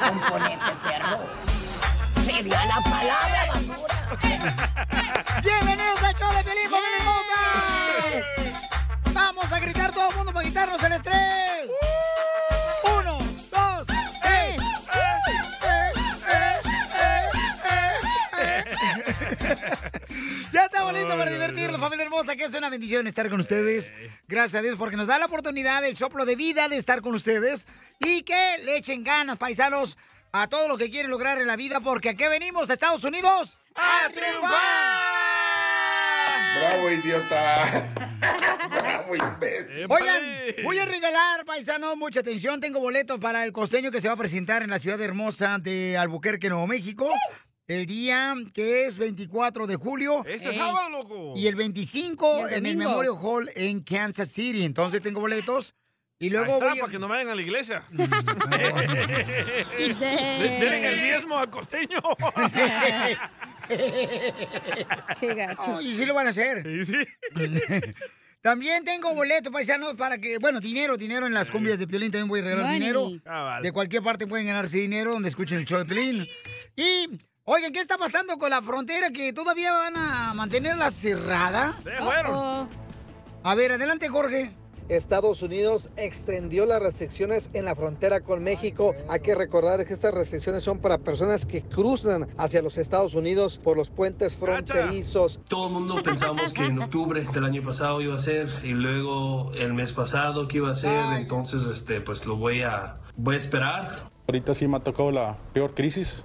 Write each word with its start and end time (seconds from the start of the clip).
Componente 0.00 0.72
perro. 0.82 1.18
Sería 2.24 2.64
la 2.66 2.80
palabra 2.80 3.46
basura. 3.48 3.96
¡Bienvenidos 5.42 6.02
al 6.02 6.14
show 6.16 6.30
de 6.32 6.42
Felipe 6.42 6.76
Hermosa! 6.98 7.42
Vamos 9.12 9.52
a 9.52 9.60
gritar 9.60 9.92
todo 9.92 10.10
el 10.10 10.16
mundo 10.16 10.32
para 10.32 10.46
quitarnos 10.46 10.82
el 10.82 10.92
estrés. 10.92 11.70
Estamos 20.90 20.94
listos 20.94 21.16
para 21.16 21.30
divertirnos, 21.30 21.80
familia 21.80 22.04
hermosa, 22.04 22.36
que 22.36 22.44
es 22.44 22.54
una 22.54 22.68
bendición 22.68 23.06
estar 23.06 23.30
con 23.30 23.38
ustedes. 23.38 23.92
Gracias 24.26 24.58
a 24.58 24.62
Dios 24.62 24.76
porque 24.76 24.96
nos 24.96 25.06
da 25.06 25.18
la 25.18 25.26
oportunidad, 25.26 25.84
el 25.84 25.96
soplo 25.96 26.24
de 26.24 26.34
vida 26.34 26.68
de 26.68 26.76
estar 26.76 27.00
con 27.00 27.14
ustedes 27.14 27.66
y 28.00 28.22
que 28.22 28.58
le 28.64 28.76
echen 28.76 29.04
ganas, 29.04 29.38
paisanos, 29.38 29.96
a 30.32 30.48
todo 30.48 30.68
lo 30.68 30.76
que 30.78 30.90
quieren 30.90 31.10
lograr 31.10 31.38
en 31.40 31.46
la 31.46 31.56
vida, 31.56 31.80
porque 31.80 32.08
aquí 32.08 32.24
venimos 32.28 32.70
a 32.70 32.72
Estados 32.72 33.04
Unidos 33.04 33.56
a 33.74 34.08
triunfar. 34.10 34.50
Bravo, 36.58 36.90
idiota. 36.90 37.86
Bravo, 38.70 39.14
imbécil. 39.14 39.86
Oigan, 39.88 40.22
voy 40.64 40.78
a 40.78 40.86
regalar, 40.86 41.44
paisano, 41.44 41.94
mucha 41.94 42.20
atención. 42.20 42.60
Tengo 42.60 42.80
boletos 42.80 43.20
para 43.20 43.44
el 43.44 43.52
costeño 43.52 43.92
que 43.92 44.00
se 44.00 44.08
va 44.08 44.14
a 44.14 44.16
presentar 44.16 44.62
en 44.62 44.70
la 44.70 44.78
ciudad 44.80 45.00
hermosa 45.00 45.58
de 45.58 45.96
Albuquerque, 45.96 46.48
Nuevo 46.48 46.66
México. 46.66 47.12
El 47.70 47.86
día 47.86 48.34
que 48.52 48.86
es 48.86 48.98
24 48.98 49.64
de 49.68 49.76
julio. 49.76 50.24
Este 50.26 50.52
sábado, 50.52 50.90
loco. 50.90 51.34
Y 51.36 51.46
el 51.46 51.54
25 51.54 52.38
Y 52.38 52.42
el 52.42 52.52
en 52.58 52.66
el. 52.66 52.76
Memorial 52.76 53.14
Hall 53.22 53.48
en 53.54 53.80
Kansas 53.84 54.28
City. 54.28 54.64
Entonces 54.64 55.00
tengo 55.00 55.20
boletos. 55.20 55.72
Y 56.18 56.24
Ahí 56.24 56.30
luego 56.30 56.54
está, 56.54 56.64
voy 56.70 56.78
a- 56.78 56.80
para 56.80 56.92
que 56.92 56.98
no 56.98 57.06
vayan 57.06 57.28
a 57.28 57.34
la 57.36 57.42
iglesia. 57.42 57.84
Y 59.78 59.92
de- 59.94 59.94
Denle 59.94 60.88
el 60.94 61.00
diezmo 61.02 61.38
al 61.38 61.48
costeño. 61.48 62.00
Qué 65.20 65.34
gacho. 65.34 65.80
y 65.80 65.94
sí 65.94 66.04
lo 66.04 66.14
van 66.14 66.26
a 66.26 66.30
hacer. 66.30 66.64
Sí, 66.64 66.84
sí. 66.86 66.96
También 68.40 68.84
tengo 68.84 69.14
boletos, 69.14 69.52
paisanos, 69.52 69.94
para 69.94 70.18
que, 70.18 70.38
bueno, 70.38 70.58
dinero, 70.60 70.96
dinero 70.96 71.26
en 71.28 71.34
las 71.34 71.50
cumbias 71.52 71.78
de 71.78 71.86
Piolín, 71.86 72.10
también 72.10 72.26
voy 72.28 72.40
a 72.40 72.42
regalar 72.42 72.64
Money. 72.64 72.80
dinero. 72.80 73.10
Ah, 73.26 73.42
vale. 73.44 73.62
De 73.68 73.72
cualquier 73.72 74.02
parte 74.02 74.26
pueden 74.26 74.46
ganarse 74.46 74.78
dinero 74.78 75.12
donde 75.12 75.28
escuchen 75.28 75.58
el 75.58 75.66
show 75.66 75.78
de 75.78 75.84
Piolín. 75.84 76.26
Y, 76.74 77.20
oigan, 77.52 77.72
¿qué 77.72 77.80
está 77.80 77.98
pasando 77.98 78.38
con 78.38 78.50
la 78.50 78.62
frontera 78.62 79.10
que 79.10 79.32
todavía 79.32 79.72
van 79.72 79.96
a 79.96 80.34
mantenerla 80.34 80.90
cerrada? 80.90 81.76
fueron. 81.98 82.68
A 83.42 83.54
ver, 83.54 83.72
adelante, 83.72 84.08
Jorge. 84.08 84.52
Estados 84.88 85.40
Unidos 85.42 85.88
extendió 85.96 86.66
las 86.66 86.82
restricciones 86.82 87.48
en 87.52 87.64
la 87.64 87.76
frontera 87.76 88.22
con 88.22 88.42
México. 88.42 88.94
Hay 89.08 89.20
que 89.20 89.36
recordar 89.36 89.86
que 89.86 89.94
estas 89.94 90.12
restricciones 90.12 90.64
son 90.64 90.80
para 90.80 90.98
personas 90.98 91.46
que 91.46 91.62
cruzan 91.62 92.28
hacia 92.36 92.60
los 92.60 92.76
Estados 92.76 93.14
Unidos 93.14 93.58
por 93.58 93.76
los 93.76 93.88
puentes 93.88 94.36
fronterizos. 94.36 95.38
Todo 95.46 95.68
el 95.68 95.74
mundo 95.74 96.02
pensamos 96.02 96.52
que 96.52 96.64
en 96.64 96.82
octubre 96.82 97.22
del 97.22 97.44
año 97.44 97.62
pasado 97.62 98.00
iba 98.00 98.16
a 98.16 98.18
ser 98.18 98.48
y 98.64 98.72
luego 98.72 99.52
el 99.54 99.74
mes 99.74 99.92
pasado 99.92 100.48
que 100.48 100.56
iba 100.56 100.72
a 100.72 100.76
ser, 100.76 101.20
entonces 101.20 101.62
este 101.72 102.00
pues 102.00 102.26
lo 102.26 102.36
voy 102.36 102.62
a 102.62 102.96
voy 103.16 103.36
a 103.36 103.38
esperar. 103.38 104.10
Ahorita 104.26 104.54
sí 104.54 104.66
me 104.66 104.78
ha 104.78 104.80
tocado 104.80 105.12
la 105.12 105.36
peor 105.52 105.72
crisis 105.72 106.24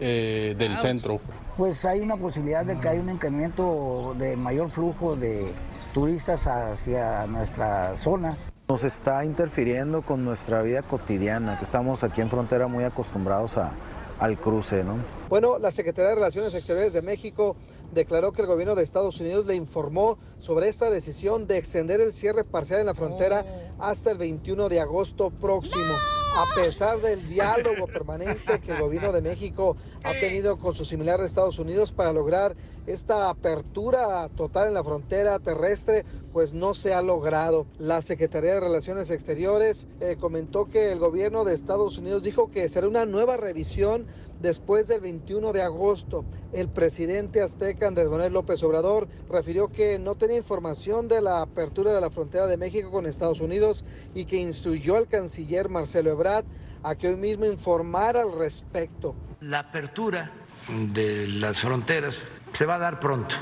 eh, 0.00 0.54
del 0.58 0.76
centro. 0.76 1.20
Pues 1.56 1.84
hay 1.84 2.00
una 2.00 2.16
posibilidad 2.16 2.64
de 2.64 2.78
que 2.78 2.88
haya 2.88 3.00
un 3.00 3.10
incremento 3.10 4.14
de 4.18 4.36
mayor 4.36 4.70
flujo 4.70 5.16
de 5.16 5.52
turistas 5.94 6.46
hacia 6.46 7.26
nuestra 7.26 7.96
zona. 7.96 8.36
Nos 8.68 8.84
está 8.84 9.24
interfiriendo 9.24 10.02
con 10.02 10.24
nuestra 10.24 10.60
vida 10.62 10.82
cotidiana, 10.82 11.56
que 11.56 11.64
estamos 11.64 12.04
aquí 12.04 12.20
en 12.20 12.28
frontera 12.28 12.66
muy 12.66 12.84
acostumbrados 12.84 13.56
a, 13.58 13.72
al 14.18 14.38
cruce, 14.38 14.84
¿no? 14.84 14.96
Bueno, 15.28 15.58
la 15.58 15.70
Secretaría 15.70 16.10
de 16.10 16.14
Relaciones 16.16 16.54
Exteriores 16.54 16.92
de 16.92 17.02
México 17.02 17.56
declaró 17.92 18.32
que 18.32 18.42
el 18.42 18.48
gobierno 18.48 18.74
de 18.74 18.82
Estados 18.82 19.20
Unidos 19.20 19.46
le 19.46 19.54
informó 19.54 20.18
sobre 20.38 20.68
esta 20.68 20.90
decisión 20.90 21.46
de 21.46 21.58
extender 21.58 22.00
el 22.00 22.12
cierre 22.12 22.44
parcial 22.44 22.80
en 22.80 22.86
la 22.86 22.94
frontera 22.94 23.44
hasta 23.78 24.10
el 24.10 24.18
21 24.18 24.68
de 24.68 24.80
agosto 24.80 25.30
próximo. 25.30 25.94
A 26.36 26.44
pesar 26.54 27.00
del 27.00 27.26
diálogo 27.30 27.86
permanente 27.86 28.60
que 28.60 28.72
el 28.72 28.82
gobierno 28.82 29.10
de 29.10 29.22
México 29.22 29.74
ha 30.04 30.12
tenido 30.12 30.58
con 30.58 30.74
su 30.74 30.84
similar 30.84 31.18
de 31.18 31.24
Estados 31.24 31.58
Unidos 31.58 31.92
para 31.92 32.12
lograr 32.12 32.54
esta 32.86 33.30
apertura 33.30 34.28
total 34.36 34.68
en 34.68 34.74
la 34.74 34.84
frontera 34.84 35.38
terrestre, 35.38 36.04
pues 36.34 36.52
no 36.52 36.74
se 36.74 36.92
ha 36.92 37.00
logrado. 37.00 37.66
La 37.78 38.02
Secretaría 38.02 38.52
de 38.52 38.60
Relaciones 38.60 39.08
Exteriores 39.08 39.86
eh, 40.00 40.18
comentó 40.20 40.66
que 40.66 40.92
el 40.92 40.98
gobierno 40.98 41.42
de 41.44 41.54
Estados 41.54 41.96
Unidos 41.96 42.22
dijo 42.22 42.50
que 42.50 42.68
será 42.68 42.86
una 42.86 43.06
nueva 43.06 43.38
revisión 43.38 44.06
después 44.40 44.88
del 44.88 45.00
21 45.00 45.52
de 45.52 45.62
agosto. 45.62 46.24
El 46.52 46.68
presidente 46.68 47.42
azteca 47.42 47.88
Andrés 47.88 48.08
Manuel 48.08 48.32
López 48.32 48.62
Obrador 48.62 49.08
refirió 49.30 49.68
que 49.68 49.98
no 49.98 50.14
tenía 50.14 50.36
información 50.36 51.08
de 51.08 51.20
la 51.20 51.42
apertura 51.42 51.94
de 51.94 52.00
la 52.00 52.10
frontera 52.10 52.46
de 52.46 52.56
México 52.56 52.90
con 52.90 53.06
Estados 53.06 53.40
Unidos 53.40 53.84
y 54.14 54.24
que 54.24 54.36
instruyó 54.36 54.96
al 54.96 55.08
canciller 55.08 55.68
Marcelo 55.68 56.10
Ebrard 56.10 56.44
a 56.82 56.94
que 56.94 57.08
hoy 57.08 57.16
mismo 57.16 57.46
informara 57.46 58.22
al 58.22 58.32
respecto. 58.32 59.14
La 59.40 59.60
apertura 59.60 60.30
de 60.68 61.28
las 61.28 61.58
fronteras 61.58 62.22
se 62.52 62.64
va 62.64 62.76
a 62.76 62.78
dar 62.78 63.00
pronto, 63.00 63.34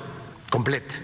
completa, 0.51 0.95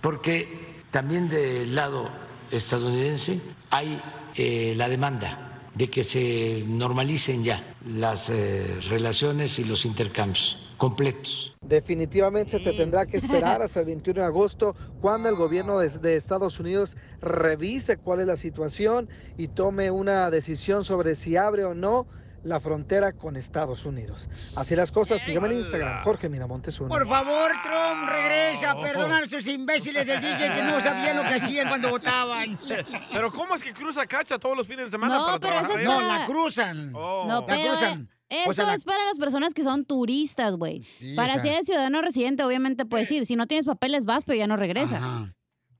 porque 0.00 0.82
también 0.90 1.28
del 1.28 1.74
lado 1.74 2.08
estadounidense 2.50 3.40
hay 3.70 4.00
eh, 4.34 4.74
la 4.76 4.88
demanda 4.88 5.60
de 5.74 5.90
que 5.90 6.04
se 6.04 6.64
normalicen 6.66 7.44
ya 7.44 7.75
las 7.86 8.30
eh, 8.30 8.80
relaciones 8.88 9.58
y 9.58 9.64
los 9.64 9.84
intercambios 9.84 10.58
completos. 10.76 11.54
Definitivamente 11.62 12.52
se 12.52 12.60
te 12.60 12.72
tendrá 12.72 13.06
que 13.06 13.16
esperar 13.16 13.62
hasta 13.62 13.80
el 13.80 13.86
21 13.86 14.20
de 14.20 14.26
agosto 14.26 14.76
cuando 15.00 15.28
el 15.28 15.36
gobierno 15.36 15.78
de, 15.78 15.88
de 15.88 16.16
Estados 16.16 16.60
Unidos 16.60 16.96
revise 17.20 17.96
cuál 17.96 18.20
es 18.20 18.26
la 18.26 18.36
situación 18.36 19.08
y 19.38 19.48
tome 19.48 19.90
una 19.90 20.30
decisión 20.30 20.84
sobre 20.84 21.14
si 21.14 21.36
abre 21.36 21.64
o 21.64 21.74
no 21.74 22.06
la 22.46 22.60
frontera 22.60 23.12
con 23.12 23.36
Estados 23.36 23.84
Unidos. 23.84 24.28
Así 24.56 24.76
las 24.76 24.92
cosas, 24.92 25.20
sígueme 25.22 25.48
en 25.48 25.58
Instagram, 25.58 26.04
Jorge 26.04 26.28
Miramontes 26.28 26.78
uno. 26.80 26.88
Por 26.88 27.06
favor, 27.08 27.50
Trump, 27.62 28.08
regresa 28.08 28.70
a 28.70 28.80
perdonar 28.80 29.22
a 29.24 29.26
esos 29.26 29.46
imbéciles 29.46 30.06
del 30.06 30.20
DJ 30.20 30.52
que 30.54 30.62
no 30.62 30.80
sabían 30.80 31.16
lo 31.16 31.22
que 31.24 31.34
hacían 31.34 31.68
cuando 31.68 31.90
votaban. 31.90 32.58
Pero 33.12 33.30
¿cómo 33.32 33.54
es 33.54 33.62
que 33.62 33.72
cruza 33.72 34.06
cacha 34.06 34.38
todos 34.38 34.56
los 34.56 34.66
fines 34.66 34.86
de 34.86 34.90
semana 34.92 35.16
No, 35.16 35.26
para 35.26 35.40
pero 35.40 35.60
eso 35.60 35.78
es 35.78 35.82
para- 35.82 36.00
No, 36.00 36.00
la 36.00 36.26
cruzan. 36.26 36.92
Oh. 36.94 37.24
No, 37.26 37.40
La 37.40 37.46
pero 37.46 37.62
cruzan. 37.62 38.08
eh, 38.28 38.36
eso 38.42 38.50
O 38.50 38.54
sea, 38.54 38.64
la- 38.66 38.74
es 38.74 38.84
para 38.84 39.04
las 39.06 39.18
personas 39.18 39.52
que 39.54 39.62
son 39.62 39.84
turistas, 39.84 40.56
güey. 40.56 40.82
para 41.16 41.34
o 41.36 41.40
si 41.40 41.48
eres 41.48 41.66
ciudadano 41.66 42.00
residente, 42.02 42.42
obviamente 42.44 42.84
puedes 42.86 43.10
ir. 43.10 43.26
Si 43.26 43.36
no 43.36 43.46
tienes 43.46 43.66
papeles, 43.66 44.04
vas, 44.04 44.22
pero 44.24 44.38
ya 44.38 44.46
no 44.46 44.56
regresas. 44.56 45.00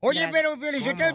Oye, 0.07 0.29
pero 0.31 0.55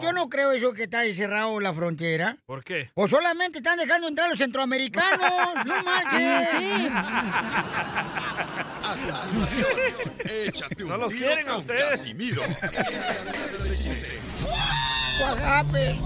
yo 0.01 0.13
no 0.13 0.29
creo 0.29 0.51
eso 0.51 0.73
que 0.73 0.83
está 0.83 0.99
ahí 0.99 1.13
cerrado 1.13 1.59
la 1.59 1.73
frontera. 1.73 2.37
¿Por 2.45 2.63
qué? 2.63 2.91
O 2.95 3.07
solamente 3.07 3.57
están 3.59 3.77
dejando 3.77 4.07
entrar 4.07 4.27
a 4.27 4.29
los 4.29 4.37
centroamericanos. 4.37 5.65
No 5.65 5.83
marches. 5.83 6.49
Sí, 6.51 6.57
sí. 10.25 10.33
Échate 10.47 10.83
un 10.83 10.89
No 10.89 10.97
los 10.97 11.13
quieren 11.13 11.47
a 11.47 11.51
con 11.51 11.59
ustedes. 11.61 11.89
Casimiro. 11.89 12.43
What 15.19 15.37
happened? 15.39 15.99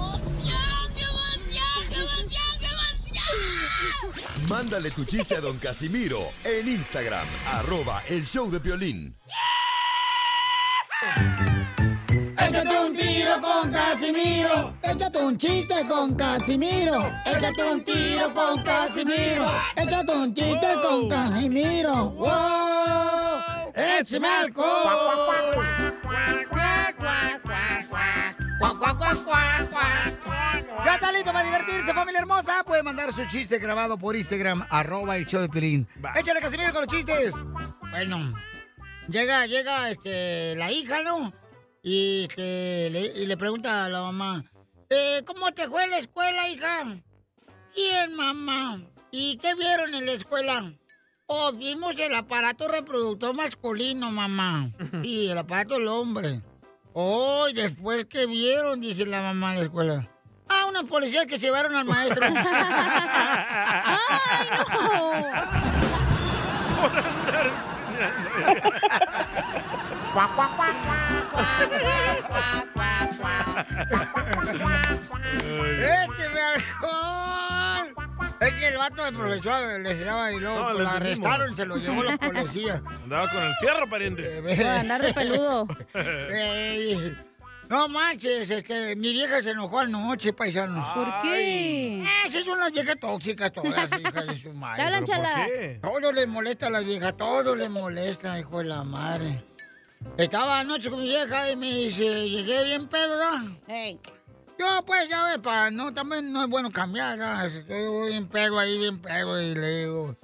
Mándale 4.49 4.91
tu 4.91 5.03
chiste 5.03 5.35
a 5.35 5.41
don 5.41 5.57
Casimiro 5.57 6.19
en 6.45 6.69
Instagram, 6.69 7.27
arroba 7.53 8.01
el 8.07 8.25
show 8.25 8.49
de 8.49 8.59
violín. 8.59 9.13
Un 11.79 11.86
tiro 13.27 13.41
con 13.41 13.71
Casimiro. 13.71 14.73
Échate 14.81 15.17
un 15.19 15.37
chiste 15.37 15.87
con 15.87 16.15
Casimiro. 16.15 17.13
Échate 17.25 17.63
un 17.63 17.83
tiro 17.83 18.33
con 18.33 18.63
Casimiro. 18.63 19.45
Échate 19.75 20.11
un 20.11 20.33
chiste 20.33 20.67
con 20.81 21.09
Casimiro. 21.09 22.09
¡Wow! 22.11 23.73
¡Échame 23.75 24.27
alcohol! 24.27 25.57
Ya 30.85 30.93
está 30.95 31.11
listo 31.11 31.33
para 31.33 31.45
divertirse, 31.45 31.93
familia 31.93 32.19
hermosa. 32.19 32.63
Puede 32.65 32.83
mandar 32.83 33.11
su 33.11 33.25
chiste 33.25 33.59
grabado 33.59 33.97
por 33.97 34.15
Instagram, 34.15 34.65
arroba 34.69 35.17
el 35.17 35.25
show 35.25 35.41
de 35.41 35.49
Pelín. 35.49 35.87
Échale, 36.15 36.39
Casimiro, 36.39 36.71
con 36.71 36.81
los 36.85 36.93
chistes. 36.93 37.33
Bueno, 37.91 38.33
llega, 39.07 39.45
llega, 39.47 39.89
este, 39.89 40.55
la 40.55 40.71
hija, 40.71 41.03
¿no? 41.03 41.33
Y, 41.87 42.23
este, 42.23 42.89
le, 42.89 42.99
y 43.15 43.25
le 43.25 43.37
pregunta 43.37 43.85
a 43.85 43.89
la 43.89 44.01
mamá, 44.01 44.43
eh, 44.89 45.23
¿cómo 45.25 45.53
te 45.53 45.69
fue 45.69 45.85
en 45.85 45.91
la 45.91 45.99
escuela, 45.99 46.49
hija? 46.49 46.83
Bien, 47.73 48.13
mamá. 48.13 48.81
¿Y 49.09 49.37
qué 49.37 49.55
vieron 49.55 49.95
en 49.95 50.05
la 50.05 50.11
escuela? 50.11 50.73
Oh, 51.27 51.53
vimos 51.53 51.97
el 51.97 52.13
aparato 52.13 52.67
reproductor 52.67 53.33
masculino, 53.33 54.11
mamá. 54.11 54.69
Y 55.01 55.29
el 55.29 55.37
aparato 55.37 55.75
del 55.75 55.87
hombre. 55.87 56.41
Oh, 56.91 57.47
y 57.47 57.53
después 57.53 58.03
que 58.03 58.25
vieron, 58.25 58.81
dice 58.81 59.05
la 59.05 59.21
mamá 59.21 59.53
en 59.53 59.59
la 59.59 59.63
escuela. 59.63 60.09
Ah, 60.49 60.65
unos 60.67 60.83
policías 60.89 61.25
que 61.25 61.39
se 61.39 61.45
llevaron 61.45 61.73
al 61.73 61.85
maestro. 61.85 62.27
¡Ay, 62.35 62.37
¡Écheme 75.47 76.41
alcohol! 76.41 77.93
Es 78.39 78.53
que 78.53 78.67
el 78.67 78.77
vato 78.77 79.03
del 79.03 79.13
profesor 79.15 79.79
le 79.79 79.91
enseñaba 79.91 80.31
y 80.31 80.39
luego 80.39 80.59
No, 80.59 80.73
lo 80.73 80.79
le 80.83 80.89
arrestaron, 80.89 81.55
se 81.55 81.65
lo 81.65 81.77
llevó 81.77 82.03
la 82.03 82.17
policía. 82.17 82.81
Andaba 83.03 83.29
con 83.31 83.43
el 83.43 83.55
fierro, 83.55 83.89
pariente. 83.89 84.41
Por 84.41 84.65
andar 84.67 85.01
de 85.01 85.13
peludo. 85.13 85.67
Ey, 85.93 87.15
No 87.69 87.89
manches, 87.89 88.49
es 88.49 88.63
que 88.63 88.95
mi 88.95 89.11
vieja 89.11 89.41
se 89.41 89.51
enojó 89.51 89.79
anoche, 89.79 90.31
paisanos. 90.31 90.87
¿Por 90.93 91.21
qué? 91.21 92.01
Esas 92.25 92.45
son 92.45 92.57
las 92.59 92.71
viejas 92.71 92.95
tóxicas 92.97 93.51
todas, 93.51 93.89
hijas 93.99 94.27
de 94.27 94.35
su 94.35 94.53
madre. 94.53 94.83
Dale, 94.83 94.95
¿Pero 95.01 95.05
por 95.05 95.15
chala. 95.15 95.45
qué? 95.47 95.79
Todo 95.81 96.11
les 96.13 96.27
molesta 96.29 96.67
a 96.67 96.69
las 96.69 96.85
viejas, 96.85 97.17
todo 97.17 97.55
les 97.57 97.69
molesta, 97.69 98.39
hijo 98.39 98.59
de 98.59 98.63
la 98.65 98.83
madre. 98.85 99.43
Estaba 100.17 100.59
anoche 100.59 100.89
con 100.89 101.01
mi 101.01 101.07
vieja 101.07 101.51
y 101.51 101.55
me 101.55 101.69
dice, 101.69 102.29
llegué 102.29 102.63
bien 102.63 102.87
pedo, 102.87 103.17
¿no? 103.17 103.57
Yo, 104.57 104.83
pues, 104.85 105.07
ya 105.07 105.23
ves, 105.25 105.37
pa, 105.37 105.69
no, 105.69 105.93
también 105.93 106.33
no 106.33 106.41
es 106.43 106.49
bueno 106.49 106.71
cambiar, 106.71 107.17
¿no? 107.17 107.45
Estoy 107.45 108.09
bien 108.09 108.27
pedo 108.27 108.57
ahí, 108.57 108.79
bien 108.79 108.99
pedo, 108.99 109.39
y 109.39 109.53
le 109.53 109.79
digo, 109.79 110.15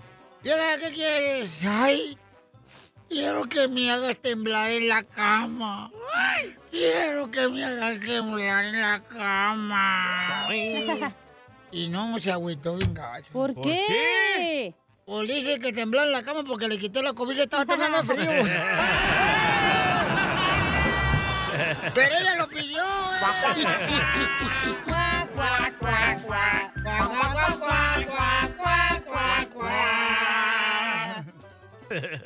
vieja, 0.41 0.79
¿qué 0.79 0.91
quieres? 0.91 1.51
Ay, 1.63 2.17
quiero 3.07 3.45
que 3.45 3.67
me 3.67 3.91
hagas 3.91 4.17
temblar 4.17 4.71
en 4.71 4.89
la 4.89 5.03
cama. 5.03 5.91
Ay, 6.15 6.55
quiero 6.71 7.29
que 7.29 7.47
me 7.47 7.63
hagas 7.63 7.99
temblar 7.99 8.65
en 8.65 8.81
la 8.81 9.03
cama. 9.03 10.47
Y 11.71 11.87
no 11.89 12.19
se 12.19 12.31
agüitó 12.31 12.75
bien 12.77 12.93
gacho. 12.95 13.31
¿Por 13.31 13.53
¿Por 13.53 13.63
qué? 13.63 14.75
Pues 15.05 15.27
dice 15.27 15.59
que 15.59 15.73
tembló 15.73 16.01
en 16.03 16.11
la 16.11 16.23
cama 16.23 16.43
porque 16.47 16.67
le 16.67 16.79
quité 16.79 17.01
la 17.03 17.13
cobija 17.13 17.41
y 17.41 17.43
estaba 17.43 17.65
temblando 17.65 18.03
frío. 18.03 18.31
Pero 21.93 22.15
ella 22.19 22.35
lo 22.37 22.47
pidió, 22.47 22.81
¿eh? 22.83 22.87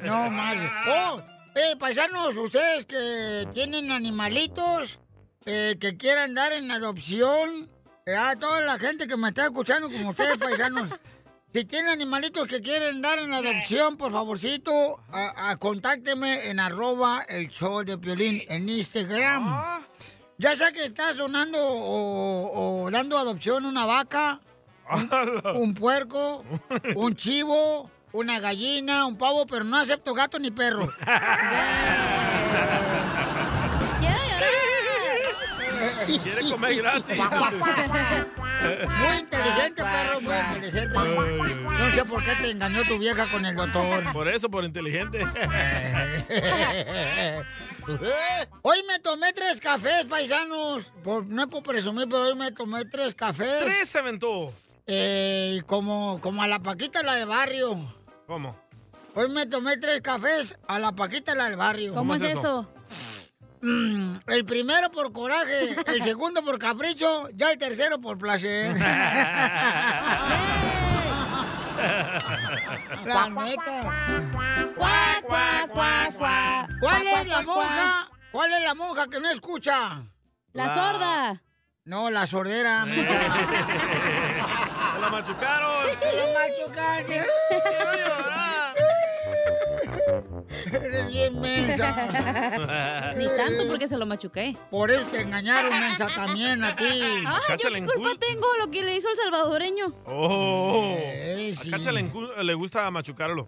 No 0.03 0.29
más. 0.29 0.57
Oh, 0.87 1.21
eh, 1.55 1.75
paisanos, 1.77 2.35
ustedes 2.37 2.85
que 2.85 3.47
tienen 3.53 3.91
animalitos 3.91 4.99
eh, 5.45 5.75
que 5.79 5.97
quieran 5.97 6.33
dar 6.35 6.53
en 6.53 6.71
adopción, 6.71 7.69
eh, 8.05 8.15
a 8.15 8.35
toda 8.37 8.61
la 8.61 8.77
gente 8.79 9.07
que 9.07 9.17
me 9.17 9.29
está 9.29 9.45
escuchando, 9.45 9.89
como 9.89 10.11
ustedes, 10.11 10.37
paisanos, 10.37 10.89
si 11.57 11.65
tienen 11.65 11.89
animalitos 11.89 12.47
que 12.47 12.61
quieren 12.61 13.01
dar 13.01 13.17
en 13.17 13.33
adopción, 13.33 13.97
por 13.97 14.11
favorcito, 14.11 14.99
a, 15.11 15.49
a- 15.49 15.57
contácteme 15.57 16.49
en 16.51 16.59
arroba 16.59 17.23
el 17.27 17.49
show 17.49 17.83
de 17.83 17.97
Piolín 17.97 18.43
en 18.47 18.69
Instagram. 18.69 19.83
Ya 20.37 20.55
sea 20.55 20.71
que 20.71 20.85
estás 20.85 21.17
donando 21.17 21.57
o, 21.59 22.83
o 22.85 22.91
dando 22.91 23.17
adopción 23.17 23.65
una 23.65 23.87
vaca, 23.87 24.39
un, 24.91 25.09
un 25.63 25.73
puerco, 25.73 26.43
un 26.95 27.15
chivo, 27.15 27.89
una 28.11 28.39
gallina, 28.39 29.07
un 29.07 29.17
pavo, 29.17 29.47
pero 29.47 29.63
no 29.63 29.77
acepto 29.77 30.13
gato 30.13 30.37
ni 30.37 30.51
perro. 30.51 30.87
Quiere 36.23 36.49
comer 36.49 36.75
gratis. 36.75 37.17
Muy 38.87 39.17
inteligente, 39.17 39.83
perro, 39.83 40.21
muy 40.21 40.35
inteligente. 40.55 40.93
No 40.97 41.93
sé 41.95 42.05
por 42.05 42.23
qué 42.23 42.35
te 42.35 42.49
engañó 42.51 42.83
tu 42.85 42.97
vieja 42.97 43.29
con 43.29 43.45
el 43.45 43.55
doctor. 43.55 44.11
Por 44.13 44.27
eso, 44.27 44.49
por 44.49 44.63
inteligente. 44.63 45.19
Hoy 48.61 48.83
me 48.87 48.99
tomé 48.99 49.31
tres 49.33 49.59
cafés, 49.61 50.05
paisanos. 50.05 50.83
Por- 51.03 51.25
no 51.25 51.43
es 51.43 51.47
por 51.49 51.63
presumir, 51.63 52.07
pero 52.09 52.23
hoy 52.23 52.35
me 52.35 52.51
tomé 52.51 52.83
tres 52.85 53.15
cafés. 53.15 53.63
Tres 53.63 53.87
se 53.87 53.99
aventó. 53.99 54.51
Eh, 54.85 55.61
como, 55.65 56.19
como 56.21 56.41
a 56.43 56.47
la 56.47 56.59
Paquita, 56.59 57.01
la 57.03 57.15
del 57.15 57.27
barrio. 57.27 57.77
¿Cómo? 58.25 58.57
Hoy 59.15 59.29
me 59.29 59.45
tomé 59.45 59.77
tres 59.77 60.01
cafés 60.01 60.57
a 60.67 60.79
la 60.79 60.91
Paquita, 60.91 61.33
la 61.35 61.45
del 61.45 61.55
barrio. 61.55 61.93
¿Cómo 61.93 62.15
es 62.15 62.21
eso? 62.23 62.67
Mm, 63.61 64.17
el 64.27 64.45
primero 64.45 64.91
por 64.91 65.11
coraje, 65.11 65.75
el 65.87 66.03
segundo 66.03 66.43
por 66.43 66.59
capricho, 66.59 67.27
ya 67.33 67.51
el 67.51 67.57
tercero 67.57 67.99
por 67.99 68.17
placer. 68.17 68.75
La 73.05 73.29
neta. 73.29 73.83
¿Cuál 76.79 77.07
es 77.07 77.27
la 77.27 77.41
monja? 77.41 78.09
¿Cuál 78.31 78.53
es 78.53 78.63
la 78.63 78.73
monja 78.75 79.07
que 79.07 79.19
no 79.19 79.29
escucha? 79.29 80.03
La 80.53 80.73
sorda. 80.73 81.41
No, 81.85 82.09
la 82.09 82.27
sordera. 82.27 82.85
mija. 82.85 83.07
¡Se 84.93 84.99
la 84.99 85.09
machucaron! 85.09 85.85
Eres 90.83 91.07
bien 91.07 91.39
mensa. 91.39 93.13
Ni 93.15 93.25
tanto 93.25 93.67
porque 93.67 93.87
se 93.87 93.97
lo 93.97 94.05
machuqué. 94.05 94.55
Por 94.69 94.91
eso 94.91 95.05
te 95.11 95.21
engañaron, 95.21 95.69
mensa, 95.79 96.07
también 96.07 96.63
a 96.63 96.75
ti. 96.75 96.85
Ay, 96.85 97.23
¿yo 97.49 97.57
qué 97.57 97.85
culpa 97.85 98.09
tengo 98.19 98.47
lo 98.59 98.69
que 98.69 98.83
le 98.83 98.95
hizo 98.95 99.09
el 99.09 99.15
salvadoreño? 99.15 99.93
¡Oh! 100.05 100.95
Eh, 100.97 101.55
A 101.57 101.71
Cacha 101.77 101.91
le, 101.91 102.09
le 102.43 102.53
gusta 102.53 102.89
machucarlo. 102.91 103.45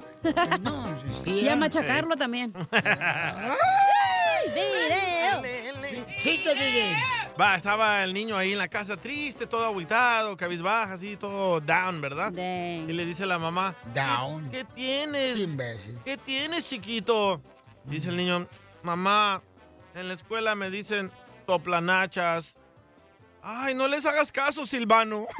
Y 1.25 1.47
a 1.47 1.55
machacarlo 1.55 2.15
también. 2.15 2.53
video! 4.53 5.41
¡Chiste, 6.21 6.53
DJ! 6.55 6.95
Va, 7.39 7.55
estaba 7.55 8.03
el 8.03 8.13
niño 8.13 8.35
ahí 8.35 8.51
en 8.51 8.57
la 8.57 8.67
casa 8.67 8.97
triste, 8.97 9.47
todo 9.47 9.65
agüitado, 9.65 10.35
cabizbaja, 10.35 10.93
así, 10.93 11.15
todo 11.15 11.61
down, 11.61 12.01
¿verdad? 12.01 12.33
Y 12.33 12.91
le 12.91 13.05
dice 13.05 13.25
la 13.25 13.39
mamá, 13.39 13.75
Down. 13.93 14.49
¿qué, 14.51 14.57
qué 14.57 14.65
tienes? 14.65 15.37
Imbécil. 15.37 15.97
¿Qué 16.03 16.17
tienes, 16.17 16.65
chiquito? 16.65 17.41
Dice 17.85 18.09
el 18.09 18.17
niño, 18.17 18.45
mamá, 18.83 19.41
en 19.95 20.09
la 20.09 20.15
escuela 20.15 20.53
me 20.55 20.69
dicen 20.69 21.11
toplanachas. 21.45 22.57
Ay, 23.41 23.73
no 23.73 23.87
les 23.87 24.05
hagas 24.05 24.33
caso, 24.33 24.65
Silvano. 24.65 25.25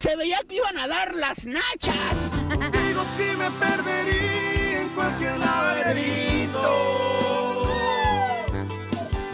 Se 0.00 0.16
veía 0.16 0.38
que 0.48 0.56
iban 0.56 0.76
a 0.78 0.88
dar 0.88 1.14
las 1.14 1.44
nachas. 1.44 2.37
Si 3.18 3.24
me 3.36 3.50
perdería 3.50 4.82
en 4.82 4.88
cualquier 4.90 5.36
laberinto. 5.38 6.60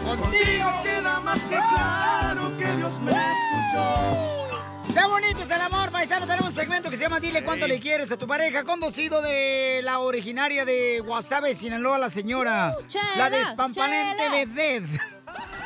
Contigo 0.03 0.69
queda 0.81 1.19
más 1.19 1.39
que 1.41 1.55
claro 1.55 2.57
que 2.57 2.65
Dios 2.77 2.99
me 3.01 3.11
escuchó. 3.11 4.57
¡Qué 4.91 5.05
bonito 5.05 5.41
es 5.43 5.51
el 5.51 5.61
amor, 5.61 5.91
paisano! 5.91 6.25
Tenemos 6.25 6.47
un 6.47 6.51
segmento 6.59 6.89
que 6.89 6.95
se 6.95 7.03
llama 7.03 7.19
Dile 7.19 7.43
cuánto 7.43 7.67
le 7.67 7.79
quieres 7.79 8.11
a 8.11 8.17
tu 8.17 8.25
pareja, 8.25 8.63
conducido 8.63 9.21
de 9.21 9.81
la 9.83 9.99
originaria 9.99 10.65
de 10.65 11.01
Guasave, 11.05 11.53
Sinaloa, 11.53 11.99
la 11.99 12.09
señora. 12.09 12.75
chela, 12.87 13.05
la 13.17 13.29
despampanante 13.29 14.17
chela. 14.17 14.31
vedette. 14.31 14.99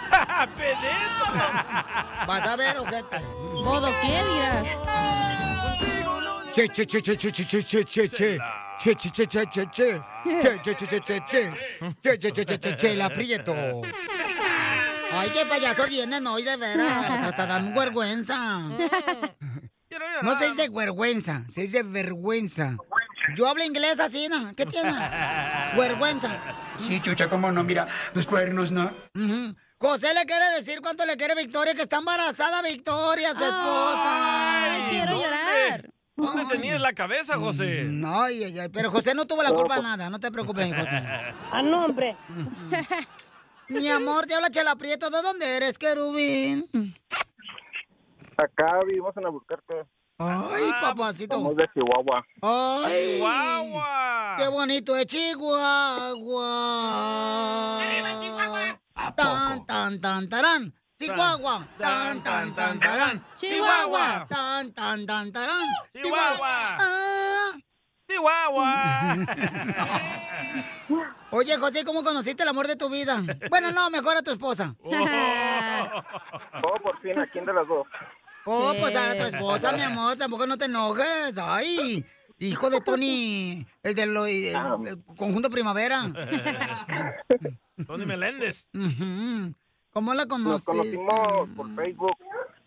Vas 2.28 2.46
a 2.46 2.56
ver, 2.58 2.80
ojete. 2.80 3.20
¿Bodo 3.64 3.88
qué 4.02 4.24
dirás? 4.30 4.68
Che, 6.60 6.68
che, 6.68 6.86
che, 6.86 7.00
che, 7.00 7.16
che, 7.16 7.32
che, 7.32 7.64
che, 7.64 7.64
che, 7.64 7.86
che, 7.86 8.10
che. 8.10 8.38
Che, 8.80 8.96
che, 8.96 9.12
che, 9.12 9.28
che, 9.28 9.48
che, 9.48 9.70
che. 9.72 10.02
Che, 10.42 10.60
che, 10.60 10.76
che, 10.76 10.88
che, 10.88 11.00
che, 11.00 11.24
che. 11.24 11.54
Che, 12.02 12.18
che, 12.18 12.32
che, 12.32 12.44
che, 12.44 12.60
che, 12.60 12.76
che, 12.76 12.96
la 12.96 13.06
aprieto. 13.06 13.54
Ay, 15.14 15.30
qué 15.30 15.46
payaso 15.46 15.88
vienen 15.88 16.28
hoy, 16.28 16.44
de 16.44 16.58
veras. 16.58 17.24
Hasta 17.24 17.46
dan 17.46 17.74
vergüenza. 17.74 18.36
No 20.22 20.36
se 20.36 20.50
dice 20.50 20.68
vergüenza, 20.68 21.46
se 21.50 21.62
dice 21.62 21.82
vergüenza. 21.84 22.76
Yo 23.36 23.48
hablo 23.48 23.64
inglés 23.64 23.98
así, 24.02 24.28
¿no? 24.28 24.54
¿Qué 24.54 24.66
tiene? 24.66 24.92
Vergüenza. 25.78 26.42
Sí, 26.78 27.00
chucha, 27.00 27.30
cómo 27.30 27.54
no, 27.54 27.64
mira, 27.64 27.88
los 28.14 28.28
cuernos, 28.28 28.74
¿no? 28.74 28.94
Ujú. 29.16 29.56
José 29.78 30.14
le 30.14 30.26
quiere 30.26 30.50
decir 30.58 30.82
cuánto 30.82 31.06
le 31.06 31.16
quiere 31.16 31.36
Victoria, 31.36 31.74
que 31.74 31.84
está 31.84 32.00
embarazada 32.00 32.62
Victoria, 32.62 33.30
su 33.30 33.46
esposa. 33.46 34.74
Ay, 34.74 34.82
quiero 34.90 35.22
llorar. 35.22 35.90
¿Dónde 36.20 36.46
tenías 36.46 36.82
la 36.82 36.94
cabeza, 36.94 37.38
José? 37.38 37.84
No, 37.86 38.22
ay, 38.22 38.44
ay, 38.44 38.60
ay, 38.60 38.70
pero 38.70 38.92
José 38.92 39.14
no 39.16 39.26
tuvo 39.26 39.42
la 39.44 39.52
culpa 39.52 39.78
de 39.78 39.84
nada, 39.84 40.10
no 40.10 40.20
te 40.20 40.32
preocupes, 40.32 40.74
José. 40.74 41.04
Ah, 41.52 41.62
no, 41.62 41.86
hombre. 41.86 42.16
Mi 43.70 43.88
amor, 43.90 44.26
te 44.26 44.36
habla 44.36 44.50
Chela 44.52 44.76
Prieto, 44.76 45.10
¿de 45.10 45.22
dónde 45.22 45.58
eres, 45.58 45.78
querubín? 45.78 46.66
Acá 48.38 48.80
vivimos 48.86 49.16
en 49.18 49.26
Albuquerque. 49.26 49.86
Ay, 50.18 50.72
papacito. 50.82 51.36
Somos 51.36 51.56
de 51.56 51.68
Chihuahua. 51.74 52.26
Ay, 52.42 53.16
Chihuahua. 53.16 54.36
Qué 54.38 54.48
bonito 54.50 54.96
es 54.96 55.06
Chihuahua. 55.06 56.60
Tan, 59.16 59.66
tan, 59.66 60.02
tan, 60.02 60.30
tarán. 60.30 60.74
Chihuahua. 61.00 61.66
Tan, 61.78 62.22
tan, 62.24 62.54
tan, 62.54 62.80
tarán. 62.80 63.24
Chihuahua. 63.38 64.28
Tan, 64.28 64.74
tan, 64.74 65.06
tan, 65.06 65.32
tarán. 65.32 65.66
Chihuahua. 65.94 66.78
Ah. 66.80 67.52
Chihuahua. 68.10 69.16
Oye, 71.32 71.58
José, 71.58 71.86
¿cómo 71.86 72.04
conociste 72.04 72.44
el 72.44 72.50
amor 72.50 72.68
de 72.68 72.76
tu 72.76 72.90
vida? 72.90 73.22
Bueno, 73.50 73.72
no, 73.72 73.90
mejor 73.90 74.18
a 74.18 74.22
tu 74.22 74.32
esposa. 74.32 74.76
Oh, 74.84 76.80
por 76.84 77.00
fin, 77.02 77.18
¿a 77.20 77.28
quién 77.28 77.46
de 77.46 77.54
las 77.54 77.66
dos? 77.68 77.88
Oh, 78.46 78.74
pues 78.80 78.96
a 78.96 79.16
tu 79.16 79.24
esposa, 79.24 79.72
mi 79.72 79.82
amor, 79.84 80.18
tampoco 80.18 80.46
no 80.48 80.58
te 80.58 80.66
enojes. 80.66 81.38
Ay, 81.38 82.04
hijo 82.40 82.70
de 82.70 82.82
Tony, 82.82 83.66
el 83.84 83.96
del 83.96 84.18
el- 84.18 84.56
el 84.88 85.04
conjunto 85.16 85.50
primavera. 85.50 86.02
Tony 87.88 88.06
Meléndez. 88.06 88.68
Ujú. 88.74 89.54
¿Cómo 89.94 90.14
la 90.14 90.26
Nos 90.26 90.64
conoces? 90.64 90.66
conocimos 90.66 91.50
por 91.56 91.76
Facebook, 91.76 92.18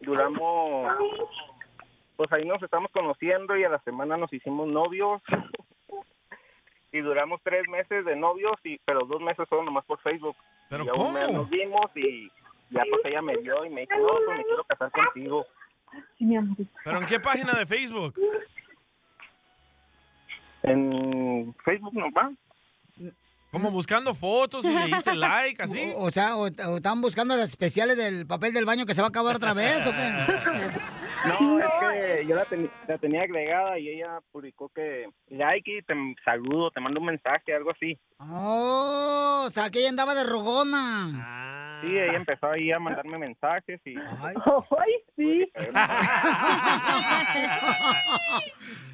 duramos, 0.01 0.93
pues 2.17 2.33
ahí 2.33 2.45
nos 2.45 2.63
estamos 2.63 2.91
conociendo 2.91 3.57
y 3.57 3.65
a 3.65 3.69
la 3.69 3.79
semana 3.81 4.17
nos 4.17 4.33
hicimos 4.33 4.69
novios. 4.69 5.23
Y 6.95 7.01
duramos 7.01 7.41
tres 7.43 7.67
meses 7.69 8.05
de 8.05 8.15
novios, 8.17 8.53
y 8.65 8.77
pero 8.85 9.07
dos 9.07 9.19
meses 9.23 9.49
fueron 9.49 9.65
nomás 9.65 9.83
por 9.87 9.99
Facebook. 10.01 10.37
¿Pero 10.69 10.85
y 10.85 10.89
a 10.89 10.93
un 10.93 11.15
mes 11.15 11.25
cómo? 11.25 11.39
nos 11.39 11.49
vimos 11.49 11.91
y 11.95 12.29
ya 12.69 12.83
pues 12.91 13.01
ella 13.07 13.23
me 13.23 13.35
vio 13.39 13.65
y 13.65 13.71
me 13.71 13.81
dijo, 13.81 13.95
no, 13.97 14.09
pues 14.27 14.37
me 14.37 14.45
quiero 14.45 14.65
casar 14.65 14.91
contigo. 14.93 15.47
Sí, 16.19 16.25
mi 16.27 16.37
amor. 16.37 16.55
¿Pero 16.85 16.99
en 16.99 17.07
qué 17.07 17.19
página 17.19 17.55
de 17.55 17.65
Facebook? 17.65 18.15
En 20.65 21.55
Facebook 21.65 21.95
no 21.95 22.11
va. 22.13 22.31
Como 23.53 23.71
buscando 23.71 24.15
fotos 24.15 24.65
y 24.65 24.69
le 24.73 24.87
diste 24.87 25.15
like, 25.15 25.63
así. 25.63 25.93
O, 25.97 26.05
o 26.05 26.11
sea, 26.11 26.37
o, 26.37 26.49
o 26.49 26.77
están 26.79 27.03
buscando 27.03 27.37
las 27.37 27.51
especiales 27.51 27.99
del 27.99 28.27
papel 28.27 28.55
del 28.55 28.65
baño 28.65 28.87
que 28.87 28.95
se 28.95 29.03
va 29.03 29.09
a 29.09 29.11
acabar 29.11 29.37
otra 29.37 29.53
vez, 29.53 29.87
¿o 29.87 29.91
qué? 29.93 30.71
No, 31.27 31.59
es 31.59 31.67
que 31.81 32.27
yo 32.27 32.37
la, 32.37 32.47
teni- 32.47 32.71
la 32.89 32.99
tenía 32.99 33.23
agregada 33.23 33.79
y 33.79 33.89
ella 33.89 34.21
publicó 34.33 34.69
que 34.71 35.09
like 35.29 35.79
y 35.79 35.83
te 35.83 35.95
saludo, 36.25 36.71
te 36.71 36.81
mando 36.81 37.01
un 37.01 37.07
mensaje, 37.07 37.55
algo 37.55 37.71
así. 37.71 37.99
Oh, 38.19 39.45
o 39.47 39.51
sea, 39.51 39.71
que 39.71 39.81
ella 39.81 39.89
andaba 39.91 40.15
de 40.15 40.25
rogona. 40.25 41.81
Sí, 41.83 41.89
ella 41.99 42.17
empezó 42.17 42.47
ahí 42.51 42.71
a 42.71 42.79
mandarme 42.79 43.19
mensajes 43.19 43.81
y... 43.85 43.97
Ay, 43.99 44.35
sí. 45.17 45.53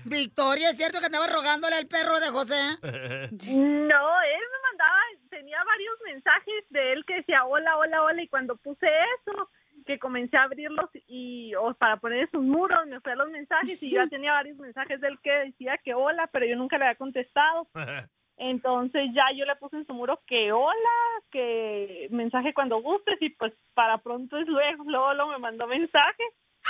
Victoria, 0.04 0.70
¿es 0.70 0.76
cierto 0.76 1.00
que 1.00 1.06
andaba 1.06 1.26
rogándole 1.26 1.76
al 1.76 1.86
perro 1.86 2.20
de 2.20 2.28
José? 2.28 2.60
No, 2.82 4.22
él 4.22 4.44
me 4.52 4.58
mandaba, 4.70 5.00
tenía 5.30 5.58
varios 5.64 5.94
mensajes 6.04 6.64
de 6.70 6.92
él 6.92 7.04
que 7.06 7.14
decía 7.16 7.44
hola, 7.44 7.76
hola, 7.76 8.02
hola, 8.02 8.22
y 8.22 8.28
cuando 8.28 8.56
puse 8.56 8.86
eso, 8.86 9.50
que 9.88 9.98
comencé 9.98 10.36
a 10.36 10.42
abrirlos 10.42 10.90
y 11.06 11.54
o 11.54 11.72
para 11.72 11.96
poner 11.96 12.30
sus 12.30 12.42
muros, 12.42 12.86
me 12.86 13.00
fui 13.00 13.12
a 13.12 13.16
los 13.16 13.30
mensajes 13.30 13.82
y 13.82 13.90
yo 13.90 14.02
ya 14.02 14.06
tenía 14.10 14.32
varios 14.32 14.58
mensajes 14.58 15.00
de 15.00 15.08
él 15.08 15.18
que 15.22 15.30
decía 15.30 15.78
que 15.78 15.94
hola, 15.94 16.28
pero 16.30 16.44
yo 16.44 16.56
nunca 16.56 16.76
le 16.76 16.84
había 16.84 16.96
contestado. 16.96 17.66
Entonces 18.36 19.08
ya 19.14 19.24
yo 19.34 19.46
le 19.46 19.56
puse 19.56 19.78
en 19.78 19.86
su 19.86 19.94
muro 19.94 20.20
que 20.26 20.52
hola, 20.52 20.96
que 21.32 22.06
mensaje 22.10 22.52
cuando 22.52 22.82
gustes 22.82 23.16
y 23.20 23.30
pues 23.30 23.52
para 23.72 23.96
pronto 23.98 24.36
es 24.36 24.46
luego, 24.46 24.84
luego, 24.84 25.14
luego 25.14 25.32
me 25.32 25.38
mandó 25.38 25.66
mensaje 25.66 26.22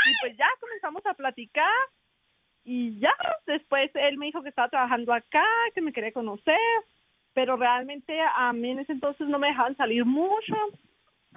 y 0.07 0.13
pues 0.23 0.37
ya 0.39 0.47
comenzamos 0.61 1.05
a 1.05 1.15
platicar 1.15 1.75
y 2.65 3.01
ya 3.01 3.15
después 3.47 3.91
él 3.95 4.17
me 4.17 4.27
dijo 4.27 4.43
que 4.43 4.49
estaba 4.49 4.69
trabajando 4.69 5.13
acá, 5.13 5.45
que 5.75 5.83
me 5.83 5.93
quería 5.93 6.13
conocer, 6.13 6.57
pero 7.35 7.57
realmente 7.57 8.19
a 8.35 8.53
mí 8.53 8.71
en 8.71 8.79
ese 8.79 8.93
entonces 8.93 9.27
no 9.27 9.41
me 9.41 9.49
dejaban 9.49 9.77
salir 9.77 10.05
mucho, 10.05 10.55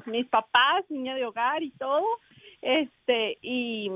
mis 0.05 0.27
papás, 0.27 0.85
niña 0.89 1.15
de 1.15 1.25
hogar 1.25 1.63
y 1.63 1.71
todo, 1.71 2.05
este 2.61 3.37
y 3.41 3.89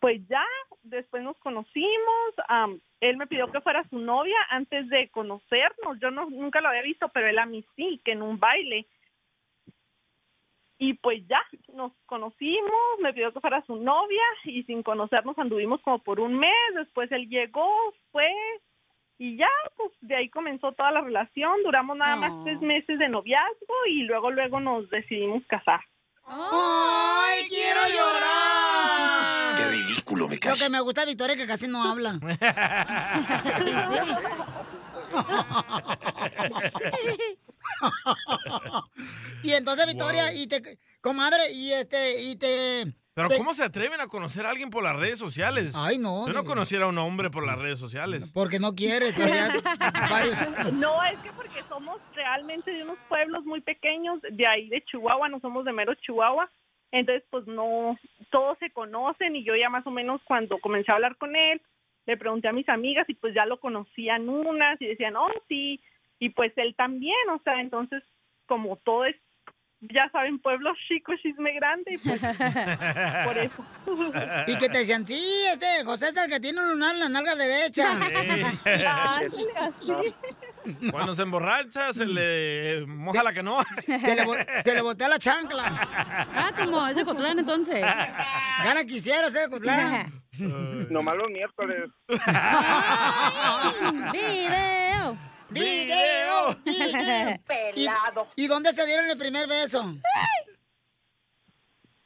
pues 0.00 0.26
ya 0.28 0.44
después 0.82 1.22
nos 1.22 1.38
conocimos, 1.38 2.34
am, 2.48 2.80
él 3.00 3.16
me 3.16 3.26
pidió 3.26 3.50
que 3.50 3.60
fuera 3.60 3.86
su 3.88 3.98
novia 3.98 4.36
antes 4.50 4.88
de 4.88 5.08
conocernos, 5.08 5.98
yo 6.00 6.10
no 6.10 6.28
nunca 6.30 6.60
lo 6.60 6.68
había 6.68 6.82
visto, 6.82 7.08
pero 7.10 7.28
él 7.28 7.38
a 7.38 7.46
mí 7.46 7.64
sí, 7.76 8.00
que 8.04 8.12
en 8.12 8.22
un 8.22 8.38
baile. 8.38 8.86
Y 10.78 10.94
pues 10.94 11.26
ya 11.28 11.40
nos 11.74 11.92
conocimos, 12.06 12.72
me 13.00 13.12
pidió 13.12 13.32
que 13.32 13.40
fuera 13.40 13.62
su 13.66 13.76
novia 13.76 14.22
y 14.44 14.62
sin 14.62 14.82
conocernos 14.82 15.38
anduvimos 15.38 15.82
como 15.82 15.98
por 15.98 16.20
un 16.20 16.38
mes, 16.38 16.74
después 16.74 17.12
él 17.12 17.28
llegó, 17.28 17.68
fue 18.10 18.32
y 19.20 19.36
ya 19.36 19.50
pues 19.76 19.92
de 20.00 20.16
ahí 20.16 20.30
comenzó 20.30 20.72
toda 20.72 20.90
la 20.92 21.02
relación, 21.02 21.62
duramos 21.62 21.94
nada 21.94 22.16
más 22.16 22.32
tres 22.42 22.58
meses 22.62 22.98
de 22.98 23.06
noviazgo 23.10 23.74
y 23.86 24.04
luego 24.04 24.30
luego 24.30 24.60
nos 24.60 24.88
decidimos 24.88 25.42
casar. 25.46 25.80
¡Ay, 26.24 27.46
quiero 27.50 27.82
llorar! 27.86 29.58
Qué 29.58 29.64
ridículo 29.72 30.26
me 30.26 30.36
Lo 30.36 30.40
cae. 30.40 30.56
que 30.56 30.70
me 30.70 30.80
gusta 30.80 31.04
Victoria 31.04 31.36
que 31.36 31.46
casi 31.46 31.68
no 31.68 31.84
habla. 31.84 32.18
y 39.42 39.52
entonces, 39.52 39.86
Victoria, 39.86 40.32
y 40.32 40.46
te, 40.46 40.78
comadre, 41.02 41.52
y 41.52 41.74
este, 41.74 42.22
y 42.22 42.36
te... 42.36 42.94
Pero 43.28 43.28
te- 43.30 43.38
¿cómo 43.38 43.54
se 43.54 43.64
atreven 43.64 44.00
a 44.00 44.06
conocer 44.08 44.46
a 44.46 44.50
alguien 44.50 44.70
por 44.70 44.82
las 44.82 44.96
redes 44.96 45.18
sociales? 45.18 45.74
Ay, 45.76 45.98
no. 45.98 46.26
Yo 46.26 46.32
no 46.32 46.44
conociera 46.44 46.84
a 46.84 46.88
un 46.88 46.98
hombre 46.98 47.30
por 47.30 47.46
las 47.46 47.58
redes 47.58 47.78
sociales. 47.78 48.30
Porque 48.32 48.58
no 48.58 48.74
quieres. 48.74 49.14
No, 50.72 51.02
es 51.04 51.18
que 51.20 51.30
porque 51.32 51.62
somos 51.68 52.00
realmente 52.14 52.70
de 52.70 52.82
unos 52.82 52.98
pueblos 53.08 53.44
muy 53.44 53.60
pequeños, 53.60 54.20
de 54.22 54.46
ahí 54.48 54.68
de 54.68 54.82
Chihuahua, 54.84 55.28
no 55.28 55.40
somos 55.40 55.64
de 55.64 55.72
mero 55.72 55.94
Chihuahua, 55.94 56.50
entonces 56.92 57.24
pues 57.30 57.46
no, 57.46 57.98
todos 58.30 58.58
se 58.58 58.70
conocen 58.70 59.36
y 59.36 59.44
yo 59.44 59.54
ya 59.56 59.68
más 59.68 59.86
o 59.86 59.90
menos 59.90 60.20
cuando 60.24 60.58
comencé 60.58 60.90
a 60.92 60.96
hablar 60.96 61.16
con 61.16 61.36
él, 61.36 61.60
le 62.06 62.16
pregunté 62.16 62.48
a 62.48 62.52
mis 62.52 62.68
amigas 62.68 63.08
y 63.08 63.14
pues 63.14 63.34
ya 63.34 63.46
lo 63.46 63.60
conocían 63.60 64.28
unas 64.28 64.80
y 64.80 64.86
decían, 64.86 65.16
oh 65.16 65.30
sí, 65.48 65.80
y 66.18 66.30
pues 66.30 66.52
él 66.56 66.74
también, 66.76 67.16
o 67.32 67.40
sea, 67.42 67.60
entonces 67.60 68.02
como 68.46 68.76
todo 68.76 69.04
es, 69.04 69.16
ya 69.80 70.08
saben, 70.10 70.38
pueblos 70.38 70.76
chicos, 70.88 71.16
chisme 71.22 71.52
grande, 71.54 71.94
y 71.94 71.98
pues 71.98 72.20
por 73.24 73.38
eso. 73.38 73.64
Y 74.46 74.56
que 74.58 74.68
te 74.68 74.78
decían, 74.78 75.06
sí, 75.06 75.22
este 75.52 75.84
José 75.84 76.08
es 76.10 76.16
el 76.16 76.30
que 76.30 76.40
tiene 76.40 76.60
un 76.60 76.70
lunar 76.70 76.94
en 76.94 77.00
la 77.00 77.08
nalga 77.08 77.34
derecha. 77.34 77.92
Ándale, 77.92 78.46
así. 79.58 80.14
Cuando 80.90 81.14
se 81.14 81.22
emborracha, 81.22 81.92
se 81.94 82.04
le 82.04 82.84
moja 82.86 83.22
la 83.22 83.32
canoa. 83.32 83.64
Se 83.86 84.14
le, 84.14 84.62
se 84.62 84.74
le 84.74 84.82
voltea 84.82 85.08
la 85.08 85.18
chancla. 85.18 85.64
Ah, 86.34 86.50
como 86.56 86.86
ese 86.86 87.02
Cotlán 87.04 87.38
entonces. 87.38 87.80
Gana 87.80 88.84
quisiera 88.84 89.30
ser 89.30 89.48
Cotlán. 89.48 90.22
Nomás 90.90 91.16
los 91.16 91.30
miércoles. 91.30 91.90
¡Video! 94.12 94.89
¡Video! 95.50 96.54
¡Video! 96.64 97.38
Pelado. 97.46 98.28
¿Y, 98.36 98.44
¿Y 98.44 98.46
dónde 98.46 98.72
se 98.72 98.86
dieron 98.86 99.10
el 99.10 99.18
primer 99.18 99.48
beso? 99.48 99.84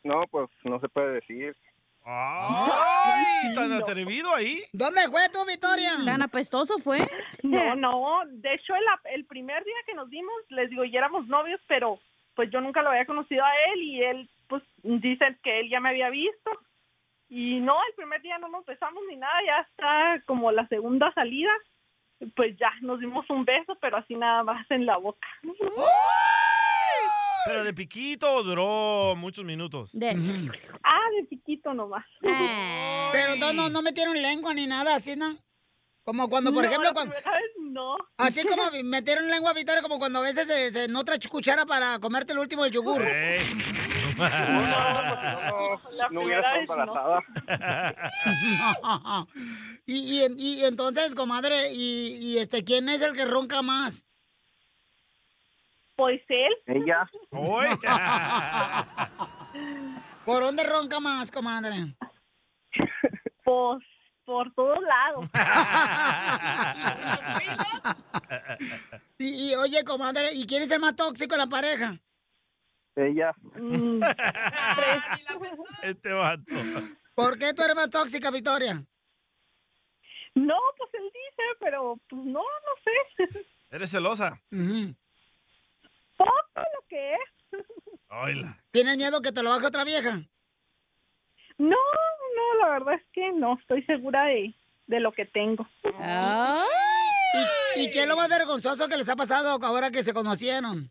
No, 0.03 0.23
pues 0.31 0.49
no 0.65 0.81
se 0.81 0.89
puede 0.89 1.15
decir. 1.15 1.57
¡Ay! 2.05 3.55
¿Tan 3.55 3.73
atrevido 3.73 4.35
ahí? 4.35 4.59
¿Dónde 4.73 5.09
fue 5.09 5.29
tú, 5.31 5.45
Victoria? 5.47 5.93
¿Tan 6.05 6.23
apestoso 6.23 6.79
fue? 6.79 6.99
No, 7.43 7.75
no, 7.77 8.21
de 8.27 8.55
hecho 8.55 8.75
el, 8.75 8.83
el 9.15 9.25
primer 9.25 9.65
día 9.65 9.75
que 9.87 9.95
nos 9.95 10.11
vimos, 10.11 10.35
les 10.51 10.69
digo, 10.69 10.85
ya 10.85 10.99
éramos 10.99 11.27
novios, 11.27 11.61
pero 11.67 11.99
pues 12.35 12.51
yo 12.51 12.61
nunca 12.61 12.83
lo 12.83 12.91
había 12.91 13.07
conocido 13.07 13.43
a 13.45 13.55
él 13.73 13.83
y 13.83 14.03
él 14.03 14.31
pues 14.49 14.63
dice 14.83 15.39
que 15.43 15.61
él 15.61 15.71
ya 15.71 15.81
me 15.81 15.91
había 15.91 16.11
visto 16.11 16.51
y 17.29 17.61
no, 17.61 17.75
el 17.89 17.95
primer 17.95 18.21
día 18.23 18.39
no 18.39 18.49
nos 18.49 18.67
besamos 18.67 19.03
ni 19.09 19.17
nada, 19.17 19.35
ya 19.47 19.61
está 19.61 20.23
como 20.27 20.53
la 20.53 20.69
segunda 20.69 21.13
salida, 21.15 21.51
pues 22.35 22.57
ya 22.59 22.71
nos 22.81 23.01
dimos 23.01 23.29
un 23.31 23.45
beso, 23.45 23.77
pero 23.81 23.97
así 23.97 24.15
nada 24.15 24.43
más 24.43 24.69
en 24.71 24.87
la 24.87 24.97
boca. 24.97 25.27
Pero 27.47 27.65
de 27.65 27.75
piquito 27.75 28.43
duró 28.43 29.15
muchos 29.17 29.45
minutos. 29.45 29.95
Ah, 30.83 31.11
de 31.17 31.25
piquito 31.29 31.75
nomás. 31.75 32.07
Pero 33.13 33.37
no, 33.37 33.53
no, 33.53 33.69
no 33.69 33.83
metieron 33.83 34.21
lengua 34.21 34.55
ni 34.55 34.67
nada, 34.67 34.97
así, 34.97 35.15
¿no? 35.17 35.37
Como 36.05 36.29
cuando, 36.29 36.53
por 36.53 36.63
No, 36.63 36.69
ejemplo, 36.69 36.89
la 36.91 36.95
cuando... 36.95 37.15
no. 37.61 37.97
Así 38.19 38.47
como 38.47 38.63
metieron 38.85 39.27
lengua 39.29 39.51
a 39.51 39.55
Victoria, 39.55 39.81
como 39.83 39.99
cuando 39.99 40.19
a 40.19 40.23
veces 40.23 40.47
se, 40.47 40.71
se 40.71 40.85
en 40.85 40.95
otra 40.97 41.17
cuchara 41.31 41.65
para 41.65 41.99
comerte 41.99 42.33
el 42.33 42.39
último 42.39 42.63
del 42.65 42.73
yogur. 42.73 43.03
La 45.93 46.09
no 46.11 46.23
no. 46.23 46.57
embarazada. 46.61 47.23
y, 49.87 49.95
y, 50.19 50.23
en- 50.25 50.39
y 50.39 50.65
entonces, 50.65 51.15
comadre, 51.15 51.73
y, 51.73 52.17
y 52.21 52.39
este, 52.39 52.63
¿quién 52.65 52.89
es 52.89 53.01
el 53.03 53.15
que 53.17 53.25
ronca 53.25 53.63
más? 53.63 54.05
Pues 55.97 56.21
él. 56.29 56.53
Ella. 56.67 57.09
¿Por 60.25 60.43
dónde 60.43 60.65
ronca 60.65 61.01
más, 61.01 61.31
comadre? 61.31 61.95
Pues 63.45 63.83
por 64.25 64.53
todos 64.55 64.79
lados. 64.83 65.29
y, 69.19 69.51
y, 69.51 69.55
oye, 69.55 69.85
comadre, 69.85 70.33
¿y 70.33 70.47
quién 70.47 70.63
es 70.63 70.71
el 70.71 70.81
más 70.81 70.97
tóxico 70.97 71.35
en 71.35 71.41
la 71.41 71.47
pareja? 71.47 72.01
Ella. 72.97 73.35
Mm, 73.55 74.03
Este 75.83 76.13
vato. 76.13 76.43
¿Por 77.15 77.39
qué 77.39 77.53
tú 77.53 77.63
eres 77.63 77.77
más 77.77 77.91
tóxica, 77.91 78.31
Victoria? 78.31 78.83
No, 80.35 80.57
pues 80.77 80.91
él 80.95 81.05
dice, 81.05 81.43
pero 81.61 82.01
pues 82.09 82.25
no, 82.25 82.41
no 82.43 82.75
sé. 82.83 82.91
¿Eres 83.71 83.91
celosa? 83.91 84.41
Poco 86.17 86.33
lo 86.57 86.87
que 86.89 87.15
es. 87.15 87.21
Oila. 88.09 88.59
¿Tienes 88.71 88.97
miedo 88.97 89.21
que 89.21 89.33
te 89.33 89.43
lo 89.43 89.51
baje 89.51 89.67
otra 89.67 89.85
vieja? 89.85 90.23
No, 91.59 91.77
no, 92.37 92.61
la 92.61 92.71
verdad 92.71 92.95
es 92.95 93.03
que 93.13 93.33
no, 93.33 93.59
estoy 93.61 93.83
segura 93.85 94.25
de, 94.27 94.55
de 94.87 95.01
lo 95.01 95.13
que 95.13 95.25
tengo. 95.25 95.67
¿Y, 95.85 97.83
¿Y 97.83 97.91
qué 97.91 98.03
es 98.03 98.07
lo 98.07 98.17
más 98.17 98.29
vergonzoso 98.29 98.89
que 98.89 98.97
les 98.97 99.09
ha 99.09 99.17
pasado 99.17 99.59
ahora 99.63 99.91
que 99.91 100.03
se 100.03 100.15
conocieron? 100.15 100.91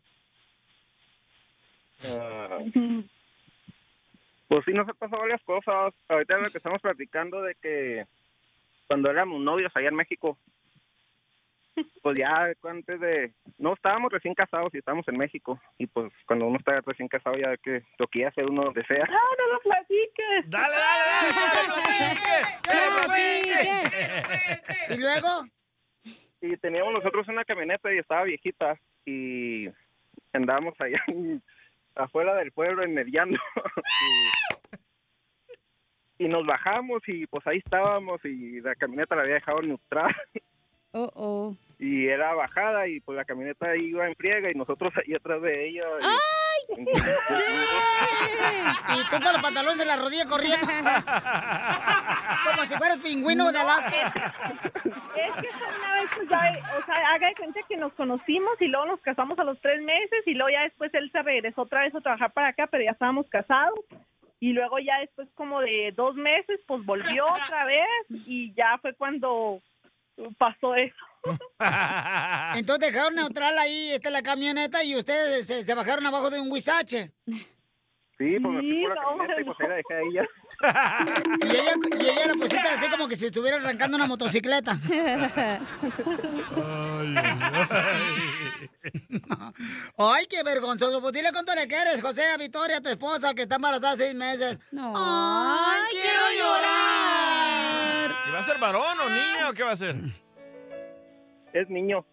Ah, 2.06 2.58
pues 4.48 4.64
sí, 4.66 4.72
nos 4.72 4.88
ha 4.88 4.94
pasado 4.94 5.22
varias 5.22 5.42
cosas. 5.42 5.94
Ahorita 6.08 6.38
lo 6.38 6.50
que 6.50 6.58
estamos 6.58 6.80
platicando 6.80 7.42
de 7.42 7.54
que 7.56 8.06
cuando 8.86 9.10
éramos 9.10 9.40
novios 9.40 9.72
allá 9.74 9.88
en 9.88 9.96
México, 9.96 10.38
pues 12.02 12.18
ya 12.18 12.52
antes 12.62 13.00
de... 13.00 13.32
No, 13.58 13.74
estábamos 13.74 14.12
recién 14.12 14.34
casados 14.34 14.72
y 14.74 14.78
estábamos 14.78 15.06
en 15.08 15.16
México. 15.18 15.60
Y 15.78 15.86
pues 15.86 16.12
cuando 16.26 16.46
uno 16.46 16.58
está 16.58 16.80
recién 16.80 17.08
casado 17.08 17.36
ya 17.36 17.56
que 17.56 17.82
lo 17.98 18.06
que 18.08 18.26
hace 18.26 18.44
uno 18.44 18.72
desea. 18.72 19.04
No, 19.06 19.14
no 19.14 19.52
lo 19.54 19.60
platiques. 19.60 20.50
Dale, 20.50 20.74
¿Y 24.90 24.96
luego? 24.98 25.46
Y 26.40 26.56
teníamos 26.58 26.92
nosotros 26.92 27.26
una 27.28 27.44
camioneta 27.44 27.92
y 27.92 27.98
estaba 27.98 28.24
viejita 28.24 28.78
y 29.06 29.68
andábamos 30.32 30.74
allá 30.80 31.02
en- 31.08 31.42
afuera 31.96 32.34
del 32.34 32.50
pueblo 32.52 32.82
en 32.82 32.92
mediano 32.92 33.38
y, 36.18 36.24
y 36.24 36.28
nos 36.28 36.44
bajamos 36.44 37.00
y 37.06 37.24
pues 37.28 37.46
ahí 37.46 37.58
estábamos 37.58 38.20
y 38.24 38.60
la 38.60 38.74
camioneta 38.74 39.14
la 39.14 39.22
había 39.22 39.34
dejado 39.34 39.62
neutral 39.62 40.12
Oh, 40.96 41.10
oh. 41.14 41.56
Y 41.78 42.06
era 42.08 42.34
bajada 42.34 42.86
y 42.88 43.00
pues 43.00 43.16
la 43.16 43.24
camioneta 43.24 43.76
iba 43.76 44.06
en 44.06 44.14
friega 44.16 44.50
y 44.50 44.54
nosotros 44.54 44.92
ahí 44.96 45.14
atrás 45.14 45.40
de 45.42 45.68
ella 45.68 45.82
y- 46.00 46.74
Y 48.94 49.02
tú 49.10 49.16
con 49.22 49.32
los 49.32 49.42
pantalones 49.42 49.80
en 49.80 49.88
la 49.88 49.96
rodilla 49.96 50.26
corriendo. 50.26 50.66
Como 52.50 52.64
si 52.64 52.74
fueras 52.76 52.98
pingüino 52.98 53.52
de 53.52 53.58
Alaska. 53.58 54.32
Es 55.16 55.34
que 55.42 55.48
fue 55.52 55.66
una 55.78 55.94
vez, 55.94 56.10
pues 56.16 56.28
ya, 56.28 56.52
o 56.78 56.84
sea, 56.86 57.12
haga 57.12 57.28
de 57.28 57.34
cuenta 57.34 57.60
que 57.68 57.76
nos 57.76 57.92
conocimos 57.94 58.52
y 58.60 58.66
luego 58.68 58.86
nos 58.86 59.00
casamos 59.00 59.38
a 59.38 59.44
los 59.44 59.60
tres 59.60 59.82
meses 59.82 60.22
y 60.26 60.34
luego 60.34 60.50
ya 60.50 60.62
después 60.62 60.92
él 60.94 61.10
se 61.12 61.22
regresó 61.22 61.62
otra 61.62 61.82
vez 61.82 61.94
a 61.94 62.00
trabajar 62.00 62.32
para 62.32 62.48
acá, 62.48 62.66
pero 62.66 62.84
ya 62.84 62.92
estábamos 62.92 63.28
casados. 63.28 63.78
Y 64.40 64.52
luego 64.52 64.78
ya 64.78 64.98
después 65.00 65.28
como 65.34 65.60
de 65.60 65.92
dos 65.96 66.14
meses, 66.16 66.60
pues 66.66 66.84
volvió 66.84 67.24
otra 67.26 67.64
vez 67.64 67.86
y 68.26 68.52
ya 68.54 68.78
fue 68.78 68.94
cuando 68.94 69.60
pasó 70.38 70.74
eso. 70.74 70.94
Entonces 72.54 72.92
dejaron 72.92 73.14
neutral 73.14 73.58
ahí, 73.58 73.90
esta 73.92 74.08
es 74.08 74.12
la 74.12 74.22
camioneta, 74.22 74.84
y 74.84 74.96
ustedes 74.96 75.46
se, 75.46 75.64
se 75.64 75.74
bajaron 75.74 76.06
abajo 76.06 76.30
de 76.30 76.40
un 76.40 76.50
huizache. 76.50 77.12
Sí 78.18 78.36
pues 78.40 78.54
me 78.54 78.60
fui 78.60 78.82
por 78.82 78.94
la 78.94 79.02
no, 79.02 79.08
camioneta 79.08 79.40
y 79.40 79.44
pues 79.44 79.56
ahí 79.60 79.68
la 79.68 79.74
dejé 79.76 79.94
a 79.94 80.00
ella 80.00 80.28
Y 81.42 81.50
ella, 81.50 81.74
y 82.00 82.06
ella 82.08 82.26
la 82.28 82.34
pusiste 82.34 82.68
así 82.68 82.90
como 82.90 83.08
que 83.08 83.16
si 83.16 83.26
estuviera 83.26 83.56
arrancando 83.56 83.96
una 83.96 84.06
motocicleta. 84.06 84.78
Ay, 89.96 90.26
qué 90.26 90.42
vergonzoso. 90.42 91.00
Pues 91.00 91.12
dile 91.12 91.32
cuánto 91.32 91.54
le 91.54 91.66
quieres, 91.66 92.00
José, 92.00 92.24
a 92.26 92.36
Victoria, 92.36 92.80
tu 92.80 92.88
esposa, 92.88 93.34
que 93.34 93.42
está 93.42 93.56
embarazada 93.56 93.96
seis 93.96 94.14
meses. 94.14 94.60
Ay, 94.72 95.82
quiero 95.90 96.22
llorar. 96.38 98.10
¿Y 98.28 98.30
va 98.32 98.38
a 98.38 98.42
ser 98.42 98.58
varón 98.58 99.00
o 99.00 99.10
niño 99.10 99.50
o 99.50 99.52
qué 99.52 99.62
va 99.62 99.72
a 99.72 99.76
ser? 99.76 99.96
es 101.54 101.70
niño 101.70 102.04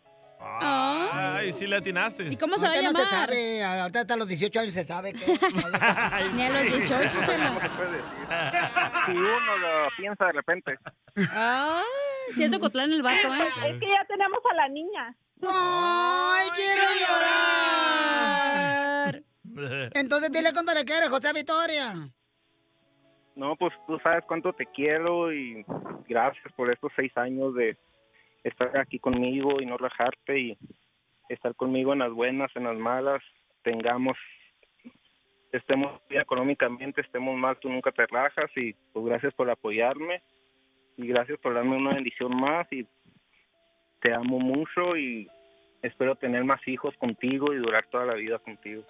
Ay, 0.44 1.54
sí 1.54 1.68
le 1.68 1.78
atinaste. 1.78 2.24
¿Y 2.24 2.36
cómo 2.38 2.58
se 2.58 2.66
va 2.66 2.72
a 2.72 2.76
Ahorita 2.76 2.92
llamar? 2.92 3.04
No 3.04 3.10
se 3.10 3.16
sabe, 3.16 3.64
ahorita 3.64 4.00
hasta 4.02 4.16
los 4.16 4.28
18 4.28 4.60
años 4.60 4.74
se 4.74 4.84
sabe 4.84 5.14
que... 5.14 5.26
Ni 6.34 6.44
a 6.44 6.50
los 6.50 6.62
18, 6.64 7.26
chela. 7.26 7.50
No 7.52 7.60
se 7.60 7.70
puede 7.70 7.92
decir. 7.92 8.10
si 9.06 9.12
uno 9.12 9.58
lo 9.58 9.88
piensa 9.98 10.26
de 10.26 10.32
repente 10.34 10.78
Ay, 11.16 11.84
si 12.32 12.44
es 12.44 12.52
de 12.52 12.60
Cotlán 12.60 12.92
el 12.92 13.02
vato, 13.02 13.34
¿eh? 13.34 13.48
Es 13.68 13.80
que 13.80 13.88
ya 13.88 14.06
tenemos 14.08 14.40
a 14.50 14.54
la 14.56 14.68
niña. 14.70 15.16
¡Ay, 15.48 16.50
quiero 16.56 16.82
llorar! 17.00 18.04
Entonces 19.94 20.32
dile 20.32 20.54
cuánto 20.54 20.74
le 20.74 20.86
quieres, 20.86 21.10
José, 21.10 21.34
Victoria. 21.34 21.94
No, 23.36 23.56
pues 23.56 23.74
tú 23.88 23.98
sabes 24.04 24.24
cuánto 24.28 24.54
te 24.54 24.66
quiero 24.68 25.34
y 25.34 25.66
gracias 26.08 26.54
por 26.56 26.72
estos 26.72 26.92
seis 26.96 27.12
años 27.18 27.56
de 27.56 27.76
estar 28.44 28.78
aquí 28.78 29.00
conmigo 29.00 29.62
y 29.62 29.66
no 29.66 29.78
rajarte 29.78 30.40
y 30.40 30.58
estar 31.30 31.56
conmigo 31.56 31.94
en 31.94 32.00
las 32.00 32.12
buenas, 32.12 32.52
en 32.56 32.66
las 32.66 32.78
malas, 32.78 33.22
tengamos, 33.64 34.18
estemos 35.52 36.02
bien 36.10 36.22
económicamente, 36.22 37.02
estemos 37.02 37.38
mal, 37.38 37.58
tú 37.60 37.70
nunca 37.70 37.92
te 37.92 38.06
rajas 38.08 38.52
y 38.56 38.74
pues 38.94 39.06
gracias 39.06 39.34
por 39.34 39.50
apoyarme 39.50 40.22
y 40.98 41.08
gracias 41.08 41.40
por 41.40 41.54
darme 41.54 41.78
una 41.78 41.94
bendición 41.94 42.36
más 42.36 42.68
y 42.72 42.86
te 44.02 44.14
amo 44.14 44.40
mucho 44.40 44.98
y 44.98 45.30
espero 45.82 46.16
tener 46.16 46.44
más 46.44 46.66
hijos 46.68 46.96
contigo 46.98 47.54
y 47.54 47.58
durar 47.58 47.86
toda 47.88 48.06
la 48.06 48.16
vida 48.16 48.40
contigo. 48.40 48.84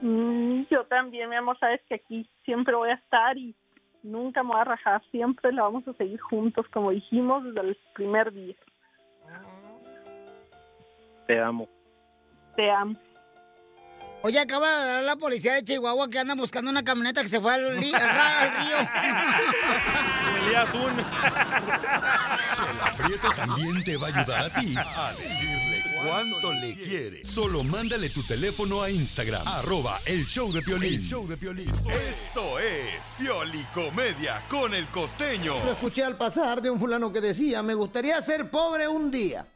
Mm, 0.00 0.62
yo 0.70 0.84
también, 0.84 1.28
mi 1.28 1.36
amor, 1.36 1.58
sabes 1.58 1.80
que 1.88 1.96
aquí 1.96 2.28
siempre 2.44 2.74
voy 2.74 2.90
a 2.90 2.94
estar 2.94 3.36
y 3.36 3.54
nunca 4.02 4.42
me 4.42 4.50
voy 4.50 4.60
a 4.60 4.64
rajar, 4.64 5.02
siempre 5.10 5.52
la 5.52 5.62
vamos 5.62 5.86
a 5.88 5.92
seguir 5.94 6.20
juntos, 6.20 6.66
como 6.72 6.90
dijimos 6.90 7.44
desde 7.44 7.60
el 7.60 7.78
primer 7.94 8.32
día. 8.32 8.54
Te 11.26 11.40
amo. 11.40 11.68
Te 12.56 12.70
amo. 12.70 12.98
Oye, 14.22 14.40
acaba 14.40 14.66
de 14.66 14.92
dar 14.92 15.04
la 15.04 15.16
policía 15.16 15.54
de 15.54 15.62
Chihuahua 15.62 16.08
que 16.10 16.18
anda 16.18 16.34
buscando 16.34 16.70
una 16.70 16.82
camioneta 16.82 17.20
que 17.20 17.28
se 17.28 17.40
fue 17.40 17.54
al, 17.54 17.66
al 17.70 17.76
río. 17.76 17.92
Huelía 20.34 20.60
a 20.60 20.62
atún. 20.62 20.96
Chela 22.52 22.92
Prieto 22.96 23.30
también 23.36 23.84
te 23.84 23.96
va 23.96 24.08
a 24.08 24.10
ayudar 24.10 24.42
a 24.42 24.60
ti 24.60 24.74
a 24.76 25.12
decirle 25.12 25.57
cuánto 26.02 26.52
le 26.52 26.74
quiere. 26.74 27.24
Solo 27.24 27.64
mándale 27.64 28.10
tu 28.10 28.22
teléfono 28.22 28.82
a 28.82 28.90
Instagram, 28.90 29.46
arroba 29.46 30.00
el 30.06 30.24
show 30.26 30.52
de 30.52 30.62
Piolín. 30.62 31.02
show 31.02 31.26
de 31.26 31.36
Piolín. 31.36 31.70
Esto 32.10 32.58
es 32.58 33.16
Piolicomedia 33.18 34.44
con 34.48 34.74
el 34.74 34.86
costeño. 34.88 35.54
Lo 35.64 35.72
escuché 35.72 36.04
al 36.04 36.16
pasar 36.16 36.62
de 36.62 36.70
un 36.70 36.78
fulano 36.78 37.12
que 37.12 37.20
decía, 37.20 37.62
me 37.62 37.74
gustaría 37.74 38.20
ser 38.22 38.50
pobre 38.50 38.88
un 38.88 39.10
día. 39.10 39.46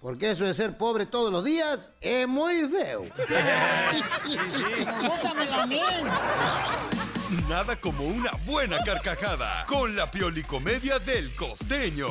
Porque 0.00 0.32
eso 0.32 0.44
de 0.44 0.52
ser 0.52 0.76
pobre 0.76 1.06
todos 1.06 1.30
los 1.30 1.44
días 1.44 1.92
es 2.00 2.26
muy 2.26 2.66
feo. 2.68 3.06
Nada 7.48 7.76
como 7.76 8.04
una 8.04 8.32
buena 8.44 8.78
carcajada 8.84 9.64
con 9.66 9.94
la 9.94 10.10
Piolicomedia 10.10 10.98
del 10.98 11.34
costeño. 11.36 12.08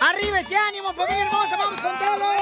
¡Arriba 0.00 0.38
ese 0.38 0.56
ánimo, 0.56 0.92
familia 0.94 1.26
hermosa! 1.26 1.56
¡Vamos 1.56 1.80
con 1.80 1.98
todo! 1.98 2.32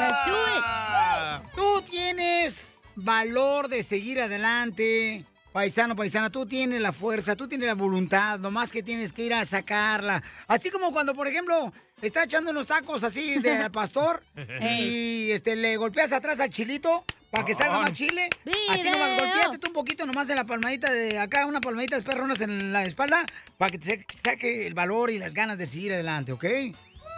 Let's 0.00 0.18
do 0.26 1.56
Tú 1.56 1.82
tienes 1.82 2.78
valor 2.96 3.68
de 3.68 3.84
seguir 3.84 4.20
adelante. 4.20 5.24
Paisano, 5.52 5.94
paisana, 5.94 6.30
tú 6.30 6.46
tienes 6.46 6.80
la 6.80 6.92
fuerza, 6.92 7.36
tú 7.36 7.46
tienes 7.46 7.68
la 7.68 7.74
voluntad, 7.74 8.40
nomás 8.40 8.72
que 8.72 8.82
tienes 8.82 9.12
que 9.12 9.22
ir 9.22 9.34
a 9.34 9.44
sacarla. 9.44 10.20
Así 10.48 10.68
como 10.68 10.92
cuando, 10.92 11.14
por 11.14 11.28
ejemplo, 11.28 11.72
está 12.02 12.24
echando 12.24 12.50
unos 12.50 12.66
tacos 12.66 13.02
así 13.04 13.38
del 13.40 13.70
pastor 13.72 14.22
y 14.60 15.30
este, 15.30 15.56
le 15.56 15.76
golpeas 15.76 16.12
atrás 16.12 16.40
al 16.40 16.50
chilito 16.50 17.04
para 17.30 17.44
que 17.44 17.54
salga 17.54 17.80
más 17.80 17.92
chile. 17.92 18.28
Así 18.70 18.88
nomás, 18.90 19.18
golpeate 19.18 19.58
tú 19.58 19.66
un 19.68 19.72
poquito 19.72 20.06
nomás 20.06 20.28
en 20.30 20.36
la 20.36 20.44
palmadita 20.44 20.92
de 20.92 21.18
acá, 21.18 21.46
una 21.46 21.60
palmadita 21.60 21.96
de 21.96 22.02
perronas 22.02 22.40
en 22.42 22.72
la 22.72 22.84
espalda, 22.84 23.24
para 23.58 23.70
que 23.72 23.78
te 23.78 24.06
sa- 24.14 24.30
saque 24.30 24.66
el 24.66 24.74
valor 24.74 25.10
y 25.10 25.18
las 25.18 25.34
ganas 25.34 25.58
de 25.58 25.66
seguir 25.66 25.92
adelante, 25.94 26.30
¿ok? 26.32 26.44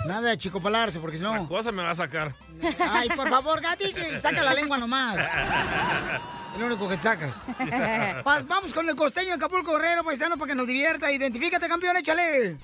Nada 0.07 0.31
de 0.31 0.39
chicopalarse, 0.39 1.01
porque 1.01 1.17
si 1.19 1.23
no... 1.23 1.35
La 1.35 1.47
cosa 1.47 1.73
me 1.73 1.83
va 1.83 1.91
a 1.91 1.97
sacar. 1.97 2.35
Ay, 2.91 3.09
por 3.11 3.29
favor, 3.29 3.61
Gati, 3.61 3.93
que 3.93 4.19
saca 4.19 4.43
la 4.43 4.55
lengua 4.55 4.79
nomás. 4.79 5.19
Es 5.19 6.61
lo 6.61 6.67
único 6.67 6.89
que 6.89 6.99
sacas. 6.99 7.35
Va- 8.27 8.41
vamos 8.43 8.73
con 8.73 8.89
el 8.89 8.95
costeño 8.97 9.29
de 9.29 9.35
Acapulco 9.35 9.73
Guerrero, 9.73 10.05
paisano, 10.05 10.37
para 10.39 10.51
que 10.51 10.55
nos 10.55 10.67
divierta. 10.67 11.11
Identifícate, 11.13 11.67
campeón, 11.69 11.97
échale. 11.99 12.57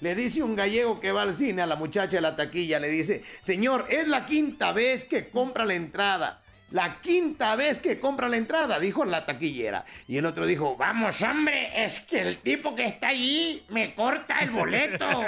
Le 0.00 0.14
dice 0.14 0.42
un 0.42 0.56
gallego 0.56 1.00
que 1.00 1.12
va 1.12 1.22
al 1.22 1.34
cine 1.34 1.62
a 1.62 1.66
la 1.66 1.76
muchacha 1.76 2.16
de 2.16 2.20
la 2.22 2.36
taquilla, 2.36 2.78
le 2.78 2.88
dice, 2.88 3.22
señor, 3.40 3.86
es 3.88 4.06
la 4.08 4.26
quinta 4.26 4.72
vez 4.72 5.04
que 5.04 5.28
compra 5.30 5.64
la 5.64 5.74
entrada. 5.74 6.42
La 6.72 7.00
quinta 7.00 7.54
vez 7.54 7.78
que 7.78 8.00
compra 8.00 8.28
la 8.28 8.36
entrada, 8.36 8.80
dijo 8.80 9.04
la 9.04 9.24
taquillera. 9.24 9.84
Y 10.08 10.16
el 10.18 10.26
otro 10.26 10.46
dijo, 10.46 10.76
vamos 10.76 11.22
hombre, 11.22 11.70
es 11.84 12.00
que 12.00 12.20
el 12.20 12.38
tipo 12.38 12.74
que 12.74 12.86
está 12.86 13.08
allí 13.08 13.64
me 13.68 13.94
corta 13.94 14.40
el 14.40 14.50
boleto. 14.50 15.06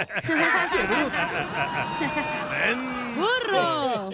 ¡Burro! 3.15 4.11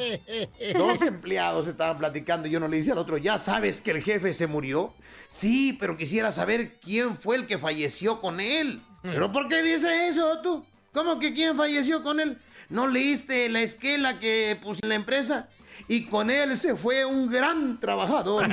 Dos 0.76 1.00
empleados 1.00 1.66
estaban 1.66 1.96
platicando 1.96 2.46
y 2.46 2.56
uno 2.56 2.68
le 2.68 2.76
dice 2.76 2.92
al 2.92 2.98
otro, 2.98 3.16
¿ya 3.16 3.38
sabes 3.38 3.80
que 3.80 3.92
el 3.92 4.02
jefe 4.02 4.34
se 4.34 4.46
murió? 4.46 4.92
Sí, 5.26 5.78
pero 5.80 5.96
quisiera 5.96 6.30
saber 6.30 6.78
quién 6.78 7.16
fue 7.16 7.36
el 7.36 7.46
que 7.46 7.56
falleció 7.56 8.20
con 8.20 8.38
él. 8.38 8.82
¿Pero 9.04 9.30
por 9.30 9.48
qué 9.48 9.62
dice 9.62 10.08
eso 10.08 10.40
tú? 10.40 10.64
¿Cómo 10.92 11.18
que 11.18 11.34
quién 11.34 11.56
falleció 11.56 12.02
con 12.02 12.20
él? 12.20 12.38
¿No 12.70 12.86
leíste 12.86 13.50
la 13.50 13.60
esquela 13.60 14.18
que 14.18 14.58
puse 14.62 14.80
en 14.82 14.88
la 14.88 14.94
empresa? 14.94 15.50
Y 15.88 16.06
con 16.06 16.30
él 16.30 16.56
se 16.56 16.74
fue 16.74 17.04
un 17.04 17.30
gran 17.30 17.78
trabajador. 17.80 18.44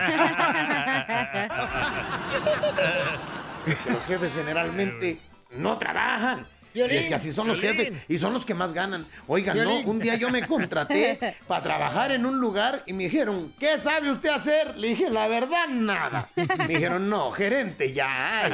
es 3.65 3.79
que 3.79 3.91
los 3.91 4.03
jefes 4.03 4.33
generalmente 4.33 5.21
no 5.51 5.77
trabajan. 5.77 6.45
Y 6.73 6.81
es 6.81 7.05
que 7.05 7.15
así 7.15 7.31
son 7.31 7.47
los 7.47 7.59
jefes 7.59 7.91
y 8.07 8.17
son 8.17 8.33
los 8.33 8.45
que 8.45 8.53
más 8.53 8.73
ganan. 8.73 9.05
Oigan, 9.27 9.57
no, 9.57 9.79
un 9.81 9.99
día 9.99 10.15
yo 10.15 10.29
me 10.29 10.45
contraté 10.45 11.35
para 11.47 11.63
trabajar 11.63 12.11
en 12.11 12.25
un 12.25 12.39
lugar 12.39 12.83
y 12.85 12.93
me 12.93 13.03
dijeron, 13.03 13.53
¿qué 13.59 13.77
sabe 13.77 14.11
usted 14.11 14.29
hacer? 14.29 14.77
Le 14.77 14.89
dije, 14.89 15.09
la 15.09 15.27
verdad, 15.27 15.67
nada. 15.67 16.29
Me 16.35 16.67
dijeron, 16.67 17.09
no, 17.09 17.31
gerente, 17.31 17.91
ya 17.93 18.39
hay. 18.39 18.51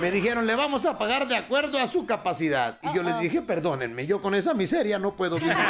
Me 0.00 0.10
dijeron, 0.10 0.46
le 0.46 0.54
vamos 0.54 0.84
a 0.84 0.98
pagar 0.98 1.28
de 1.28 1.36
acuerdo 1.36 1.78
a 1.78 1.86
su 1.86 2.06
capacidad. 2.06 2.78
Y 2.82 2.94
yo 2.94 3.02
les 3.02 3.20
dije, 3.20 3.42
perdónenme, 3.42 4.06
yo 4.06 4.20
con 4.20 4.34
esa 4.34 4.52
miseria 4.54 4.98
no 4.98 5.14
puedo 5.14 5.36
vivir. 5.38 5.52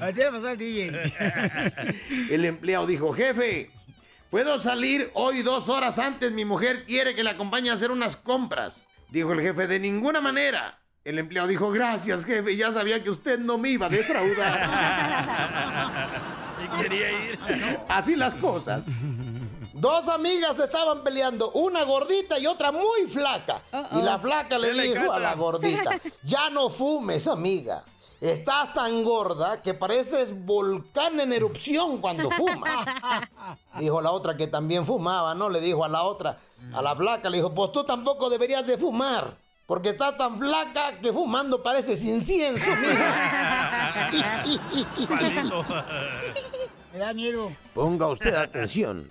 Así 0.00 0.18
le 0.18 0.30
pasó 0.30 0.48
al 0.48 0.58
DJ. 0.58 0.90
El 2.30 2.44
empleado 2.44 2.86
dijo, 2.86 3.12
jefe, 3.12 3.70
¿puedo 4.30 4.58
salir 4.58 5.10
hoy 5.14 5.42
dos 5.42 5.68
horas 5.68 5.98
antes? 5.98 6.32
Mi 6.32 6.44
mujer 6.44 6.84
quiere 6.86 7.14
que 7.14 7.22
le 7.22 7.30
acompañe 7.30 7.70
a 7.70 7.74
hacer 7.74 7.90
unas 7.90 8.16
compras. 8.16 8.86
Dijo 9.10 9.32
el 9.32 9.40
jefe, 9.40 9.66
de 9.66 9.80
ninguna 9.80 10.20
manera. 10.20 10.78
El 11.04 11.18
empleado 11.18 11.48
dijo, 11.48 11.70
gracias, 11.70 12.24
jefe, 12.24 12.56
ya 12.56 12.72
sabía 12.72 13.02
que 13.02 13.10
usted 13.10 13.38
no 13.38 13.58
me 13.58 13.70
iba 13.70 13.86
a 13.86 13.88
defraudar. 13.88 14.68
Y 16.62 16.82
quería 16.82 17.10
ir. 17.10 17.38
Así 17.88 18.16
las 18.16 18.34
cosas. 18.34 18.84
Dos 19.72 20.10
amigas 20.10 20.58
estaban 20.58 21.02
peleando, 21.02 21.52
una 21.52 21.84
gordita 21.84 22.38
y 22.38 22.46
otra 22.46 22.70
muy 22.70 23.06
flaca. 23.08 23.62
Y 23.92 24.02
la 24.02 24.18
flaca 24.18 24.58
le 24.58 24.74
dijo 24.74 25.10
a 25.10 25.18
la 25.18 25.34
gordita, 25.34 25.98
ya 26.22 26.50
no 26.50 26.68
fumes, 26.68 27.26
amiga. 27.26 27.82
Estás 28.20 28.74
tan 28.74 29.02
gorda 29.02 29.62
que 29.62 29.72
pareces 29.72 30.44
volcán 30.44 31.18
en 31.20 31.32
erupción 31.32 32.02
cuando 32.02 32.30
fumas. 32.30 32.84
Dijo 33.78 34.02
la 34.02 34.10
otra 34.10 34.36
que 34.36 34.46
también 34.46 34.84
fumaba, 34.84 35.34
¿no? 35.34 35.48
Le 35.48 35.60
dijo 35.60 35.82
a 35.84 35.88
la 35.88 36.02
otra, 36.02 36.38
a 36.74 36.82
la 36.82 36.94
flaca, 36.94 37.30
le 37.30 37.38
dijo, 37.38 37.54
pues 37.54 37.72
tú 37.72 37.82
tampoco 37.84 38.28
deberías 38.28 38.66
de 38.66 38.76
fumar. 38.76 39.38
Porque 39.66 39.88
estás 39.90 40.16
tan 40.18 40.38
flaca 40.38 41.00
que 41.00 41.12
fumando 41.12 41.62
pareces 41.62 42.04
incienso, 42.04 42.70
mija. 42.76 44.10
Me 46.92 46.98
da 46.98 47.14
miedo. 47.14 47.52
Ponga 47.72 48.08
usted 48.08 48.34
atención. 48.34 49.08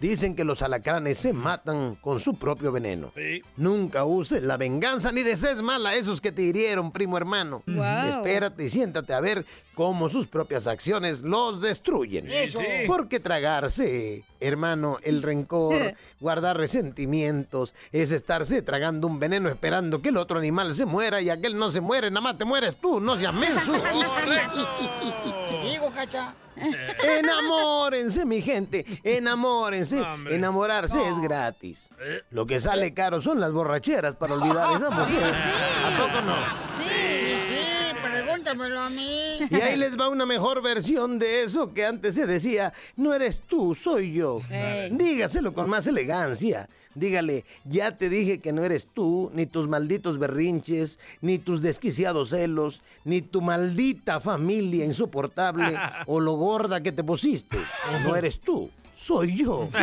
Dicen 0.00 0.34
que 0.34 0.44
los 0.44 0.60
alacranes 0.62 1.18
se 1.18 1.32
matan 1.32 1.94
con 1.94 2.18
su 2.18 2.34
propio 2.34 2.72
veneno. 2.72 3.12
Nunca 3.56 4.04
uses 4.04 4.42
la 4.42 4.56
venganza 4.56 5.12
ni 5.12 5.22
desees 5.22 5.62
mal 5.62 5.86
a 5.86 5.94
esos 5.94 6.20
que 6.20 6.32
te 6.32 6.42
hirieron, 6.42 6.90
primo 6.90 7.16
hermano. 7.16 7.62
Guau. 7.66 8.08
Espérate 8.08 8.64
y 8.64 8.70
siéntate 8.70 9.14
a 9.14 9.20
ver 9.20 9.46
cómo 9.74 10.08
sus 10.08 10.26
propias 10.26 10.66
acciones 10.66 11.22
los 11.22 11.60
destruyen. 11.60 12.30
Eso. 12.30 12.60
Porque 12.86 13.20
tragarse, 13.20 14.24
hermano, 14.40 14.98
el 15.02 15.22
rencor, 15.22 15.94
guardar 16.20 16.56
resentimientos, 16.56 17.74
es 17.92 18.10
estarse 18.10 18.62
tragando 18.62 19.06
un 19.06 19.20
veneno 19.20 19.48
esperando 19.48 20.02
que 20.02 20.08
el 20.08 20.16
otro 20.16 20.38
animal 20.38 20.74
se 20.74 20.86
muera 20.86 21.22
y 21.22 21.30
aquel 21.30 21.56
no 21.56 21.70
se 21.70 21.80
muere, 21.80 22.10
nada 22.10 22.20
más 22.20 22.38
te 22.38 22.44
mueres 22.44 22.76
tú, 22.76 23.00
no 23.00 23.16
seas 23.16 23.32
menso. 23.32 23.72
Digo, 25.64 25.90
cacha. 25.92 26.34
Enamórense, 27.02 28.24
mi 28.24 28.40
gente, 28.40 28.84
enamórense. 29.02 30.02
Enamorarse 30.30 30.98
es 31.08 31.18
gratis. 31.20 31.90
Lo 32.30 32.46
que 32.46 32.60
sale 32.60 32.94
caro 32.94 33.20
son 33.20 33.40
las 33.40 33.52
borracheras 33.52 34.16
para 34.16 34.34
olvidar 34.34 34.70
a 34.70 34.76
esa 34.76 34.90
mujer. 34.90 35.34
¿A 35.34 35.98
poco 35.98 36.20
no? 36.22 36.36
Sí, 36.78 36.84
sí, 37.48 37.96
pregúntamelo 38.02 38.80
a 38.80 38.90
mí. 38.90 39.38
Y 39.50 39.54
ahí 39.56 39.76
les 39.76 39.98
va 39.98 40.08
una 40.08 40.26
mejor 40.26 40.62
versión 40.62 41.18
de 41.18 41.42
eso 41.42 41.74
que 41.74 41.84
antes 41.84 42.14
se 42.14 42.26
decía, 42.26 42.72
no 42.96 43.12
eres 43.14 43.42
tú, 43.42 43.74
soy 43.74 44.12
yo. 44.12 44.40
Dígaselo 44.90 45.52
con 45.52 45.68
más 45.68 45.86
elegancia. 45.86 46.68
Dígale, 46.94 47.44
ya 47.64 47.96
te 47.96 48.08
dije 48.08 48.40
que 48.40 48.52
no 48.52 48.64
eres 48.64 48.86
tú, 48.92 49.30
ni 49.34 49.46
tus 49.46 49.68
malditos 49.68 50.18
berrinches, 50.18 50.98
ni 51.20 51.38
tus 51.38 51.62
desquiciados 51.62 52.30
celos, 52.30 52.82
ni 53.04 53.22
tu 53.22 53.42
maldita 53.42 54.20
familia 54.20 54.84
insoportable 54.84 55.76
o 56.06 56.20
lo 56.20 56.32
gorda 56.34 56.80
que 56.80 56.92
te 56.92 57.02
pusiste. 57.04 57.58
No 58.04 58.14
eres 58.16 58.40
tú, 58.40 58.70
soy 58.94 59.36
yo. 59.38 59.68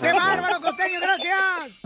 ¡Qué 0.00 0.12
bárbaro, 0.12 0.60
costeño! 0.60 1.00
¡Gracias! 1.00 1.80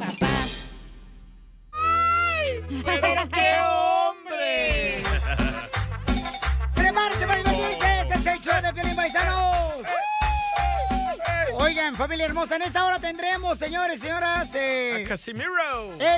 ¡Pero 2.85 3.29
qué 3.33 3.55
hombre! 3.61 5.03
¡Prepárense 6.75 7.27
para 7.27 7.39
divertirse! 7.39 8.01
¡Este 8.01 8.15
es 8.15 8.27
el 8.27 8.41
show 8.41 8.63
de 8.63 8.73
Piolín 8.73 8.97
Paisanos! 8.97 9.76
Oigan, 11.59 11.95
familia 11.97 12.27
hermosa, 12.27 12.57
en 12.57 12.63
esta 12.63 12.85
hora 12.85 12.99
tendremos, 12.99 13.59
señores 13.59 13.99
y 13.99 14.03
señoras... 14.03 14.55
Eh, 14.55 15.05
A 15.05 15.09
Casimiro. 15.09 15.51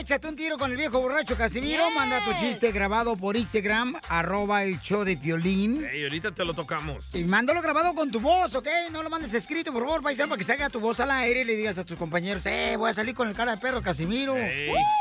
Échate 0.00 0.26
un 0.26 0.34
tiro 0.34 0.58
con 0.58 0.70
el 0.72 0.76
viejo 0.76 1.00
borracho 1.00 1.36
Casimiro. 1.36 1.88
Manda 1.92 2.24
tu 2.24 2.32
chiste 2.40 2.72
grabado 2.72 3.16
por 3.16 3.36
Instagram, 3.36 3.96
arroba 4.08 4.64
el 4.64 4.80
show 4.80 5.04
de 5.04 5.16
Piolín. 5.16 5.86
Ey, 5.92 6.02
ahorita 6.02 6.32
te 6.32 6.44
lo 6.44 6.54
tocamos. 6.54 7.06
Y 7.14 7.22
mándalo 7.22 7.62
grabado 7.62 7.94
con 7.94 8.10
tu 8.10 8.18
voz, 8.18 8.54
¿ok? 8.56 8.66
No 8.90 9.04
lo 9.04 9.10
mandes 9.10 9.32
escrito, 9.32 9.72
por 9.72 9.84
favor, 9.84 10.02
paisano, 10.02 10.28
para 10.30 10.38
que 10.38 10.44
salga 10.44 10.70
tu 10.70 10.80
voz 10.80 10.98
al 10.98 11.10
aire 11.12 11.42
y 11.42 11.44
le 11.44 11.56
digas 11.56 11.78
a 11.78 11.84
tus 11.84 11.96
compañeros, 11.96 12.44
eh, 12.46 12.74
voy 12.76 12.90
a 12.90 12.94
salir 12.94 13.14
con 13.14 13.28
el 13.28 13.36
cara 13.36 13.52
de 13.52 13.58
perro 13.58 13.80
Casimiro. 13.80 14.34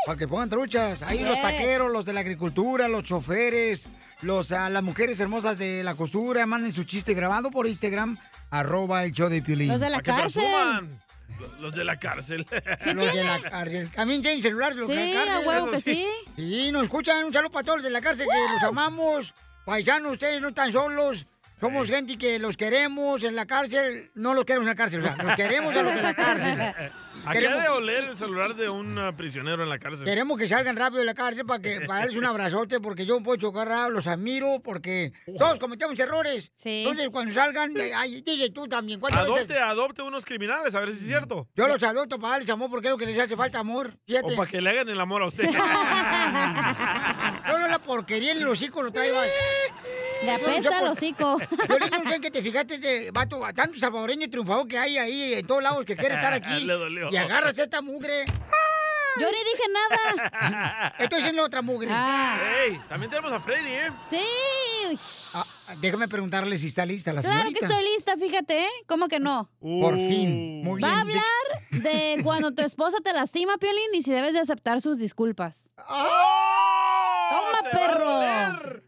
Para 0.06 0.20
que 0.20 0.28
pongan 0.28 0.50
truchas. 0.50 1.02
Ahí 1.02 1.20
los 1.20 1.42
taqueros, 1.42 1.92
los 1.92 2.06
de 2.06 2.14
la 2.14 2.20
agricultura, 2.20 2.88
los 2.88 3.04
choferes, 3.04 3.88
los, 4.22 4.52
ah, 4.52 4.70
las 4.70 4.84
mujeres 4.84 5.20
hermosas 5.20 5.58
de 5.58 5.84
la 5.84 5.96
costura, 5.96 6.46
manden 6.46 6.72
su 6.72 6.84
chiste 6.84 7.14
grabado 7.14 7.52
por 7.52 7.68
Instagram, 7.68 8.18
arroba 8.50 9.04
el 9.04 9.12
show 9.12 9.30
de 9.30 9.42
Piolín. 9.42 9.70
Los 9.70 9.82
de 9.82 9.90
la 9.90 10.02
cárcel. 10.02 10.44
Los 11.60 11.76
de 11.76 11.84
la 11.84 12.00
cárcel. 12.00 12.46
Los 12.94 13.14
de 13.14 13.24
la 13.24 13.40
cárcel. 13.42 13.90
También 13.92 14.22
tienen 14.22 14.42
celular 14.42 14.74
de 14.74 14.80
los 14.80 14.90
de 14.90 14.96
Sí, 14.96 15.14
la 15.14 15.20
cárcel. 15.20 15.36
a 15.36 15.48
huevo 15.48 15.72
que 15.72 15.82
sí. 15.82 16.08
Sí, 16.36 16.72
nos 16.72 16.84
escuchan. 16.84 17.26
Un 17.26 17.34
saludo 17.34 17.52
para 17.52 17.64
todos 17.66 17.78
los 17.78 17.84
de 17.84 17.90
la 17.92 18.02
cárcel 18.02 18.28
que 18.28 18.54
los 18.54 18.64
amamos. 18.64 19.34
Paisanos, 19.66 20.14
ustedes 20.14 20.42
no 20.42 20.48
están 20.48 20.72
solos. 20.72 21.28
Somos 21.60 21.88
gente 21.88 22.18
que 22.18 22.38
los 22.38 22.56
queremos 22.56 23.24
en 23.24 23.36
la 23.36 23.48
cárcel, 23.48 24.12
no 24.14 24.36
los 24.36 24.46
queremos 24.46 24.66
en 24.66 24.70
la 24.70 24.76
cárcel, 24.76 25.00
o 25.00 25.04
sea, 25.04 25.16
los 25.16 25.34
queremos 25.36 25.76
a 25.76 25.82
los 25.82 25.96
de 25.96 26.02
la 26.02 26.14
cárcel. 26.14 26.60
Ha 27.26 27.34
de 27.34 27.68
oler 27.70 28.06
el 28.06 28.16
celular 28.16 28.56
de 28.56 28.70
un 28.70 28.98
ah, 28.98 29.12
prisionero 29.18 29.62
en 29.62 29.68
la 29.68 29.80
cárcel. 29.80 30.06
Queremos 30.06 30.38
que 30.38 30.48
salgan 30.48 30.78
rápido 30.78 31.00
de 31.00 31.06
la 31.06 31.14
cárcel 31.14 31.46
para 31.46 31.62
que 31.62 31.82
para 31.82 32.00
darles 32.00 32.16
un 32.16 32.26
abrazote 32.28 32.80
porque 32.80 33.06
yo 33.06 33.22
puedo 33.22 33.38
chocar 33.38 33.92
los 33.92 34.08
admiro 34.08 34.62
porque 34.64 35.12
todos 35.38 35.60
cometemos 35.60 36.00
errores. 36.00 36.52
Entonces 36.64 37.10
cuando 37.10 37.34
salgan, 37.34 37.76
eh, 37.76 37.92
ay, 37.94 38.22
DJ 38.22 38.52
tú 38.52 38.68
también. 38.68 39.00
¿cuántas 39.00 39.24
Adopte, 39.24 39.42
veces? 39.42 39.58
adopte 39.58 40.02
unos 40.04 40.24
criminales, 40.24 40.74
a 40.74 40.80
ver 40.80 40.94
si 40.94 41.00
es 41.02 41.08
cierto. 41.08 41.50
Yo 41.56 41.68
los 41.68 41.82
adopto 41.84 42.18
para 42.18 42.34
darles 42.34 42.50
amor 42.50 42.70
porque 42.70 42.88
es 42.88 42.92
lo 42.92 42.98
que 42.98 43.06
les 43.06 43.20
hace 43.20 43.36
falta 43.36 43.60
amor. 43.60 43.98
Fíjate. 44.06 44.34
O 44.34 44.38
para 44.38 44.50
que 44.50 44.62
le 44.62 44.70
hagan 44.70 44.88
el 44.88 45.00
amor 45.00 45.22
a 45.24 45.26
usted. 45.26 45.50
No, 47.48 47.58
no, 47.60 47.68
la 47.70 47.80
porquería 47.80 48.34
en 48.34 48.40
el 48.40 48.48
hocico 48.48 48.84
lo 48.84 48.92
traebas. 48.92 49.30
Le 50.24 50.32
apesta 50.32 50.80
el 50.80 50.88
hocico. 50.88 51.38
Yo 51.70 51.80
le 51.80 51.90
no 51.90 52.10
sé 52.10 52.20
que 52.20 52.32
te 52.32 52.42
fijaste 52.42 52.78
de 52.80 53.12
vato, 53.12 53.42
tanto 53.56 53.80
salvadoreño 53.80 54.30
triunfador 54.30 54.68
que 54.68 54.78
hay 54.78 54.98
ahí 54.98 55.34
en 55.34 55.46
todos 55.48 55.62
lados 55.64 55.86
que 55.86 55.96
quiere 55.96 56.16
estar 56.16 56.34
aquí. 56.34 56.60
Le 56.66 56.74
dolió. 56.74 57.08
Y 57.12 57.18
agarras 57.18 57.58
esta 57.58 57.82
mugre. 57.82 58.26
Yo 59.20 59.26
ni 59.32 59.38
dije 59.38 59.64
nada. 59.74 60.94
Estoy 61.00 61.20
haciendo 61.22 61.44
otra 61.44 61.62
mugre. 61.64 61.90
Ah. 61.92 62.38
Ey, 62.66 62.80
también 62.88 63.10
tenemos 63.10 63.32
a 63.32 63.40
Freddy, 63.40 63.70
¿eh? 63.70 63.92
Sí. 64.10 64.22
Ah, 65.34 65.44
déjame 65.82 66.08
preguntarle 66.08 66.56
si 66.58 66.68
está 66.68 66.86
lista 66.86 67.12
la 67.14 67.22
Claro 67.22 67.38
señorita. 67.40 67.60
que 67.60 67.66
estoy 67.66 67.84
lista, 67.84 68.16
fíjate, 68.16 68.62
¿eh? 68.64 68.70
¿Cómo 68.86 69.08
que 69.08 69.20
no? 69.20 69.50
Por 69.60 69.96
fin. 69.96 70.62
Muy 70.64 70.78
bien. 70.78 70.90
Va 70.90 70.98
a 70.98 71.02
hablar 71.02 71.24
de 71.72 72.22
cuando 72.24 72.54
tu 72.54 72.62
esposa 72.62 72.98
te 73.04 73.12
lastima, 73.12 73.58
Piolín, 73.58 73.94
y 73.96 74.04
si 74.04 74.12
debes 74.12 74.34
de 74.34 74.40
aceptar 74.40 74.82
sus 74.82 75.00
disculpas. 75.00 75.70
¡Toma, 75.88 77.72
perro! 77.72 78.82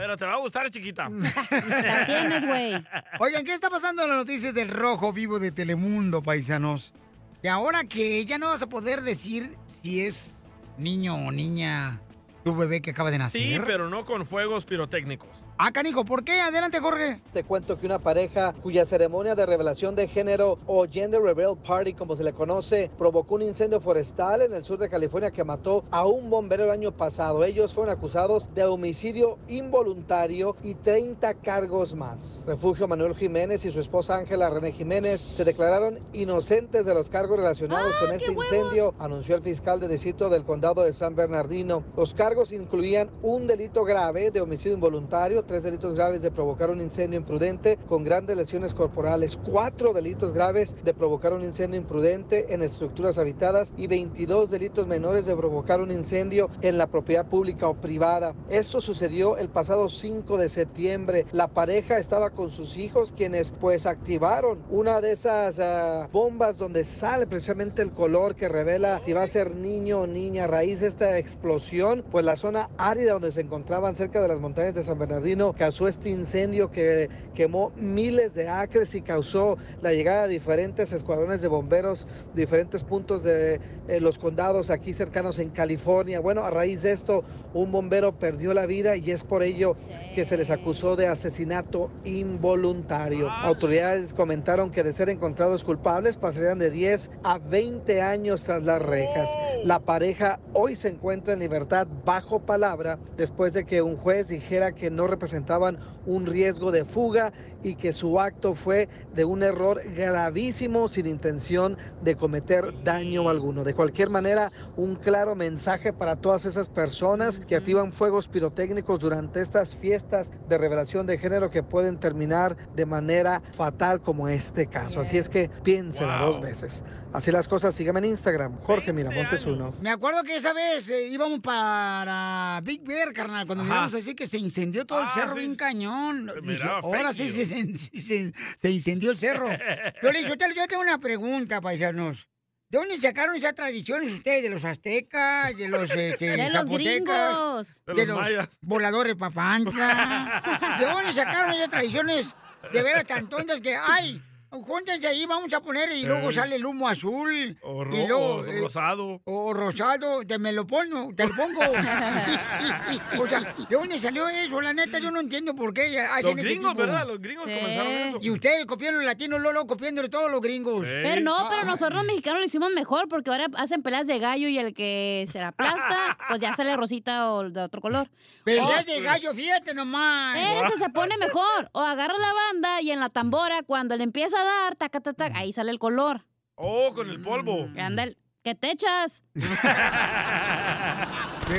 Pero 0.00 0.16
te 0.16 0.24
va 0.24 0.32
a 0.32 0.38
gustar, 0.38 0.70
chiquita. 0.70 1.10
La 1.10 2.06
tienes, 2.06 2.46
güey. 2.46 2.82
Oigan, 3.18 3.44
¿qué 3.44 3.52
está 3.52 3.68
pasando 3.68 4.04
en 4.04 4.08
las 4.08 4.16
noticias 4.16 4.54
del 4.54 4.70
Rojo 4.70 5.12
Vivo 5.12 5.38
de 5.38 5.52
Telemundo, 5.52 6.22
paisanos? 6.22 6.94
Y 7.42 7.48
ahora 7.48 7.84
que 7.84 8.24
ya 8.24 8.38
no 8.38 8.48
vas 8.48 8.62
a 8.62 8.66
poder 8.66 9.02
decir 9.02 9.58
si 9.66 10.00
es 10.00 10.38
niño 10.78 11.16
o 11.16 11.30
niña 11.30 12.00
tu 12.44 12.56
bebé 12.56 12.80
que 12.80 12.92
acaba 12.92 13.10
de 13.10 13.18
nacer. 13.18 13.42
Sí, 13.42 13.60
pero 13.62 13.90
no 13.90 14.06
con 14.06 14.24
fuegos 14.24 14.64
pirotécnicos. 14.64 15.28
Ah, 15.62 15.72
canijo, 15.72 16.06
¿por 16.06 16.24
qué? 16.24 16.40
Adelante, 16.40 16.80
Jorge. 16.80 17.20
Te 17.34 17.44
cuento 17.44 17.78
que 17.78 17.84
una 17.84 17.98
pareja 17.98 18.54
cuya 18.62 18.86
ceremonia 18.86 19.34
de 19.34 19.44
revelación 19.44 19.94
de 19.94 20.08
género 20.08 20.58
o 20.66 20.86
Gender 20.88 21.20
Reveal 21.20 21.54
Party, 21.58 21.92
como 21.92 22.16
se 22.16 22.24
le 22.24 22.32
conoce, 22.32 22.90
provocó 22.96 23.34
un 23.34 23.42
incendio 23.42 23.78
forestal 23.78 24.40
en 24.40 24.54
el 24.54 24.64
sur 24.64 24.78
de 24.78 24.88
California 24.88 25.30
que 25.32 25.44
mató 25.44 25.84
a 25.90 26.06
un 26.06 26.30
bombero 26.30 26.64
el 26.64 26.70
año 26.70 26.92
pasado. 26.92 27.44
Ellos 27.44 27.74
fueron 27.74 27.94
acusados 27.94 28.48
de 28.54 28.64
homicidio 28.64 29.38
involuntario 29.48 30.56
y 30.62 30.76
30 30.76 31.34
cargos 31.34 31.94
más. 31.94 32.42
Refugio 32.46 32.88
Manuel 32.88 33.14
Jiménez 33.14 33.62
y 33.66 33.70
su 33.70 33.80
esposa 33.80 34.16
Ángela 34.16 34.48
René 34.48 34.72
Jiménez 34.72 35.20
se 35.20 35.44
declararon 35.44 35.98
inocentes 36.14 36.86
de 36.86 36.94
los 36.94 37.10
cargos 37.10 37.36
relacionados 37.36 37.94
con 37.96 38.12
este 38.12 38.32
incendio, 38.32 38.94
anunció 38.98 39.36
el 39.36 39.42
fiscal 39.42 39.78
de 39.78 39.88
distrito 39.88 40.30
del 40.30 40.44
condado 40.44 40.84
de 40.84 40.94
San 40.94 41.14
Bernardino. 41.14 41.84
Los 41.98 42.14
cargos 42.14 42.50
incluían 42.50 43.10
un 43.20 43.46
delito 43.46 43.84
grave 43.84 44.30
de 44.30 44.40
homicidio 44.40 44.72
involuntario, 44.72 45.44
tres 45.50 45.64
delitos 45.64 45.96
graves 45.96 46.22
de 46.22 46.30
provocar 46.30 46.70
un 46.70 46.80
incendio 46.80 47.18
imprudente 47.18 47.76
con 47.88 48.04
grandes 48.04 48.36
lesiones 48.36 48.72
corporales, 48.72 49.36
cuatro 49.36 49.92
delitos 49.92 50.32
graves 50.32 50.76
de 50.84 50.94
provocar 50.94 51.32
un 51.32 51.42
incendio 51.42 51.80
imprudente 51.80 52.54
en 52.54 52.62
estructuras 52.62 53.18
habitadas 53.18 53.72
y 53.76 53.88
22 53.88 54.48
delitos 54.48 54.86
menores 54.86 55.26
de 55.26 55.34
provocar 55.34 55.80
un 55.80 55.90
incendio 55.90 56.50
en 56.62 56.78
la 56.78 56.86
propiedad 56.86 57.26
pública 57.26 57.66
o 57.66 57.74
privada. 57.74 58.32
Esto 58.48 58.80
sucedió 58.80 59.38
el 59.38 59.48
pasado 59.48 59.88
5 59.88 60.38
de 60.38 60.48
septiembre. 60.48 61.26
La 61.32 61.48
pareja 61.48 61.98
estaba 61.98 62.30
con 62.30 62.52
sus 62.52 62.76
hijos 62.76 63.10
quienes 63.10 63.50
pues 63.50 63.86
activaron 63.86 64.60
una 64.70 65.00
de 65.00 65.10
esas 65.10 65.58
ah, 65.58 66.08
bombas 66.12 66.58
donde 66.58 66.84
sale 66.84 67.26
precisamente 67.26 67.82
el 67.82 67.90
color 67.90 68.36
que 68.36 68.48
revela 68.48 69.00
si 69.04 69.14
va 69.14 69.24
a 69.24 69.26
ser 69.26 69.56
niño 69.56 70.02
o 70.02 70.06
niña. 70.06 70.44
A 70.44 70.46
raíz 70.46 70.78
de 70.78 70.86
esta 70.86 71.18
explosión, 71.18 72.04
pues 72.08 72.24
la 72.24 72.36
zona 72.36 72.70
árida 72.78 73.14
donde 73.14 73.32
se 73.32 73.40
encontraban 73.40 73.96
cerca 73.96 74.22
de 74.22 74.28
las 74.28 74.38
montañas 74.38 74.76
de 74.76 74.84
San 74.84 74.96
Bernardino 74.96 75.39
causó 75.56 75.88
este 75.88 76.10
incendio 76.10 76.70
que 76.70 77.08
quemó 77.34 77.72
miles 77.76 78.34
de 78.34 78.48
acres 78.48 78.94
y 78.94 79.00
causó 79.00 79.56
la 79.80 79.92
llegada 79.92 80.26
de 80.26 80.34
diferentes 80.34 80.92
escuadrones 80.92 81.40
de 81.40 81.48
bomberos, 81.48 82.06
diferentes 82.34 82.84
puntos 82.84 83.22
de 83.22 83.60
eh, 83.88 84.00
los 84.00 84.18
condados 84.18 84.70
aquí 84.70 84.92
cercanos 84.92 85.38
en 85.38 85.50
California. 85.50 86.20
Bueno, 86.20 86.42
a 86.42 86.50
raíz 86.50 86.82
de 86.82 86.92
esto, 86.92 87.24
un 87.54 87.72
bombero 87.72 88.12
perdió 88.12 88.52
la 88.52 88.66
vida 88.66 88.96
y 88.96 89.10
es 89.10 89.24
por 89.24 89.42
ello 89.42 89.76
que 90.14 90.24
se 90.24 90.36
les 90.36 90.50
acusó 90.50 90.96
de 90.96 91.08
asesinato 91.08 91.90
involuntario. 92.04 93.30
Autoridades 93.30 94.12
comentaron 94.12 94.70
que 94.70 94.82
de 94.82 94.92
ser 94.92 95.08
encontrados 95.08 95.64
culpables 95.64 96.18
pasarían 96.18 96.58
de 96.58 96.70
10 96.70 97.10
a 97.22 97.38
20 97.38 98.02
años 98.02 98.42
tras 98.42 98.62
las 98.62 98.82
rejas. 98.82 99.30
La 99.64 99.80
pareja 99.80 100.40
hoy 100.52 100.76
se 100.76 100.88
encuentra 100.88 101.32
en 101.32 101.40
libertad 101.40 101.86
bajo 102.04 102.40
palabra 102.40 102.98
después 103.16 103.52
de 103.52 103.64
que 103.64 103.80
un 103.82 103.96
juez 103.96 104.28
dijera 104.28 104.72
que 104.72 104.90
no 104.90 105.06
representaban 105.30 105.78
un 106.06 106.26
riesgo 106.26 106.72
de 106.72 106.84
fuga 106.84 107.32
y 107.62 107.76
que 107.76 107.92
su 107.92 108.18
acto 108.18 108.54
fue 108.54 108.88
de 109.14 109.24
un 109.24 109.42
error 109.42 109.82
gravísimo 109.94 110.88
sin 110.88 111.06
intención 111.06 111.76
de 112.02 112.16
cometer 112.16 112.72
daño 112.82 113.28
alguno. 113.28 113.62
De 113.64 113.74
cualquier 113.74 114.10
manera, 114.10 114.50
un 114.76 114.96
claro 114.96 115.34
mensaje 115.36 115.92
para 115.92 116.16
todas 116.16 116.46
esas 116.46 116.68
personas 116.68 117.38
que 117.40 117.54
activan 117.54 117.92
fuegos 117.92 118.28
pirotécnicos 118.28 118.98
durante 118.98 119.40
estas 119.40 119.76
fiestas 119.76 120.30
de 120.48 120.58
revelación 120.58 121.06
de 121.06 121.18
género 121.18 121.50
que 121.50 121.62
pueden 121.62 121.98
terminar 121.98 122.56
de 122.74 122.86
manera 122.86 123.42
fatal 123.52 124.00
como 124.00 124.26
este 124.28 124.66
caso. 124.66 125.00
Así 125.00 125.18
es 125.18 125.28
que 125.28 125.48
piénsela 125.62 126.22
dos 126.22 126.40
veces. 126.40 126.82
Así 127.12 127.32
las 127.32 127.48
cosas, 127.48 127.74
síganme 127.74 127.98
en 127.98 128.04
Instagram, 128.06 128.56
Jorge 128.60 128.92
Miramontes 128.92 129.44
uno. 129.44 129.72
Me 129.82 129.90
acuerdo 129.90 130.22
que 130.22 130.36
esa 130.36 130.52
vez 130.52 130.88
eh, 130.90 131.08
íbamos 131.08 131.40
para 131.40 132.60
Big 132.62 132.82
Bear, 132.84 133.12
carnal, 133.12 133.46
cuando 133.46 133.64
Ajá. 133.64 133.72
miramos 133.72 133.94
así 133.94 134.14
que 134.14 134.28
se 134.28 134.38
incendió 134.38 134.86
todo 134.86 135.00
el 135.00 135.06
Ah, 135.06 135.08
cerro 135.12 135.32
sí. 135.34 135.40
bien 135.40 135.56
cañón. 135.56 136.30
Dije, 136.42 136.62
ahora 136.62 137.12
sí 137.12 137.28
se, 137.28 137.44
se- 137.46 137.78
se- 138.00 138.32
se 138.56 138.70
incendió 138.70 139.10
el 139.10 139.16
cerro. 139.18 139.48
Yo 140.02 140.12
le 140.12 140.20
dije, 140.20 140.30
yo 140.54 140.66
tengo 140.68 140.82
una 140.82 140.98
pregunta, 140.98 141.60
paisanos. 141.60 142.28
¿De 142.68 142.78
dónde 142.78 143.00
sacaron 143.00 143.34
esas 143.34 143.56
tradiciones 143.56 144.12
ustedes? 144.12 144.44
¿De 144.44 144.50
los 144.50 144.64
aztecas? 144.64 145.56
¿De 145.56 145.66
los 145.66 145.90
este, 145.90 146.30
De 146.36 146.36
los 146.36 146.52
zapotecas? 146.52 146.78
gringos. 146.94 147.82
¿De, 147.86 147.94
De 147.94 148.06
los, 148.06 148.48
voladores 148.60 149.16
papantla? 149.18 150.76
¿De 150.78 150.84
dónde 150.86 151.12
sacaron 151.12 151.54
esas 151.54 151.70
tradiciones 151.70 152.28
de 152.72 152.82
veras 152.84 153.04
tan 153.06 153.28
tontas 153.28 153.60
que, 153.60 153.74
ay, 153.76 154.22
júntense 154.50 155.06
ahí, 155.06 155.26
vamos 155.26 155.52
a 155.52 155.60
poner 155.60 155.90
y 155.92 156.04
luego 156.04 156.30
sale 156.32 156.56
el 156.56 156.66
humo 156.66 156.88
azul? 156.88 157.56
O, 157.62 157.84
ro- 157.84 157.94
y 157.96 158.06
luego, 158.06 158.34
o 158.36 158.44
eh, 158.44 158.60
rosado. 158.60 159.20
o 159.24 159.54
rosado, 159.54 160.22
te 160.26 160.38
me 160.38 160.52
lo 160.52 160.66
pongo, 160.66 161.10
te 161.14 161.26
lo 161.26 161.34
pongo. 161.36 161.60
o 163.20 163.26
sea, 163.26 163.40
¿de 163.40 163.76
dónde 163.76 163.98
salió 163.98 164.28
eso? 164.28 164.60
La 164.60 164.72
neta, 164.72 164.98
yo 164.98 165.10
no 165.10 165.20
entiendo 165.20 165.54
por 165.54 165.72
qué 165.72 165.98
hacen 166.00 166.36
Los 166.36 166.44
gringos. 166.44 166.74
¿verdad? 166.74 167.06
Los 167.06 167.20
gringos 167.20 167.44
comenzaron 167.44 167.92
eso. 167.92 168.18
Y 168.20 168.30
ustedes 168.30 168.66
copiaron 168.66 168.98
los 169.00 169.06
latinos, 169.06 169.40
Lolo, 169.40 169.66
copiando 169.66 170.02
de 170.02 170.08
todos 170.08 170.30
los 170.30 170.40
gringos. 170.40 170.84
Pero 170.86 171.20
no, 171.20 171.48
pero 171.48 171.64
nosotros 171.64 171.94
los 171.94 172.04
mexicanos 172.04 172.40
lo 172.40 172.46
hicimos 172.46 172.70
mejor 172.74 173.08
porque 173.08 173.30
ahora 173.30 173.46
hacen 173.56 173.82
peleas 173.82 174.06
de 174.06 174.18
gallo 174.18 174.48
y 174.48 174.58
el 174.58 174.74
que 174.74 175.24
se 175.28 175.38
la 175.38 175.48
aplasta, 175.48 176.18
pues 176.28 176.40
ya 176.40 176.52
sale 176.54 176.76
rosita 176.76 177.32
o 177.32 177.48
de 177.50 177.60
otro 177.62 177.80
color. 177.80 178.08
Peleas 178.44 178.86
O- 178.86 178.90
de 178.90 179.00
gallo, 179.00 179.34
fíjate 179.34 179.74
nomás. 179.74 180.38
Eso 180.64 180.76
se 180.76 180.88
pone 180.90 181.16
mejor. 181.18 181.68
O 181.72 181.80
agarra 181.80 182.14
la 182.18 182.32
banda 182.32 182.80
y 182.82 182.90
en 182.90 183.00
la 183.00 183.08
tambora, 183.08 183.62
cuando 183.62 183.96
le 183.96 184.04
empieza 184.04 184.39
a 184.40 184.44
dar, 184.44 184.76
taca, 184.76 185.00
taca, 185.00 185.16
taca, 185.16 185.38
ahí 185.38 185.52
sale 185.52 185.70
el 185.70 185.78
color. 185.78 186.24
Oh, 186.54 186.92
con 186.94 187.08
el 187.08 187.20
polvo. 187.20 187.68
Anda, 187.78 188.02
el- 188.04 188.18
¿qué 188.42 188.54
te 188.54 188.70
echas? 188.72 189.22
Qué 189.34 189.44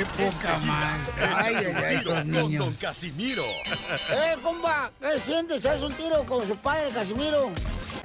poca 0.06 0.58
más. 0.66 1.00
Ay, 1.44 1.54
ay, 1.54 1.66
ay, 1.66 1.98
Tiro 1.98 2.14
con 2.14 2.30
niños. 2.30 2.64
Don 2.66 2.74
Casimiro. 2.76 3.44
¡Eh, 4.10 4.36
compa! 4.42 4.90
¿Qué 5.00 5.18
sientes? 5.18 5.66
¿Haz 5.66 5.82
un 5.82 5.92
tiro 5.92 6.24
con 6.24 6.46
su 6.48 6.56
padre, 6.56 6.90
Casimiro? 6.90 7.52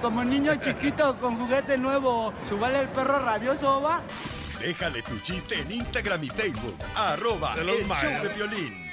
Como 0.00 0.22
niño 0.24 0.54
chiquito 0.56 1.18
con 1.18 1.38
juguete 1.38 1.78
nuevo, 1.78 2.32
¿subale 2.42 2.80
el 2.80 2.88
perro 2.90 3.18
rabioso, 3.20 3.80
va? 3.80 4.02
Déjale 4.60 5.02
tu 5.02 5.18
chiste 5.20 5.60
en 5.60 5.72
Instagram 5.72 6.22
y 6.24 6.28
Facebook. 6.28 6.76
Arroba 6.94 7.54
el 7.56 7.68
show 7.68 8.22
de 8.22 8.28
violín. 8.34 8.92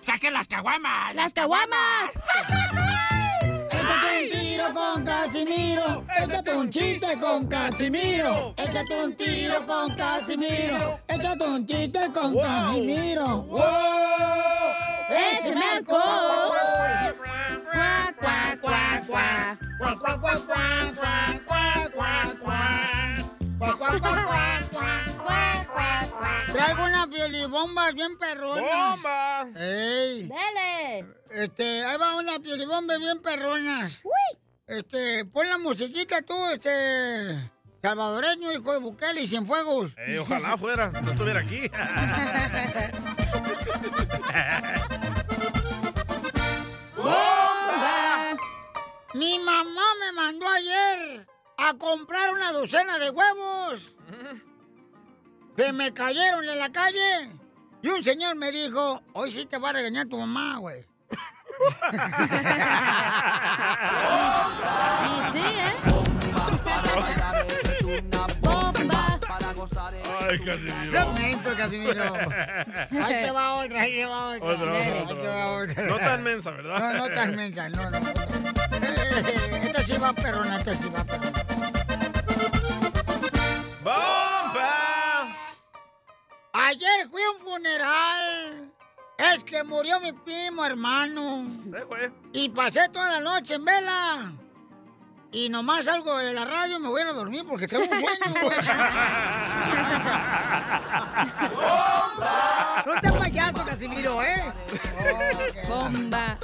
¡Saquen 0.00 0.32
las 0.32 0.48
caguamas! 0.48 1.14
¡Las 1.14 1.34
caguamas! 1.34 2.10
Tiro 4.60 4.74
con 4.74 5.04
Casimiro. 5.04 6.04
Échate 6.18 6.54
un 6.54 6.68
chiste 6.68 7.18
con 7.18 7.46
Casimiro. 7.46 8.54
Échate 8.58 9.04
un 9.04 9.16
tiro 9.16 9.66
con 9.66 9.94
Casimiro. 9.96 11.00
Échate 11.08 11.44
un 11.44 11.66
chiste 11.66 12.12
con 12.12 12.38
Casimiro. 12.38 13.42
¡Wow! 13.44 13.62
¡Échame 15.08 15.64
alcohol! 15.76 16.52
¡Cuá, 17.72 18.14
cuá, 18.20 18.56
cuá, 18.60 19.02
cuá! 19.06 19.58
¡Cuá, 19.78 19.98
cuá, 19.98 20.20
cuá, 20.20 20.34
cuá, 20.44 20.66
cuá, 21.46 21.88
cuá, 21.94 21.94
cuá, 21.94 22.34
cuá! 22.42 23.78
¡Cuá! 23.78 23.90
Traigo 26.52 26.84
una 26.84 27.06
piolibombas 27.06 27.94
bien 27.94 28.18
perrona. 28.18 28.90
¡Bomba! 28.90 29.48
¡Ey! 29.56 30.28
¡Dale! 30.28 31.06
Este, 31.30 31.84
ahí 31.84 31.96
va 31.96 32.16
una 32.16 32.40
piolibombe 32.40 32.98
bien 32.98 33.22
perronas. 33.22 34.02
Este, 34.70 35.24
pon 35.24 35.48
la 35.48 35.58
musiquita 35.58 36.22
tú, 36.22 36.46
este... 36.46 37.50
Salvadoreño, 37.82 38.52
hijo 38.52 38.72
de 38.72 38.78
Bukele 38.78 39.22
y 39.22 39.26
Cienfuegos. 39.26 39.90
Eh, 39.96 40.20
ojalá 40.20 40.56
fuera, 40.56 40.92
no 40.92 41.10
estuviera 41.10 41.40
aquí. 41.40 41.62
¡Bomba! 46.96 48.36
Mi 49.14 49.40
mamá 49.40 49.82
me 49.98 50.12
mandó 50.12 50.46
ayer 50.46 51.26
a 51.58 51.74
comprar 51.74 52.30
una 52.30 52.52
docena 52.52 53.00
de 53.00 53.10
huevos. 53.10 53.92
Se 55.56 55.72
me 55.72 55.92
cayeron 55.92 56.48
en 56.48 56.60
la 56.60 56.70
calle. 56.70 57.32
Y 57.82 57.88
un 57.88 58.04
señor 58.04 58.36
me 58.36 58.52
dijo, 58.52 59.02
hoy 59.14 59.32
sí 59.32 59.46
te 59.46 59.58
va 59.58 59.70
a 59.70 59.72
regañar 59.72 60.06
tu 60.06 60.16
mamá, 60.16 60.58
güey. 60.58 60.86
Y 65.06 65.32
sí, 65.32 65.44
¿eh? 65.44 65.74
Bomba. 68.40 69.18
Ay, 70.20 70.38
Casimiro. 70.38 70.90
¡Qué 70.90 71.20
menso, 71.20 71.56
Casimiro! 71.56 72.04
Ahí 73.04 73.14
te 73.24 73.30
va 73.30 73.54
otra, 73.56 73.80
ahí 73.82 73.92
te 73.92 74.06
va 74.06 74.28
otra. 74.30 74.48
Otra, 74.48 74.72
Ahí 74.72 75.02
otra, 75.02 75.14
te 75.22 75.28
va 75.28 75.52
otra. 75.52 75.82
No 75.84 75.96
tan 75.98 76.22
mensa, 76.22 76.50
¿verdad? 76.50 76.94
No, 76.94 77.08
no 77.08 77.14
tan 77.14 77.36
mensa, 77.36 77.68
no, 77.68 77.90
no. 77.90 77.98
Eh, 77.98 79.62
Esta 79.64 79.82
sí 79.84 79.96
va 79.98 80.12
perrona, 80.12 80.58
esta 80.58 80.76
sí 80.76 80.88
va 80.88 81.04
perrona. 81.04 81.42
¡Bomba! 83.82 85.36
Ayer 86.52 87.08
fui 87.10 87.22
a 87.22 87.30
un 87.30 87.38
funeral. 87.40 88.72
Es 89.20 89.44
que 89.44 89.62
murió 89.62 90.00
mi 90.00 90.12
primo, 90.12 90.64
hermano. 90.64 91.46
Y 92.32 92.48
pasé 92.48 92.88
toda 92.88 93.12
la 93.12 93.20
noche 93.20 93.54
en 93.54 93.64
vela. 93.64 94.32
Y 95.32 95.48
nomás 95.48 95.84
salgo 95.84 96.16
de 96.16 96.32
la 96.32 96.44
radio 96.44 96.78
y 96.78 96.80
me 96.80 96.88
voy 96.88 97.02
a 97.02 97.04
ir 97.04 97.10
a 97.10 97.12
dormir 97.12 97.44
porque 97.48 97.68
tengo 97.68 97.84
un 97.84 98.00
sueño, 98.00 98.34
güey. 98.42 98.56
No 102.86 103.00
seas 103.00 103.12
payaso, 103.12 103.64
Casimiro, 103.64 104.22
¿eh? 104.22 104.42
Bomba. 105.68 106.38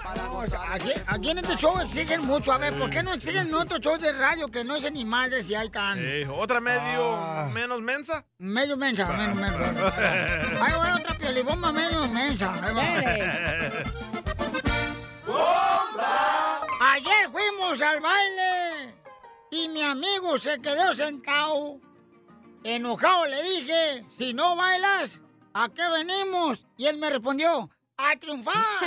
Aquí, 0.72 0.92
aquí 1.06 1.30
en 1.30 1.38
este 1.38 1.56
show 1.56 1.80
exigen 1.80 2.22
mucho. 2.22 2.52
A 2.52 2.58
ver, 2.58 2.78
¿por 2.78 2.90
qué 2.90 3.02
no 3.02 3.12
exigen 3.14 3.52
otro 3.54 3.78
show 3.78 3.96
de 3.98 4.12
radio 4.12 4.48
que 4.48 4.62
no 4.64 4.76
es 4.76 4.90
ni 4.92 5.04
madres 5.04 5.48
y 5.50 5.54
hay 5.54 5.68
tan... 5.70 5.98
Eh, 5.98 6.26
¿Otra 6.28 6.60
medio 6.60 7.14
Ah. 7.16 7.48
menos 7.52 7.80
mensa? 7.82 8.24
Medio 8.38 8.76
mensa, 8.76 9.06
menos, 9.06 9.36
menos. 9.36 9.58
menos. 9.58 9.92
Ahí 9.98 10.72
va 10.72 10.96
otra 10.96 11.14
piolibomba 11.18 11.72
medio 11.72 12.06
mensa. 12.08 12.52
Ahí 12.62 12.74
va. 12.74 12.82
Ayer 16.80 17.30
fuimos 17.32 17.80
al 17.82 18.00
baile 18.00 18.94
y 19.50 19.68
mi 19.68 19.82
amigo 19.82 20.38
se 20.38 20.60
quedó 20.60 20.92
sentado. 20.94 21.80
Enojado 22.62 23.26
le 23.26 23.42
dije, 23.42 24.04
si 24.18 24.32
no 24.34 24.56
bailas, 24.56 25.20
¿a 25.54 25.68
qué 25.68 25.82
venimos? 25.88 26.66
Y 26.76 26.86
él 26.86 26.98
me 26.98 27.10
respondió, 27.10 27.70
a 27.98 28.16
triunfar. 28.16 28.54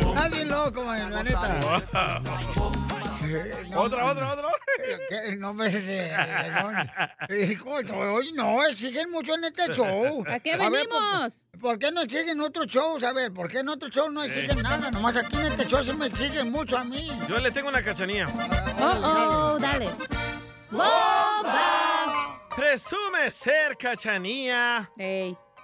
Estás 0.00 0.30
bien 0.32 0.48
loco, 0.48 0.84
man, 0.84 1.10
la 1.10 1.22
neta. 1.22 2.20
No, 3.70 3.80
Otra, 3.82 4.06
otra, 4.06 4.32
otra. 4.32 4.48
¿Qué? 5.08 5.36
No 5.36 5.54
me 5.54 5.68
de, 5.68 7.52
Hijo, 7.52 7.70
hoy 7.70 8.32
no, 8.32 8.64
exigen 8.66 9.10
mucho 9.10 9.34
en 9.34 9.44
este 9.44 9.72
show. 9.74 10.24
¿A 10.26 10.40
qué 10.40 10.56
ver, 10.56 10.70
venimos? 10.70 11.46
¿por, 11.52 11.60
por 11.60 11.78
qué 11.78 11.92
no 11.92 12.02
exigen 12.02 12.40
otros 12.40 12.66
shows? 12.66 13.04
A 13.04 13.12
ver, 13.12 13.32
¿por 13.32 13.48
qué 13.48 13.60
en 13.60 13.68
otro 13.68 13.88
show 13.88 14.10
no 14.10 14.22
exigen 14.24 14.58
Eh. 14.58 14.62
nada? 14.62 14.90
Nomás 14.90 15.16
aquí 15.16 15.36
en 15.36 15.46
este 15.46 15.66
show 15.66 15.82
sí 15.84 15.92
me 15.92 16.06
exigen 16.06 16.50
mucho 16.50 16.76
a 16.76 16.84
mí. 16.84 17.08
Yo 17.28 17.38
le 17.38 17.50
tengo 17.50 17.68
una 17.68 17.82
cachanía. 17.82 18.28
Oh, 18.80 19.54
oh, 19.54 19.58
dale. 19.60 19.90
¡Bomba! 20.70 22.40
Presume 22.56 23.30
ser 23.30 23.76
cachanía. 23.76 24.90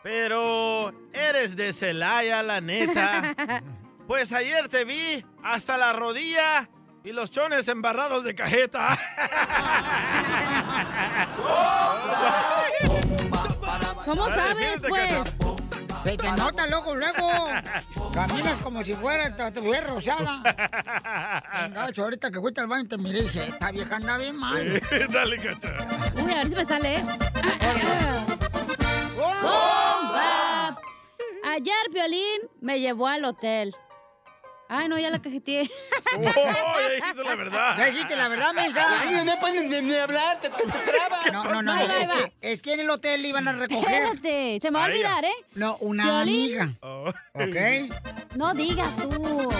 Pero 0.02 0.92
eres 1.12 1.56
de 1.56 1.72
Celaya, 1.72 2.42
la 2.42 2.60
neta. 2.60 3.34
Pues 4.06 4.32
ayer 4.32 4.68
te 4.68 4.84
vi 4.84 5.26
hasta 5.42 5.76
la 5.76 5.92
rodilla 5.92 6.70
y 7.02 7.10
los 7.10 7.32
chones 7.32 7.66
embarrados 7.66 8.22
de 8.22 8.36
cajeta. 8.36 8.90
¿Cómo 14.04 14.30
sabes, 14.30 14.80
pues? 14.88 15.38
Se 16.06 16.16
te 16.16 16.30
nota 16.30 16.68
luego, 16.68 16.94
luego. 16.94 17.28
Caminas 18.14 18.60
como 18.62 18.84
si 18.84 18.94
fuera, 18.94 19.28
te 19.34 19.60
tuviera 19.60 19.88
rosada. 19.88 20.40
Venga, 21.64 21.90
ahorita 21.96 22.30
que 22.30 22.38
fuiste 22.40 22.60
al 22.60 22.68
baño 22.68 22.86
te 22.88 22.96
miré 22.96 23.18
y 23.18 23.22
dije, 23.22 23.48
esta 23.48 23.72
vieja 23.72 23.96
anda 23.96 24.16
bien 24.16 24.36
mal. 24.36 24.80
Dale, 25.12 25.36
cacha. 25.36 25.76
Uy, 26.14 26.32
a 26.32 26.36
ver 26.36 26.48
si 26.48 26.54
me 26.54 26.64
sale. 26.64 26.98
¿eh? 26.98 27.04
¡Bomba! 29.16 30.78
Ayer 31.44 31.74
Piolín 31.92 32.50
me 32.60 32.78
llevó 32.78 33.08
al 33.08 33.24
hotel. 33.24 33.74
Ay, 34.68 34.88
no, 34.88 34.98
ya 34.98 35.10
la 35.10 35.20
cajeteé. 35.20 35.70
Oh, 36.16 36.22
ya 36.22 36.88
dijiste 36.94 37.24
la 37.24 37.34
verdad. 37.34 37.76
Ya 37.78 37.84
dijiste 37.86 38.16
la 38.16 38.28
verdad, 38.28 38.54
mensa. 38.54 38.86
Ay, 39.02 39.24
no 39.24 39.38
puedes 39.38 39.62
ni, 39.64 39.82
ni 39.82 39.94
hablar, 39.94 40.40
te, 40.40 40.48
te, 40.50 40.64
te 40.64 40.78
trabas. 40.78 41.32
No, 41.32 41.44
no, 41.44 41.62
no, 41.62 41.74
no, 41.74 41.82
es, 41.82 42.10
que, 42.10 42.32
es 42.40 42.62
que 42.62 42.72
en 42.74 42.80
el 42.80 42.90
hotel 42.90 43.22
le 43.22 43.28
iban 43.28 43.46
a 43.48 43.52
recoger. 43.52 44.02
Espérate, 44.02 44.58
se 44.62 44.70
me 44.70 44.78
va 44.78 44.84
a 44.84 44.88
olvidar, 44.88 45.24
¿eh? 45.24 45.34
No, 45.54 45.76
una 45.80 46.04
Piolín. 46.04 46.60
amiga. 46.60 46.78
¿Ok? 47.34 48.36
No 48.36 48.54
digas 48.54 48.96
tú. 48.96 49.52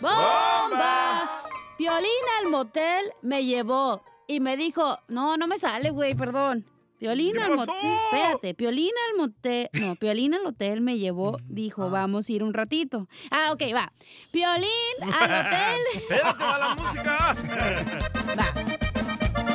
¡Bomba! 0.00 1.42
Piolín 1.78 2.10
al 2.40 2.50
motel 2.50 3.12
me 3.22 3.44
llevó 3.44 4.04
y 4.26 4.40
me 4.40 4.56
dijo, 4.56 5.00
no, 5.08 5.36
no 5.36 5.46
me 5.46 5.58
sale, 5.58 5.90
güey, 5.90 6.14
perdón. 6.14 6.64
Piolín 6.98 7.32
¿Qué 7.34 7.42
al 7.42 7.56
motel, 7.56 7.74
espérate, 8.12 8.54
Piolín 8.54 8.92
al 9.10 9.16
motel, 9.18 9.68
no, 9.74 9.96
Piolín 9.96 10.34
al 10.34 10.46
hotel 10.46 10.80
me 10.80 10.98
llevó, 10.98 11.38
dijo, 11.48 11.90
vamos 11.90 12.28
a 12.28 12.32
ir 12.32 12.42
un 12.42 12.54
ratito. 12.54 13.08
Ah, 13.30 13.50
ok, 13.52 13.62
va. 13.74 13.92
Piolín 14.30 14.68
al 15.02 15.24
hotel. 15.24 15.80
Espérate, 15.94 16.44
va 16.44 16.58
la 16.58 16.74
música. 16.74 17.30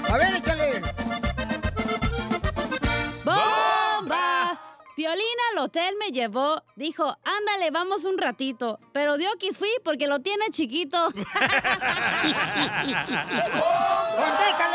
A 0.10 0.18
ver, 0.18 0.36
échale. 0.36 0.82
¡Bomba! 3.24 3.59
Piolín 5.00 5.24
al 5.54 5.60
hotel 5.60 5.96
me 5.98 6.12
llevó, 6.12 6.62
dijo, 6.76 7.06
ándale, 7.24 7.72
vamos 7.72 8.04
un 8.04 8.18
ratito. 8.18 8.82
Pero 8.92 9.16
Diokis 9.16 9.58
fui 9.58 9.70
porque 9.82 10.08
lo 10.08 10.20
tiene 10.20 10.50
chiquito. 10.52 10.98
Contéstale, 11.14 11.32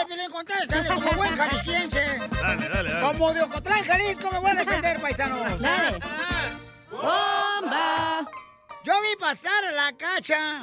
Piolín, 0.07 0.31
contéstale, 0.31 0.89
como 0.95 1.13
buen 1.13 1.37
jalisciense. 1.37 2.01
Dale, 2.41 2.69
dale, 2.71 2.91
dale. 2.91 3.07
Como 3.07 3.35
de 3.35 3.43
Ocotlán, 3.43 3.85
Jalisco, 3.85 4.31
me 4.31 4.39
voy 4.39 4.53
a 4.53 4.55
defender, 4.55 4.99
paisanos. 4.99 5.61
Dale. 5.61 5.99
¡Bomba! 6.91 8.27
Yo 8.83 8.95
vi 9.03 9.17
pasar 9.21 9.63
a 9.67 9.73
la 9.73 9.95
cacha 9.95 10.63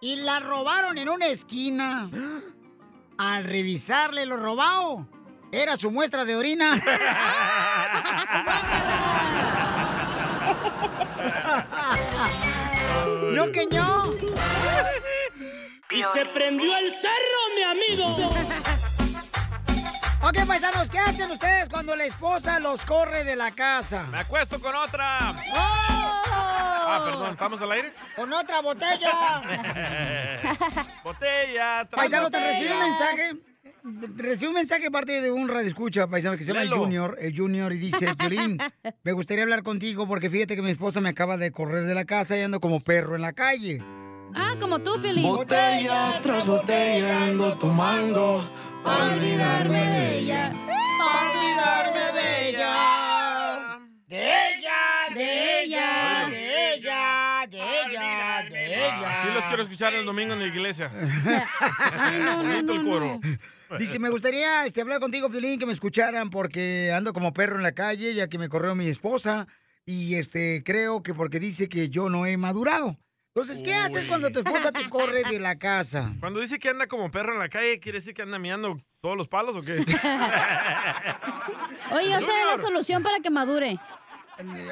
y 0.00 0.16
la 0.16 0.40
robaron 0.40 0.96
en 0.96 1.10
una 1.10 1.26
esquina. 1.26 2.08
Al 3.18 3.44
revisarle 3.44 4.24
lo 4.24 4.38
robado, 4.38 5.06
era 5.52 5.76
su 5.76 5.90
muestra 5.90 6.24
de 6.24 6.36
orina. 6.36 6.76
¿No 13.32 13.50
que 13.52 13.66
no? 13.66 14.14
Y 15.90 16.02
se 16.02 16.26
prendió 16.26 16.76
el 16.76 16.92
cerro, 16.92 17.54
mi 17.54 17.62
amigo. 17.62 18.16
Ok, 20.22 20.44
paisanos, 20.44 20.90
¿qué 20.90 20.98
hacen 20.98 21.30
ustedes 21.30 21.68
cuando 21.68 21.94
la 21.94 22.04
esposa 22.04 22.58
los 22.58 22.84
corre 22.84 23.22
de 23.22 23.36
la 23.36 23.52
casa? 23.52 24.02
Me 24.10 24.18
acuesto 24.18 24.60
con 24.60 24.74
otra. 24.74 25.36
¡Oh! 25.54 26.16
Ah, 26.28 27.02
perdón, 27.04 27.32
¿estamos 27.32 27.62
al 27.62 27.70
aire? 27.70 27.94
Con 28.16 28.32
otra 28.32 28.60
botella. 28.60 29.42
Botella. 31.04 31.86
Paisano, 31.88 32.28
te 32.28 32.40
recibe 32.40 32.72
un 32.72 32.80
mensaje. 32.80 33.55
Recibe 34.16 34.48
un 34.48 34.54
mensaje 34.54 34.82
de 34.82 34.90
parte 34.90 35.20
de 35.20 35.30
un 35.30 35.48
radio 35.48 35.68
escucha, 35.68 36.08
paisano, 36.08 36.36
que 36.36 36.42
se 36.42 36.52
llama 36.52 36.62
el. 36.62 36.70
Junior. 36.70 37.16
El 37.20 37.36
Junior 37.36 37.72
y 37.72 37.78
dice, 37.78 38.08
Piolín, 38.16 38.58
me 39.04 39.12
gustaría 39.12 39.44
hablar 39.44 39.62
contigo 39.62 40.08
porque 40.08 40.28
fíjate 40.28 40.56
que 40.56 40.62
mi 40.62 40.70
esposa 40.70 41.00
me 41.00 41.08
acaba 41.08 41.36
de 41.36 41.52
correr 41.52 41.84
de 41.84 41.94
la 41.94 42.04
casa 42.04 42.36
y 42.36 42.42
ando 42.42 42.58
como 42.60 42.80
perro 42.80 43.14
en 43.14 43.22
la 43.22 43.32
calle. 43.32 43.80
Ah, 44.34 44.54
como 44.60 44.80
tú, 44.80 45.00
Piolín. 45.00 45.22
Botella 45.22 46.20
tras 46.20 46.44
botella 46.46 47.26
ando 47.26 47.56
tomando 47.58 48.42
pa' 48.82 49.12
olvidarme 49.14 49.78
de 49.78 50.18
ella. 50.18 50.52
olvidarme 50.52 51.95
quiero 59.48 59.62
escuchar 59.62 59.94
el 59.94 60.04
domingo 60.04 60.34
en 60.34 60.40
la 60.40 60.46
iglesia. 60.46 60.90
Ay, 61.92 62.20
no, 62.20 62.42
no, 62.42 62.74
el 62.74 62.84
coro. 62.84 63.20
Dice, 63.78 63.98
me 63.98 64.10
gustaría 64.10 64.64
este, 64.64 64.80
hablar 64.80 65.00
contigo, 65.00 65.28
Piolín, 65.28 65.58
que 65.58 65.66
me 65.66 65.72
escucharan 65.72 66.30
porque 66.30 66.92
ando 66.92 67.12
como 67.12 67.32
perro 67.32 67.56
en 67.56 67.62
la 67.62 67.72
calle, 67.72 68.14
ya 68.14 68.28
que 68.28 68.38
me 68.38 68.48
corrió 68.48 68.74
mi 68.74 68.88
esposa. 68.88 69.46
Y 69.84 70.14
este, 70.14 70.62
creo 70.64 71.02
que 71.02 71.14
porque 71.14 71.40
dice 71.40 71.68
que 71.68 71.88
yo 71.88 72.08
no 72.08 72.26
he 72.26 72.36
madurado. 72.36 72.96
Entonces, 73.36 73.62
¿qué 73.62 73.74
haces 73.74 74.06
cuando 74.06 74.30
tu 74.30 74.38
esposa 74.38 74.72
te 74.72 74.88
corre 74.88 75.22
de 75.24 75.38
la 75.38 75.58
casa? 75.58 76.14
Cuando 76.20 76.40
dice 76.40 76.58
que 76.58 76.70
anda 76.70 76.86
como 76.86 77.10
perro 77.10 77.34
en 77.34 77.38
la 77.38 77.50
calle, 77.50 77.78
¿quiere 77.80 77.98
decir 77.98 78.14
que 78.14 78.22
anda 78.22 78.38
mirando 78.38 78.78
todos 79.02 79.14
los 79.14 79.28
palos 79.28 79.54
o 79.54 79.60
qué? 79.60 79.72
Oye, 81.92 82.16
o 82.16 82.20
sea, 82.20 82.46
la 82.46 82.56
solución 82.58 83.02
para 83.02 83.20
que 83.20 83.28
madure. 83.28 83.78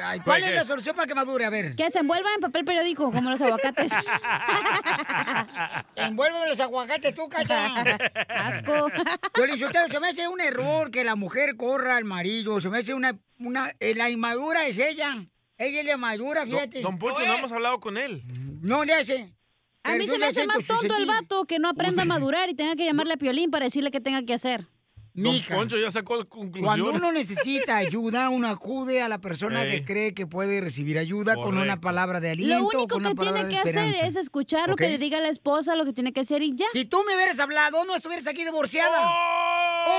Ay, 0.03 0.19
¿Cuál 0.19 0.43
es 0.43 0.53
la 0.53 0.63
solución 0.63 0.95
para 0.95 1.07
que 1.07 1.15
madure? 1.15 1.45
A 1.45 1.49
ver. 1.49 1.75
Que 1.75 1.89
se 1.89 1.99
envuelva 1.99 2.29
en 2.35 2.41
papel 2.41 2.65
periódico, 2.65 3.11
como 3.11 3.29
los 3.29 3.41
aguacates. 3.41 3.93
Envuélveme 5.95 6.49
los 6.49 6.59
aguacates 6.59 7.15
tú, 7.15 7.27
casa. 7.29 7.73
Asco. 8.29 8.89
Sotelo, 9.57 9.87
se 9.89 9.99
me 9.99 10.09
hace 10.09 10.27
un 10.27 10.39
error 10.39 10.91
que 10.91 11.03
la 11.03 11.15
mujer 11.15 11.57
corra 11.57 11.97
al 11.97 12.03
marido. 12.03 12.59
Se 12.59 12.69
me 12.69 12.79
hace 12.79 12.93
una... 12.93 13.17
una 13.39 13.73
eh, 13.79 13.95
la 13.95 14.09
inmadura 14.09 14.67
es 14.67 14.77
ella. 14.77 15.25
Ella 15.57 15.79
es 15.79 15.85
la 15.85 15.97
madura, 15.97 16.41
Don, 16.41 16.51
fíjate. 16.51 16.81
don 16.81 16.99
Poncho, 16.99 17.25
no 17.25 17.35
hemos 17.35 17.51
hablado 17.51 17.79
con 17.79 17.97
él. 17.97 18.23
No 18.61 18.83
le 18.83 18.93
hace. 18.93 19.33
A 19.83 19.95
mí 19.95 20.07
se 20.07 20.17
me 20.17 20.25
hace 20.25 20.45
más 20.45 20.65
tonto 20.65 20.95
el 20.97 21.05
vato 21.05 21.45
que 21.45 21.59
no 21.59 21.69
aprenda 21.69 22.03
a 22.03 22.05
madurar 22.05 22.49
y 22.49 22.55
tenga 22.55 22.75
que 22.75 22.85
llamarle 22.85 23.13
a 23.13 23.17
Piolín 23.17 23.51
para 23.51 23.65
decirle 23.65 23.91
qué 23.91 24.01
tenga 24.01 24.23
que 24.23 24.33
hacer. 24.33 24.67
Don. 25.15 25.41
Poncho 25.49 25.77
ya 25.77 25.89
sacó 25.89 26.27
conclusiones. 26.27 26.65
Cuando 26.65 26.91
uno 26.91 27.11
necesita 27.13 27.77
ayuda, 27.77 28.29
uno 28.29 28.49
acude 28.49 29.01
a 29.01 29.07
la 29.07 29.19
persona 29.19 29.63
Ey. 29.63 29.71
que 29.71 29.85
cree 29.85 30.13
que 30.13 30.27
puede 30.27 30.59
recibir 30.59 30.97
ayuda 30.97 31.35
con 31.35 31.57
una 31.57 31.79
palabra 31.79 32.19
de 32.19 32.31
aliento. 32.31 32.55
Lo 32.55 32.67
único 32.67 32.87
con 32.87 33.05
una 33.05 33.09
que 33.11 33.15
tiene 33.15 33.47
que 33.47 33.57
hacer 33.57 33.95
es 34.03 34.17
escuchar 34.17 34.69
lo 34.69 34.75
que 34.75 34.89
le 34.89 34.97
diga 34.97 35.19
la 35.21 35.29
esposa, 35.29 35.75
lo 35.75 35.85
que 35.85 35.93
tiene 35.93 36.11
que 36.11 36.19
hacer 36.19 36.43
y 36.43 36.53
ya. 36.55 36.65
Si 36.73 36.83
tú 36.83 37.01
me 37.07 37.15
hubieras 37.15 37.39
hablado, 37.39 37.85
no 37.85 37.95
estuvieras 37.95 38.27
aquí 38.27 38.43
divorciada. 38.43 39.09
¡Oh! 39.87 39.93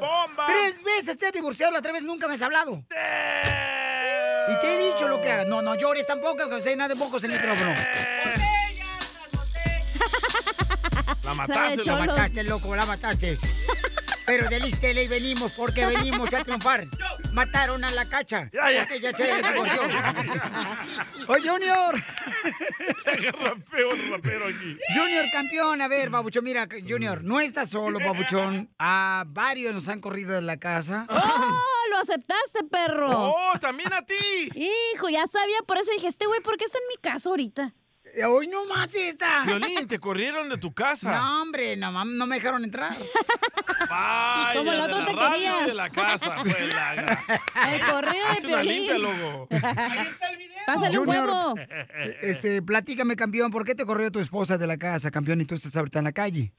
¡Bomba! 0.00 0.46
Tres 0.46 0.82
veces 0.82 1.18
te 1.18 1.26
has 1.26 1.32
divorciado, 1.32 1.72
la 1.72 1.78
otra 1.78 1.92
vez 1.92 2.02
nunca 2.02 2.26
me 2.26 2.34
has 2.34 2.42
hablado. 2.42 2.82
Y 4.48 4.60
te 4.60 4.74
he 4.74 4.92
dicho 4.92 5.06
lo 5.06 5.22
que 5.22 5.30
hagas. 5.30 5.46
No, 5.46 5.62
no 5.62 5.76
llores 5.76 6.04
tampoco, 6.06 6.48
que 6.48 6.60
se 6.60 6.74
nada 6.74 6.88
de 6.88 6.96
pocos 6.96 7.22
en 7.22 7.30
el 7.30 7.36
micrófono. 7.36 7.72
La 11.30 11.34
mataste, 11.34 11.76
la 11.84 11.92
loco. 11.92 12.06
mataste, 12.06 12.42
loco, 12.42 12.76
la 12.76 12.86
mataste. 12.86 13.38
Pero 14.26 14.48
de 14.48 14.58
Listele 14.58 15.06
venimos 15.06 15.52
porque 15.52 15.86
venimos 15.86 16.34
a 16.34 16.42
triunfar. 16.42 16.86
Mataron 17.32 17.84
a 17.84 17.90
la 17.92 18.04
cacha. 18.04 18.50
Ya, 18.52 18.68
ya. 18.72 18.80
Porque 18.80 19.00
ya 19.00 19.16
se 19.16 19.26
divorció. 19.36 19.82
¡Oye, 21.28 21.48
Junior! 21.48 22.04
rapeo, 23.40 23.92
el 23.92 24.10
rapero 24.10 24.48
aquí. 24.48 24.76
Junior 24.92 25.30
campeón, 25.30 25.80
a 25.82 25.86
ver, 25.86 26.10
Babuchón, 26.10 26.42
mira, 26.42 26.66
Junior, 26.88 27.22
no 27.22 27.38
estás 27.38 27.70
solo, 27.70 28.00
Babuchón. 28.00 28.68
A 28.80 29.22
varios 29.28 29.72
nos 29.72 29.88
han 29.88 30.00
corrido 30.00 30.32
de 30.32 30.42
la 30.42 30.56
casa. 30.56 31.06
¡Oh! 31.08 31.64
Lo 31.90 31.98
aceptaste, 31.98 32.64
perro. 32.64 33.08
¡Oh, 33.08 33.58
también 33.60 33.92
a 33.92 34.04
ti! 34.04 34.50
Hijo, 34.54 35.08
ya 35.10 35.28
sabía, 35.28 35.58
por 35.64 35.78
eso 35.78 35.92
dije, 35.92 36.08
este 36.08 36.26
güey, 36.26 36.40
¿por 36.40 36.56
qué 36.56 36.64
está 36.64 36.78
en 36.78 36.88
mi 36.88 36.96
casa 37.00 37.30
ahorita? 37.30 37.72
Hoy 38.26 38.48
no 38.48 38.64
más 38.66 38.94
esta. 38.94 39.44
Violín, 39.44 39.86
te 39.86 39.98
corrieron 39.98 40.48
de 40.48 40.58
tu 40.58 40.72
casa. 40.74 41.16
No, 41.18 41.42
hombre, 41.42 41.76
no, 41.76 42.04
no 42.04 42.26
me 42.26 42.36
dejaron 42.36 42.64
entrar. 42.64 42.92
Vaya, 43.88 44.52
Como 44.58 44.72
el 44.72 44.78
de 44.78 44.84
otro 44.84 44.98
la 44.98 45.04
te 45.06 45.12
radio 45.12 45.32
quería. 45.34 45.66
de 45.66 45.74
la 45.74 45.90
casa, 45.90 46.36
fue 46.38 46.68
la 46.68 47.24
El 47.72 47.80
corrido 47.86 48.24
de 48.42 48.46
una 48.48 48.62
limpia, 48.62 48.94
Piolín. 48.96 49.02
loco. 49.22 49.48
Pásale 50.66 50.98
un 50.98 51.06
Junior, 51.06 51.24
huevo. 51.28 51.54
eh, 51.58 52.18
este, 52.22 52.62
platícame, 52.62 53.16
campeón, 53.16 53.50
¿por 53.50 53.64
qué 53.64 53.74
te 53.74 53.84
corrió 53.86 54.10
tu 54.10 54.18
esposa 54.20 54.58
de 54.58 54.66
la 54.66 54.76
casa, 54.76 55.10
campeón, 55.10 55.40
y 55.40 55.44
tú 55.44 55.54
estás 55.54 55.76
ahorita 55.76 55.98
en 56.00 56.04
la 56.04 56.12
calle? 56.12 56.52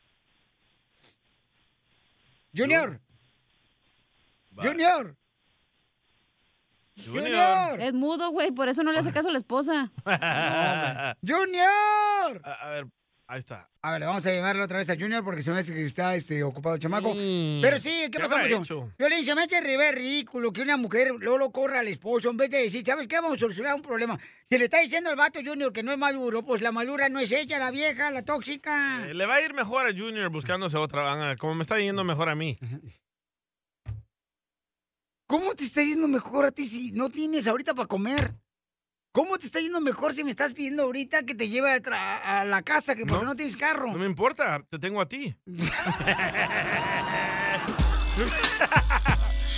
Junior. 2.55 2.99
Junior. 4.55 5.15
Junior. 7.05 7.79
Es 7.81 7.93
mudo, 7.93 8.29
güey, 8.31 8.51
por 8.51 8.69
eso 8.69 8.83
no 8.83 8.91
le 8.91 8.99
hace 8.99 9.11
caso 9.11 9.29
a 9.29 9.31
la 9.31 9.37
esposa. 9.37 9.91
Junior. 11.25 12.41
A, 12.43 12.51
a 12.61 12.69
ver, 12.69 12.85
ahí 13.27 13.39
está. 13.39 13.69
A 13.81 13.93
ver, 13.93 14.01
vamos 14.01 14.23
a 14.25 14.31
llamarle 14.33 14.61
otra 14.61 14.77
vez 14.77 14.89
a 14.89 14.95
Junior 14.97 15.23
porque 15.23 15.41
se 15.41 15.51
me 15.51 15.59
hace 15.59 15.73
que 15.73 15.83
está 15.83 16.13
este, 16.15 16.43
ocupado 16.43 16.75
el 16.75 16.81
chamaco. 16.81 17.13
Mm, 17.15 17.61
Pero 17.61 17.79
sí, 17.79 17.89
¿qué 18.03 18.11
¿qué 18.11 18.19
pasa, 18.19 18.37
mucho? 18.37 18.91
Violín, 18.99 19.25
se 19.25 19.33
me 19.33 19.43
hace 19.43 19.59
re 19.61 19.91
ridículo 19.91 20.53
que 20.53 20.61
una 20.61 20.77
mujer 20.77 21.11
luego 21.17 21.37
lo 21.39 21.51
corra 21.51 21.79
al 21.79 21.87
esposo 21.87 22.29
en 22.29 22.37
vez 22.37 22.49
de 22.51 22.63
decir, 22.63 22.85
¿sabes 22.85 23.07
qué? 23.07 23.15
Vamos 23.15 23.37
a 23.37 23.39
solucionar 23.39 23.73
un 23.73 23.81
problema. 23.81 24.19
Si 24.49 24.57
le 24.57 24.65
está 24.65 24.79
diciendo 24.81 25.09
al 25.09 25.15
vato 25.15 25.39
Junior 25.43 25.71
que 25.73 25.81
no 25.81 25.91
es 25.91 25.97
maduro, 25.97 26.43
pues 26.43 26.61
la 26.61 26.71
madura 26.71 27.09
no 27.09 27.19
es 27.19 27.31
ella, 27.31 27.57
la 27.57 27.71
vieja, 27.71 28.11
la 28.11 28.23
tóxica. 28.23 29.07
Eh, 29.09 29.13
Le 29.13 29.25
va 29.25 29.35
a 29.35 29.41
ir 29.41 29.53
mejor 29.53 29.87
a 29.87 29.91
Junior 29.97 30.29
buscándose 30.29 30.77
otra, 30.77 31.31
ah, 31.31 31.35
como 31.37 31.55
me 31.55 31.61
está 31.63 31.79
yendo 31.79 32.03
mejor 32.03 32.29
a 32.29 32.35
mí. 32.35 32.59
¿Cómo 35.31 35.55
te 35.55 35.63
está 35.63 35.81
yendo 35.81 36.09
mejor 36.09 36.43
a 36.43 36.51
ti 36.51 36.65
si 36.65 36.91
no 36.91 37.09
tienes 37.09 37.47
ahorita 37.47 37.73
para 37.73 37.87
comer? 37.87 38.35
¿Cómo 39.13 39.37
te 39.37 39.45
está 39.45 39.61
yendo 39.61 39.79
mejor 39.79 40.13
si 40.13 40.25
me 40.25 40.29
estás 40.29 40.51
pidiendo 40.51 40.83
ahorita 40.83 41.23
que 41.23 41.33
te 41.33 41.47
lleve 41.47 41.71
a, 41.71 42.43
la 42.43 42.61
casa 42.63 42.95
que 42.95 43.05
porque 43.05 43.23
no, 43.23 43.33
tienes 43.33 43.55
carro? 43.55 43.93
No 43.93 43.99
me 43.99 44.07
importa, 44.07 44.61
te 44.69 44.77
tengo 44.77 44.99
a 44.99 45.07
ti. 45.07 45.33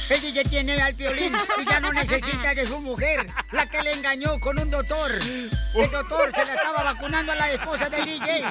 Ella 0.10 0.30
ya 0.30 0.44
tiene 0.44 0.80
al 0.80 0.94
violín 0.94 1.34
y 1.60 1.66
ya 1.66 1.80
no 1.80 1.92
necesita 1.92 2.54
de 2.54 2.68
su 2.68 2.80
mujer, 2.80 3.26
la 3.52 3.68
que 3.68 3.82
le 3.82 3.94
engañó 3.94 4.40
con 4.42 4.60
un 4.60 4.70
doctor. 4.70 5.12
El 5.12 5.90
doctor 5.90 6.32
se 6.36 6.46
la 6.46 6.54
estaba 6.54 6.84
vacunando 6.84 7.32
a 7.32 7.36
la 7.36 7.52
esposa 7.52 7.90
del 7.90 8.06
DJ. 8.06 8.44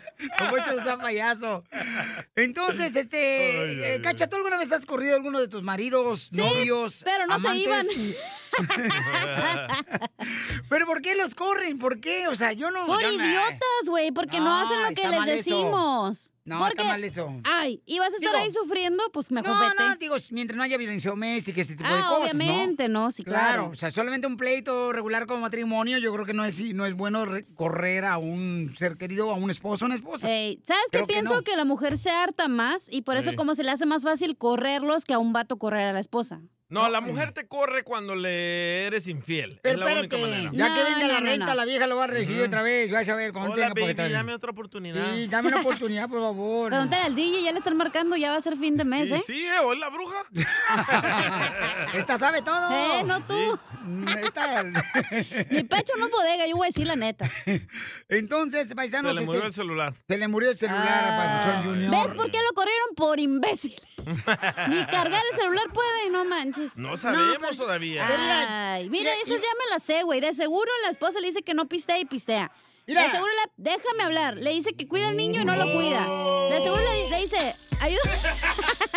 Como 0.38 0.56
hecho 0.56 0.72
no 0.74 0.82
sea 0.82 0.98
payaso. 0.98 1.64
Entonces, 2.34 2.96
este, 2.96 3.94
eh, 3.94 4.00
Cacha, 4.00 4.28
¿tú 4.28 4.36
alguna 4.36 4.56
vez 4.58 4.72
has 4.72 4.86
corrido 4.86 5.14
a 5.14 5.16
alguno 5.16 5.40
de 5.40 5.48
tus 5.48 5.62
maridos, 5.62 6.28
Sí, 6.30 6.38
novios, 6.38 7.02
pero 7.04 7.26
no 7.26 7.38
se 7.38 7.48
amantes? 7.48 8.18
¿Pero 10.68 10.86
por 10.86 11.02
qué 11.02 11.14
los 11.14 11.34
corren? 11.34 11.78
¿Por 11.78 12.00
qué? 12.00 12.28
O 12.28 12.34
sea, 12.34 12.52
yo 12.52 12.70
no... 12.70 12.86
Por 12.86 13.02
idiotas, 13.02 13.86
güey, 13.86 14.12
porque 14.12 14.38
no, 14.38 14.44
No, 14.44 14.56
hacen 14.58 14.82
lo 14.82 14.88
que 14.94 15.08
les 15.08 15.46
eso. 15.46 16.12
No, 16.46 16.60
porque, 16.60 16.74
está 16.80 16.84
mal 16.84 17.02
eso. 17.04 17.28
Ay, 17.44 17.82
y 17.86 17.98
vas 17.98 18.12
a 18.12 18.16
estar 18.16 18.30
Digo- 18.32 18.42
ahí 18.44 18.50
sufriendo, 18.50 19.02
pues 19.12 19.30
mejor 19.32 19.50
No, 19.50 19.60
vete. 19.60 19.74
no, 19.78 19.96
digo, 19.96 20.16
mientras 20.30 20.56
no 20.56 20.62
haya 20.62 20.76
violencia 20.78 21.10
doméstica, 21.10 21.60
ese 21.60 21.74
tipo 21.76 21.88
de 21.88 21.94
Ah, 21.94 22.06
cosas, 22.08 22.34
¿no? 22.34 22.44
obviamente, 22.44 22.88
¿no? 22.88 23.10
Sí, 23.10 23.24
claro. 23.24 23.70
o 23.70 23.74
sea, 23.74 23.90
solamente 23.90 24.26
un 24.28 24.36
pleito 24.36 24.92
regular 24.92 25.26
como 25.26 25.40
matrimonio, 25.40 25.98
yo 25.98 26.12
creo 26.12 26.24
que 26.24 26.34
no 26.34 26.44
es, 26.44 26.60
no 26.60 26.86
es 26.86 26.94
bueno 26.94 27.26
re- 27.26 27.44
correr 27.56 28.04
a 28.04 28.16
un 28.18 28.72
ser 28.76 28.96
querido, 28.96 29.30
a 29.30 29.34
un 29.34 29.50
esposo 29.50 29.84
o 29.84 29.86
una 29.86 29.96
esposa. 29.96 30.30
Ey, 30.30 30.62
¿Sabes 30.64 30.82
qué 30.92 30.98
Creo 30.98 31.06
que 31.08 31.12
pienso? 31.14 31.34
no. 31.34 31.42
Que 31.42 31.56
la 31.56 31.64
mujer 31.64 31.98
se 31.98 32.10
harta 32.10 32.46
más 32.48 32.86
y 32.90 33.02
por 33.02 33.16
eso 33.16 33.30
Sí. 33.30 33.36
como 33.36 33.54
se 33.56 33.64
le 33.64 33.72
hace 33.72 33.84
más 33.84 34.04
fácil 34.04 34.36
correrlos 34.38 35.04
que 35.04 35.14
a 35.14 35.18
un 35.18 35.32
vato 35.32 35.58
correr 35.58 35.88
a 35.88 35.92
la 35.92 36.00
esposa. 36.00 36.40
No, 36.68 36.88
la 36.88 37.00
mujer 37.00 37.30
te 37.30 37.46
corre 37.46 37.84
cuando 37.84 38.16
le 38.16 38.86
eres 38.86 39.06
infiel. 39.06 39.60
Pero 39.62 39.74
es 39.74 39.78
la 39.80 39.86
espérate, 39.92 40.16
única 40.16 40.28
manera. 40.36 40.50
ya 40.52 40.74
que 40.74 40.80
No, 40.80 40.96
venga 40.98 41.06
la 41.14 41.20
no, 41.20 41.26
renta, 41.26 41.46
no. 41.46 41.54
la 41.54 41.64
vieja 41.64 41.86
lo 41.86 41.96
va 41.96 42.04
a 42.04 42.06
recibir 42.08 42.42
otra 42.42 42.62
vez, 42.62 42.90
vas 42.90 43.08
a 43.08 43.14
ver 43.14 43.32
cuando 43.32 43.52
Hola, 43.52 43.56
tenga 43.62 43.68
por 43.68 43.80
baby, 43.82 43.88
detrás. 43.88 44.10
dame 44.12 44.34
otra 44.34 44.50
oportunidad. 44.50 45.14
Sí, 45.14 45.28
dame 45.28 45.48
una 45.48 45.60
oportunidad, 45.60 46.08
por 46.08 46.20
favor. 46.20 46.70
Pregúntale 46.70 47.04
al 47.04 47.14
DJ, 47.14 47.42
ya 47.44 47.52
le 47.52 47.58
están 47.58 47.76
marcando, 47.76 48.16
ya 48.16 48.32
va 48.32 48.36
a 48.38 48.40
ser 48.40 48.56
fin 48.56 48.76
de 48.76 48.84
mes, 48.84 49.12
¿eh? 49.12 49.22
sí, 49.24 49.46
¿eh? 49.46 49.60
¿O 49.62 49.72
es 49.74 49.78
la 49.78 49.90
bruja? 49.90 50.16
Esta 51.94 52.18
sabe 52.18 52.42
todo. 52.42 52.72
Eh, 52.72 53.04
no 53.04 53.20
tú. 53.20 53.58
Mi 55.50 55.62
pecho 55.64 55.92
no 55.98 56.06
es 56.06 56.10
bodega, 56.12 56.46
yo 56.46 56.56
voy 56.56 56.66
a 56.66 56.68
decir 56.68 56.86
la 56.86 56.96
neta. 56.96 57.30
Entonces, 58.08 58.68
Se 58.68 58.74
paisanos, 58.74 59.14
le 59.14 59.22
este, 59.22 59.32
murió 59.32 59.46
el 59.46 59.54
celular. 59.54 59.94
se 60.06 60.18
le 60.18 60.28
murió 60.28 60.50
el 60.50 60.56
celular 60.56 61.04
a 61.04 61.16
Papuchón 61.44 61.62
Junior. 61.74 61.90
¿Ves 61.90 62.14
por 62.14 62.30
qué 62.30 62.38
lo 62.38 62.54
corrieron? 62.54 62.88
Por 62.96 63.20
imbécil. 63.20 63.74
Ni 64.68 64.84
cargar 64.86 65.22
el 65.30 65.36
celular 65.38 65.64
puede, 65.72 66.10
no 66.10 66.24
manches. 66.24 66.76
No 66.76 66.96
sabemos 66.96 67.56
todavía. 67.56 68.06
Ay, 68.74 68.88
mira, 68.90 69.10
Mira, 69.10 69.14
esas 69.24 69.38
y- 69.38 69.42
ya 69.42 69.48
me 69.58 69.70
las 69.72 69.82
sé, 69.82 70.02
güey. 70.02 70.20
De 70.20 70.34
seguro 70.34 70.70
la 70.84 70.90
esposa 70.90 71.20
le 71.20 71.28
dice 71.28 71.42
que 71.42 71.54
no 71.54 71.66
pistea 71.68 71.98
y 71.98 72.04
pistea. 72.04 72.50
Mira. 72.86 73.02
De 73.04 73.10
seguro 73.10 73.30
la... 73.44 73.50
Déjame 73.56 74.02
hablar. 74.04 74.36
Le 74.36 74.50
dice 74.50 74.74
que 74.74 74.86
cuida 74.86 75.08
al 75.08 75.16
niño 75.16 75.40
y 75.40 75.44
no 75.44 75.56
lo 75.56 75.72
cuida. 75.72 76.00
De 76.50 76.60
seguro 76.62 76.82
le, 76.82 77.10
le 77.10 77.20
dice... 77.20 77.54
Ayuda. 77.80 78.00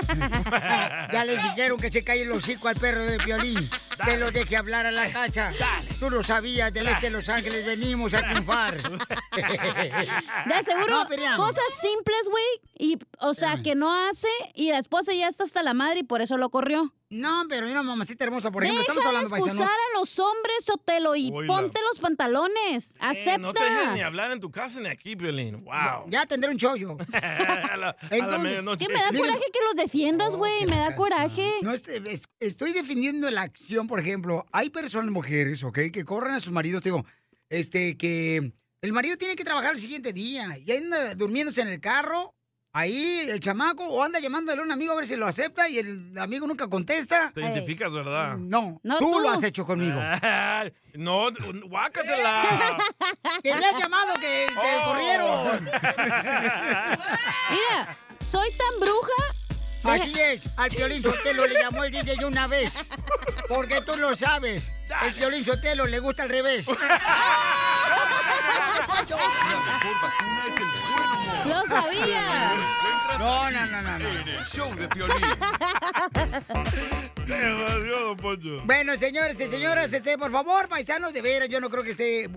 Ya 1.12 1.24
le 1.26 1.38
dijeron 1.38 1.80
que 1.80 1.92
se 1.92 2.04
calle 2.04 2.24
el 2.24 2.32
hocico 2.32 2.68
al 2.68 2.76
perro 2.76 3.04
de 3.04 3.18
violín. 3.18 3.70
Que 4.04 4.18
lo 4.18 4.32
deje 4.32 4.56
hablar 4.56 4.86
a 4.86 4.92
la 4.92 5.12
cacha. 5.12 5.52
Tú 6.00 6.10
lo 6.10 6.24
sabías, 6.24 6.72
del 6.74 6.88
este 6.88 7.08
de 7.08 7.10
Los 7.12 7.28
Ángeles 7.30 7.66
venimos 7.66 8.14
a 8.14 8.22
triunfar. 8.24 8.78
De 8.78 10.64
seguro 10.64 11.04
No, 11.04 11.16
ya. 11.16 11.36
cosas 11.36 11.64
simples, 11.82 12.22
güey. 12.30 12.46
Y, 12.78 12.98
o 13.20 13.34
sea, 13.34 13.62
que 13.62 13.76
no 13.76 13.94
hace 14.08 14.30
y 14.56 14.72
la 14.72 14.78
esposa 14.78 15.14
ya 15.14 15.28
está 15.28 15.44
hasta 15.44 15.64
la 15.64 15.74
madre 15.74 16.00
y 16.00 16.04
por 16.04 16.22
eso 16.22 16.38
lo 16.38 16.50
corrió. 16.50 16.94
No, 17.12 17.46
pero 17.50 17.66
mira, 17.66 17.82
mamacita 17.82 18.24
hermosa, 18.24 18.52
por 18.52 18.64
ejemplo, 18.64 18.82
Deja 18.84 18.92
estamos 18.94 19.06
hablando, 19.08 19.30
de 19.30 19.36
excusar 19.36 19.66
paisanos. 19.66 19.82
a 19.96 20.00
los 20.00 20.20
hombres, 20.20 20.58
Sotelo, 20.64 21.16
y 21.16 21.32
ponte 21.48 21.80
los 21.90 22.00
pantalones. 22.00 22.94
Acepta. 23.00 23.34
Eh, 23.34 23.38
no 23.40 23.52
te 23.52 23.64
dejes 23.64 23.94
ni 23.96 24.02
hablar 24.02 24.32
en 24.32 24.40
tu 24.40 24.52
casa 24.52 24.80
ni 24.80 24.90
aquí, 24.90 25.16
Violín. 25.16 25.64
Wow. 25.66 26.06
Ya 26.08 26.28
tendré 26.28 26.52
un 26.52 26.58
chollo. 26.60 26.98
a 27.14 27.18
la, 27.20 27.56
a 27.64 27.78
la 27.78 27.96
Entonces. 28.12 28.64
Que 28.78 28.88
me 28.94 29.02
da 29.02 29.12
coraje 29.12 29.42
que 29.52 29.60
los 29.66 29.76
defiendas, 30.00 30.36
güey. 30.36 30.66
me 30.66 30.76
da 30.78 30.96
coraje. 30.96 31.52
No, 31.62 31.74
este, 31.74 32.02
es- 32.12 32.28
estoy 32.40 32.72
defendiendo 32.74 33.30
la 33.32 33.42
acción 33.44 33.88
por 33.88 34.00
ejemplo, 34.00 34.46
hay 34.52 34.70
personas, 34.70 35.12
mujeres, 35.12 35.64
¿ok? 35.64 35.80
Que 35.94 36.06
corren 36.06 36.34
a 36.36 36.40
sus 36.40 36.52
maridos, 36.54 36.84
digo, 36.84 37.06
este, 37.50 37.98
que 37.98 38.52
el 38.82 38.94
marido 38.94 39.18
tiene 39.18 39.36
que 39.36 39.44
trabajar 39.44 39.74
el 39.74 39.80
siguiente 39.80 40.14
día 40.14 40.58
y 40.58 40.72
anda 40.72 41.16
durmiéndose 41.16 41.62
en 41.62 41.68
el 41.70 41.80
carro, 41.82 42.34
ahí 42.72 43.22
el 43.28 43.40
chamaco, 43.40 43.84
o 43.88 44.04
anda 44.04 44.20
llamándole 44.20 44.62
a 44.62 44.64
un 44.64 44.72
amigo 44.72 44.94
a 44.94 44.96
ver 44.96 45.08
si 45.08 45.16
lo 45.16 45.26
acepta 45.28 45.68
y 45.68 45.80
el 45.80 46.18
amigo 46.18 46.46
nunca 46.48 46.68
contesta. 46.68 47.32
Te 47.34 47.42
identificas, 47.42 47.92
¿verdad? 47.92 48.38
No, 48.38 48.80
tú, 49.00 49.20
lo 49.20 49.30
has 49.32 49.44
hecho 49.44 49.66
conmigo. 49.66 50.00
no, 50.96 51.28
guácatela. 51.68 52.78
Que 53.44 53.56
le 53.56 53.66
has 53.66 53.80
llamado 53.80 54.14
que, 54.16 54.48
que 54.48 54.54
Oh. 54.58 54.84
corrieron. 54.86 55.64
Mira, 57.52 57.98
soy 58.26 58.50
tan 58.52 58.80
bruja. 58.80 59.24
Así 59.84 60.14
es, 60.20 60.42
al 60.58 60.70
Piolín 60.70 61.02
Sotelo 61.02 61.48
le 61.48 61.60
llamó 61.62 61.84
el 61.84 61.92
DJ 61.92 62.26
una 62.26 62.48
vez. 62.48 62.72
Porque 63.48 63.82
tú 63.82 63.98
lo 63.98 64.16
sabes. 64.16 64.70
El 65.06 65.14
Piolín 65.14 65.46
Sotelo 65.46 65.86
le 65.86 66.00
gusta 66.00 66.24
al 66.24 66.30
revés. 66.30 66.66
¡Lo 71.46 71.68
sabía! 71.68 72.24
No, 73.18 73.52
no, 73.52 73.66
no, 73.66 73.82
no. 73.82 73.98
En 73.98 74.28
el 74.28 74.46
show 74.46 74.74
de 74.76 74.88
Piolín. 74.88 75.16
Bueno, 78.66 78.96
señores 78.98 79.40
y 79.40 79.48
señoras, 79.48 79.94
este, 79.94 80.18
por 80.18 80.32
favor, 80.32 80.68
paisanos, 80.68 81.14
de 81.14 81.22
veras, 81.22 81.50
yo 81.50 81.60
no 81.60 81.70
creo 81.70 81.84
que 81.84 81.92
esté 81.92 82.30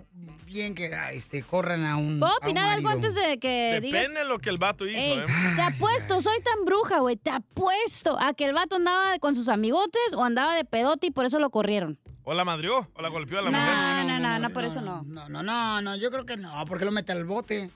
bien 0.45 0.75
que 0.75 0.95
ah, 0.95 1.13
este, 1.13 1.43
corran 1.43 1.85
a 1.85 1.97
un. 1.97 2.21
¿Puedo 2.21 2.37
opinar 2.37 2.69
algo 2.69 2.89
antes 2.89 3.15
de 3.15 3.39
que 3.39 3.79
digas? 3.81 4.03
Depende 4.03 4.21
de 4.21 4.27
lo 4.27 4.39
que 4.39 4.51
el 4.51 4.59
vato 4.59 4.87
hizo, 4.87 4.99
Ey, 4.99 5.19
¿eh? 5.19 5.27
te 5.57 5.63
apuesto, 5.63 6.21
soy 6.21 6.41
tan 6.43 6.65
bruja, 6.65 6.99
güey. 7.01 7.17
Te 7.17 7.31
apuesto 7.31 8.19
a 8.21 8.35
que 8.35 8.45
el 8.45 8.53
vato 8.53 8.77
andaba 8.77 9.19
con 9.19 9.35
sus 9.35 9.49
amigotes 9.49 10.15
o 10.15 10.25
andaba 10.25 10.55
de 10.55 10.65
pedote 10.65 11.09
y 11.09 11.11
por 11.11 11.25
eso 11.27 11.39
lo 11.39 11.51
corrieron. 11.51 11.99
O 12.25 12.35
la 12.35 12.45
madrió, 12.45 12.89
o 12.95 13.03
la 13.03 13.09
golpeó 13.09 13.39
a 13.41 13.43
la 13.43 13.51
mujer. 13.51 13.67
No, 13.67 14.05
no, 14.05 14.19
no, 14.21 14.39
no, 14.39 14.51
por 14.51 14.65
eso 14.65 14.81
no. 14.81 15.03
No, 15.03 15.29
no, 15.29 15.43
no, 15.43 15.83
no, 15.83 15.97
yo 15.97 16.11
creo 16.11 16.25
que 16.25 16.37
no, 16.37 16.65
porque 16.67 16.85
lo 16.85 16.93
mete 16.93 17.13
al 17.13 17.25
bote. 17.25 17.71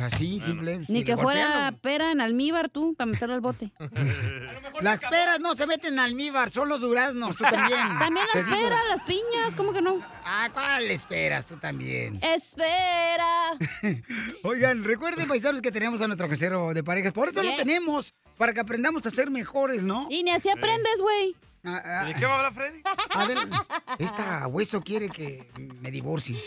Así, 0.00 0.40
simple. 0.40 0.80
Ni 0.88 1.04
que 1.04 1.16
fuera 1.16 1.72
pera 1.80 2.10
en 2.10 2.20
almíbar 2.20 2.68
tú, 2.68 2.94
para 2.96 3.06
meterlo 3.10 3.34
al 3.36 3.40
bote. 3.40 3.70
Las 4.80 5.00
peras 5.04 5.38
no 5.40 5.54
se 5.54 5.66
meten 5.68 5.92
en 5.94 5.98
almíbar, 6.00 6.50
son 6.50 6.68
los 6.68 6.80
duraznos, 6.80 7.36
tú 7.36 7.44
también. 7.44 7.78
También 7.98 8.26
las 8.34 8.44
peras, 8.48 8.80
las 8.90 9.02
piñas, 9.02 9.54
¿cómo 9.56 9.72
que 9.72 9.82
no? 9.82 10.00
Ah, 10.24 10.48
¿cuál 10.52 10.84
esperas 10.90 11.46
tú 11.46 11.56
también? 11.58 12.18
Espera. 12.22 13.56
Oigan, 14.44 14.84
recuerden, 14.84 15.26
paisanos, 15.28 15.60
que 15.60 15.70
tenemos 15.72 16.00
a 16.00 16.06
nuestro 16.06 16.26
consejero 16.28 16.72
de 16.74 16.82
parejas. 16.84 17.12
Por 17.12 17.28
eso 17.28 17.42
Yes. 17.42 17.50
lo 17.52 17.56
tenemos, 17.64 18.14
para 18.36 18.52
que 18.52 18.60
aprendamos 18.60 19.04
a 19.06 19.10
ser 19.10 19.30
mejores, 19.30 19.82
¿no? 19.84 20.06
Y 20.10 20.22
ni 20.22 20.30
así 20.30 20.48
aprendes, 20.48 21.00
güey. 21.00 21.34
¿De 21.62 22.14
qué 22.14 22.26
va 22.26 22.34
a 22.34 22.36
hablar 22.36 22.54
Freddy? 22.54 22.82
Adel- 23.10 23.66
Esta 23.98 24.46
hueso 24.46 24.80
quiere 24.82 25.08
que 25.10 25.50
me 25.80 25.90
divorcie. 25.90 26.42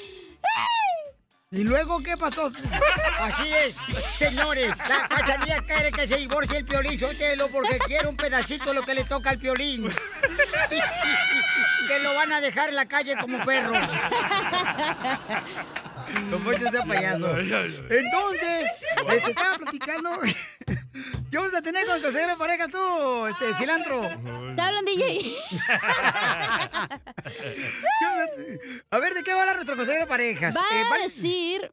¿Y 1.53 1.64
luego 1.64 2.01
qué 2.01 2.16
pasó? 2.16 2.45
Así 3.20 3.53
es, 3.53 3.76
señores. 4.18 4.74
La 4.88 5.09
cachanilla 5.09 5.62
quiere 5.62 5.91
que 5.91 6.07
se 6.07 6.16
divorcie 6.16 6.59
el 6.59 6.66
piolín 6.66 6.97
Sotelo 6.97 7.49
porque 7.49 7.78
quiere 7.80 8.07
un 8.07 8.16
pedacito 8.16 8.70
de 8.70 8.76
lo 8.76 8.84
que 8.84 8.93
le 8.93 9.03
toca 9.03 9.32
al 9.32 9.38
piolín. 9.38 9.89
que 10.70 11.99
lo 11.99 12.14
van 12.16 12.32
a 12.32 12.39
dejar 12.39 12.70
en 12.70 12.76
la 12.78 12.86
calle 12.88 13.18
como 13.18 13.43
perro. 13.43 13.74
Don 16.29 16.43
Poncho 16.43 16.69
sea 16.69 16.83
payaso. 16.83 17.37
Entonces, 17.37 18.67
les 19.09 19.27
estaba 19.27 19.57
platicando. 19.57 20.09
¿Qué 21.29 21.37
vamos 21.37 21.53
a 21.53 21.61
tener 21.61 21.85
con 21.85 21.95
el 21.95 22.01
consejero 22.01 22.31
de 22.33 22.37
parejas 22.37 22.69
tú, 22.69 23.25
este, 23.27 23.53
cilantro? 23.53 24.01
Te 24.01 24.61
hablan, 24.61 24.85
DJ. 24.85 25.33
A 28.89 28.99
ver, 28.99 29.13
¿de 29.13 29.23
qué 29.23 29.31
va 29.33 29.39
a 29.39 29.41
hablar 29.41 29.55
nuestro 29.55 29.75
consejero 29.75 30.05
de 30.05 30.09
parejas? 30.09 30.55
Va 30.55 30.61
Eh, 30.71 30.83
a 30.93 31.03
decir... 31.03 31.71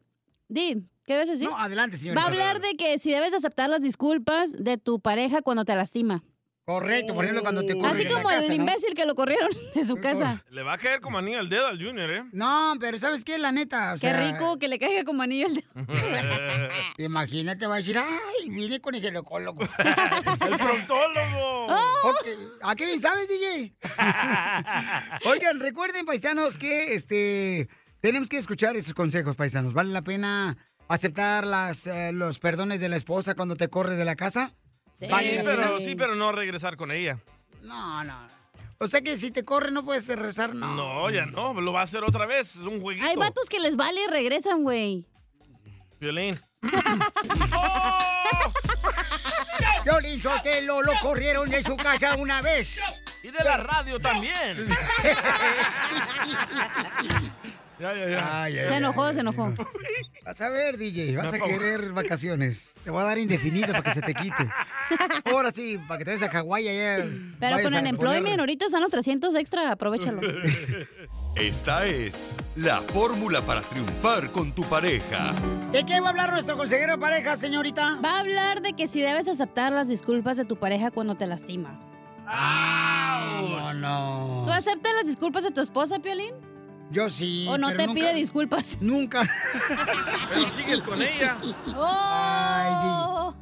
Di, 0.48 0.82
¿qué 1.04 1.16
vas 1.16 1.28
a 1.28 1.32
decir? 1.32 1.48
No, 1.48 1.58
adelante, 1.58 1.96
señorita. 1.96 2.20
Va 2.20 2.26
a 2.26 2.30
hablar 2.30 2.60
de 2.60 2.74
que 2.76 2.98
si 2.98 3.10
debes 3.10 3.34
aceptar 3.34 3.68
las 3.68 3.82
disculpas 3.82 4.52
de 4.58 4.78
tu 4.78 5.00
pareja 5.00 5.42
cuando 5.42 5.64
te 5.64 5.74
lastima. 5.74 6.22
Correcto, 6.68 7.14
por 7.14 7.24
ejemplo, 7.24 7.40
cuando 7.42 7.62
te 7.64 7.74
corren 7.74 7.96
Así 7.96 8.06
como 8.06 8.28
casa, 8.28 8.42
el 8.42 8.48
¿no? 8.48 8.54
imbécil 8.56 8.92
que 8.92 9.06
lo 9.06 9.14
corrieron 9.14 9.48
de 9.74 9.84
su 9.84 9.96
casa. 9.96 10.44
Le 10.50 10.62
va 10.62 10.74
a 10.74 10.78
caer 10.78 11.00
como 11.00 11.16
anillo 11.16 11.38
al 11.38 11.48
dedo 11.48 11.66
al 11.66 11.82
Junior, 11.82 12.10
¿eh? 12.10 12.24
No, 12.32 12.74
pero 12.78 12.98
¿sabes 12.98 13.24
qué? 13.24 13.38
La 13.38 13.52
neta, 13.52 13.92
o 13.92 13.94
Qué 13.94 14.00
sea... 14.00 14.32
rico 14.32 14.58
que 14.58 14.68
le 14.68 14.78
caiga 14.78 15.02
como 15.04 15.22
anillo 15.22 15.46
el 15.46 15.54
dedo. 15.54 15.68
Imagínate, 16.98 17.66
va 17.66 17.76
a 17.76 17.78
decir, 17.78 17.96
ay, 17.96 18.50
vine 18.50 18.80
con 18.82 18.94
el 18.94 19.00
ginecólogo. 19.00 19.62
¡El 20.46 20.58
proctólogo! 20.58 21.66
Ok, 21.68 22.26
¿A 22.60 22.76
qué 22.76 22.84
bien 22.84 23.00
sabes, 23.00 23.28
DJ? 23.30 23.72
Oigan, 25.24 25.60
recuerden, 25.60 26.04
paisanos, 26.04 26.58
que 26.58 26.92
este 26.92 27.66
tenemos 28.02 28.28
que 28.28 28.36
escuchar 28.36 28.76
esos 28.76 28.92
consejos, 28.92 29.36
paisanos. 29.36 29.72
¿Vale 29.72 29.90
la 29.90 30.02
pena 30.02 30.58
aceptar 30.88 31.46
las, 31.46 31.86
eh, 31.86 32.12
los 32.12 32.38
perdones 32.40 32.78
de 32.78 32.90
la 32.90 32.96
esposa 32.96 33.34
cuando 33.34 33.56
te 33.56 33.68
corre 33.68 33.96
de 33.96 34.04
la 34.04 34.16
casa? 34.16 34.52
¿Vale 35.00 35.36
Sí, 35.38 35.42
pero, 35.44 35.78
sí, 35.80 35.94
pero 35.94 36.14
no 36.14 36.32
regresar 36.32 36.76
con 36.76 36.90
ella. 36.90 37.18
No, 37.62 38.02
no. 38.04 38.26
O 38.78 38.86
sea 38.86 39.00
que 39.00 39.16
si 39.16 39.30
te 39.30 39.44
corre 39.44 39.70
no 39.70 39.84
puedes 39.84 40.08
rezar, 40.08 40.54
no. 40.54 40.74
No, 40.74 41.10
ya 41.10 41.26
no, 41.26 41.52
lo 41.60 41.72
va 41.72 41.80
a 41.80 41.84
hacer 41.84 42.04
otra 42.04 42.26
vez. 42.26 42.56
Es 42.56 42.62
un 42.62 42.80
jueguito. 42.80 43.06
Hay 43.06 43.16
vatos 43.16 43.48
que 43.48 43.58
les 43.58 43.76
vale 43.76 44.00
y 44.04 44.06
regresan, 44.06 44.62
güey. 44.62 45.04
Violín. 46.00 46.38
Violín 49.84 50.22
Sotelo 50.22 50.82
lo 50.82 50.92
corrieron 51.00 51.48
de 51.50 51.62
su 51.62 51.76
casa 51.76 52.14
una 52.16 52.40
vez. 52.40 52.78
Y 53.22 53.30
de 53.30 53.44
la 53.44 53.56
radio 53.56 53.98
también. 53.98 54.66
Ya, 57.78 57.94
ya, 57.94 58.08
ya. 58.08 58.42
Ay, 58.42 58.54
Se 58.54 58.74
enojó, 58.74 59.12
se 59.12 59.20
enojó. 59.20 59.54
Vas 60.28 60.42
a 60.42 60.50
ver, 60.50 60.76
DJ, 60.76 61.16
vas 61.16 61.32
a 61.32 61.38
querer 61.38 61.90
vacaciones. 61.92 62.74
Te 62.84 62.90
voy 62.90 63.00
a 63.00 63.04
dar 63.06 63.16
indefinido 63.16 63.68
para 63.68 63.82
que 63.82 63.92
se 63.92 64.02
te 64.02 64.12
quite. 64.12 64.46
Ahora 65.24 65.50
sí, 65.50 65.80
para 65.88 65.96
que 65.96 66.04
te 66.04 66.10
vayas 66.10 66.28
a 66.28 66.30
Hawái 66.30 66.68
allá. 66.68 67.06
Pero 67.40 67.56
con 67.62 67.72
el 67.72 67.72
poner- 67.72 67.86
employment 67.86 68.38
ahorita 68.38 68.66
están 68.66 68.82
los 68.82 68.90
300 68.90 69.34
extra, 69.36 69.72
aprovechalo. 69.72 70.20
Esta 71.34 71.86
es 71.86 72.36
la 72.56 72.82
fórmula 72.82 73.40
para 73.40 73.62
triunfar 73.62 74.30
con 74.30 74.52
tu 74.52 74.64
pareja. 74.64 75.32
¿De 75.72 75.86
qué 75.86 75.98
va 75.98 76.08
a 76.08 76.10
hablar 76.10 76.30
nuestro 76.30 76.58
consejero 76.58 76.92
de 76.92 76.98
pareja, 76.98 77.34
señorita? 77.36 77.98
Va 78.04 78.16
a 78.16 78.18
hablar 78.18 78.60
de 78.60 78.74
que 78.74 78.86
si 78.86 79.00
debes 79.00 79.28
aceptar 79.28 79.72
las 79.72 79.88
disculpas 79.88 80.36
de 80.36 80.44
tu 80.44 80.58
pareja 80.58 80.90
cuando 80.90 81.14
te 81.14 81.26
lastima. 81.26 81.80
No, 82.26 83.72
no. 83.72 84.42
¿Tú 84.44 84.52
aceptas 84.52 84.92
las 84.92 85.06
disculpas 85.06 85.42
de 85.44 85.52
tu 85.52 85.62
esposa, 85.62 86.00
Piolín? 86.00 86.34
Yo 86.90 87.10
sí. 87.10 87.46
¿O 87.48 87.58
no 87.58 87.66
pero 87.68 87.78
te 87.78 87.86
nunca- 87.86 88.00
pide 88.00 88.14
disculpas? 88.14 88.78
Nunca. 88.80 89.22
Pero 90.34 90.48
sigues 90.48 90.82
con 90.82 91.00
ella. 91.02 91.36
¡Oh! 91.76 93.34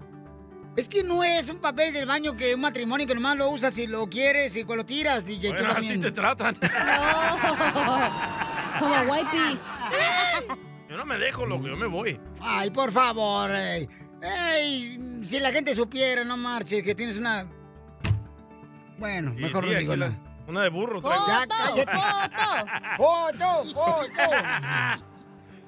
Es 0.77 0.89
que 0.91 1.03
no 1.03 1.25
es 1.25 1.49
un 1.49 1.59
papel 1.59 1.93
del 1.95 2.05
baño 2.07 2.37
que 2.37 2.55
un 2.55 2.61
matrimonio 2.61 3.07
que 3.07 3.15
nomás 3.15 3.37
lo 3.37 3.49
usas 3.49 3.73
si 3.73 3.87
lo 3.87 4.09
quieres 4.09 4.55
y 4.57 4.65
cuando 4.65 4.83
lo 4.83 4.87
tiras, 4.87 5.25
DJ. 5.25 5.49
tú 5.51 5.55
Bueno, 5.55 5.71
así 5.71 5.81
también. 5.89 6.01
te 6.03 6.13
tratan. 6.13 6.55
Como 8.79 8.95
Wipey. 9.11 9.59
Yo 10.91 10.97
no 10.99 11.07
me 11.07 11.17
dejo, 11.19 11.47
loco, 11.47 11.67
yo 11.67 11.77
me 11.77 11.87
voy. 11.87 12.21
Ay, 12.41 12.69
por 12.71 12.93
favor. 12.93 13.55
Ey. 13.55 13.89
Ey, 14.21 15.21
si 15.25 15.41
la 15.41 15.51
gente 15.53 15.75
supiera, 15.75 16.25
no 16.25 16.37
marche, 16.37 16.83
que 16.83 16.95
tienes 16.95 17.17
una... 17.17 17.47
Bueno, 18.99 19.33
Y 19.37 19.43
mejor 19.43 19.65
sí, 19.65 19.71
no 19.73 19.79
digo 19.79 19.97
la-. 19.97 20.13
Una 20.47 20.63
de 20.63 20.69
burro 20.69 21.01
traigo. 21.01 21.27
Ya, 21.27 21.47
cállate. 21.47 22.97
¡Foto, 22.97 23.65
foto! 23.75 24.23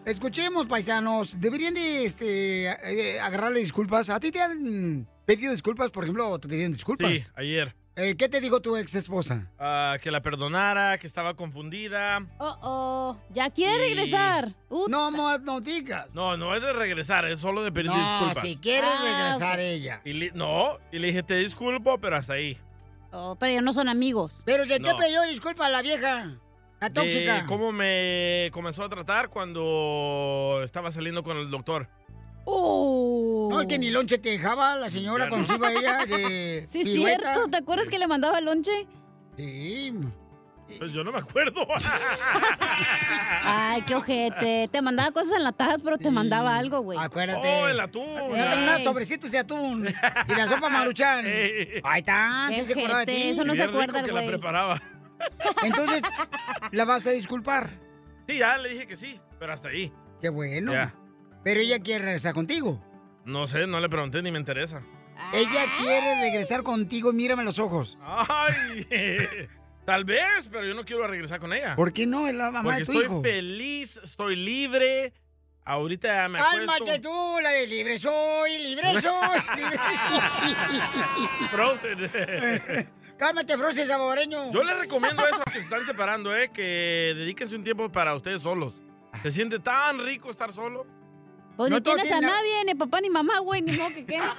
Escuchemos, 0.05 0.67
paisanos. 0.67 1.41
Deberían 1.41 1.75
de 1.75 2.05
este, 2.05 2.65
eh, 2.67 3.21
agarrarle 3.21 3.61
disculpas. 3.61 4.09
¿A 4.11 4.19
ti 4.21 4.31
te 4.31 4.41
han 4.41 5.07
pedido 5.27 5.53
disculpas? 5.53 5.91
Por 5.91 6.05
ejemplo, 6.05 6.39
¿te 6.39 6.49
pidieron 6.49 6.73
disculpas? 6.73 7.11
Sí, 7.11 7.23
ayer. 7.35 7.75
Eh, 7.97 8.15
¿Qué 8.17 8.29
te 8.29 8.41
dijo 8.41 8.63
tu 8.63 8.77
ex 8.77 8.95
esposa? 8.95 9.51
Ah, 9.59 9.97
que 10.01 10.13
la 10.13 10.23
perdonara, 10.23 10.99
que 10.99 11.07
estaba 11.09 11.35
confundida. 11.35 12.25
Oh, 12.39 12.57
oh. 12.63 13.19
Ya 13.31 13.51
quiere 13.51 13.77
regresar. 13.77 14.55
No, 14.89 15.11
no, 15.11 15.37
no 15.39 15.61
digas. 15.61 16.15
No, 16.15 16.37
no 16.37 16.55
es 16.55 16.63
de 16.63 16.73
regresar, 16.73 17.27
es 17.27 17.41
solo 17.41 17.65
de 17.65 17.73
pedir 17.73 17.91
No, 17.91 17.97
disculpas. 17.97 18.45
si 18.45 18.57
quiere 18.57 18.87
Ah, 18.87 19.01
regresar 19.03 19.59
ella. 19.59 20.01
Y 20.05 20.13
le- 20.13 20.31
no, 20.31 20.79
y 20.93 21.01
le 21.01 21.09
dije, 21.09 21.25
te 21.25 21.35
disculpo, 21.35 21.99
pero 21.99 22.17
hasta 22.17 22.35
ahí. 22.35 22.57
Oh, 23.11 23.37
pero 23.39 23.53
ya 23.55 23.61
no 23.61 23.73
son 23.73 23.89
amigos. 23.89 24.43
¿Pero 24.45 24.65
de 24.67 24.79
qué 24.81 24.93
No. 24.93 24.99
pidió 24.99 25.23
disculpas 25.23 25.69
a 25.69 25.71
la 25.71 25.83
vieja? 25.83 26.37
La 26.81 26.91
tóxica. 26.91 27.41
De 27.43 27.47
cómo 27.47 27.73
me 27.73 28.51
comenzó 28.53 28.85
a 28.85 28.89
tratar 28.89 29.31
cuando 29.31 30.61
estaba 30.63 30.93
saliendo 30.93 31.23
con 31.23 31.37
el 31.37 31.51
doctor. 31.51 31.89
Oh. 32.45 33.49
No, 33.51 33.61
es 33.61 33.67
que 33.67 33.79
ni 33.79 33.91
lonche 33.91 34.19
te 34.19 34.31
dejaba 34.31 34.77
la 34.77 34.89
señora 34.91 35.29
cuando 35.29 35.47
se 35.47 35.55
iba 35.55 35.73
ella 35.73 36.05
de 36.07 36.67
Sí, 36.71 36.81
es 36.83 36.89
pirueta. 36.89 37.35
cierto. 37.35 37.51
¿Te 37.51 37.57
acuerdas 37.59 37.89
que 37.89 37.99
le 37.99 38.07
mandaba 38.07 38.41
lonche? 38.41 38.87
Sí. 39.37 39.93
Pues 40.77 40.93
yo 40.93 41.03
no 41.03 41.13
me 41.13 41.19
acuerdo. 41.19 41.67
Ay, 43.43 43.83
qué 43.83 43.95
ojete. 43.95 44.69
Te 44.71 44.83
mandaba 44.83 45.11
cosas 45.13 45.33
enlatadas, 45.39 45.81
pero 45.83 45.97
te 45.99 46.11
mandaba 46.11 46.57
algo, 46.57 46.81
güey. 46.81 46.99
Acuérdate. 46.99 47.49
Oh, 47.63 47.69
el 47.69 47.81
atún. 47.81 48.07
No 48.15 48.77
te 48.77 48.85
sobrecitos 48.85 49.31
de 49.31 49.39
atún. 49.39 49.89
Y 50.29 50.35
la 50.35 50.47
sopa 50.47 50.69
maruchan. 50.71 51.25
Ahí 51.27 52.01
está, 52.01 52.49
sí 52.53 52.65
se 52.67 52.73
acordaba 52.75 53.01
de 53.01 53.07
ti. 53.07 53.23
eso 53.29 53.45
no 53.45 53.55
se 53.55 53.63
acuerda 53.63 54.01
el 54.01 54.07
que 54.07 54.13
la 54.13 54.21
güey. 54.21 54.29
preparaba. 54.29 54.83
Entonces, 55.65 56.03
¿la 56.71 56.85
vas 56.85 57.07
a 57.07 57.11
disculpar? 57.11 57.71
Sí, 58.27 58.39
ya 58.39 58.57
le 58.59 58.69
dije 58.71 58.87
que 58.87 58.97
sí, 58.97 59.21
pero 59.39 59.53
hasta 59.53 59.69
ahí. 59.69 59.93
Qué 60.21 60.29
bueno. 60.29 60.73
Ya. 60.73 60.95
Pero 61.43 61.61
ella 61.61 61.79
quiere 61.81 62.05
regresar 62.05 62.35
contigo. 62.35 62.83
No 63.25 63.47
sé, 63.47 63.67
no 63.67 63.81
le 63.81 63.89
pregunté 63.89 64.23
ni 64.23 64.31
me 64.31 64.39
interesa. 64.39 64.83
Ella 65.33 65.65
quiere 65.79 66.21
regresar 66.21 66.63
contigo, 66.63 67.13
mírame 67.13 67.43
los 67.43 67.59
ojos. 67.59 67.99
Ay, 68.03 68.87
tal 69.89 70.05
vez, 70.05 70.51
pero 70.53 70.67
yo 70.67 70.75
no 70.75 70.85
quiero 70.85 71.07
regresar 71.07 71.41
con 71.41 71.51
ella. 71.51 71.75
¿Por 71.75 71.95
qué 71.95 72.05
no? 72.05 72.29
Es 72.29 72.35
la 72.35 72.51
mamá 72.51 72.63
Porque 72.63 72.81
de 72.81 72.85
tu 72.85 72.93
estoy 72.93 73.05
hijo. 73.07 73.23
feliz, 73.23 73.99
estoy 74.05 74.37
libre. 74.37 75.15
Ahorita 75.65 76.29
me 76.29 76.41
acuesto. 76.41 76.75
Cálmate 76.75 76.99
tú, 76.99 77.37
la 77.43 77.51
de 77.53 77.67
libre 77.67 77.99
soy, 77.99 78.59
libre 78.59 79.01
soy, 79.01 79.39
libre 79.57 79.79
soy. 80.11 81.49
Frozen. 81.49 82.91
Cálmate, 83.19 83.57
Frozen 83.57 83.87
saboreño. 83.87 84.53
Yo 84.53 84.63
les 84.63 84.79
recomiendo 84.79 85.27
eso 85.27 85.41
a 85.41 85.45
que 85.51 85.59
se 85.61 85.65
están 85.65 85.87
separando, 85.87 86.37
¿eh? 86.37 86.51
Que 86.53 87.15
dedíquense 87.17 87.57
un 87.57 87.65
tiempo 87.65 87.91
para 87.91 88.15
ustedes 88.15 88.43
solos. 88.43 88.75
Se 89.23 89.31
siente 89.31 89.59
tan 89.59 90.05
rico 90.05 90.31
estar 90.31 90.53
solo. 90.53 90.87
Pues 91.59 91.73
No 91.73 91.83
tienes 91.83 92.13
a 92.13 92.21
nadie, 92.21 92.65
ni 92.67 92.75
papá 92.77 93.01
ni 93.01 93.11
mamá, 93.11 93.41
güey, 93.41 93.63
ni 93.63 93.77
modo 93.77 93.89
que 93.93 94.07
qué. 94.07 94.21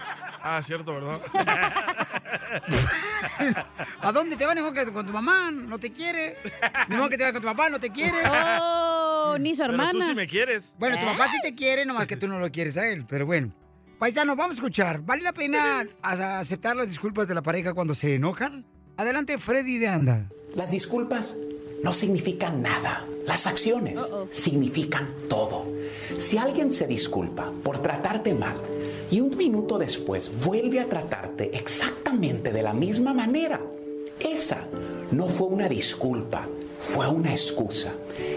Ah, 0.42 0.62
cierto, 0.64 0.94
¿verdad? 0.94 1.20
¿A 4.02 4.12
dónde 4.14 4.38
te 4.38 4.46
vas? 4.46 4.56
Ni 4.56 4.62
modo 4.62 4.72
que 4.72 4.90
con 4.90 5.06
tu 5.06 5.12
mamá 5.12 5.52
no 5.52 5.78
te 5.78 5.92
quiere. 5.92 6.38
Ni 6.88 6.96
modo 6.96 7.10
que 7.10 7.18
te 7.18 7.26
vas 7.26 7.34
con 7.34 7.42
tu 7.42 7.48
papá, 7.50 7.70
no 7.70 7.78
te 7.78 7.90
quiere. 7.90 8.20
Oh, 8.62 9.36
ni 9.38 9.54
su 9.54 9.64
Pero 9.64 9.76
tú 9.76 9.82
hermana. 9.82 10.08
sí 10.08 10.16
me 10.16 10.28
quieres. 10.28 10.74
Bueno, 10.80 10.96
tu 10.96 11.04
¿Eh? 11.04 11.10
papá 11.12 11.28
sí 11.28 11.38
te 11.44 11.54
quiere, 11.54 11.86
nomás 11.86 12.08
que 12.08 12.16
tú 12.16 12.26
no 12.30 12.40
lo 12.40 12.50
quieres 12.50 12.78
a 12.78 12.88
él. 12.88 13.06
Pero 13.06 13.26
bueno. 13.26 13.52
Paisanos, 14.00 14.38
vamos 14.38 14.52
a 14.52 14.56
escuchar. 14.56 15.02
¿Vale 15.02 15.22
la 15.22 15.34
pena 15.34 15.86
aceptar 16.02 16.78
las 16.78 16.88
disculpas 16.88 17.28
de 17.28 17.36
la 17.36 17.42
pareja 17.42 17.74
cuando 17.74 17.94
se 17.96 18.16
enojan? 18.16 18.66
Adelante, 18.96 19.38
Freddy 19.38 19.78
de 19.78 19.90
Anda. 19.90 20.30
Las 20.56 20.72
disculpas 20.72 21.36
no 21.84 21.92
significan 21.92 22.62
nada. 22.62 23.04
Las 23.30 23.46
acciones 23.46 24.12
significan 24.32 25.14
todo. 25.30 25.68
Si 26.18 26.40
alguien 26.40 26.74
se 26.74 26.88
disculpa 26.88 27.54
por 27.62 27.78
tratarte 27.78 28.34
mal 28.34 28.58
y 29.12 29.20
un 29.20 29.38
minuto 29.38 29.78
después 29.78 30.32
vuelve 30.44 30.80
a 30.80 30.88
tratarte 30.88 31.56
exactamente 31.56 32.52
de 32.52 32.64
la 32.64 32.74
misma 32.74 33.14
manera, 33.14 33.62
esa 34.20 34.66
no 35.12 35.28
fue 35.28 35.46
una 35.46 35.70
disculpa, 35.70 36.48
fue 36.80 37.08
una 37.08 37.30
excusa. 37.30 37.94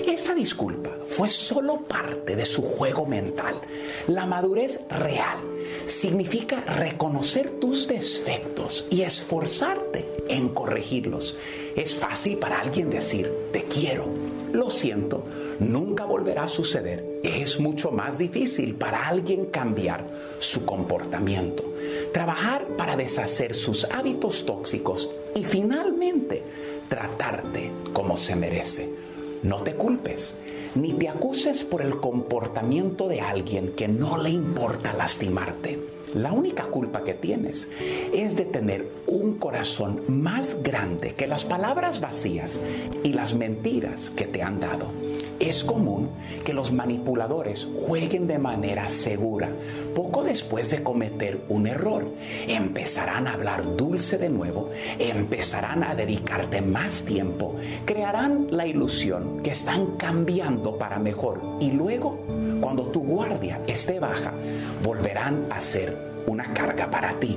Esa 0.06 0.34
disculpa 0.34 0.90
fue 1.06 1.30
solo 1.30 1.78
parte 1.88 2.36
de 2.36 2.44
su 2.44 2.60
juego 2.60 3.06
mental. 3.06 3.62
La 4.08 4.26
madurez 4.26 4.78
real 4.90 5.38
significa 5.86 6.60
reconocer 6.60 7.48
tus 7.48 7.88
defectos 7.88 8.84
y 8.90 9.00
esforzarte 9.00 10.06
en 10.28 10.50
corregirlos. 10.50 11.38
Es 11.76 11.94
fácil 11.94 12.36
para 12.36 12.60
alguien 12.60 12.90
decir, 12.90 13.32
te 13.52 13.64
quiero, 13.64 14.31
lo 14.52 14.70
siento, 14.70 15.24
nunca 15.58 16.04
volverá 16.04 16.44
a 16.44 16.48
suceder. 16.48 17.20
Es 17.22 17.58
mucho 17.58 17.90
más 17.90 18.18
difícil 18.18 18.74
para 18.74 19.08
alguien 19.08 19.46
cambiar 19.46 20.06
su 20.38 20.64
comportamiento, 20.64 21.64
trabajar 22.12 22.66
para 22.76 22.96
deshacer 22.96 23.54
sus 23.54 23.84
hábitos 23.86 24.44
tóxicos 24.44 25.10
y 25.34 25.44
finalmente 25.44 26.42
tratarte 26.88 27.70
como 27.92 28.16
se 28.16 28.36
merece. 28.36 28.88
No 29.42 29.62
te 29.62 29.74
culpes, 29.74 30.36
ni 30.74 30.92
te 30.92 31.08
acuses 31.08 31.64
por 31.64 31.82
el 31.82 31.98
comportamiento 31.98 33.08
de 33.08 33.20
alguien 33.20 33.72
que 33.72 33.88
no 33.88 34.18
le 34.18 34.30
importa 34.30 34.92
lastimarte. 34.92 35.91
La 36.14 36.32
única 36.32 36.64
culpa 36.64 37.04
que 37.04 37.14
tienes 37.14 37.70
es 38.12 38.36
de 38.36 38.44
tener 38.44 38.86
un 39.06 39.38
corazón 39.38 40.02
más 40.08 40.62
grande 40.62 41.14
que 41.14 41.26
las 41.26 41.44
palabras 41.44 42.00
vacías 42.00 42.60
y 43.02 43.12
las 43.14 43.34
mentiras 43.34 44.10
que 44.10 44.26
te 44.26 44.42
han 44.42 44.60
dado. 44.60 44.90
Es 45.40 45.64
común 45.64 46.10
que 46.44 46.52
los 46.52 46.72
manipuladores 46.72 47.66
jueguen 47.86 48.26
de 48.26 48.38
manera 48.38 48.88
segura. 48.88 49.50
Poco 49.94 50.22
después 50.22 50.70
de 50.70 50.82
cometer 50.82 51.40
un 51.48 51.66
error, 51.66 52.06
empezarán 52.46 53.26
a 53.26 53.34
hablar 53.34 53.76
dulce 53.76 54.18
de 54.18 54.28
nuevo, 54.28 54.70
empezarán 54.98 55.82
a 55.84 55.94
dedicarte 55.94 56.62
más 56.62 57.02
tiempo, 57.02 57.56
crearán 57.84 58.48
la 58.50 58.66
ilusión 58.66 59.40
que 59.42 59.50
están 59.50 59.96
cambiando 59.96 60.78
para 60.78 60.98
mejor 60.98 61.40
y 61.60 61.70
luego, 61.70 62.18
cuando 62.60 62.84
tu 62.84 63.00
guardia 63.00 63.60
esté 63.66 63.98
baja, 63.98 64.32
volverán 64.82 65.46
a 65.50 65.60
ser 65.60 65.96
una 66.26 66.52
carga 66.54 66.90
para 66.90 67.18
ti. 67.18 67.36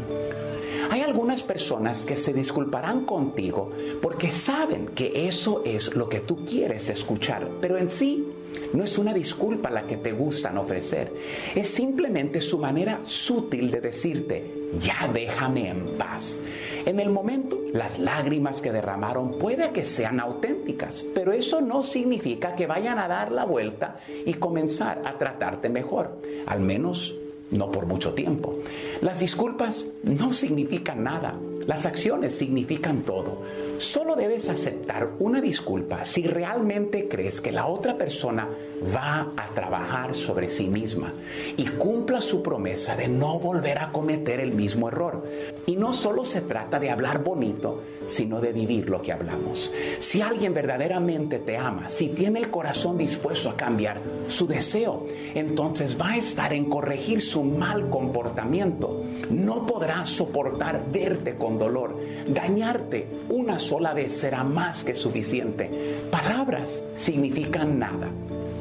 Hay 0.90 1.02
algunas 1.02 1.44
personas 1.44 2.06
que 2.06 2.18
se 2.18 2.34
disculparán 2.34 3.06
contigo 3.06 3.72
porque 4.02 4.32
saben 4.32 4.88
que 4.88 5.28
eso 5.28 5.62
es 5.66 5.96
lo 5.96 6.10
que 6.10 6.20
tú 6.20 6.46
quieres 6.46 6.90
escuchar, 6.90 7.50
pero 7.62 7.78
en 7.78 7.90
sí 7.90 8.28
no 8.74 8.84
es 8.84 8.98
una 8.98 9.14
disculpa 9.14 9.70
la 9.70 9.88
que 9.88 9.98
te 9.98 10.12
gustan 10.12 10.58
ofrecer. 10.58 11.14
Es 11.56 11.70
simplemente 11.70 12.42
su 12.42 12.58
manera 12.58 13.00
sutil 13.06 13.72
de 13.72 13.82
decirte, 13.82 14.70
ya 14.80 15.10
déjame 15.14 15.70
en 15.70 15.98
paz. 15.98 16.38
En 16.86 17.00
el 17.00 17.10
momento, 17.10 17.60
las 17.74 18.00
lágrimas 18.00 18.62
que 18.62 18.72
derramaron 18.72 19.38
puede 19.40 19.72
que 19.72 19.86
sean 19.86 20.20
auténticas, 20.20 21.06
pero 21.14 21.32
eso 21.32 21.62
no 21.62 21.84
significa 21.84 22.56
que 22.56 22.68
vayan 22.68 23.00
a 23.00 23.08
dar 23.08 23.32
la 23.32 23.46
vuelta 23.46 23.98
y 24.26 24.36
comenzar 24.36 25.02
a 25.06 25.18
tratarte 25.18 25.70
mejor. 25.70 26.22
Al 26.46 26.60
menos 26.60 27.16
no 27.52 27.72
por 27.72 27.86
mucho 27.86 28.14
tiempo. 28.14 28.60
Las 29.02 29.20
disculpas 29.20 29.88
no 30.04 30.34
significan 30.34 31.04
nada, 31.04 31.36
las 31.66 31.86
acciones 31.86 32.36
significan 32.36 33.04
todo. 33.04 33.42
Solo 33.78 34.16
debes 34.16 34.48
aceptar 34.48 35.12
una 35.20 35.42
disculpa 35.42 36.04
si 36.04 36.24
realmente 36.24 37.08
crees 37.08 37.42
que 37.42 37.52
la 37.52 37.68
otra 37.68 37.98
persona 37.98 38.48
va 38.96 39.34
a 39.36 39.50
trabajar 39.54 40.14
sobre 40.14 40.50
sí 40.50 40.68
misma 40.68 41.14
y 41.58 41.66
cumpla 41.66 42.22
su 42.22 42.42
promesa 42.42 42.96
de 42.96 43.08
no 43.08 43.40
volver 43.40 43.80
a 43.80 43.92
cometer 43.92 44.40
el 44.40 44.54
mismo 44.54 44.88
error. 44.88 45.24
Y 45.66 45.76
no 45.76 45.94
solo 45.94 46.26
se 46.26 46.42
trata 46.42 46.80
de 46.80 46.90
hablar 46.90 47.24
bonito, 47.24 47.82
sino 48.06 48.40
de 48.40 48.54
vivir 48.54 48.90
lo 48.90 49.02
que 49.02 49.12
hablamos. 49.12 49.72
Si 50.00 50.22
alguien 50.22 50.54
verdaderamente 50.54 51.40
te 51.40 51.58
ama, 51.58 51.90
si 51.90 52.10
tiene 52.10 52.40
el 52.40 52.52
corazón 52.52 52.98
dispuesto 52.98 53.50
a 53.50 53.58
cambiar 53.58 54.00
su 54.28 54.48
deseo, 54.48 55.06
entonces 55.34 56.00
va 56.00 56.12
a 56.12 56.18
estar 56.18 56.54
en 56.54 56.66
corregir 56.66 57.22
su 57.22 57.44
mal 57.44 57.90
comportamiento. 57.90 59.04
No 59.30 59.66
podrá 59.66 60.06
soportar 60.06 60.86
verte 60.92 61.36
con 61.36 61.58
dolor. 61.58 62.00
Dañarte 62.28 63.08
una 63.30 63.60
sola 63.66 63.94
vez 63.94 64.14
será 64.16 64.44
más 64.44 64.84
que 64.84 64.94
suficiente. 64.94 65.70
Palabras 66.12 66.84
significan 66.96 67.80
nada 67.80 68.10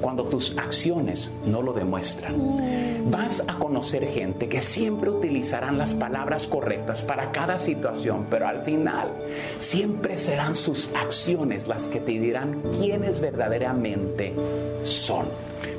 cuando 0.00 0.24
tus 0.24 0.56
acciones 0.58 1.30
no 1.46 1.62
lo 1.62 1.72
demuestran. 1.72 3.10
Vas 3.10 3.44
a 3.46 3.58
conocer 3.58 4.06
gente 4.08 4.48
que 4.48 4.60
siempre 4.60 5.10
utilizarán 5.10 5.78
las 5.78 5.94
palabras 5.94 6.46
correctas 6.46 7.02
para 7.02 7.32
cada 7.32 7.58
situación, 7.58 8.26
pero 8.30 8.48
al 8.48 8.62
final 8.62 9.10
siempre 9.58 10.18
serán 10.18 10.56
sus 10.56 10.90
acciones 10.94 11.66
las 11.66 11.88
que 11.88 12.00
te 12.00 12.12
dirán 12.12 12.62
quiénes 12.78 13.20
verdaderamente 13.20 14.34
son. 14.82 15.28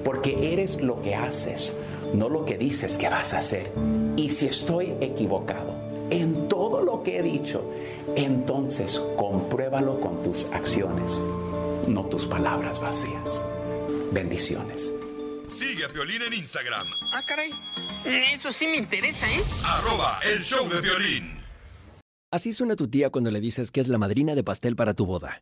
Porque 0.04 0.54
eres 0.54 0.82
lo 0.82 1.02
que 1.02 1.16
haces, 1.16 1.76
no 2.14 2.30
lo 2.30 2.46
que 2.46 2.58
dices 2.58 2.98
que 2.98 3.10
vas 3.10 3.34
a 3.34 3.40
hacer. 3.40 3.72
Y 4.18 4.30
si 4.30 4.48
estoy 4.48 4.94
equivocado 5.02 5.76
en 6.10 6.48
todo 6.48 6.65
que 7.06 7.20
he 7.20 7.22
dicho, 7.24 7.64
entonces 8.18 9.02
compruébalo 9.18 10.02
con 10.02 10.22
tus 10.24 10.46
acciones, 10.52 11.22
no 11.88 12.04
tus 12.08 12.26
palabras 12.28 12.82
vacías. 12.82 13.42
Bendiciones. 14.12 14.94
Sigue 15.48 15.86
a 15.86 15.90
Piolín 15.90 16.22
en 16.24 16.34
Instagram, 16.34 16.86
Ah, 17.14 17.24
caray. 17.26 17.52
Eso 18.04 18.52
sí 18.52 18.68
me 18.68 18.78
interesa, 18.78 19.26
¿eh? 19.32 19.42
arroba 19.66 20.20
el 20.34 20.44
show 20.44 20.68
de 20.68 20.82
violín. 20.82 21.36
Así 22.32 22.52
suena 22.52 22.76
tu 22.76 22.88
tía 22.90 23.10
cuando 23.12 23.32
le 23.32 23.40
dices 23.40 23.72
que 23.72 23.80
es 23.80 23.88
la 23.88 23.98
madrina 23.98 24.36
de 24.36 24.44
pastel 24.44 24.76
para 24.76 24.94
tu 24.94 25.06
boda. 25.06 25.42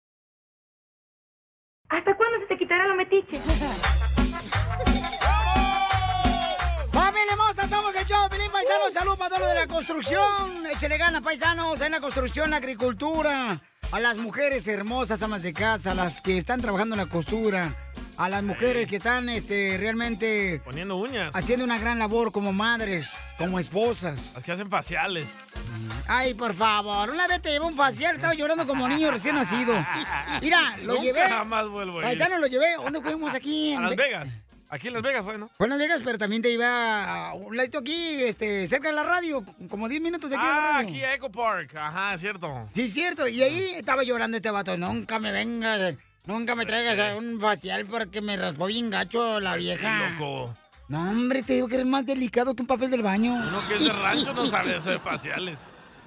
¿Hasta 1.91 2.15
cuándo 2.15 2.39
se 2.39 2.45
te 2.45 2.57
quitará 2.57 2.87
la 2.87 2.95
metiche? 2.95 3.37
¡Familia 6.89 7.31
hermosa! 7.31 7.67
Somos 7.67 7.93
el 7.95 8.05
show, 8.05 8.29
Pilín 8.29 8.49
Paisanos. 8.49 8.93
Salud 8.93 9.17
para 9.17 9.35
todos 9.35 9.49
de 9.49 9.55
la 9.55 9.67
construcción. 9.67 10.65
Échale 10.67 10.97
ganas, 10.97 11.21
paisanos, 11.21 11.81
en 11.81 11.91
la 11.91 11.99
construcción, 11.99 12.49
la 12.49 12.57
agricultura. 12.57 13.59
A 13.91 13.99
las 13.99 14.17
mujeres 14.17 14.67
hermosas, 14.69 15.21
amas 15.21 15.41
de 15.43 15.51
casa, 15.53 15.91
a 15.91 15.95
las 15.95 16.21
que 16.21 16.37
están 16.37 16.61
trabajando 16.61 16.95
en 16.95 16.99
la 17.01 17.07
costura. 17.07 17.73
A 18.17 18.29
las 18.29 18.43
mujeres 18.43 18.87
que 18.87 18.97
están 18.97 19.27
este, 19.29 19.77
realmente 19.79 20.61
Poniendo 20.63 20.95
uñas. 20.97 21.35
haciendo 21.35 21.65
una 21.65 21.77
gran 21.79 21.97
labor 21.99 22.31
como 22.31 22.53
madres, 22.53 23.11
como 23.37 23.57
esposas. 23.59 24.31
Las 24.35 24.43
que 24.43 24.51
hacen 24.51 24.69
faciales. 24.69 25.25
Ay, 26.07 26.33
por 26.35 26.53
favor, 26.53 27.09
una 27.09 27.27
vez 27.27 27.41
te 27.41 27.49
llevé 27.51 27.65
un 27.65 27.75
facial, 27.75 28.15
estaba 28.15 28.33
llorando 28.33 28.65
como 28.67 28.87
niño 28.87 29.11
recién 29.11 29.35
nacido. 29.35 29.73
Mira, 30.41 30.77
lo 30.83 30.93
Nunca 30.93 31.03
llevé. 31.03 31.21
jamás 31.29 31.67
vuelvo 31.67 31.99
a 31.99 32.01
ir. 32.01 32.03
Paisano, 32.19 32.37
lo 32.37 32.47
llevé. 32.47 32.75
¿Dónde 32.75 33.01
fuimos 33.01 33.33
aquí? 33.33 33.73
A 33.73 33.81
Las 33.81 33.89
Ve- 33.91 33.95
Vegas. 34.03 34.27
Aquí 34.73 34.87
en 34.87 34.93
Las 34.93 35.03
Vegas 35.03 35.23
fue, 35.25 35.37
¿no? 35.37 35.49
Fue 35.57 35.65
en 35.67 35.71
Las 35.71 35.79
Vegas, 35.79 36.01
pero 36.03 36.17
también 36.17 36.41
te 36.41 36.49
iba 36.49 37.27
a 37.29 37.33
un 37.33 37.57
ladito 37.57 37.79
aquí, 37.79 38.23
este, 38.23 38.65
cerca 38.67 38.87
de 38.87 38.93
la 38.93 39.03
radio, 39.03 39.43
como 39.69 39.89
10 39.89 40.01
minutos 40.01 40.29
de 40.29 40.37
aquí. 40.37 40.45
de 40.45 40.51
la 40.51 40.57
Ah, 40.57 40.71
radio. 40.77 40.89
aquí 40.89 41.03
a 41.03 41.13
Echo 41.13 41.29
Park. 41.29 41.75
Ajá, 41.75 42.17
cierto. 42.17 42.57
Sí, 42.73 42.87
cierto. 42.87 43.27
Y 43.27 43.43
ahí 43.43 43.73
estaba 43.75 44.03
llorando 44.03 44.37
este 44.37 44.49
vato. 44.49 44.77
Nunca 44.77 45.19
me 45.19 45.33
vengas, 45.33 45.95
nunca 46.25 46.55
me 46.55 46.65
traigas 46.65 46.97
a 46.99 47.17
un 47.17 47.39
facial 47.41 47.85
porque 47.85 48.21
me 48.21 48.37
raspó 48.37 48.67
bien 48.67 48.89
gacho 48.89 49.41
la 49.41 49.51
Pues 49.51 49.63
Sí, 49.65 49.69
vieja. 49.71 50.09
loco. 50.11 50.55
No, 50.87 51.09
hombre, 51.09 51.43
te 51.43 51.53
digo 51.53 51.67
que 51.67 51.75
eres 51.75 51.87
más 51.87 52.05
delicado 52.05 52.53
que 52.55 52.61
un 52.61 52.67
papel 52.67 52.89
del 52.91 53.01
baño. 53.01 53.33
Uno 53.33 53.61
que 53.67 53.75
es 53.75 53.81
de 53.81 53.91
rancho 53.91 54.33
no 54.33 54.45
sabe 54.47 54.77
eso 54.77 54.89
de 54.91 54.99
faciales. 54.99 55.59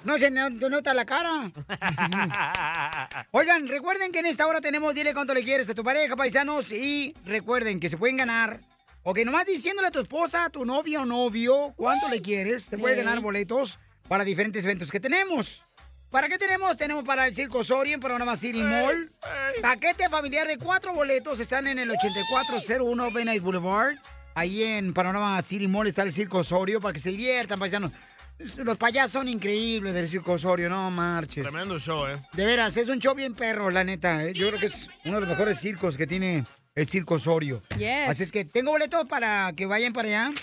No 0.05 0.19
se 0.19 0.29
nota 0.29 0.93
la 0.93 1.03
cara. 1.03 1.51
Oigan, 3.31 3.67
recuerden 3.67 4.11
que 4.11 4.19
en 4.19 4.27
esta 4.27 4.45
hora 4.45 4.61
tenemos 4.61 4.93
Dile 4.93 5.13
cuánto 5.13 5.33
le 5.33 5.43
quieres 5.43 5.67
a 5.69 5.73
tu 5.73 5.83
pareja, 5.83 6.15
paisanos. 6.15 6.71
Y 6.71 7.15
recuerden 7.25 7.79
que 7.79 7.89
se 7.89 7.97
pueden 7.97 8.15
ganar. 8.15 8.61
O 9.01 9.13
que 9.13 9.25
nomás 9.25 9.45
diciéndole 9.45 9.87
a 9.87 9.91
tu 9.91 9.99
esposa, 9.99 10.45
a 10.45 10.49
tu 10.49 10.63
novia 10.63 11.01
o 11.01 11.05
novio 11.05 11.73
cuánto 11.75 12.07
le 12.07 12.21
quieres, 12.21 12.69
te 12.69 12.77
puede 12.77 12.95
ganar 12.95 13.19
boletos 13.19 13.79
para 14.07 14.23
diferentes 14.23 14.63
eventos 14.63 14.91
que 14.91 14.99
tenemos. 14.99 15.65
¿Para 16.11 16.29
qué 16.29 16.37
tenemos? 16.37 16.77
Tenemos 16.77 17.03
para 17.03 17.27
el 17.27 17.33
Circo 17.33 17.59
Osorio 17.59 17.95
en 17.95 17.99
Panorama 17.99 18.37
City 18.37 18.63
Mall. 18.63 19.11
Paquete 19.61 20.07
familiar 20.07 20.47
de 20.47 20.57
cuatro 20.57 20.93
boletos 20.93 21.39
están 21.39 21.67
en 21.67 21.79
el 21.79 21.89
8401 21.91 23.11
Ben 23.11 23.25
Night 23.25 23.43
Boulevard. 23.43 23.97
Ahí 24.35 24.63
en 24.63 24.93
Panorama 24.93 25.41
City 25.41 25.67
Mall 25.67 25.87
está 25.87 26.03
el 26.03 26.11
Circo 26.11 26.39
Osorio 26.39 26.79
para 26.79 26.93
que 26.93 26.99
se 26.99 27.09
diviertan, 27.09 27.59
paisanos. 27.59 27.91
Los 28.37 28.77
payasos 28.77 29.13
son 29.13 29.29
increíbles 29.29 29.93
del 29.93 30.09
Circo 30.09 30.33
Osorio, 30.33 30.69
no 30.69 30.91
marches. 30.91 31.47
Tremendo 31.47 31.79
show, 31.79 32.05
¿eh? 32.07 32.17
De 32.33 32.45
veras, 32.45 32.75
es 32.75 32.89
un 32.89 32.99
show 32.99 33.15
bien 33.15 33.33
perro, 33.33 33.71
la 33.71 33.83
neta. 33.83 34.25
¿eh? 34.25 34.33
Yo 34.33 34.47
creo 34.49 34.59
que 34.59 34.65
es 34.65 34.89
uno 35.05 35.15
de 35.15 35.21
los 35.21 35.29
mejores 35.29 35.57
circos 35.59 35.95
que 35.95 36.05
tiene 36.05 36.43
el 36.75 36.87
Circo 36.87 37.15
Osorio. 37.15 37.61
Yes. 37.77 38.09
Así 38.09 38.23
es 38.23 38.31
que 38.31 38.43
tengo 38.43 38.71
boletos 38.71 39.07
para 39.07 39.53
que 39.55 39.65
vayan 39.65 39.93
para 39.93 40.07
allá. 40.07 40.33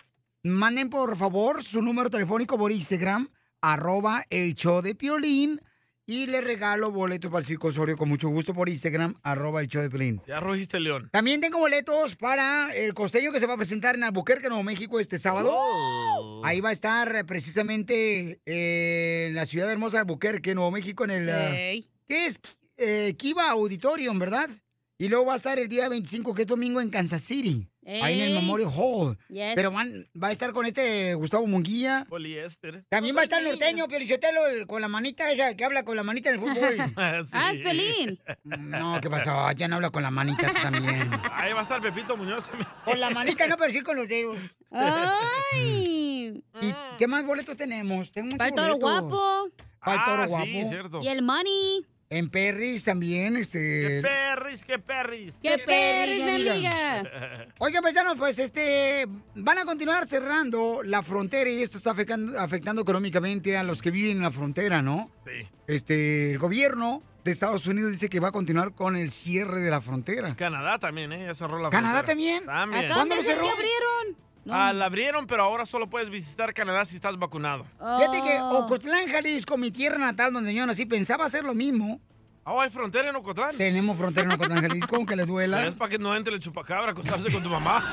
Manden 0.43 0.88
por 0.88 1.16
favor 1.16 1.62
su 1.62 1.82
número 1.82 2.09
telefónico 2.09 2.57
por 2.57 2.72
Instagram, 2.72 3.28
arroba 3.61 4.24
el 4.30 4.55
show 4.55 4.80
de 4.80 4.95
Piolín. 4.95 5.61
Y 6.05 6.26
le 6.26 6.40
regalo 6.40 6.90
boletos 6.90 7.30
para 7.30 7.40
el 7.40 7.46
Circo 7.46 7.68
Osorio 7.68 7.96
con 7.96 8.09
mucho 8.09 8.28
gusto 8.28 8.53
por 8.55 8.68
Instagram, 8.68 9.14
arroba 9.22 9.61
el 9.61 9.68
show 9.68 9.82
de 9.82 9.88
Piolín. 9.88 10.20
Ya 10.26 10.40
rugiste 10.40 10.80
León. 10.80 11.09
También 11.12 11.40
tengo 11.40 11.59
boletos 11.59 12.16
para 12.16 12.74
el 12.74 12.92
costeño 12.92 13.30
que 13.30 13.38
se 13.38 13.46
va 13.46 13.55
a 13.55 13.57
presentar 13.57 13.94
en 13.94 14.03
Albuquerque, 14.03 14.48
Nuevo 14.48 14.64
México, 14.64 14.98
este 14.98 15.16
sábado. 15.18 15.50
Oh. 15.53 16.42
Ahí 16.44 16.61
va 16.61 16.70
a 16.70 16.72
estar 16.72 17.14
eh, 17.14 17.24
precisamente 17.24 18.40
eh, 18.44 19.26
en 19.28 19.36
la 19.36 19.46
ciudad 19.46 19.70
hermosa 19.70 19.98
de 19.98 20.00
Albuquerque, 20.00 20.55
Nuevo 20.57 20.72
México, 20.72 21.05
en 21.05 21.11
el... 21.12 21.28
eh, 21.28 21.70
Ey. 21.70 21.88
¿Qué 22.09 22.26
es? 22.26 22.40
Eh, 22.76 23.14
Kiva 23.16 23.48
Auditorium, 23.50 24.18
¿verdad? 24.18 24.50
Y 24.98 25.09
luego 25.09 25.26
va 25.26 25.34
a 25.34 25.36
estar 25.36 25.59
el 25.61 25.68
día 25.68 25.88
25, 25.88 26.34
que 26.34 26.42
es 26.42 26.48
domingo, 26.48 26.80
en 26.80 26.90
Kansas 26.90 27.22
City. 27.22 27.68
Ahí 27.84 28.20
en 28.20 28.28
el. 28.28 28.34
Memorial 28.34 28.70
Hall. 28.74 29.18
Yes. 29.28 29.52
Pero 29.56 29.72
van- 29.72 30.06
va 30.20 30.28
a 30.28 30.32
estar 30.32 30.52
con 30.52 30.66
este 30.66 31.14
Gustavo 31.14 31.46
Munguía. 31.46 32.06
Poliéster. 32.08 32.84
También 32.88 33.16
va 33.16 33.20
a 33.20 33.24
estar 33.24 33.40
el 33.42 33.48
norteño, 33.48 33.88
Pelichotelo, 33.88 34.46
el- 34.46 34.66
con 34.68 34.80
la 34.80 34.88
manita 34.88 35.30
esa 35.32 35.54
que 35.56 35.64
habla 35.64 35.84
con 35.84 35.96
la 35.96 36.02
manita 36.04 36.28
en 36.30 36.34
el 36.36 36.40
fútbol. 36.40 36.76
Ah, 37.32 37.52
es 37.52 37.58
Pelín. 37.60 38.20
No, 38.44 39.00
¿qué 39.00 39.10
pasó? 39.10 39.50
Ya 39.52 39.66
no 39.68 39.76
habla 39.76 39.90
con 39.90 40.02
la 40.02 40.10
manita 40.10 40.52
también. 40.52 41.10
Ahí 41.32 41.52
va 41.52 41.60
a 41.60 41.62
estar 41.62 41.80
Pepito 41.82 42.16
Muñoz 42.16 42.44
también. 42.48 42.68
Con 42.84 43.00
la 43.00 43.10
manita 43.10 43.46
no, 43.46 43.56
pero 43.56 43.72
sí 43.72 43.80
con 43.82 43.96
los 43.96 44.08
dedos. 44.08 44.38
Ay. 44.70 46.42
¿Y 46.60 46.74
qué 46.98 47.06
más 47.06 47.24
boletos 47.24 47.56
tenemos? 47.56 48.12
Tengo 48.12 48.26
muchos 48.26 48.38
Para 48.38 48.48
el 48.50 48.54
toro 48.54 48.76
guapo. 48.76 49.48
Para 49.84 49.96
el 49.98 50.04
toro 50.04 50.22
Ah, 50.22 50.26
guapo. 50.26 50.44
sí, 50.46 50.64
cierto. 50.66 51.00
Y 51.02 51.08
el 51.08 51.22
money. 51.22 51.86
En 52.12 52.28
Perris 52.28 52.84
también, 52.84 53.36
¡Qué 53.36 53.40
este... 53.40 54.02
perris, 54.02 54.66
qué 54.66 54.78
perris! 54.78 55.34
¡Qué 55.42 55.56
perris, 55.64 56.22
mi 56.22 56.30
amiga! 56.30 57.48
Oiga, 57.56 57.80
paisanos, 57.80 58.18
pues 58.18 58.38
este 58.38 59.06
van 59.34 59.56
a 59.56 59.64
continuar 59.64 60.06
cerrando 60.06 60.82
la 60.82 61.02
frontera 61.02 61.48
y 61.48 61.62
esto 61.62 61.78
está 61.78 61.92
afectando, 61.92 62.38
afectando 62.38 62.82
económicamente 62.82 63.56
a 63.56 63.62
los 63.62 63.80
que 63.80 63.90
viven 63.90 64.18
en 64.18 64.22
la 64.24 64.30
frontera, 64.30 64.82
¿no? 64.82 65.10
Sí. 65.24 65.48
Este, 65.66 66.32
el 66.32 66.38
gobierno 66.38 67.02
de 67.24 67.30
Estados 67.30 67.66
Unidos 67.66 67.92
dice 67.92 68.10
que 68.10 68.20
va 68.20 68.28
a 68.28 68.32
continuar 68.32 68.74
con 68.74 68.94
el 68.96 69.10
cierre 69.10 69.60
de 69.60 69.70
la 69.70 69.80
frontera. 69.80 70.36
Canadá 70.36 70.78
también, 70.78 71.12
¿eh? 71.14 71.24
Ya 71.28 71.34
cerró 71.34 71.60
la 71.60 71.70
¿Canadá 71.70 72.02
frontera. 72.02 72.12
también? 72.12 72.44
También. 72.44 72.84
Acá 72.84 72.94
¿Cuándo 72.94 73.16
lo 73.16 73.22
cerró? 73.22 73.44
que 73.44 73.50
abrieron. 73.50 74.31
No. 74.45 74.55
Ah, 74.55 74.72
la 74.72 74.86
abrieron, 74.86 75.26
pero 75.26 75.45
ahora 75.45 75.64
solo 75.66 75.88
puedes 75.88 76.11
visitar 76.11 76.53
Canadá 76.53 76.84
si 76.84 76.97
estás 76.97 77.16
vacunado. 77.18 77.64
Fíjate 77.78 78.22
que 78.22 78.38
Oh. 78.40 78.64
Ocotlán, 78.64 79.09
Jalisco, 79.09 79.57
mi 79.57 79.70
tierra 79.70 79.99
natal, 79.99 80.32
donde 80.32 80.53
yo 80.53 80.66
nací, 80.66 80.84
pensaba 80.84 81.24
hacer 81.26 81.45
lo 81.45 81.55
mismo. 81.55 82.01
Ah, 82.45 82.61
¿hay 82.61 82.70
frontera 82.70 83.09
en 83.11 83.14
Ocotlán? 83.14 83.57
Tenemos 83.57 83.97
frontera 83.97 84.26
en 84.26 84.32
Ocotlán, 84.32 84.61
Jalisco, 84.62 84.97
aunque 84.97 85.14
les 85.14 85.28
duela. 85.28 85.64
Es 85.64 85.76
para 85.76 85.88
que 85.90 85.99
no 85.99 86.16
entre 86.16 86.34
el 86.34 86.40
chupacabra 86.40 86.88
a 86.88 86.90
acostarse 86.90 87.30
con 87.32 87.40
tu 87.40 87.49
mamá. 87.49 87.84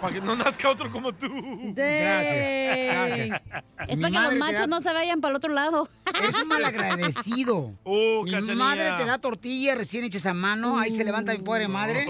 para 0.00 0.12
que 0.14 0.20
no 0.20 0.36
nazca 0.36 0.68
otro 0.70 0.88
como 0.92 1.12
tú. 1.12 1.26
Gracias, 1.74 2.86
gracias. 2.94 3.42
Es 3.88 3.98
para 3.98 4.10
que 4.12 4.12
los 4.12 4.12
madre 4.12 4.34
te 4.34 4.38
machos 4.38 4.60
da- 4.60 4.66
no 4.68 4.80
se 4.80 4.92
vayan 4.92 5.20
para 5.20 5.30
el 5.32 5.36
otro 5.38 5.52
lado. 5.52 5.88
Eres 6.22 6.40
un 6.40 6.46
malagradecido. 6.48 7.72
Uh, 7.82 8.22
Mi 8.24 8.30
Cachanilla. 8.30 8.54
madre 8.54 8.92
te 8.98 9.04
da 9.06 9.18
tortilla 9.18 9.74
recién 9.74 10.04
hechas 10.04 10.26
a 10.26 10.34
mano, 10.34 10.78
ahí 10.78 10.90
se 10.92 11.02
levanta 11.04 11.32
mi 11.32 11.38
pobre 11.38 11.66
madre. 11.66 12.06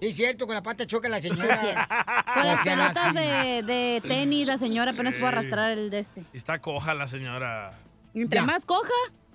Sí, 0.00 0.06
es 0.08 0.16
cierto, 0.16 0.46
con 0.46 0.54
la 0.54 0.62
pata 0.62 0.86
choca 0.86 1.08
la 1.08 1.20
señora. 1.20 1.88
Con 2.34 2.44
las 2.46 2.64
pelotas 2.64 3.14
de, 3.14 3.62
de 3.62 4.02
tenis, 4.06 4.46
la 4.46 4.58
señora 4.58 4.90
apenas 4.92 5.14
puede 5.14 5.28
arrastrar 5.28 5.70
el 5.72 5.90
de 5.90 5.98
este. 6.00 6.24
Está 6.32 6.58
coja 6.60 6.94
la 6.94 7.06
señora. 7.06 7.78
Entre 8.14 8.40
Ya. 8.40 8.44
más 8.46 8.64
coja, 8.66 8.88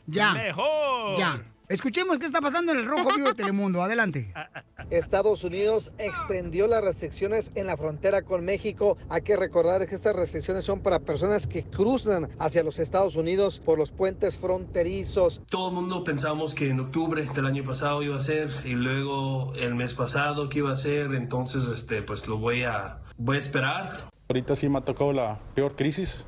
Ya, 0.07 0.33
Mejor. 0.33 1.17
ya. 1.17 1.41
Escuchemos 1.69 2.17
qué 2.17 2.25
está 2.25 2.41
pasando 2.41 2.71
en 2.71 2.79
el 2.79 2.87
Rojo 2.87 3.09
Vivo 3.15 3.27
de 3.27 3.35
Telemundo. 3.35 3.83
Adelante. 3.83 4.33
Estados 4.89 5.43
Unidos 5.43 5.91
extendió 5.99 6.65
las 6.67 6.83
restricciones 6.83 7.51
en 7.53 7.67
la 7.67 7.77
frontera 7.77 8.23
con 8.23 8.43
México. 8.43 8.97
Hay 9.07 9.21
que 9.21 9.35
recordar 9.35 9.87
que 9.87 9.93
estas 9.93 10.15
restricciones 10.15 10.65
son 10.65 10.79
para 10.79 10.97
personas 10.97 11.45
que 11.45 11.65
cruzan 11.65 12.27
hacia 12.39 12.63
los 12.63 12.79
Estados 12.79 13.15
Unidos 13.15 13.59
por 13.59 13.77
los 13.77 13.91
puentes 13.91 14.39
fronterizos. 14.39 15.43
Todo 15.47 15.69
el 15.69 15.75
mundo 15.75 16.03
pensamos 16.03 16.55
que 16.55 16.71
en 16.71 16.79
octubre 16.79 17.29
del 17.35 17.45
año 17.45 17.63
pasado 17.63 18.01
iba 18.01 18.17
a 18.17 18.21
ser 18.21 18.49
y 18.65 18.71
luego 18.71 19.53
el 19.53 19.75
mes 19.75 19.93
pasado 19.93 20.49
que 20.49 20.57
iba 20.57 20.73
a 20.73 20.77
ser, 20.77 21.13
entonces 21.13 21.65
este 21.67 22.01
pues 22.01 22.27
lo 22.27 22.39
voy 22.39 22.63
a 22.63 22.97
voy 23.19 23.35
a 23.35 23.39
esperar. 23.39 24.09
Ahorita 24.27 24.55
sí 24.55 24.67
me 24.69 24.79
ha 24.79 24.81
tocado 24.81 25.13
la 25.13 25.37
peor 25.53 25.75
crisis 25.75 26.25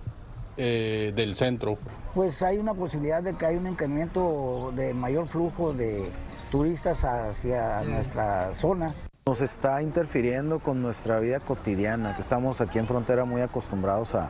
eh, 0.58 1.14
del 1.16 1.36
centro. 1.36 1.78
Pues 2.14 2.42
hay 2.42 2.58
una 2.58 2.74
posibilidad 2.74 3.22
de 3.24 3.34
que 3.36 3.46
hay 3.46 3.56
un 3.56 3.68
incremento 3.68 4.72
de 4.76 4.94
mayor 4.94 5.28
flujo 5.28 5.74
de 5.74 6.10
turistas 6.50 7.04
hacia 7.06 7.82
nuestra 7.82 8.54
zona. 8.54 8.94
Nos 9.26 9.42
está 9.42 9.82
interfiriendo 9.84 10.60
con 10.60 10.82
nuestra 10.82 11.20
vida 11.20 11.40
cotidiana, 11.40 12.16
que 12.16 12.22
estamos 12.22 12.60
aquí 12.60 12.80
en 12.80 12.88
frontera 12.88 13.24
muy 13.24 13.42
acostumbrados 13.42 14.16
a- 14.16 14.30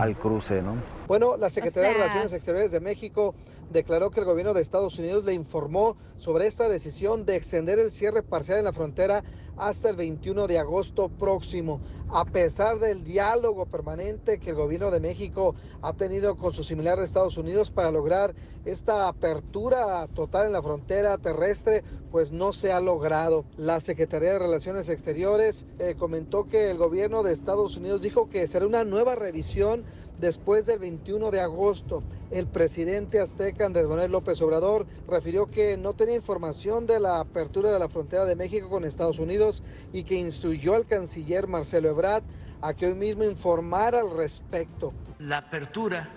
al 0.00 0.16
cruce, 0.16 0.62
¿no? 0.62 0.74
Bueno, 1.12 1.36
la 1.36 1.50
Secretaría 1.50 1.90
O 1.90 1.92
sea- 1.92 1.98
de 1.98 2.04
Relaciones 2.04 2.32
Exteriores 2.32 2.70
de 2.70 2.80
México 2.80 3.34
declaró 3.70 4.10
que 4.10 4.20
el 4.20 4.24
gobierno 4.24 4.54
de 4.54 4.62
Estados 4.62 4.98
Unidos 4.98 5.26
le 5.26 5.34
informó 5.34 5.94
sobre 6.16 6.46
esta 6.46 6.70
decisión 6.70 7.26
de 7.26 7.36
extender 7.36 7.78
el 7.78 7.92
cierre 7.92 8.22
parcial 8.22 8.58
en 8.58 8.64
la 8.64 8.72
frontera 8.72 9.22
hasta 9.58 9.90
el 9.90 9.96
21 9.96 10.46
de 10.46 10.58
agosto 10.58 11.10
próximo, 11.10 11.80
a 12.08 12.24
pesar 12.24 12.78
del 12.78 13.04
diálogo 13.04 13.66
permanente 13.66 14.38
que 14.38 14.50
el 14.50 14.56
gobierno 14.56 14.90
de 14.90 15.00
México 15.00 15.54
ha 15.82 15.92
tenido 15.92 16.36
con 16.36 16.54
su 16.54 16.64
similar 16.64 16.98
de 16.98 17.04
Estados 17.04 17.36
Unidos 17.36 17.70
para 17.70 17.90
lograr 17.90 18.34
esta 18.64 19.08
apertura 19.08 20.06
total 20.14 20.46
en 20.46 20.52
la 20.52 20.62
frontera 20.62 21.18
terrestre, 21.18 21.84
pues 22.10 22.30
no 22.32 22.52
se 22.52 22.72
ha 22.72 22.80
logrado. 22.80 23.44
La 23.56 23.80
Secretaría 23.80 24.32
de 24.32 24.38
Relaciones 24.38 24.88
Exteriores 24.88 25.66
eh, 25.78 25.94
comentó 25.98 26.44
que 26.44 26.70
el 26.70 26.78
gobierno 26.78 27.22
de 27.22 27.32
Estados 27.32 27.76
Unidos 27.76 28.00
dijo 28.00 28.30
que 28.30 28.46
será 28.46 28.66
una 28.66 28.84
nueva 28.84 29.14
revisión 29.14 29.84
después 30.22 30.66
del 30.66 30.78
21 30.78 31.32
de 31.32 31.40
agosto. 31.40 32.02
El 32.30 32.46
presidente 32.46 33.20
azteca 33.20 33.66
Andrés 33.66 33.86
Manuel 33.86 34.12
López 34.12 34.40
Obrador 34.40 34.86
refirió 35.08 35.50
que 35.50 35.76
no 35.76 35.94
tenía 35.94 36.14
información 36.14 36.86
de 36.86 37.00
la 37.00 37.18
apertura 37.18 37.72
de 37.72 37.78
la 37.80 37.88
frontera 37.88 38.24
de 38.24 38.36
México 38.36 38.70
con 38.70 38.84
Estados 38.84 39.18
Unidos 39.18 39.64
y 39.92 40.04
que 40.04 40.14
instruyó 40.14 40.76
al 40.76 40.86
canciller 40.86 41.48
Marcelo 41.48 41.90
Ebrard 41.90 42.22
a 42.62 42.72
que 42.72 42.86
hoy 42.86 42.94
mismo 42.94 43.24
informara 43.24 43.98
al 43.98 44.16
respecto. 44.16 44.94
La 45.18 45.38
apertura 45.38 46.08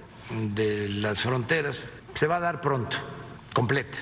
de 0.54 0.88
las 0.88 1.20
fronteras 1.20 1.84
se 2.14 2.28
va 2.28 2.38
a 2.38 2.42
dar 2.42 2.62
pronto, 2.62 2.98
completa, 3.54 3.98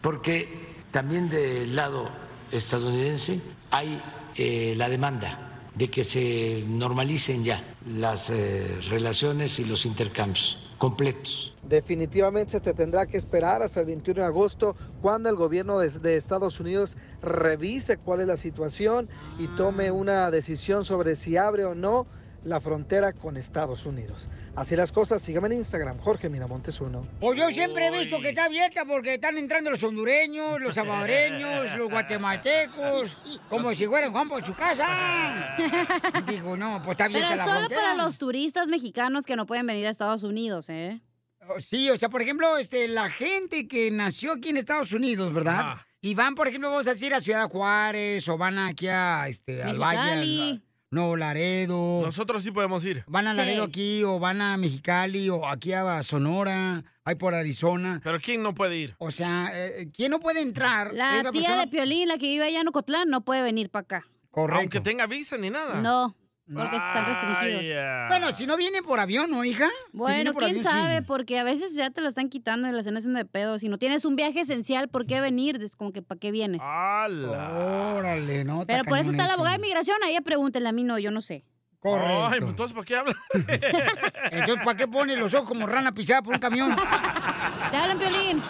porque 0.00 0.48
también 0.90 1.28
del 1.28 1.76
lado 1.76 2.08
estadounidense 2.50 3.40
hay 3.70 4.00
eh, 4.36 4.72
la 4.74 4.88
demanda 4.88 5.60
de 5.74 5.90
que 5.90 6.02
se 6.04 6.64
normalicen 6.66 7.44
ya 7.44 7.73
las 7.86 8.30
eh, 8.30 8.78
relaciones 8.88 9.58
y 9.58 9.64
los 9.64 9.84
intercambios 9.86 10.58
completos. 10.78 11.54
Definitivamente 11.62 12.58
se 12.58 12.74
tendrá 12.74 13.06
que 13.06 13.16
esperar 13.16 13.62
hasta 13.62 13.80
el 13.80 13.86
21 13.86 14.20
de 14.20 14.26
agosto 14.26 14.76
cuando 15.00 15.28
el 15.28 15.36
gobierno 15.36 15.78
de, 15.78 15.90
de 15.90 16.16
Estados 16.16 16.60
Unidos 16.60 16.96
revise 17.22 17.96
cuál 17.96 18.20
es 18.20 18.26
la 18.26 18.36
situación 18.36 19.08
y 19.38 19.46
tome 19.48 19.90
una 19.90 20.30
decisión 20.30 20.84
sobre 20.84 21.16
si 21.16 21.36
abre 21.36 21.64
o 21.64 21.74
no 21.74 22.06
la 22.44 22.60
frontera 22.60 23.12
con 23.12 23.36
Estados 23.36 23.86
Unidos. 23.86 24.28
Así 24.54 24.76
las 24.76 24.92
cosas, 24.92 25.22
síganme 25.22 25.48
en 25.48 25.54
Instagram, 25.54 25.98
Jorge 25.98 26.28
Miramontes 26.28 26.80
uno. 26.80 27.06
Pues 27.20 27.38
yo 27.38 27.50
siempre 27.50 27.86
he 27.86 27.90
visto 27.90 28.20
que 28.20 28.28
está 28.28 28.44
abierta 28.44 28.84
porque 28.84 29.14
están 29.14 29.36
entrando 29.38 29.70
los 29.70 29.82
hondureños, 29.82 30.60
los 30.60 30.74
salvadoreños, 30.74 31.76
los 31.76 31.90
guatemaltecos, 31.90 33.16
como 33.48 33.74
si 33.74 33.86
fueran 33.86 34.12
Juan 34.12 34.28
por 34.28 34.44
su 34.44 34.54
casa. 34.54 35.56
Digo, 36.28 36.56
no, 36.56 36.78
pues 36.84 36.92
está 36.92 37.06
abierta 37.06 37.28
Pero 37.30 37.36
la 37.38 37.44
solo 37.44 37.58
frontera. 37.60 37.80
para 37.80 37.94
los 37.94 38.18
turistas 38.18 38.68
mexicanos 38.68 39.24
que 39.26 39.36
no 39.36 39.46
pueden 39.46 39.66
venir 39.66 39.86
a 39.86 39.90
Estados 39.90 40.22
Unidos, 40.22 40.68
¿eh? 40.68 41.00
Oh, 41.48 41.60
Sí, 41.60 41.90
o 41.90 41.96
sea, 41.98 42.08
por 42.08 42.22
ejemplo, 42.22 42.56
este, 42.58 42.88
la 42.88 43.10
gente 43.10 43.68
que 43.68 43.90
nació 43.90 44.32
aquí 44.32 44.50
en 44.50 44.56
Estados 44.56 44.92
Unidos, 44.92 45.32
¿verdad? 45.32 45.76
Y 46.00 46.14
van, 46.14 46.34
por 46.34 46.48
ejemplo, 46.48 46.70
vamos 46.70 46.86
a 46.86 46.90
decir 46.90 47.14
a 47.14 47.20
Ciudad 47.20 47.48
Juárez 47.48 48.28
o 48.28 48.36
van 48.36 48.58
aquí 48.58 48.88
a, 48.88 49.26
este, 49.28 49.62
al 49.62 49.78
Valle, 49.78 50.60
Nuevo 50.94 51.16
Laredo. 51.16 52.00
Nosotros 52.02 52.42
sí 52.42 52.50
podemos 52.50 52.84
ir. 52.84 53.04
Van 53.06 53.26
a 53.26 53.34
Laredo 53.34 53.64
aquí 53.64 54.02
o 54.04 54.18
van 54.18 54.40
a 54.40 54.56
Mexicali 54.56 55.28
o 55.28 55.46
aquí 55.46 55.72
a 55.72 56.02
Sonora, 56.02 56.84
hay 57.04 57.16
por 57.16 57.34
Arizona. 57.34 58.00
Pero 58.02 58.20
¿quién 58.20 58.42
no 58.42 58.54
puede 58.54 58.76
ir? 58.76 58.94
O 58.98 59.10
sea, 59.10 59.50
eh, 59.52 59.90
¿quién 59.94 60.10
no 60.10 60.20
puede 60.20 60.40
entrar? 60.40 60.94
La 60.94 61.20
tía 61.22 61.32
persona- 61.32 61.60
de 61.60 61.66
Piolín, 61.66 62.08
la 62.08 62.16
que 62.18 62.26
vive 62.26 62.44
allá 62.44 62.60
en 62.60 62.68
Ocotlán, 62.68 63.08
no 63.08 63.22
puede 63.22 63.42
venir 63.42 63.70
para 63.70 63.82
acá. 63.82 64.06
Correcto. 64.30 64.60
Aunque 64.60 64.80
tenga 64.80 65.06
visa 65.06 65.36
ni 65.36 65.50
nada. 65.50 65.80
No, 65.80 66.16
porque 66.52 66.76
están 66.76 67.06
restringidos. 67.06 68.08
Bueno, 68.08 68.32
si 68.32 68.46
no 68.46 68.56
viene 68.56 68.82
por 68.82 69.00
avión, 69.00 69.30
¿no, 69.30 69.44
hija? 69.44 69.68
Bueno, 69.92 70.34
quién 70.34 70.50
avión, 70.50 70.62
sí. 70.62 70.68
sabe, 70.68 71.02
porque 71.02 71.38
a 71.38 71.44
veces 71.44 71.74
ya 71.74 71.90
te 71.90 72.00
la 72.00 72.08
están 72.08 72.28
quitando 72.28 72.68
y 72.68 72.72
la 72.72 72.78
están 72.78 72.96
haciendo 72.96 73.18
de 73.18 73.24
pedo. 73.24 73.58
Si 73.58 73.68
no 73.68 73.78
tienes 73.78 74.04
un 74.04 74.16
viaje 74.16 74.40
esencial, 74.40 74.88
¿por 74.88 75.06
qué 75.06 75.20
venir? 75.20 75.62
Es 75.62 75.76
como 75.76 75.92
que 75.92 76.02
¿para 76.02 76.18
qué 76.18 76.30
vienes? 76.30 76.60
Órale, 76.62 78.44
no. 78.44 78.64
Pero 78.66 78.84
por 78.84 78.98
eso 78.98 79.10
está 79.10 79.26
la 79.26 79.34
abogada 79.34 79.56
de 79.56 79.62
migración, 79.62 79.96
a 80.04 80.08
ella 80.08 80.20
pregúntenle, 80.20 80.68
a 80.68 80.72
mí 80.72 80.84
no, 80.84 80.98
yo 80.98 81.10
no 81.10 81.20
sé. 81.20 81.44
Correcto. 81.84 82.26
Ay, 82.26 82.38
entonces 82.42 82.74
¿para 82.74 82.86
qué 82.86 82.96
habla? 82.96 83.14
Entonces, 84.32 84.64
¿para 84.64 84.74
qué 84.74 84.88
pone 84.88 85.16
los 85.16 85.34
ojos 85.34 85.46
como 85.46 85.66
rana 85.66 85.92
pisada 85.92 86.22
por 86.22 86.32
un 86.32 86.40
camión? 86.40 86.74
Te 87.70 87.76
hablan, 87.76 87.98
Piolín. 87.98 88.42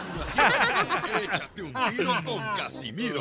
Échate 1.21 1.63
un 1.63 1.73
tiro 1.91 2.15
con 2.25 2.39
Casimiro. 2.55 3.21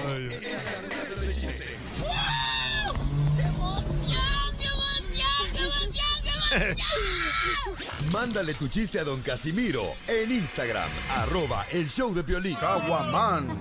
Mándale 8.11 8.53
tu 8.53 8.67
chiste 8.67 8.99
a 8.99 9.03
don 9.03 9.21
Casimiro 9.21 9.95
en 10.07 10.31
Instagram, 10.31 10.89
arroba 11.09 11.65
el 11.71 11.89
show 11.89 12.13
de 12.13 12.23
Piolín. 12.23 12.55
Caguaman. 12.55 13.57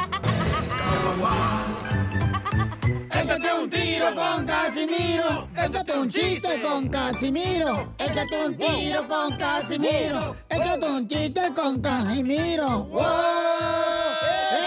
Échate 3.10 3.52
un 3.54 3.70
tiro 3.70 4.14
con 4.14 4.44
Casimiro. 4.46 5.48
Échate 5.56 5.92
un 5.98 6.10
chiste 6.10 6.60
con 6.60 6.88
Casimiro. 6.88 7.94
Échate 7.98 8.46
un 8.46 8.56
tiro 8.56 9.08
con 9.08 9.36
Casimiro. 9.36 10.36
Échate 10.50 10.86
un 10.86 11.08
chiste 11.08 11.52
con 11.54 11.80
Casimiro. 11.80 12.84
¡Wow! 12.84 13.04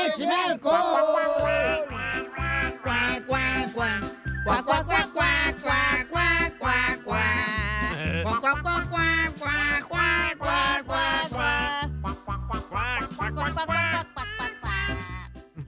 ¡Échame 0.07 0.35
alcohol! 0.47 1.15
Cuac, 6.65 7.03
cuac. 7.03 7.21
Cuac, 8.23 8.41
cuac, 8.41 8.89
cuac, 8.89 8.89
cuac, 8.89 9.87
cuac, 9.87 10.37
cuac, 10.37 10.37
cuac, 10.39 10.85
cuac, 10.87 11.29
cuac. 11.29 11.89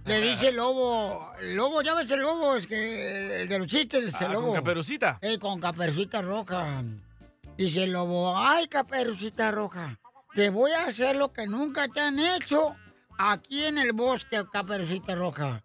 Le 0.06 0.22
dice 0.22 0.48
el 0.48 0.56
lobo, 0.56 1.34
el 1.40 1.56
lobo, 1.56 1.84
ya 1.84 1.94
ves 1.94 2.10
el 2.10 2.22
lobo, 2.22 2.56
es 2.56 2.66
que 2.66 3.42
el 3.42 3.48
de 3.48 3.60
los 3.60 3.68
chistes, 3.68 4.16
Ah, 4.16 4.18
el 4.22 4.26
con 4.26 4.34
lobo. 4.34 4.54
Caperucita. 4.54 5.20
Eh, 5.22 5.38
con 5.38 5.60
caperucita 5.60 6.22
roja. 6.24 6.82
Dice 7.58 7.84
el 7.84 7.92
lobo, 7.92 8.36
ay, 8.36 8.68
caperucita 8.68 9.52
roja, 9.52 10.00
te 10.34 10.50
voy 10.50 10.72
a 10.72 10.86
hacer 10.86 11.16
lo 11.16 11.32
que 11.32 11.46
nunca 11.46 11.88
te 11.90 12.00
han 12.00 12.18
hecho 12.18 12.76
aquí 13.20 13.66
en 13.66 13.78
el 13.78 13.92
bosque, 13.94 14.44
caperucita 14.52 15.14
roja. 15.14 15.62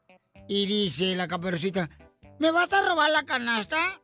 Y 0.49 0.66
dice 0.66 1.14
la 1.14 1.26
caperucita, 1.28 1.89
¿me 2.43 2.51
vas 2.51 2.72
a 2.72 2.82
robar 2.82 3.09
la 3.11 3.22
canasta? 3.22 4.01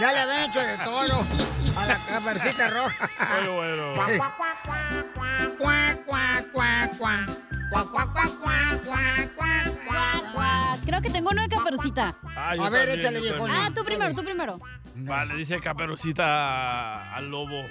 ya 0.00 0.12
le 0.12 0.18
habían 0.18 0.48
hecho 0.48 0.60
de 0.60 0.78
todo 0.78 1.26
a 1.76 1.86
la 1.86 1.98
caperucita 2.08 2.68
roja. 2.70 3.10
Bueno, 3.34 3.52
bueno. 3.52 3.94
Cuac, 3.96 4.16
cuac, 4.16 4.62
cuac, 4.64 5.56
cuac, 5.58 6.06
cuac. 6.06 6.46
Cuac, 6.48 6.48
cuac, 6.52 6.52
cuac, 6.52 6.98
cuac, 6.98 7.90
cuac, 8.00 9.34
cuac, 9.34 9.84
cuac, 9.84 10.32
cuac. 10.32 10.80
Creo 10.86 11.02
que 11.02 11.10
tengo 11.10 11.28
uno 11.30 11.42
de 11.42 11.48
caperucita. 11.48 12.14
Ah, 12.34 12.56
yo 12.56 12.64
A 12.64 12.70
ver, 12.70 12.88
también, 12.88 13.00
échale, 13.00 13.30
también. 13.30 13.50
Ah, 13.50 13.70
tú 13.74 13.84
primero, 13.84 14.14
tú 14.14 14.24
primero. 14.24 14.58
Vale, 14.94 15.36
dice 15.36 15.60
Caperucita 15.60 17.14
al 17.14 17.28
lobo. 17.28 17.62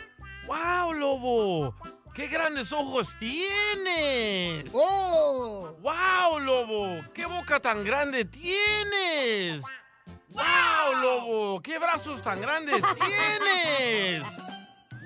¡Wow, 0.45 0.93
lobo! 0.93 1.75
¡Qué 2.13 2.27
grandes 2.27 2.71
ojos 2.71 3.15
tienes! 3.17 4.69
¡Oh! 4.71 5.75
¡Wow, 5.81 6.39
lobo! 6.39 7.01
¡Qué 7.11 7.25
boca 7.25 7.59
tan 7.59 7.83
grande 7.83 8.23
tienes! 8.23 9.63
¡Wow, 10.29 11.01
lobo! 11.01 11.61
¡Qué 11.63 11.79
brazos 11.79 12.21
tan 12.21 12.39
grandes 12.39 12.83
tienes! 12.95 14.21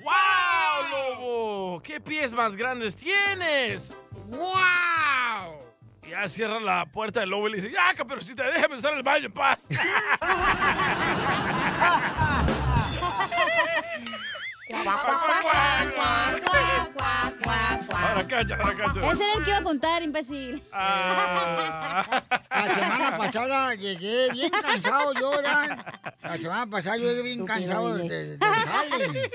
¡Wow, 0.03 0.89
lobo! 0.91 1.82
¡Qué 1.82 2.01
pies 2.01 2.34
más 2.34 2.58
grandes 2.58 2.97
tienes! 2.97 3.89
¡Wow! 4.26 5.62
Ya 6.10 6.28
cierra 6.28 6.60
la 6.60 6.86
puerta 6.88 7.22
del 7.22 7.30
lobo 7.30 7.47
y 7.47 7.51
le 7.51 7.58
dice, 7.58 7.72
¡Ya, 7.72 7.93
Caperucita, 7.95 8.43
déjame 8.51 8.76
usar 8.76 8.93
el 8.93 9.03
baño 9.03 9.28
en 9.28 9.34
paz! 9.34 9.66
Ahora 17.89 18.28
cacha, 18.28 18.55
ahora 18.55 18.76
cacha. 18.76 19.11
Ese 19.11 19.24
era 19.24 19.34
el 19.34 19.43
que 19.43 19.49
iba 19.49 19.57
a 19.59 19.63
contar, 19.63 20.03
imbécil. 20.03 20.63
Ah. 20.72 22.24
La 22.49 22.74
semana 22.74 23.18
pasada 23.18 23.76
llegué 23.76 24.30
bien 24.32 24.51
cansado 24.51 25.13
yo, 25.13 25.41
Dan. 25.41 25.84
La 26.22 26.38
semana 26.38 26.68
pasada 26.68 26.97
yo 26.97 27.03
llegué 27.09 27.22
bien 27.24 27.45
cansado 27.45 27.93
de- 27.97 28.09
de- 28.09 28.38
del 28.38 28.39
jale. 28.39 29.32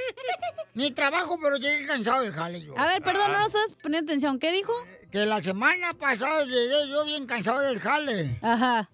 Ni 0.74 0.90
trabajo, 0.90 1.38
pero 1.42 1.56
llegué 1.56 1.86
cansado 1.86 2.22
del 2.22 2.32
jale 2.32 2.62
yo. 2.62 2.78
A 2.78 2.86
ver, 2.86 3.02
perdón, 3.02 3.32
no 3.32 3.38
nos 3.38 3.46
estás 3.54 3.72
poniendo 3.82 4.10
atención. 4.10 4.38
¿Qué 4.38 4.52
dijo? 4.52 4.72
Que 5.10 5.26
la 5.26 5.42
semana 5.42 5.92
pasada 5.94 6.44
llegué 6.44 6.88
yo 6.88 7.04
bien 7.04 7.26
cansado 7.26 7.60
del 7.60 7.80
jale. 7.80 8.38
Ajá. 8.42 8.88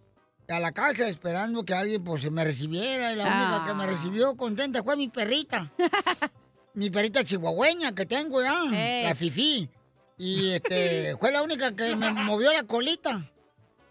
A 0.48 0.58
la 0.58 0.72
casa 0.72 1.08
esperando 1.08 1.64
que 1.64 1.74
alguien 1.74 2.02
pues 2.02 2.30
me 2.30 2.42
recibiera 2.42 3.12
y 3.12 3.16
la 3.16 3.24
única 3.24 3.64
que 3.66 3.74
me 3.74 3.86
recibió 3.86 4.36
contenta 4.36 4.82
fue 4.82 4.96
mi 4.96 5.08
perrita. 5.08 5.70
mi 6.74 6.88
perrita 6.88 7.22
chihuahueña 7.22 7.94
que 7.94 8.06
tengo 8.06 8.42
ya, 8.42 8.64
la 8.64 9.14
Fifi. 9.14 9.68
Y 10.16 10.52
este, 10.52 11.16
fue 11.20 11.32
la 11.32 11.42
única 11.42 11.76
que 11.76 11.94
me 11.94 12.10
movió 12.12 12.52
la 12.52 12.62
colita. 12.62 13.30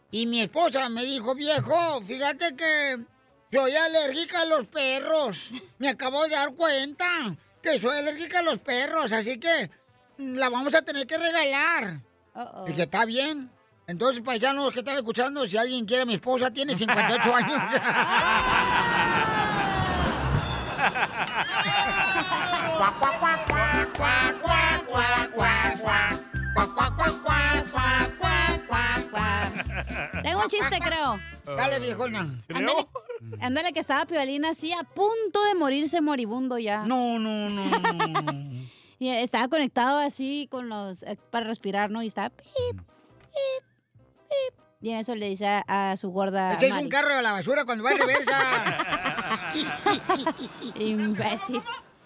Y 0.10 0.26
mi 0.26 0.42
esposa 0.42 0.90
me 0.90 1.06
dijo, 1.06 1.36
viejo, 1.36 2.02
fíjate 2.02 2.56
que 2.56 3.06
Soy 3.52 3.76
alérgica 3.76 4.42
a 4.42 4.46
los 4.46 4.68
perros. 4.68 5.50
Me 5.78 5.90
acabo 5.90 6.24
de 6.24 6.30
dar 6.30 6.54
cuenta 6.54 7.36
que 7.62 7.80
soy 7.80 7.98
alérgica 7.98 8.40
a 8.40 8.42
los 8.42 8.60
perros, 8.60 9.14
así 9.14 9.40
que 9.40 9.70
la 10.18 10.50
vamos 10.50 10.76
a 10.76 10.82
tener 10.82 11.08
que 11.08 11.18
regalar. 11.18 12.02
Y 12.68 12.74
que 12.74 12.84
está 12.84 13.06
bien. 13.06 13.50
Entonces, 13.88 14.22
paisanos 14.22 14.74
que 14.74 14.80
están 14.80 14.98
escuchando, 14.98 15.48
si 15.48 15.56
alguien 15.56 15.86
quiere 15.86 16.04
a 16.04 16.06
mi 16.06 16.16
esposa, 16.16 16.52
tiene 16.52 16.76
58 16.76 17.36
años. 17.36 17.58
Tengo 30.22 30.42
un 30.42 30.50
chiste, 30.50 30.80
creo. 30.84 31.18
Dale, 31.46 31.80
viejona. 31.80 32.44
Ándale, 32.54 32.88
ándale, 33.40 33.72
que 33.72 33.80
estaba 33.80 34.04
Piolina 34.06 34.50
así 34.50 34.74
a 34.74 34.84
punto 34.84 35.42
de 35.46 35.56
morirse 35.56 36.02
moribundo 36.02 36.58
ya. 36.58 36.84
No, 36.84 37.18
no, 37.20 37.48
no, 37.48 37.66
no. 37.66 38.68
y 39.00 39.08
estaba 39.10 39.48
conectado 39.48 40.00
así 40.00 40.50
con 40.52 40.68
los... 40.68 41.04
eh, 41.04 41.18
para 41.32 41.48
respirar, 41.48 41.90
¿no? 41.90 42.04
Y 42.04 42.08
estaba... 42.08 42.32
pip, 42.32 42.76
pip. 42.76 43.67
Y 44.80 44.92
en 44.92 44.98
eso 44.98 45.16
le 45.16 45.30
dice 45.30 45.48
a, 45.48 45.64
a 45.92 45.98
su 45.98 46.12
gorda... 46.12 46.54
Este 46.54 46.68
es 46.68 46.72
Mari, 46.72 46.86
un 46.86 46.90
carro 46.90 47.14
a 47.16 47.22
la 47.22 47.32
basura 47.32 47.66
cuando 47.66 47.84
va 47.84 47.92
en 47.92 47.98
reversa. 47.98 49.56
Imbécil. 50.76 51.62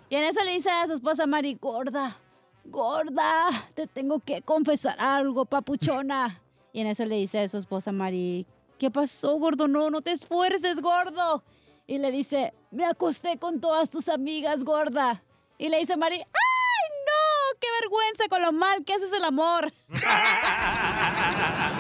Y 0.10 0.16
en 0.16 0.24
eso 0.24 0.42
le 0.44 0.52
dice 0.52 0.70
a 0.70 0.88
su 0.88 0.94
esposa 0.94 1.28
Mari, 1.28 1.56
gorda, 1.56 2.18
gorda, 2.66 3.50
te 3.74 3.88
tengo 3.88 4.20
que 4.20 4.42
confesar 4.42 4.96
algo, 5.00 5.46
papuchona. 5.46 6.42
Y 6.74 6.82
en 6.82 6.88
eso 6.88 7.06
le 7.06 7.16
dice 7.16 7.40
a 7.40 7.48
su 7.48 7.58
esposa 7.58 7.92
Mari, 7.92 8.46
¿qué 8.80 8.90
pasó, 8.90 9.36
gordo? 9.38 9.68
No, 9.68 9.90
no 9.90 10.02
te 10.02 10.12
esfuerces, 10.12 10.80
gordo. 10.80 11.44
Y 11.88 11.98
le 11.98 12.12
dice, 12.12 12.54
me 12.72 12.86
acosté 12.86 13.38
con 13.38 13.60
todas 13.60 13.90
tus 13.90 14.08
amigas, 14.08 14.64
gorda. 14.64 15.24
Y 15.58 15.68
le 15.70 15.78
dice 15.80 15.98
Mari, 15.98 16.16
¡ay, 16.16 16.26
no! 16.26 17.58
¡Qué 17.60 17.68
vergüenza 17.82 18.28
con 18.30 18.42
lo 18.42 18.52
mal 18.54 18.84
que 18.86 18.94
haces 18.94 19.12
el 19.12 19.24
amor! 19.26 19.74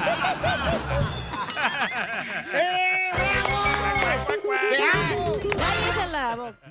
¡Cállese 5.57 6.07
la 6.11 6.35
boca! 6.35 6.70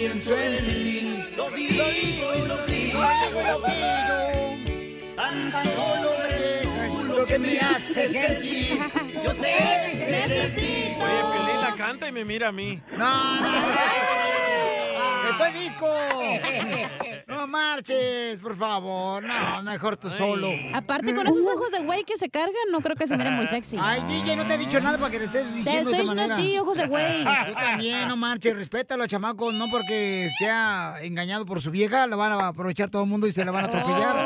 Pienso 0.00 0.36
en 0.36 0.64
ti. 0.64 1.24
Lo 1.36 1.50
digo 1.50 1.84
y 2.34 2.48
lo 2.48 2.66
digo. 2.66 3.00
Tan 5.14 5.52
solo 5.52 6.24
eres 6.24 6.62
tú 6.62 7.04
lo 7.04 7.26
que 7.26 7.38
me 7.38 7.58
hace 7.60 8.08
sentir. 8.08 8.78
Yo 9.22 9.34
te 9.34 10.06
necesito. 10.10 11.04
Oye, 11.04 11.22
Piolín 11.32 11.60
la 11.60 11.74
canta 11.76 12.08
y 12.08 12.12
me 12.12 12.24
mira 12.24 12.48
a 12.48 12.52
mí. 12.52 12.80
No, 12.96 13.40
no. 13.40 14.49
Estoy 15.40 15.62
visco. 15.62 15.88
No 17.26 17.46
marches, 17.46 18.40
por 18.40 18.56
favor. 18.56 19.24
No, 19.24 19.62
mejor 19.62 19.96
tú 19.96 20.10
solo. 20.10 20.50
Aparte, 20.74 21.14
con 21.14 21.26
esos 21.26 21.46
ojos 21.46 21.72
de 21.72 21.80
güey 21.80 22.04
que 22.04 22.18
se 22.18 22.28
cargan, 22.28 22.54
no 22.70 22.80
creo 22.80 22.94
que 22.96 23.06
se 23.06 23.16
miren 23.16 23.34
muy 23.34 23.46
sexy. 23.46 23.78
Ay, 23.80 24.02
DJ, 24.08 24.36
no 24.36 24.44
te 24.44 24.54
he 24.54 24.58
dicho 24.58 24.80
nada 24.80 24.98
para 24.98 25.10
que 25.10 25.18
le 25.18 25.24
estés 25.24 25.54
diciendo 25.54 25.90
de 25.90 25.96
estoy 25.96 26.14
diciendo 26.14 26.34
a 26.34 26.36
ti, 26.36 26.58
ojos 26.58 26.76
de 26.76 26.86
güey. 26.86 27.24
Tú 27.46 27.54
también, 27.54 28.08
no 28.08 28.16
marches, 28.16 28.54
respétalo, 28.54 29.06
chamaco. 29.06 29.50
No 29.52 29.68
porque 29.70 30.28
sea 30.38 30.96
engañado 31.02 31.46
por 31.46 31.62
su 31.62 31.70
vieja, 31.70 32.06
la 32.06 32.16
van 32.16 32.32
a 32.32 32.48
aprovechar 32.48 32.90
todo 32.90 33.04
el 33.04 33.08
mundo 33.08 33.26
y 33.26 33.32
se 33.32 33.44
la 33.44 33.50
van 33.50 33.64
a 33.64 33.68
atropellar. 33.68 34.16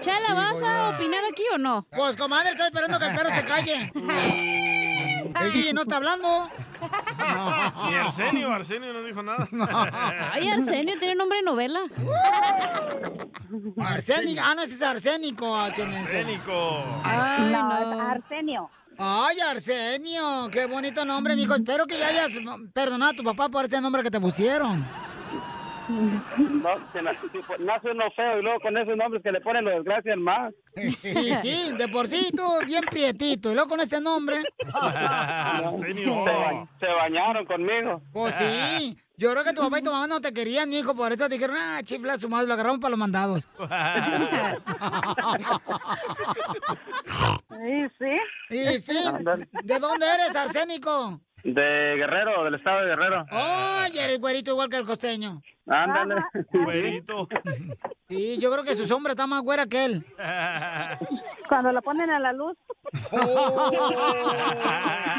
Chala, 0.00 0.34
¿vas 0.34 0.62
a 0.62 0.90
opinar 0.90 1.22
aquí 1.30 1.42
o 1.54 1.58
no? 1.58 1.86
Pues, 1.90 2.16
comadre, 2.16 2.50
estoy 2.50 2.66
esperando 2.66 2.98
que 2.98 3.06
el 3.06 3.14
perro 3.14 3.30
se 3.34 3.44
calle. 3.44 3.92
El 5.40 5.52
DJ 5.52 5.72
no 5.74 5.82
está 5.82 5.96
hablando. 5.96 6.50
Ni 7.88 7.94
Arsenio, 7.96 8.52
Arsenio 8.52 8.92
no 8.92 9.02
dijo 9.02 9.22
nada. 9.22 9.48
Ay, 10.32 10.48
Arsenio 10.48 10.98
tiene 10.98 11.14
nombre 11.14 11.38
de 11.38 11.44
novela. 11.44 11.80
Arsénico. 13.84 14.42
Ah, 14.44 14.54
no, 14.54 14.62
ese 14.62 14.74
es 14.74 14.82
arsénico. 14.82 15.56
ah, 15.56 15.66
Arsénico. 15.66 16.84
Ay, 17.04 17.50
No, 17.50 17.62
no. 17.80 17.92
es 17.94 18.00
Arsenio. 18.00 18.70
Ay, 18.98 19.38
Arsenio. 19.40 20.48
Qué 20.50 20.66
bonito 20.66 21.04
nombre, 21.04 21.36
mijo. 21.36 21.54
Espero 21.54 21.86
que 21.86 21.98
ya 21.98 22.08
hayas 22.08 22.32
perdonado 22.72 23.12
a 23.12 23.14
tu 23.14 23.22
papá 23.22 23.48
por 23.48 23.64
ese 23.64 23.80
nombre 23.80 24.02
que 24.02 24.10
te 24.10 24.20
pusieron. 24.20 24.84
No, 25.88 26.68
se 26.92 27.02
nace, 27.02 27.26
nace 27.60 27.90
uno 27.90 28.04
feo 28.14 28.38
y 28.38 28.42
luego 28.42 28.60
con 28.60 28.76
esos 28.76 28.96
nombres 28.96 29.22
que 29.22 29.32
le 29.32 29.40
ponen 29.40 29.64
lo 29.64 29.70
desgracian 29.70 30.20
más. 30.22 30.52
Sí, 30.76 30.90
sí, 31.42 31.72
de 31.78 31.88
por 31.88 32.06
sí 32.06 32.30
tú 32.36 32.42
bien 32.66 32.84
prietito. 32.90 33.50
Y 33.50 33.54
luego 33.54 33.70
con 33.70 33.80
ese 33.80 34.00
nombre. 34.00 34.36
se, 34.58 34.66
ba- 34.70 36.68
se 36.78 36.86
bañaron 36.86 37.46
conmigo. 37.46 38.02
Pues 38.12 38.34
sí. 38.34 38.98
Yo 39.16 39.32
creo 39.32 39.42
que 39.42 39.52
tu 39.52 39.62
papá 39.62 39.80
y 39.80 39.82
tu 39.82 39.90
mamá 39.90 40.06
no 40.06 40.20
te 40.20 40.32
querían, 40.32 40.72
hijo, 40.72 40.94
por 40.94 41.10
eso 41.12 41.28
te 41.28 41.34
dijeron, 41.34 41.56
ah, 41.58 41.80
chifla 41.82 42.18
su 42.18 42.28
madre, 42.28 42.46
lo 42.46 42.54
agarraron 42.54 42.78
para 42.78 42.90
los 42.90 42.98
mandados. 43.00 43.42
Sí, 47.50 47.88
sí. 47.98 48.06
Y 48.50 48.78
sí. 48.78 48.98
¿De 49.64 49.78
dónde 49.78 50.06
eres, 50.06 50.36
Arsénico? 50.36 51.20
De 51.44 51.94
Guerrero, 51.96 52.44
del 52.44 52.54
estado 52.56 52.80
de 52.80 52.86
Guerrero. 52.88 53.24
Oye, 53.30 54.04
eres 54.04 54.20
güerito 54.20 54.50
igual 54.50 54.68
que 54.68 54.76
el 54.76 54.84
costeño. 54.84 55.40
Ándale. 55.66 56.16
Güerito. 56.52 57.28
Sí, 58.08 58.38
yo 58.38 58.50
creo 58.50 58.64
que 58.64 58.74
su 58.74 58.86
sombra 58.88 59.12
está 59.12 59.26
más 59.26 59.42
güera 59.42 59.66
que 59.66 59.84
él. 59.84 60.06
Cuando 61.48 61.72
lo 61.72 61.80
ponen 61.82 62.10
a 62.10 62.18
la 62.18 62.32
luz. 62.32 62.56
Oh. 63.10 63.70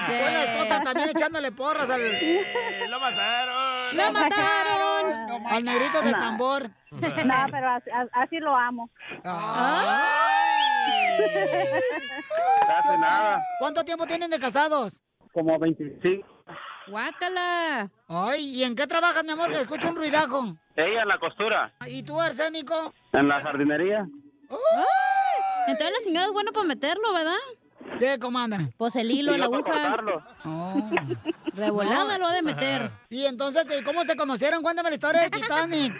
La 0.09 0.43
esposa 0.43 0.81
también 0.81 1.09
echándole 1.09 1.51
porras 1.51 1.89
al... 1.89 2.01
¡Lo 2.89 2.99
mataron! 2.99 3.95
¡Lo 3.97 4.11
mataron! 4.11 5.45
Al 5.47 5.63
negrito 5.63 6.01
del 6.01 6.13
No. 6.13 6.19
tambor. 6.19 6.69
No, 6.91 7.35
pero 7.51 7.69
así, 7.69 7.89
así 8.13 8.39
lo 8.39 8.55
amo. 8.55 8.89
Hace 12.67 12.97
nada. 12.97 13.43
¿Cuánto 13.59 13.83
tiempo 13.83 14.05
tienen 14.07 14.31
de 14.31 14.39
casados? 14.39 14.99
Como 15.33 15.57
25. 15.59 16.27
¡Guácala! 16.87 17.89
Ay, 18.07 18.41
¿y 18.57 18.63
en 18.63 18.75
qué 18.75 18.87
trabajas, 18.87 19.23
mi 19.23 19.31
amor? 19.31 19.51
Que 19.51 19.61
escucho 19.61 19.89
un 19.89 19.95
ruidajo. 19.95 20.55
Ella 20.75 21.01
en 21.03 21.07
la 21.07 21.19
costura, 21.19 21.71
¿Y 21.87 22.03
tú, 22.03 22.19
Arsénico? 22.19 22.93
en 23.13 23.27
la 23.27 23.41
jardinería. 23.41 24.07
Entonces 25.67 25.95
la 25.99 26.03
señora 26.03 26.25
es 26.25 26.33
buena 26.33 26.51
para 26.51 26.65
meterlo, 26.67 27.13
¿verdad? 27.13 27.99
¿Qué, 27.99 28.17
comadre? 28.17 28.73
Pues 28.77 28.95
el 28.95 29.11
hilo, 29.11 29.37
la 29.37 29.45
aguja. 29.45 29.61
cortarlo. 29.61 30.23
Oh. 30.45 30.89
Revolada 31.53 32.17
lo 32.17 32.27
ha 32.27 32.31
de 32.31 32.41
meter. 32.41 32.91
Y 33.09 33.25
entonces, 33.25 33.67
¿y 33.79 33.83
¿cómo 33.83 34.03
se 34.03 34.15
conocieron? 34.15 34.63
Cuéntame 34.63 34.89
la 34.89 34.95
historia 34.95 35.21
de 35.21 35.29
Titanic. 35.29 35.93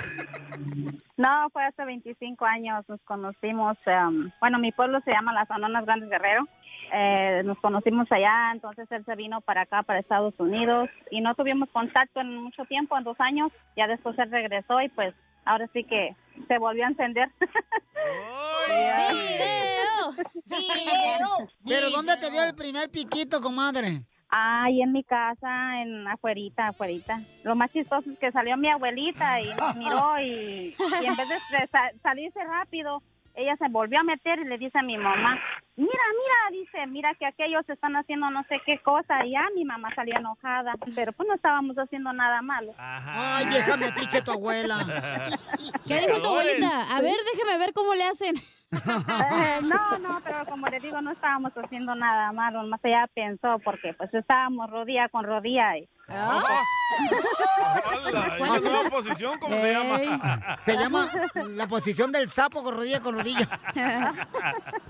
No, 1.18 1.50
fue 1.52 1.66
hace 1.66 1.84
25 1.84 2.46
años, 2.46 2.86
nos 2.88 3.02
conocimos, 3.02 3.78
em, 3.86 4.32
bueno, 4.40 4.58
mi 4.58 4.72
pueblo 4.72 5.02
se 5.04 5.12
llama 5.12 5.34
Las 5.34 5.52
Anonas 5.52 5.86
Grandes 5.86 6.10
Guerrero, 6.10 6.48
Eh, 6.92 7.42
nos 7.46 7.58
conocimos 7.60 8.12
allá, 8.12 8.52
entonces 8.54 8.92
él 8.92 9.06
se 9.06 9.16
vino 9.16 9.42
para 9.42 9.62
acá, 9.62 9.84
para 9.84 10.00
Estados 10.00 10.34
Unidos, 10.40 10.90
y 11.12 11.22
no 11.22 11.36
tuvimos 11.36 11.70
contacto 11.70 12.20
en 12.22 12.36
mucho 12.38 12.66
tiempo, 12.66 12.98
en 12.98 13.04
dos 13.04 13.20
años, 13.20 13.52
ya 13.78 13.88
después 13.88 14.18
él 14.18 14.32
regresó 14.32 14.82
y 14.82 14.90
pues 14.90 15.14
ahora 15.46 15.68
sí 15.74 15.84
que 15.84 16.16
se 16.48 16.58
volvió 16.58 16.86
a 16.86 16.90
encender. 16.90 17.30
¿Pero 21.68 21.90
dónde 21.92 22.18
te 22.18 22.32
dio 22.32 22.44
el 22.44 22.56
primer 22.56 22.90
piquito, 22.90 23.42
comadre? 23.42 24.02
Ay, 24.30 24.82
en 24.82 24.92
mi 24.92 25.04
casa, 25.04 25.82
en 25.82 26.08
afuerita, 26.08 26.68
afuerita. 26.68 27.20
Lo 27.44 27.56
más 27.56 27.72
chistoso 27.72 28.10
es 28.12 28.20
que 28.20 28.32
salió 28.32 28.58
mi 28.58 28.70
abuelita 28.70 29.42
y 29.42 29.48
nos 29.56 29.76
miró 29.78 30.20
y, 30.20 30.76
y 31.02 31.06
en 31.06 31.16
vez 31.16 31.28
de 31.30 31.68
sa- 31.72 31.92
salirse 32.04 32.44
rápido, 32.44 33.02
ella 33.36 33.56
se 33.58 33.68
volvió 33.70 34.00
a 34.00 34.04
meter 34.04 34.40
y 34.40 34.46
le 34.46 34.58
dice 34.58 34.78
a 34.78 34.84
mi 34.84 34.98
mamá, 34.98 35.40
mira, 35.80 36.04
mira, 36.22 36.62
dice, 36.62 36.88
mira 36.88 37.16
que 37.16 37.26
aquellos 37.26 37.68
están 37.70 37.96
haciendo 37.96 38.30
no 38.30 38.44
sé 38.44 38.62
qué 38.66 38.80
cosa. 38.80 39.26
Y 39.26 39.32
ya 39.32 39.44
mi 39.56 39.66
mamá 39.66 39.94
salió 39.96 40.16
enojada, 40.18 40.74
pero 40.96 41.12
pues 41.14 41.28
no 41.28 41.36
estábamos 41.36 41.76
haciendo 41.78 42.12
nada 42.14 42.42
malo. 42.42 42.74
Ay, 42.78 43.46
vieja 43.48 43.78
metiche 43.78 44.22
tu 44.22 44.32
abuela. 44.32 44.78
¿Qué 45.88 46.00
dijo 46.00 46.22
tu 46.22 46.30
abuelita? 46.30 46.96
A 46.96 47.02
ver, 47.02 47.16
déjeme 47.34 47.58
ver 47.58 47.74
cómo 47.74 47.96
le 47.96 48.04
hacen. 48.04 48.36
Eh, 48.72 49.60
no, 49.64 49.98
no, 49.98 50.22
pero 50.24 50.46
como 50.46 50.68
le 50.68 50.80
digo, 50.80 51.02
no 51.02 51.12
estábamos 51.12 51.52
haciendo 51.54 51.96
nada 51.96 52.32
malo, 52.32 52.62
más 52.64 52.80
ella 52.84 53.08
pensó 53.16 53.58
porque 53.64 53.96
pues 53.96 54.14
estábamos 54.14 54.70
rodilla 54.70 55.10
con 55.10 55.26
rodilla 55.26 55.78
y... 55.78 55.90
¡Hala! 56.08 56.64
¿Y 58.40 58.44
esa 58.44 58.60
nueva 58.60 58.90
posición 58.90 59.40
cómo 59.40 59.58
se 59.58 59.72
llama? 59.72 59.98
Se 60.66 60.74
llama 60.76 61.12
la 61.50 61.68
posición 61.68 62.12
del 62.12 62.30
sapo 62.30 62.64
con 62.64 62.76
rodilla 62.76 63.00
con 63.00 63.16
rodilla. 63.16 63.48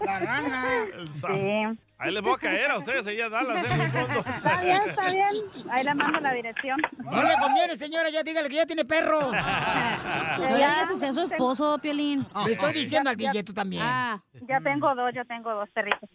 La 0.05 0.19
rana. 0.19 0.78
El 0.97 1.13
sapo. 1.13 1.79
Ahí 2.01 2.13
les 2.13 2.23
voy 2.23 2.33
a 2.33 2.37
caer 2.37 2.71
a 2.71 2.77
ustedes, 2.77 3.05
ella 3.07 3.27
Dallas, 3.27 3.69
en 3.69 3.81
el 3.81 3.91
fondo. 3.91 4.19
Está 4.37 4.61
bien, 4.61 4.81
está 4.87 5.09
bien. 5.09 5.33
Ahí 5.69 5.83
le 5.83 5.93
mando 5.93 6.21
la 6.21 6.31
dirección. 6.33 6.79
No 6.97 7.23
le 7.23 7.35
conviene, 7.41 7.75
señora, 7.75 8.09
ya 8.09 8.23
dígale 8.23 8.47
que 8.47 8.55
ya 8.55 8.65
tiene 8.65 8.85
perro. 8.85 9.19
No 9.29 10.57
le 10.57 10.63
así 10.63 11.05
a 11.05 11.11
su 11.11 11.21
esposo, 11.23 11.77
Piolín. 11.79 12.25
Le 12.45 12.53
estoy 12.53 12.71
diciendo 12.71 13.09
al 13.09 13.17
DJ, 13.17 13.43
tú 13.43 13.53
también. 13.53 13.83
Ah. 13.85 14.17
Ya 14.47 14.61
tengo 14.61 14.95
dos, 14.95 15.11
yo 15.13 15.25
tengo 15.25 15.53
dos 15.53 15.67
perritos. 15.71 16.09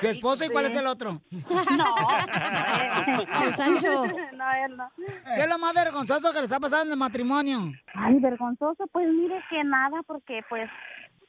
¿Tu 0.00 0.06
esposo 0.06 0.44
y 0.44 0.48
cuál 0.48 0.66
Sí. 0.66 0.72
es 0.74 0.78
el 0.78 0.86
otro? 0.86 1.20
No. 1.76 1.84
El 3.44 3.54
Sancho. 3.56 4.06
No, 4.06 4.52
él 4.64 4.76
no. 4.76 4.88
¿Qué 5.34 5.40
es 5.40 5.48
lo 5.48 5.58
más 5.58 5.74
vergonzoso 5.74 6.32
que 6.32 6.40
les 6.42 6.52
ha 6.52 6.60
pasado 6.60 6.84
en 6.84 6.92
el 6.92 6.96
matrimonio? 6.96 7.72
Ay, 7.94 8.14
vergonzoso, 8.20 8.86
pues 8.92 9.08
mire 9.08 9.42
que 9.50 9.64
nada, 9.64 10.02
porque 10.06 10.42
pues 10.48 10.70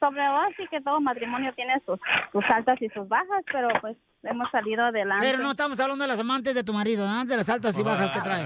sobre 0.00 0.22
todo 0.22 0.40
sí 0.56 0.66
que 0.70 0.80
todo 0.80 1.00
matrimonio 1.00 1.52
tiene 1.54 1.80
sus, 1.86 2.00
sus 2.32 2.44
altas 2.48 2.80
y 2.80 2.88
sus 2.88 3.06
bajas, 3.06 3.44
pero 3.52 3.68
pues 3.80 3.96
hemos 4.22 4.50
salido 4.50 4.84
adelante. 4.84 5.26
Pero 5.30 5.42
no 5.42 5.50
estamos 5.50 5.78
hablando 5.78 6.04
de 6.04 6.08
las 6.08 6.20
amantes 6.20 6.54
de 6.54 6.64
tu 6.64 6.72
marido, 6.72 7.06
¿no? 7.06 7.24
De 7.24 7.36
las 7.36 7.48
altas 7.48 7.78
y 7.78 7.82
bajas 7.82 8.10
que 8.10 8.20
trae. 8.20 8.44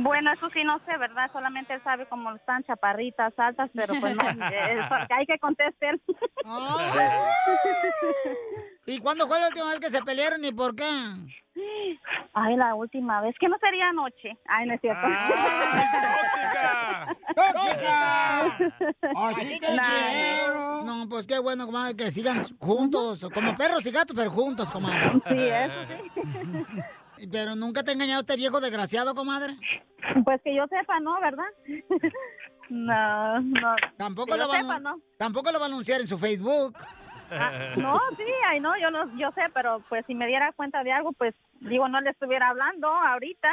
Bueno, 0.00 0.32
eso 0.32 0.48
sí 0.50 0.62
no 0.64 0.78
sé, 0.86 0.96
¿verdad? 0.98 1.30
Solamente 1.32 1.74
él 1.74 1.82
sabe 1.82 2.06
cómo 2.06 2.34
están 2.34 2.62
chaparritas, 2.64 3.32
altas, 3.36 3.70
pero 3.74 3.94
pues 4.00 4.16
no, 4.16 4.22
eh, 4.52 4.80
hay 5.10 5.26
que 5.26 5.38
contestar. 5.38 5.98
¿Y 8.86 8.98
cuándo 8.98 9.26
fue 9.26 9.40
la 9.40 9.48
última 9.48 9.70
vez 9.70 9.80
que 9.80 9.90
se 9.90 10.02
pelearon 10.02 10.44
y 10.44 10.52
por 10.52 10.74
qué? 10.74 10.84
Ay, 12.34 12.56
la 12.56 12.74
última 12.74 13.20
vez, 13.20 13.34
que 13.38 13.48
no 13.48 13.58
sería 13.58 13.88
anoche. 13.90 14.38
Ay, 14.46 14.66
no 14.66 14.74
es 14.74 14.80
cierto. 14.80 15.06
¡Tóxica! 17.34 18.46
Así 19.16 19.58
te 19.60 19.66
quiero. 19.66 20.82
No, 20.84 21.08
pues 21.08 21.26
qué 21.26 21.38
bueno, 21.38 21.66
comadre, 21.66 21.94
que 21.96 22.10
sigan 22.10 22.46
juntos, 22.58 23.26
como 23.34 23.54
perros 23.54 23.86
y 23.86 23.90
gatos, 23.90 24.16
pero 24.16 24.30
juntos, 24.30 24.70
comadre. 24.70 25.10
Sí, 25.28 25.38
eso 25.38 25.74
Pero 27.30 27.54
nunca 27.54 27.84
te 27.84 27.90
ha 27.90 27.94
engañado 27.94 28.22
este 28.22 28.36
viejo 28.36 28.60
desgraciado, 28.60 29.14
comadre. 29.14 29.56
Pues 30.24 30.40
que 30.42 30.54
yo 30.54 30.66
sepa, 30.68 30.98
¿no? 31.00 31.20
¿Verdad? 31.20 31.46
No, 32.68 33.40
no. 33.40 33.74
Tampoco 33.98 34.32
Que 34.32 34.38
lo, 34.38 34.48
va, 34.48 34.56
sepa, 34.56 34.78
¿no? 34.78 34.98
tampoco 35.18 35.52
lo 35.52 35.58
va 35.58 35.66
a 35.66 35.68
anunciar 35.68 36.00
en 36.00 36.06
su 36.08 36.16
Facebook. 36.16 36.74
Ah, 37.34 37.72
no, 37.76 37.98
sí, 38.16 38.24
ay, 38.46 38.60
no, 38.60 38.78
yo 38.78 38.90
no, 38.90 39.16
yo 39.16 39.30
sé, 39.32 39.42
pero 39.54 39.82
pues 39.88 40.04
si 40.06 40.14
me 40.14 40.26
diera 40.26 40.52
cuenta 40.52 40.82
de 40.84 40.92
algo, 40.92 41.12
pues 41.12 41.34
digo, 41.60 41.88
no 41.88 42.00
le 42.00 42.10
estuviera 42.10 42.48
hablando 42.48 42.88
ahorita. 42.88 43.48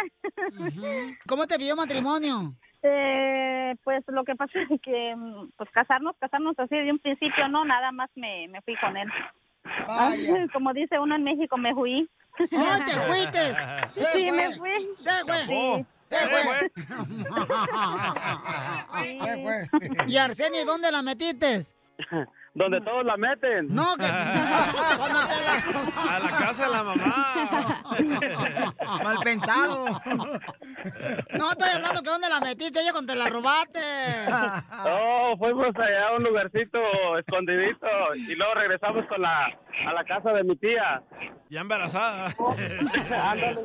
¿Cómo 1.27 1.47
te 1.47 1.57
pidió 1.57 1.75
matrimonio? 1.75 2.53
Eh, 2.81 3.75
pues 3.83 4.03
lo 4.07 4.23
que 4.23 4.35
pasa 4.35 4.59
es 4.61 4.81
que, 4.81 5.15
pues 5.57 5.69
casarnos, 5.71 6.15
casarnos 6.19 6.57
así 6.59 6.75
de 6.75 6.91
un 6.91 6.99
principio, 6.99 7.47
no, 7.49 7.65
nada 7.65 7.91
más 7.91 8.09
me, 8.15 8.47
me 8.47 8.61
fui 8.61 8.75
con 8.77 8.95
él. 8.97 9.09
Vaya. 9.87 10.47
Como 10.53 10.73
dice 10.73 10.99
uno 10.99 11.15
en 11.15 11.23
México, 11.23 11.57
me 11.57 11.73
fui. 11.73 12.09
¡Ay, 12.39 12.81
te 12.85 12.91
fuites! 12.91 13.57
Sí, 14.13 14.31
me 14.31 14.55
fui. 14.55 14.89
¡Te 15.03 15.11
fue! 15.25 15.37
Sí. 15.47 15.85
¡Te 16.09 16.17
fue! 16.17 16.71
¿Qué 19.03 19.33
fue? 19.43 20.07
¿Y 20.07 20.17
Arsenio, 20.17 20.65
dónde 20.65 20.91
la 20.91 21.03
metiste? 21.03 21.65
Donde 22.53 22.81
todos 22.81 23.05
la 23.05 23.15
meten. 23.17 23.67
No, 23.73 23.95
que... 23.95 24.05
A 26.05 26.19
la 26.19 26.29
casa 26.37 26.65
de 26.65 26.71
la 26.71 26.83
mamá. 26.83 27.35
Mal 29.03 29.17
pensado. 29.23 29.85
No, 31.37 31.51
estoy 31.51 31.69
hablando 31.75 32.01
que 32.01 32.09
dónde 32.09 32.29
la 32.29 32.39
metiste, 32.39 32.81
ella 32.81 32.91
cuando 32.91 33.13
te 33.13 33.19
la 33.19 33.27
robaste. 33.27 33.79
Oh, 34.85 35.35
fuimos 35.37 35.75
allá 35.75 36.07
a 36.07 36.15
un 36.15 36.23
lugarcito 36.23 36.79
escondidito 37.19 37.87
y 38.15 38.35
luego 38.35 38.53
regresamos 38.55 39.05
con 39.07 39.21
la, 39.21 39.45
a 39.87 39.93
la 39.93 40.03
casa 40.05 40.31
de 40.31 40.43
mi 40.43 40.55
tía. 40.55 41.01
Ya 41.49 41.61
embarazada. 41.61 42.33
Ándale. 43.23 43.59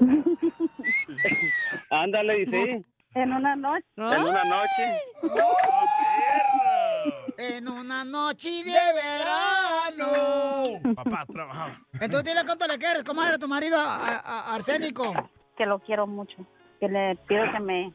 Ándale, 1.90 2.42
y 2.42 2.46
sí. 2.46 2.84
En 3.14 3.32
una 3.32 3.54
noche. 3.56 3.86
En 3.96 4.24
una 4.24 4.44
noche. 4.44 5.00
En 7.36 7.68
una 7.68 8.04
noche 8.04 8.48
de 8.64 8.72
verano. 8.94 10.80
Papá 10.94 11.26
trabajaba. 11.30 11.78
Entonces 12.00 12.24
dile 12.32 12.44
cuánto 12.44 12.66
le 12.66 12.78
quieres, 12.78 13.02
comadre, 13.02 13.34
a 13.34 13.38
tu 13.38 13.48
marido 13.48 13.78
a- 13.78 13.96
a- 13.96 14.18
a- 14.20 14.54
arsénico. 14.54 15.12
Que 15.56 15.66
lo 15.66 15.78
quiero 15.80 16.06
mucho. 16.06 16.36
Que 16.80 16.88
le 16.88 17.16
pido 17.28 17.42
que 17.52 17.60
me, 17.60 17.92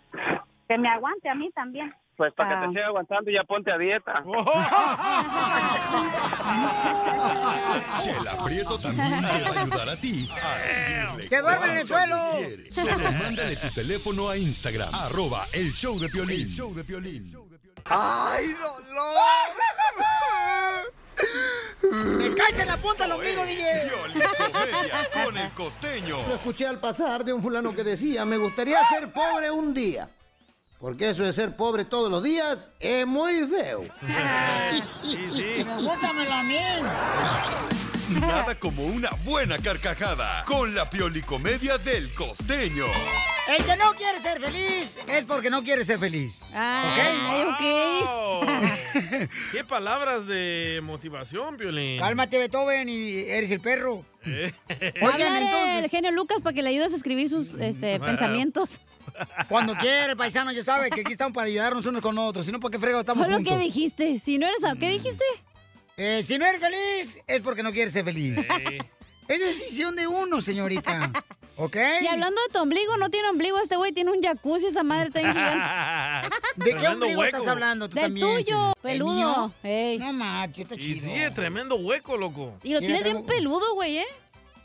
que 0.67 0.77
me 0.77 0.89
aguante 0.89 1.29
a 1.29 1.35
mí 1.35 1.49
también. 1.55 1.93
Pues 2.17 2.33
para 2.33 2.49
que 2.49 2.55
Ah. 2.55 2.61
te 2.67 2.73
siga 2.73 2.87
aguantando 2.87 3.31
ya 3.31 3.43
ponte 3.45 3.71
a 3.71 3.77
dieta. 3.77 4.23
Chela 7.99 8.31
Prieto 8.43 8.77
también 8.79 9.21
te 9.21 9.43
va 9.43 9.49
a 9.49 9.61
ayudar 9.61 9.89
a 9.89 9.95
ti 9.95 10.29
a 10.41 10.57
decirle 10.67 11.29
¡Que 11.29 11.41
duerme 11.41 11.65
en 11.67 11.77
el 11.77 11.87
suelo! 11.87 12.17
Solo 12.71 13.11
mándale 13.13 13.55
tu 13.55 13.69
teléfono 13.69 14.29
a 14.29 14.37
Instagram, 14.37 14.89
arroba 14.93 15.45
el 15.53 15.71
show 15.71 15.97
de 15.99 16.09
Piolín. 16.09 16.41
El 16.41 16.49
show 16.49 16.73
de 16.73 16.83
Piolín. 16.83 17.31
¡Ay, 17.89 18.53
dolor! 18.53 19.19
¡Me 22.17 22.35
caes 22.35 22.59
en 22.59 22.67
la 22.67 22.77
punta 22.77 23.03
del 23.03 23.13
ombligo, 23.13 23.43
DJ! 23.45 23.91
Comedia 24.53 25.09
con 25.23 25.37
el 25.37 25.51
costeño. 25.51 26.17
Lo 26.27 26.35
escuché 26.35 26.67
al 26.67 26.79
pasar 26.79 27.25
de 27.25 27.33
un 27.33 27.41
fulano 27.41 27.73
que 27.73 27.83
decía, 27.83 28.25
me 28.25 28.37
gustaría 28.37 28.85
ser 28.87 29.11
pobre 29.11 29.49
un 29.49 29.73
día. 29.73 30.07
Porque 30.79 31.09
eso 31.09 31.23
de 31.23 31.33
ser 31.33 31.55
pobre 31.55 31.83
todos 31.83 32.11
los 32.11 32.23
días 32.23 32.71
es 32.79 33.07
muy 33.07 33.45
feo. 33.47 33.81
¡Pregúntamelo 35.01 36.33
a 36.33 36.43
mí! 36.43 36.59
Nada 38.09 38.55
como 38.55 38.83
una 38.85 39.09
buena 39.23 39.57
carcajada 39.59 40.43
con 40.45 40.73
la 40.73 40.89
piolicomedia 40.89 41.77
del 41.77 42.13
costeño. 42.13 42.85
El 43.47 43.63
que 43.63 43.75
no 43.77 43.93
quiere 43.93 44.19
ser 44.19 44.39
feliz 44.41 44.97
es 45.07 45.23
porque 45.25 45.49
no 45.49 45.63
quiere 45.63 45.83
ser 45.85 45.99
feliz. 45.99 46.41
Ay, 46.53 47.43
Wow. 48.03 48.41
¿Qué 49.51 49.63
palabras 49.63 50.25
de 50.25 50.79
motivación, 50.83 51.57
Piolín? 51.57 51.99
Cálmate, 51.99 52.37
Beethoven, 52.37 52.89
y 52.89 53.11
eres 53.29 53.51
el 53.51 53.59
perro. 53.59 54.05
Eh. 54.25 54.51
Oigan, 55.01 55.43
entonces- 55.43 55.83
el 55.85 55.89
genio 55.89 56.11
Lucas 56.11 56.41
para 56.41 56.53
que 56.53 56.63
le 56.63 56.69
ayudes 56.69 56.93
a 56.93 56.95
escribir 56.95 57.29
sus 57.29 57.53
este, 57.55 57.97
Bueno. 57.99 58.05
pensamientos. 58.05 58.79
Cuando 59.49 59.75
quiere, 59.75 60.15
paisano, 60.15 60.51
ya 60.51 60.63
sabe 60.63 60.89
que 60.89 61.01
aquí 61.01 61.11
estamos 61.11 61.33
para 61.33 61.47
ayudarnos 61.47 61.85
unos 61.85 62.01
con 62.01 62.17
otros. 62.17 62.45
Si 62.45 62.51
no, 62.51 62.59
¿por 62.59 62.71
qué 62.71 62.79
frego 62.79 62.99
estamos 63.01 63.25
Fue 63.25 63.37
lo 63.37 63.43
que 63.43 63.57
dijiste. 63.57 64.19
Si 64.19 64.37
no 64.37 64.47
eres... 64.47 64.61
¿Qué 64.79 64.89
dijiste? 64.89 65.23
Eh, 66.01 66.23
si 66.23 66.37
no 66.37 66.45
eres 66.45 66.61
feliz, 66.61 67.19
es 67.27 67.41
porque 67.41 67.61
no 67.61 67.71
quieres 67.73 67.93
ser 67.93 68.05
feliz. 68.05 68.37
Es 69.27 69.39
decisión 69.39 69.95
de 69.95 70.07
uno, 70.07 70.41
señorita. 70.41 71.11
¿Ok? 71.55 71.75
Y 72.01 72.07
hablando 72.07 72.41
de 72.41 72.51
tu 72.51 72.59
ombligo, 72.63 72.97
no 72.97 73.11
tiene 73.11 73.29
ombligo 73.29 73.59
este 73.61 73.75
güey, 73.75 73.91
tiene 73.91 74.09
un 74.11 74.23
jacuzzi, 74.23 74.65
esa 74.65 74.81
madre 74.81 75.09
está 75.09 75.21
en 75.21 75.31
gigante. 75.33 75.69
¿De 76.55 76.65
qué 76.65 76.71
Tremendo 76.71 76.91
ombligo 77.05 77.19
hueco. 77.21 77.37
estás 77.37 77.47
hablando 77.47 77.87
tú 77.89 77.93
Del 77.93 78.05
también? 78.05 78.25
tuyo, 78.43 78.69
¿El 78.69 78.81
peludo. 78.81 79.53
mío? 79.61 79.99
No, 79.99 80.13
macho, 80.13 80.61
está 80.63 80.73
Y 80.73 80.79
chido. 80.79 81.05
sí, 81.05 81.33
tremendo 81.35 81.75
hueco, 81.75 82.17
loco. 82.17 82.55
Y 82.63 82.73
lo 82.73 82.79
tienes 82.79 83.03
bien 83.03 83.23
peludo, 83.23 83.75
güey, 83.75 83.99
¿eh? 83.99 84.07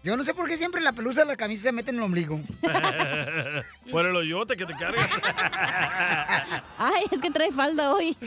Yo 0.05 0.17
no 0.19 0.25
sé 0.25 0.35
por 0.35 0.47
qué 0.47 0.59
siempre 0.59 0.83
la 0.83 0.93
pelusa 0.93 1.23
de 1.23 1.29
la 1.29 1.37
camisa 1.37 1.63
se 1.63 1.73
mete 1.73 1.91
en 1.91 1.97
el 1.97 2.03
ombligo. 2.03 2.39
Por 3.91 4.05
el 4.05 4.15
hoyote 4.15 4.55
que 4.55 4.67
te 4.67 4.75
cargas. 4.75 5.11
Ay, 6.79 7.05
es 7.11 7.23
que 7.23 7.31
trae 7.31 7.51
falda 7.51 7.95
hoy. 7.95 8.15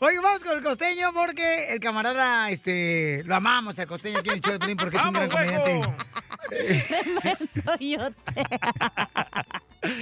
Oye, 0.00 0.20
vamos 0.20 0.44
con 0.44 0.58
el 0.58 0.62
costeño 0.62 1.14
porque 1.14 1.72
el 1.72 1.80
camarada, 1.80 2.50
este, 2.50 3.22
lo 3.24 3.34
amamos 3.34 3.78
al 3.78 3.86
costeño 3.86 4.18
aquí 4.18 4.28
en 4.28 4.34
el 4.36 4.42
show 4.42 4.52
de 4.52 4.58
Pelín 4.58 4.76
porque 4.76 4.98
es 4.98 5.04
un 5.04 5.14
gran 5.14 5.30
comediante. 5.30 5.80
Tremendo 6.50 7.78
yote. 7.80 8.42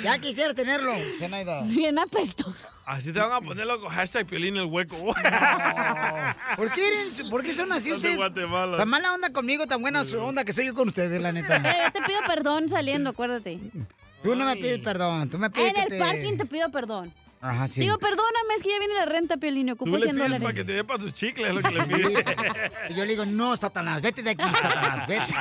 Ya 0.02 0.18
quisiera 0.18 0.54
tenerlo, 0.54 0.94
Zenaida. 1.18 1.62
Bien 1.62 1.98
apestoso. 1.98 2.68
Así 2.86 3.12
te 3.12 3.20
van 3.20 3.32
a 3.32 3.40
poner 3.40 3.66
loco. 3.66 3.88
Hashtag 3.88 4.26
Piolín 4.26 4.56
el 4.56 4.64
hueco. 4.64 4.96
¿Por 6.56 6.72
qué, 6.72 6.88
eres- 6.88 7.22
por 7.30 7.42
qué 7.42 7.52
son 7.52 7.72
así 7.72 7.92
ustedes? 7.92 8.16
Guatemala. 8.16 8.76
Tan 8.78 8.88
mala 8.88 9.12
onda 9.12 9.30
conmigo, 9.32 9.66
tan 9.66 9.82
buena 9.82 10.02
onda 10.02 10.44
que 10.44 10.52
soy 10.52 10.66
yo 10.66 10.74
con 10.74 10.88
ustedes, 10.88 11.20
la 11.22 11.32
neta. 11.32 11.60
Pero 11.62 11.74
yo 11.84 11.92
te 11.92 12.02
pido 12.02 12.18
perdón 12.26 12.68
saliendo, 12.68 13.10
acuérdate. 13.10 13.58
Tú 14.22 14.34
no 14.34 14.44
me 14.44 14.56
pides 14.56 14.78
perdón, 14.80 15.28
tú 15.28 15.38
me 15.38 15.50
pides 15.50 15.68
En 15.68 15.74
que 15.74 15.82
el 15.82 15.88
te- 15.88 15.98
parking 15.98 16.36
te 16.38 16.46
pido 16.46 16.70
perdón. 16.70 17.12
Ajá, 17.40 17.68
sí. 17.68 17.80
Digo, 17.80 17.98
perdóname, 17.98 18.54
es 18.56 18.62
que 18.62 18.70
ya 18.70 18.78
viene 18.78 18.94
la 18.94 19.04
renta, 19.04 19.36
Piolín, 19.36 19.66
Tú 19.68 19.72
ocupo 19.74 19.96
le 19.98 20.02
100 20.02 20.16
pides 20.16 20.18
para 20.28 20.38
dólares. 20.38 20.56
que 20.56 20.64
te 20.64 20.72
dé 20.72 20.84
para 20.84 20.98
tus 20.98 21.12
chicles, 21.14 21.48
es 21.48 21.54
lo 21.54 21.62
que 21.62 21.70
le 21.70 21.84
pides. 21.84 22.24
Y 22.90 22.94
yo 22.94 23.04
le 23.04 23.10
digo, 23.10 23.26
no, 23.26 23.56
Satanás, 23.56 24.00
vete 24.02 24.22
de 24.22 24.30
aquí, 24.30 24.44
Satanás, 24.50 25.06
vete. 25.06 25.34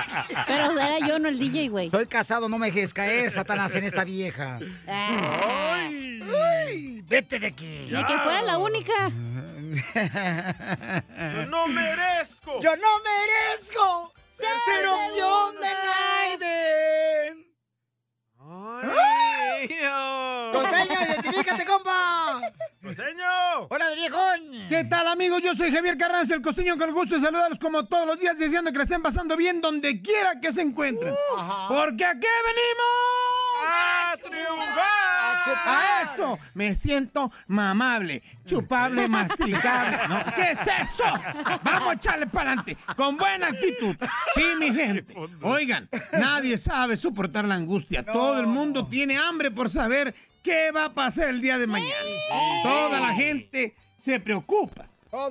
Pero 0.47 0.71
era 0.79 0.99
yo, 1.07 1.19
no 1.19 1.27
el 1.29 1.39
DJ, 1.39 1.69
güey. 1.69 1.89
Soy 1.89 2.05
casado, 2.07 2.49
no 2.49 2.57
me 2.57 2.67
dejes 2.67 2.93
caer, 2.93 3.31
Satanás, 3.31 3.73
en 3.75 3.83
esta 3.85 4.03
vieja. 4.03 4.59
Ay. 4.87 6.21
Ay, 6.67 7.01
vete 7.07 7.39
de 7.39 7.47
aquí. 7.47 7.87
Ni 7.91 8.03
que 8.05 8.17
fuera 8.19 8.41
la 8.41 8.57
única. 8.57 9.11
Yo 9.95 11.45
no 11.47 11.67
merezco. 11.67 12.61
Yo 12.61 12.75
no 12.75 12.87
merezco 13.03 14.13
ser 14.29 14.87
opción 14.87 15.55
de 15.61 15.67
Naiden. 16.39 17.45
Ay, 18.47 19.67
Costeño, 20.53 21.01
identifícate, 21.01 21.65
compa. 21.65 22.41
¡Costeño! 22.83 23.63
¡Hola, 23.69 23.89
viejón! 23.95 24.67
¿Qué 24.69 24.83
tal 24.83 25.07
amigos? 25.07 25.41
Yo 25.41 25.55
soy 25.55 25.71
Javier 25.71 25.97
Carranza, 25.97 26.35
el 26.35 26.43
costeño 26.43 26.77
con 26.77 26.89
el 26.89 26.93
gusto 26.93 27.15
de 27.15 27.21
saludarlos 27.21 27.57
como 27.57 27.87
todos 27.87 28.05
los 28.05 28.19
días, 28.19 28.37
deseando 28.37 28.71
que 28.71 28.77
la 28.77 28.83
estén 28.83 29.01
pasando 29.01 29.35
bien 29.35 29.61
donde 29.61 29.99
quiera 29.99 30.39
que 30.39 30.51
se 30.51 30.61
encuentren. 30.61 31.15
Porque 31.69 32.05
aquí 32.05 32.27
venimos 32.45 33.34
¡A 34.11 34.17
triunfar! 34.17 35.05
a 35.53 36.01
eso. 36.03 36.37
Me 36.53 36.73
siento 36.73 37.31
mamable, 37.47 38.21
chupable, 38.45 39.07
masticable. 39.09 40.07
¿no? 40.07 40.23
¿Qué 40.33 40.51
es 40.51 40.59
eso? 40.61 41.03
Vamos 41.63 41.89
a 41.89 41.93
echarle 41.93 42.27
para 42.27 42.51
adelante, 42.51 42.77
con 42.95 43.17
buena 43.17 43.47
actitud. 43.47 43.95
Sí, 44.33 44.43
mi 44.59 44.73
gente. 44.73 45.15
Oigan, 45.41 45.89
nadie 46.13 46.57
sabe 46.57 46.97
soportar 46.97 47.45
la 47.45 47.55
angustia. 47.55 48.03
Todo 48.03 48.39
el 48.39 48.47
mundo 48.47 48.87
tiene 48.87 49.17
hambre 49.17 49.51
por 49.51 49.69
saber 49.69 50.13
qué 50.41 50.71
va 50.71 50.85
a 50.85 50.93
pasar 50.93 51.29
el 51.29 51.41
día 51.41 51.57
de 51.57 51.67
mañana. 51.67 51.93
Toda 52.63 52.99
la 52.99 53.13
gente 53.13 53.75
se 53.97 54.19
preocupa. 54.19 54.87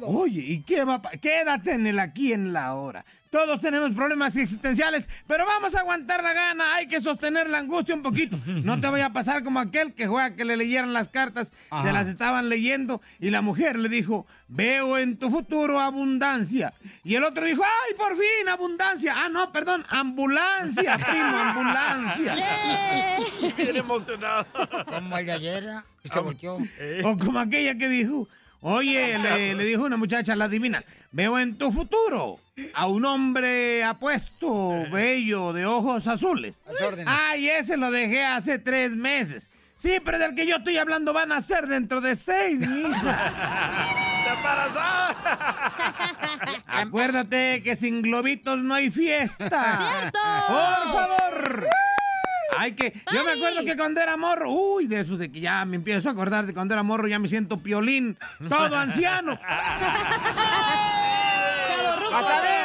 Oye, 0.06 0.40
¿y 0.40 0.62
qué 0.62 0.84
va 0.84 1.00
Quédate 1.20 1.72
en 1.72 1.86
el 1.86 1.98
aquí 1.98 2.32
en 2.32 2.52
la 2.52 2.74
hora. 2.74 3.04
Todos 3.30 3.60
tenemos 3.60 3.90
problemas 3.90 4.36
existenciales, 4.36 5.08
pero 5.26 5.44
vamos 5.44 5.74
a 5.74 5.80
aguantar 5.80 6.22
la 6.22 6.32
gana. 6.32 6.76
Hay 6.76 6.86
que 6.86 7.00
sostener 7.00 7.50
la 7.50 7.58
angustia 7.58 7.94
un 7.94 8.02
poquito. 8.02 8.38
No 8.64 8.80
te 8.80 8.88
vaya 8.88 9.06
a 9.06 9.12
pasar 9.12 9.42
como 9.42 9.60
aquel 9.60 9.92
que 9.92 10.06
juega 10.06 10.36
que 10.36 10.44
le 10.44 10.56
leyeran 10.56 10.92
las 10.92 11.08
cartas, 11.08 11.52
Ajá. 11.70 11.84
se 11.84 11.92
las 11.92 12.06
estaban 12.08 12.48
leyendo 12.48 13.02
y 13.20 13.30
la 13.30 13.42
mujer 13.42 13.78
le 13.78 13.88
dijo, 13.88 14.26
veo 14.48 14.96
en 14.96 15.18
tu 15.18 15.30
futuro 15.30 15.80
abundancia. 15.80 16.72
Y 17.02 17.16
el 17.16 17.24
otro 17.24 17.44
dijo, 17.44 17.62
ay, 17.62 17.94
por 17.96 18.12
fin, 18.16 18.48
abundancia. 18.48 19.14
Ah, 19.16 19.28
no, 19.28 19.52
perdón, 19.52 19.84
ambulancias, 19.90 21.02
primo, 21.10 21.36
ambulancias. 21.36 22.38
Bien 23.56 23.76
emocionado. 23.76 24.46
Como 24.86 25.18
el 25.18 25.26
de 25.26 25.32
ayer, 25.32 25.64
¿eh? 25.64 26.08
Se 26.10 26.18
volteó. 26.20 26.58
O 27.04 27.18
como 27.18 27.38
aquella 27.40 27.76
que 27.76 27.88
dijo, 27.88 28.28
oye, 28.64 29.18
le, 29.22 29.54
le 29.54 29.64
dijo 29.64 29.84
una 29.84 29.96
muchacha, 29.96 30.34
la 30.34 30.48
divina, 30.48 30.82
veo 31.12 31.38
en 31.38 31.56
tu 31.56 31.70
futuro 31.70 32.40
a 32.74 32.86
un 32.86 33.04
hombre 33.04 33.84
apuesto, 33.84 34.84
bello, 34.90 35.52
de 35.52 35.66
ojos 35.66 36.06
azules. 36.06 36.60
Ay, 37.06 37.48
ese 37.48 37.76
lo 37.76 37.90
dejé 37.90 38.24
hace 38.24 38.58
tres 38.58 38.96
meses. 38.96 39.50
Sí, 39.76 39.98
pero 40.04 40.18
del 40.18 40.34
que 40.34 40.46
yo 40.46 40.56
estoy 40.56 40.78
hablando 40.78 41.12
van 41.12 41.32
a 41.32 41.42
ser 41.42 41.66
dentro 41.66 42.00
de 42.00 42.16
seis, 42.16 42.60
mija. 42.60 44.14
Acuérdate 46.66 47.62
que 47.62 47.76
sin 47.76 48.02
globitos 48.02 48.58
no 48.58 48.74
hay 48.74 48.90
fiesta. 48.90 49.78
¡Cierto! 50.00 50.18
Por 50.48 50.92
favor. 50.92 51.68
Ay, 52.58 52.72
que 52.72 52.92
yo 53.12 53.24
me 53.24 53.32
acuerdo 53.32 53.64
que 53.64 53.76
cuando 53.76 54.00
era 54.00 54.16
morro, 54.16 54.50
uy, 54.50 54.86
de 54.86 55.00
eso 55.00 55.16
de 55.16 55.30
que 55.30 55.40
ya 55.40 55.64
me 55.64 55.76
empiezo 55.76 56.08
a 56.08 56.12
acordar 56.12 56.46
de 56.46 56.54
cuando 56.54 56.74
era 56.74 56.82
morro, 56.82 57.06
ya 57.08 57.18
me 57.18 57.28
siento 57.28 57.58
piolín, 57.58 58.18
todo 58.48 58.76
anciano. 58.76 59.38
¡Vas 62.10 62.26
a 62.26 62.40
ver! 62.42 62.63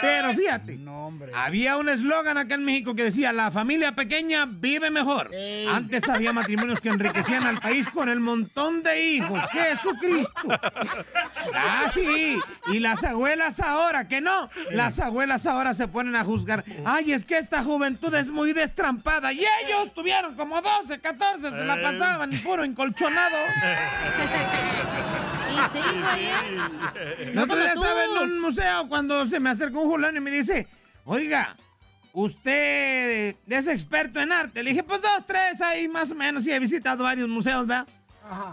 Pero 0.00 0.34
fíjate, 0.34 0.78
había 1.34 1.76
un 1.76 1.88
eslogan 1.88 2.38
acá 2.38 2.54
en 2.54 2.64
México 2.64 2.94
que 2.94 3.04
decía, 3.04 3.32
la 3.32 3.50
familia 3.50 3.94
pequeña 3.94 4.46
vive 4.46 4.90
mejor. 4.90 5.30
Antes 5.68 6.08
había 6.08 6.32
matrimonios 6.32 6.80
que 6.80 6.88
enriquecían 6.88 7.46
al 7.46 7.58
país 7.58 7.88
con 7.88 8.08
el 8.08 8.20
montón 8.20 8.82
de 8.82 9.04
hijos. 9.04 9.40
Jesucristo. 9.52 10.48
Ah, 11.54 11.90
sí. 11.92 12.38
Y 12.72 12.78
las 12.80 13.04
abuelas 13.04 13.60
ahora, 13.60 14.08
que 14.08 14.20
no. 14.20 14.50
Las 14.70 14.98
abuelas 15.00 15.46
ahora 15.46 15.74
se 15.74 15.88
ponen 15.88 16.16
a 16.16 16.24
juzgar. 16.24 16.64
Ay, 16.84 17.12
es 17.12 17.24
que 17.24 17.38
esta 17.38 17.62
juventud 17.62 18.14
es 18.14 18.30
muy 18.30 18.52
destrampada. 18.52 19.32
Y 19.32 19.40
ellos 19.40 19.94
tuvieron 19.94 20.34
como 20.34 20.60
12, 20.60 21.00
14, 21.00 21.50
se 21.50 21.64
la 21.64 21.80
pasaban 21.80 22.30
puro 22.42 22.64
encolchonado. 22.64 23.36
Y 25.52 25.72
sí, 25.72 25.78
güey. 26.00 26.26
¿eh? 26.26 27.30
El 27.32 27.38
otro 27.38 27.56
día 27.56 27.74
como 27.74 27.82
tú. 27.86 27.88
estaba 27.88 28.04
en 28.04 28.30
un 28.30 28.40
museo 28.40 28.88
cuando 28.88 29.26
se 29.26 29.40
me 29.40 29.50
acercó 29.50 29.82
un 29.82 29.90
fulano 29.90 30.18
y 30.18 30.20
me 30.20 30.30
dice, 30.30 30.66
oiga, 31.04 31.56
usted 32.12 33.36
es 33.46 33.66
experto 33.68 34.20
en 34.20 34.32
arte. 34.32 34.62
Le 34.62 34.70
dije, 34.70 34.82
pues 34.82 35.00
dos, 35.02 35.26
tres, 35.26 35.60
ahí 35.60 35.88
más 35.88 36.10
o 36.10 36.14
menos, 36.14 36.46
y 36.46 36.52
he 36.52 36.58
visitado 36.58 37.04
varios 37.04 37.28
museos, 37.28 37.66
¿verdad? 37.66 37.86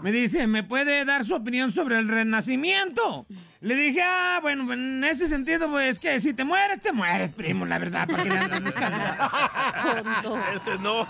Me 0.02 0.12
dice, 0.12 0.46
¿me 0.46 0.62
puede 0.62 1.04
dar 1.04 1.24
su 1.24 1.34
opinión 1.34 1.70
sobre 1.70 1.98
el 1.98 2.08
renacimiento? 2.08 3.26
Le 3.62 3.74
dije, 3.74 4.00
ah, 4.02 4.38
bueno, 4.40 4.72
en 4.72 5.04
ese 5.04 5.28
sentido, 5.28 5.68
pues 5.68 5.98
que 5.98 6.18
si 6.18 6.32
te 6.32 6.44
mueres, 6.44 6.80
te 6.80 6.92
mueres, 6.92 7.28
primo, 7.28 7.66
la 7.66 7.78
verdad, 7.78 8.08
¿para 8.08 8.22
qué 8.22 8.30
le 8.30 8.38
andas 8.38 8.62
buscando? 8.62 8.98
Ese 10.54 10.78
no. 10.78 11.06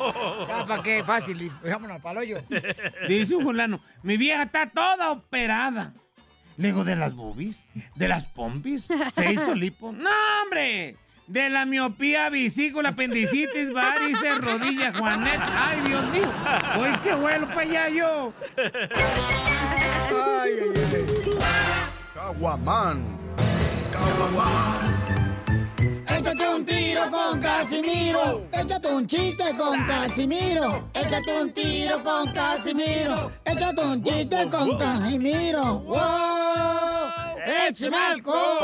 Ya, 0.49 0.67
¿para 0.67 0.83
qué? 0.83 1.05
Fácil, 1.05 1.43
y 1.43 1.69
vámonos 1.69 2.05
al 2.05 2.17
hoyo. 2.17 2.43
Dice 3.09 3.37
un 3.37 3.45
fulano, 3.45 3.81
mi 4.03 4.17
vieja 4.17 4.43
está 4.43 4.69
toda 4.69 5.13
operada. 5.13 5.95
Le 6.57 6.69
digo, 6.69 6.83
¿de 6.83 6.97
las 6.97 7.15
boobies? 7.15 7.67
¿De 7.95 8.09
las 8.09 8.27
pompis? 8.27 8.89
¿Se 9.15 9.33
hizo 9.33 9.55
lipo? 9.55 9.93
¡No, 9.93 10.11
hombre! 10.43 10.97
De 11.29 11.49
la 11.51 11.65
miopía, 11.67 12.31
vesícula, 12.31 12.89
apendicitis, 12.89 13.73
varices, 13.73 14.39
rodilla, 14.39 14.93
Juanet. 14.93 15.41
¡Ay, 15.41 15.81
Dios 15.87 16.11
mío! 16.11 16.33
¡Hoy 16.77 16.91
qué 17.05 17.15
vuelo 17.15 17.47
para 17.47 17.61
allá 17.61 17.89
yo! 17.91 18.35
Ay, 20.13 20.53
ay, 20.61 20.85
ay. 20.97 21.10
Caguaman. 22.31 23.03
Échate 26.09 26.49
un 26.49 26.65
tiro 26.65 27.11
con 27.11 27.41
Casimiro. 27.41 28.47
Échate 28.53 28.87
un 28.89 29.05
chiste 29.07 29.53
con 29.59 29.85
Casimiro. 29.85 30.89
Échate 30.95 31.41
un 31.43 31.53
tiro 31.53 32.01
con 32.05 32.33
Casimiro. 32.33 33.33
Échate 33.45 33.83
un 33.83 34.05
chiste 34.05 34.49
con 34.49 34.79
Casimiro. 34.79 35.81
¡Wow! 35.81 35.99
¡Échame 37.69 37.97
alcohol! 37.97 38.61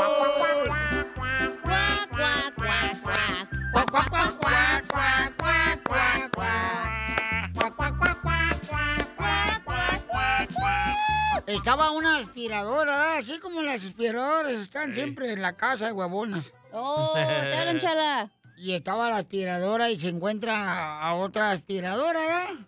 Estaba 11.47 11.91
una 11.91 12.17
aspiradora, 12.17 13.15
¿eh? 13.15 13.19
así 13.19 13.39
como 13.39 13.61
las 13.61 13.85
aspiradoras 13.85 14.51
están 14.51 14.93
siempre 14.93 15.31
en 15.31 15.41
la 15.41 15.53
casa 15.53 15.85
de 15.87 15.93
huevonas. 15.93 16.51
¡Oh, 16.73 17.13
hablan, 17.15 17.79
chala! 17.79 18.29
Y 18.57 18.73
estaba 18.73 19.11
la 19.11 19.17
aspiradora 19.17 19.91
y 19.91 19.99
se 19.99 20.07
encuentra 20.09 20.99
a 20.99 21.13
otra 21.13 21.51
aspiradora, 21.51 22.19
¿verdad? 22.19 22.65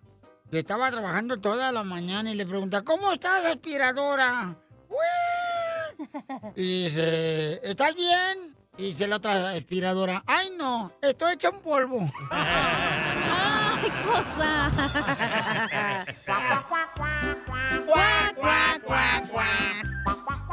Que 0.51 0.59
estaba 0.59 0.91
trabajando 0.91 1.39
toda 1.39 1.71
la 1.71 1.83
mañana 1.83 2.29
y 2.31 2.35
le 2.35 2.45
pregunta, 2.45 2.83
¿cómo 2.83 3.11
estás, 3.11 3.43
aspiradora? 3.45 4.55
"Uy". 4.87 6.07
Y 6.55 6.83
dice, 6.83 7.59
¿estás 7.67 7.95
bien? 7.95 8.55
Y 8.77 8.91
dice 8.91 9.07
la 9.07 9.15
otra 9.15 9.49
aspiradora, 9.49 10.21
¡ay 10.27 10.51
no! 10.59 10.93
Estoy 11.01 11.33
hecha 11.33 11.49
un 11.49 11.59
polvo. 11.59 12.07
¡Ay, 12.31 13.91
cosa! 14.05 14.71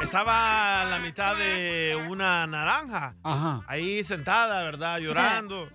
Estaba 0.01 0.81
a 0.81 0.85
la 0.85 0.99
mitad 0.99 1.35
de 1.35 2.07
una 2.09 2.47
naranja. 2.47 3.15
Ajá. 3.23 3.61
Ahí 3.67 4.03
sentada, 4.03 4.63
¿verdad? 4.63 4.99
Llorando. 4.99 5.69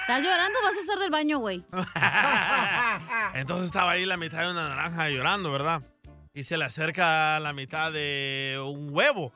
¿Estás 0.00 0.22
llorando 0.22 0.58
o 0.58 0.62
vas 0.64 0.76
a 0.76 0.80
hacer 0.80 0.98
del 0.98 1.10
baño, 1.10 1.38
güey? 1.38 1.64
Entonces 3.34 3.66
estaba 3.66 3.92
ahí 3.92 4.04
la 4.04 4.16
mitad 4.16 4.40
de 4.40 4.50
una 4.50 4.68
naranja 4.68 5.08
llorando, 5.08 5.52
¿verdad? 5.52 5.80
Y 6.34 6.42
se 6.42 6.58
le 6.58 6.64
acerca 6.64 7.36
a 7.36 7.40
la 7.40 7.52
mitad 7.52 7.92
de 7.92 8.60
un 8.62 8.92
huevo. 8.92 9.32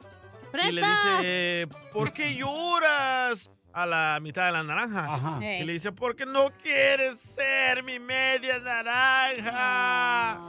Y 0.69 0.73
le 0.73 0.83
dice, 0.83 1.69
¿por 1.93 2.13
qué 2.13 2.35
lloras? 2.35 3.51
A 3.79 3.87
la 3.87 4.19
mitad 4.21 4.47
de 4.47 4.53
la 4.53 4.65
naranja. 4.65 5.39
Ey. 5.41 5.63
Y 5.63 5.65
le 5.65 5.75
dice, 5.75 5.93
porque 5.93 6.27
no 6.27 6.51
quieres 6.65 7.21
ser 7.21 7.85
mi 7.85 8.01
media 8.01 8.59
naranja. 8.59 10.41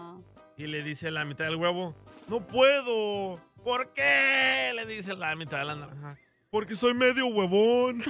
Y 0.58 0.66
le 0.66 0.82
dice 0.82 1.12
la 1.12 1.26
mitad 1.26 1.46
del 1.46 1.58
huevo, 1.58 1.96
no 2.28 2.40
puedo. 2.42 3.40
¿Por 3.64 3.94
qué? 3.94 4.72
Le 4.74 4.88
dice 4.88 5.14
la 5.14 5.36
mitad 5.36 5.60
de 5.60 5.66
la 5.66 5.76
naranja. 5.76 6.18
Porque 6.50 6.76
soy 6.76 6.96
medio 6.96 7.28
huevón. 7.28 8.02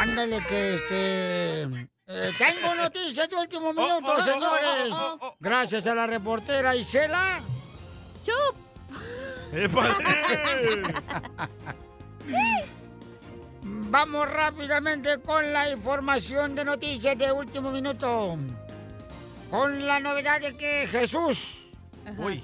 Ándale 0.00 0.42
que 0.46 0.74
este... 0.76 1.62
eh, 2.06 2.32
tengo 2.38 2.74
noticias 2.74 3.28
de 3.28 3.36
último 3.36 3.74
minuto, 3.74 4.06
oh, 4.06 4.14
oh, 4.16 4.24
señores. 4.24 4.94
oh, 4.94 5.18
oh, 5.20 5.36
Gracias 5.38 5.86
a 5.86 5.94
la 5.94 6.06
reportera 6.06 6.74
Isela. 6.74 7.42
¡Chup! 8.24 8.56
Vamos 13.62 14.30
rápidamente 14.30 15.20
con 15.20 15.52
la 15.52 15.68
información 15.68 16.54
de 16.54 16.64
noticias 16.64 17.18
de 17.18 17.30
último 17.30 17.70
minuto. 17.70 18.38
Con 19.50 19.86
la 19.86 20.00
novedad 20.00 20.40
de 20.40 20.56
que 20.56 20.88
Jesús 20.90 21.58
Uy. 22.16 22.42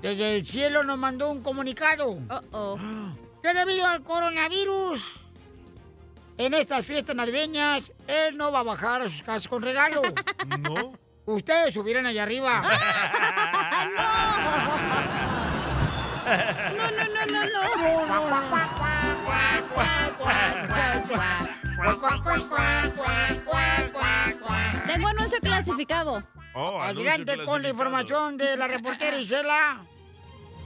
desde 0.00 0.36
el 0.36 0.46
cielo 0.46 0.84
nos 0.84 0.96
mandó 0.98 1.28
un 1.28 1.42
comunicado. 1.42 2.18
Que 3.42 3.52
debido 3.52 3.84
al 3.88 4.04
coronavirus, 4.04 5.23
en 6.38 6.54
estas 6.54 6.84
fiestas 6.86 7.14
navideñas, 7.16 7.92
él 8.06 8.36
no 8.36 8.50
va 8.52 8.60
a 8.60 8.64
bajar 8.64 9.02
a 9.02 9.08
sus 9.08 9.22
casas 9.22 9.48
con 9.48 9.62
regalo. 9.62 10.02
No. 10.60 10.92
Ustedes 11.26 11.74
subieran 11.74 12.06
allá 12.06 12.22
arriba. 12.22 12.62
No, 16.24 16.90
no, 16.90 17.04
no, 17.04 17.26
no, 17.26 17.44
no. 17.44 17.60
Tengo 24.86 25.08
anuncio 25.08 25.38
clasificado. 25.40 26.22
Oh, 26.54 26.80
Adelante 26.80 27.44
con 27.44 27.62
la 27.62 27.68
información 27.68 28.36
de 28.36 28.56
la 28.56 28.68
reportera 28.68 29.18
Isela. 29.18 29.80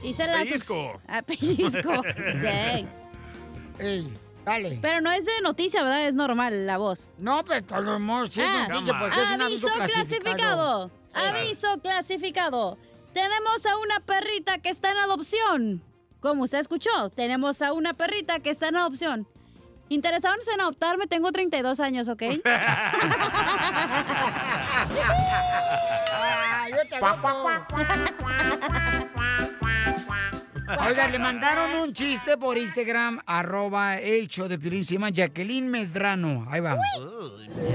Isela. 0.03 0.39
Pellizco. 0.39 1.01
Ah, 1.07 1.21
pellizco. 1.21 2.01
Dang. 2.41 2.87
Ey, 3.79 4.13
dale. 4.49 4.79
Pero 4.81 5.01
no 5.01 5.11
es 5.11 5.25
de 5.25 5.31
noticia, 5.43 5.83
¿verdad? 5.83 6.07
Es 6.07 6.15
normal 6.15 6.65
la 6.65 6.77
voz. 6.77 7.09
No, 7.17 7.43
pero 7.45 7.63
todos 7.65 7.99
modos 7.99 8.29
sí 8.31 8.41
es 8.41 8.69
noticia 8.69 8.99
porque 8.99 9.21
es 9.21 9.27
un 9.27 9.41
aviso 9.41 9.67
aviso 9.67 9.85
clasificado. 9.93 10.91
clasificado. 10.91 10.91
Aviso 11.13 11.81
clasificado. 11.81 12.77
Tenemos 13.13 13.65
a 13.65 13.77
una 13.77 13.99
perrita 13.99 14.57
que 14.59 14.69
está 14.69 14.91
en 14.91 14.97
adopción. 14.97 15.83
Como 16.19 16.43
usted 16.43 16.59
escuchó, 16.59 17.09
tenemos 17.09 17.61
a 17.61 17.73
una 17.73 17.93
perrita 17.93 18.39
que 18.39 18.49
está 18.49 18.67
en 18.67 18.77
adopción. 18.77 19.27
Interesados 19.87 20.47
en 20.53 20.61
adoptarme, 20.61 21.07
tengo 21.07 21.31
32 21.31 21.79
años, 21.79 22.07
¿ok? 22.09 22.23
Ah, 26.51 26.67
yo 26.69 26.77
te. 26.89 26.99
Oiga, 30.87 31.07
le 31.07 31.17
mandaron 31.19 31.73
un 31.79 31.93
chiste 31.93 32.37
por 32.37 32.57
Instagram, 32.57 33.19
arroba 33.25 33.97
el 33.97 34.27
show 34.27 34.47
de 34.47 34.59
Piolín, 34.59 34.85
se 34.85 34.93
llama 34.95 35.09
Jacqueline 35.09 35.67
Medrano. 35.69 36.45
Ahí 36.49 36.61
va. 36.61 36.77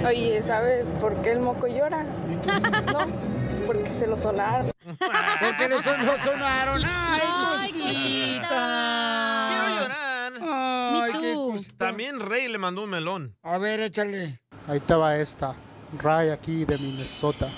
Oye, 0.06 0.40
¿sabes 0.42 0.90
por 1.00 1.20
qué 1.22 1.32
el 1.32 1.40
moco 1.40 1.66
llora? 1.66 2.04
No, 2.04 3.00
porque 3.66 3.90
se 3.90 4.06
lo 4.06 4.16
sonaron. 4.16 4.70
Porque 5.40 5.68
le 5.68 5.82
son- 5.82 6.04
lo 6.06 6.16
sonaron. 6.18 6.82
¡Ay, 6.84 7.20
Ay, 7.58 7.72
cosita! 7.72 9.48
Quiero 9.50 9.80
llorar. 9.80 10.32
Ay, 10.42 11.12
qué 11.20 11.34
cosita. 11.34 11.74
También 11.86 12.20
Rey 12.20 12.48
le 12.48 12.58
mandó 12.58 12.84
un 12.84 12.90
melón. 12.90 13.34
A 13.42 13.58
ver, 13.58 13.80
échale. 13.80 14.40
Ahí 14.68 14.80
te 14.80 14.94
va 14.94 15.16
esta. 15.16 15.54
Ray 16.00 16.30
aquí 16.30 16.64
de 16.64 16.78
Minnesota. 16.78 17.48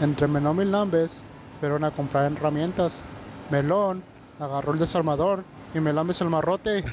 Entre 0.00 0.26
Melón 0.28 0.60
y 0.62 0.64
Lambes 0.64 1.24
fueron 1.60 1.84
a 1.84 1.90
comprar 1.90 2.30
herramientas. 2.32 3.04
Melón 3.50 4.02
agarró 4.40 4.72
el 4.72 4.78
desarmador 4.78 5.44
y 5.74 5.80
me 5.80 5.92
lambes 5.92 6.20
el 6.20 6.28
marrote. 6.28 6.84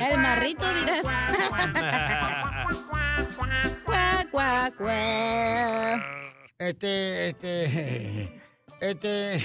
El 0.00 0.18
marrito 0.18 0.64
dirás. 0.74 1.06
Cuá, 3.84 4.26
cuá, 4.30 4.70
cuá. 4.76 6.20
Este, 6.58 7.30
este, 7.30 8.42
este, 8.80 9.42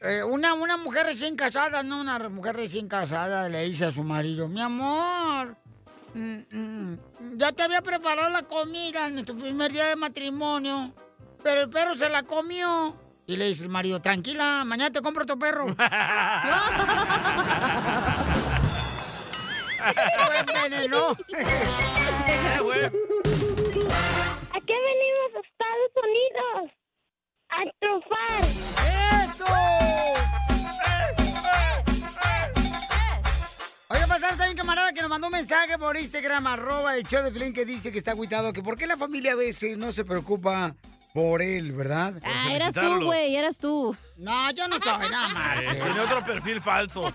eh, 0.00 0.22
una, 0.22 0.54
una 0.54 0.76
mujer 0.76 1.06
recién 1.06 1.36
casada, 1.36 1.82
no 1.82 2.00
una 2.00 2.28
mujer 2.28 2.56
recién 2.56 2.88
casada, 2.88 3.48
le 3.48 3.64
dice 3.64 3.86
a 3.86 3.92
su 3.92 4.02
marido, 4.02 4.48
mi 4.48 4.60
amor, 4.60 5.56
mm, 6.14 6.38
mm, 6.50 6.98
ya 7.36 7.52
te 7.52 7.62
había 7.62 7.82
preparado 7.82 8.28
la 8.30 8.42
comida 8.42 9.06
en 9.06 9.24
tu 9.24 9.38
primer 9.38 9.72
día 9.72 9.86
de 9.86 9.96
matrimonio, 9.96 10.92
pero 11.44 11.60
el 11.60 11.70
perro 11.70 11.94
se 11.94 12.08
la 12.08 12.24
comió. 12.24 12.96
Y 13.26 13.36
le 13.36 13.48
dice 13.48 13.62
el 13.62 13.68
marido, 13.68 14.00
tranquila, 14.00 14.64
mañana 14.64 14.90
te 14.90 15.00
compro 15.02 15.24
tu 15.24 15.38
perro. 15.38 15.66
¿A 15.78 15.84
qué 24.66 24.74
venimos 24.88 25.30
a 25.34 25.40
Estados 25.44 25.92
Unidos? 26.02 26.72
A 27.50 27.60
triunfar. 27.78 28.40
¡Eso! 29.24 29.44
Oye, 33.88 34.06
pasar, 34.08 34.32
está 34.32 34.44
bien 34.46 34.56
camarada 34.56 34.92
que 34.92 35.02
nos 35.02 35.10
mandó 35.10 35.26
un 35.26 35.34
mensaje 35.34 35.78
por 35.78 35.96
Instagram, 35.96 36.46
arroba 36.46 36.96
el 36.96 37.04
show 37.04 37.22
de 37.22 37.30
Pelín, 37.30 37.52
que 37.52 37.66
dice 37.66 37.92
que 37.92 37.98
está 37.98 38.12
agüitado, 38.12 38.52
que 38.54 38.62
por 38.62 38.76
qué 38.76 38.86
la 38.86 38.96
familia 38.96 39.32
a 39.32 39.36
veces 39.36 39.76
no 39.76 39.92
se 39.92 40.04
preocupa 40.04 40.74
por 41.14 41.40
él, 41.42 41.70
¿verdad? 41.70 42.14
Ah, 42.24 42.48
eras 42.52 42.74
tú, 42.74 43.04
güey, 43.04 43.36
eras 43.36 43.56
tú. 43.58 43.96
No, 44.16 44.50
yo 44.50 44.66
no 44.66 44.80
soy 44.80 45.08
nada 45.08 45.28
más. 45.28 45.60
Eh, 45.60 45.78
tiene 45.80 46.00
otro 46.00 46.24
perfil 46.24 46.60
falso. 46.60 47.12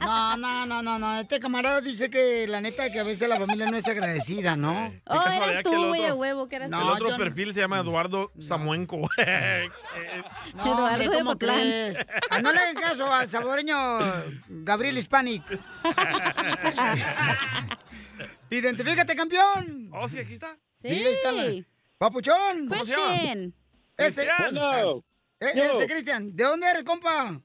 No, 0.00 0.36
no, 0.36 0.66
no, 0.66 0.82
no, 0.82 0.98
no. 0.98 1.18
Este 1.18 1.40
camarada 1.40 1.80
dice 1.80 2.10
que 2.10 2.46
la 2.46 2.60
neta 2.60 2.92
que 2.92 3.00
a 3.00 3.02
veces 3.02 3.26
la 3.26 3.36
familia 3.36 3.70
no 3.70 3.78
es 3.78 3.88
agradecida, 3.88 4.54
¿no? 4.54 4.90
Qué 4.92 5.00
casualidad 5.06 5.62
que 5.62 5.70
el 5.70 5.76
otro- 5.78 6.14
huevo, 6.16 6.46
que 6.48 6.56
eras 6.56 6.70
el 6.70 6.78
tú. 6.78 6.86
otro 6.86 7.06
yo 7.06 7.12
no- 7.12 7.16
perfil 7.24 7.54
se 7.54 7.60
llama 7.60 7.80
Eduardo 7.80 8.32
Samuenco. 8.38 8.98
No, 10.56 10.72
hombre, 10.86 11.08
de 11.08 11.18
¿cómo 11.20 11.38
crees? 11.38 11.96
Ah, 12.30 12.42
no 12.42 12.52
le 12.52 12.58
hagan 12.60 12.74
caso 12.74 13.10
al 13.10 13.26
saboreño 13.28 13.98
Gabriel 14.46 14.98
Hispanic. 14.98 15.42
Identifícate, 18.50 19.16
campeón. 19.16 19.88
Oh, 19.94 20.06
sí, 20.06 20.18
aquí 20.18 20.34
está. 20.34 20.58
Sí, 20.82 20.88
ahí 20.88 21.02
está. 21.06 21.32
la- 21.32 21.64
Papuchón. 22.00 22.66
Christian. 22.66 23.52
Ese, 23.98 24.24
Cristian. 24.24 24.54
Bueno. 24.54 25.04
Eh, 25.38 25.52
ese 25.54 25.86
Cristian. 25.86 26.34
¿De 26.34 26.44
dónde 26.44 26.66
eres, 26.66 26.82
compa? 26.82 27.38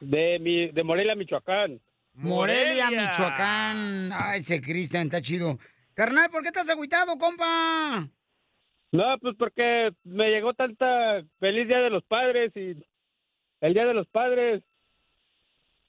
De, 0.00 0.40
mi, 0.40 0.72
de 0.72 0.82
Morelia, 0.82 1.14
Michoacán. 1.14 1.80
Morelia, 2.14 2.90
Michoacán. 2.90 4.10
Ay, 4.12 4.40
ese 4.40 4.60
Cristian, 4.60 5.06
está 5.06 5.22
chido. 5.22 5.60
Carnal, 5.94 6.28
¿por 6.28 6.42
qué 6.42 6.48
estás 6.48 6.68
agüitado, 6.68 7.16
compa? 7.18 8.08
No, 8.90 9.18
pues 9.20 9.36
porque 9.38 9.90
me 10.02 10.28
llegó 10.28 10.54
tanta 10.54 11.22
feliz 11.38 11.68
Día 11.68 11.78
de 11.78 11.90
los 11.90 12.02
Padres 12.02 12.50
y 12.56 12.84
el 13.60 13.74
Día 13.74 13.84
de 13.84 13.94
los 13.94 14.08
Padres. 14.08 14.64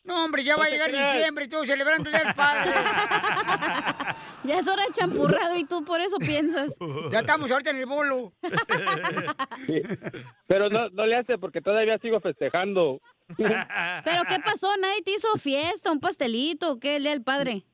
No, 0.03 0.25
hombre, 0.25 0.43
ya 0.43 0.53
No 0.53 0.59
va 0.59 0.65
a 0.65 0.69
llegar 0.69 0.91
diciembre 0.91 1.45
y 1.45 1.49
tú 1.49 1.63
celebrando 1.65 2.09
el 2.09 2.15
Día 2.15 2.25
del 2.25 2.35
Padre. 2.35 2.73
Ya 4.43 4.59
es 4.59 4.67
hora 4.67 4.83
de 4.83 4.91
champurrado 4.93 5.55
y 5.57 5.65
tú 5.65 5.83
por 5.83 5.99
eso 5.99 6.17
piensas. 6.17 6.73
Ya 7.11 7.19
estamos 7.19 7.51
ahorita 7.51 7.71
en 7.71 7.77
el 7.77 7.85
bolo. 7.85 8.33
Pero 10.47 10.69
no, 10.69 10.89
no 10.89 11.05
le 11.05 11.17
hace 11.17 11.37
porque 11.37 11.61
todavía 11.61 11.97
sigo 11.99 12.19
festejando. 12.21 13.01
¿Pero 13.37 14.23
qué 14.27 14.39
pasó? 14.43 14.75
¿Nadie 14.77 15.01
te 15.03 15.11
hizo 15.11 15.27
fiesta, 15.37 15.91
un 15.91 15.99
pastelito 15.99 16.71
o 16.71 16.79
qué 16.79 16.95
el 16.95 17.03
día 17.03 17.11
del 17.11 17.21
padre? 17.21 17.65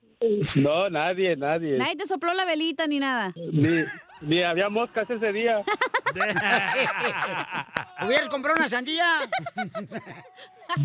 No, 0.55 0.89
nadie, 0.89 1.35
nadie. 1.35 1.77
Nadie 1.77 1.95
te 1.95 2.07
sopló 2.07 2.33
la 2.33 2.45
velita 2.45 2.87
ni 2.87 2.99
nada. 2.99 3.31
Ni, 3.35 3.85
ni 4.21 4.43
había 4.43 4.69
moscas 4.69 5.07
ese 5.09 5.31
día. 5.31 5.61
¿Hubieras 8.01 8.29
comprado 8.29 8.57
una 8.57 8.69
sandía? 8.69 9.29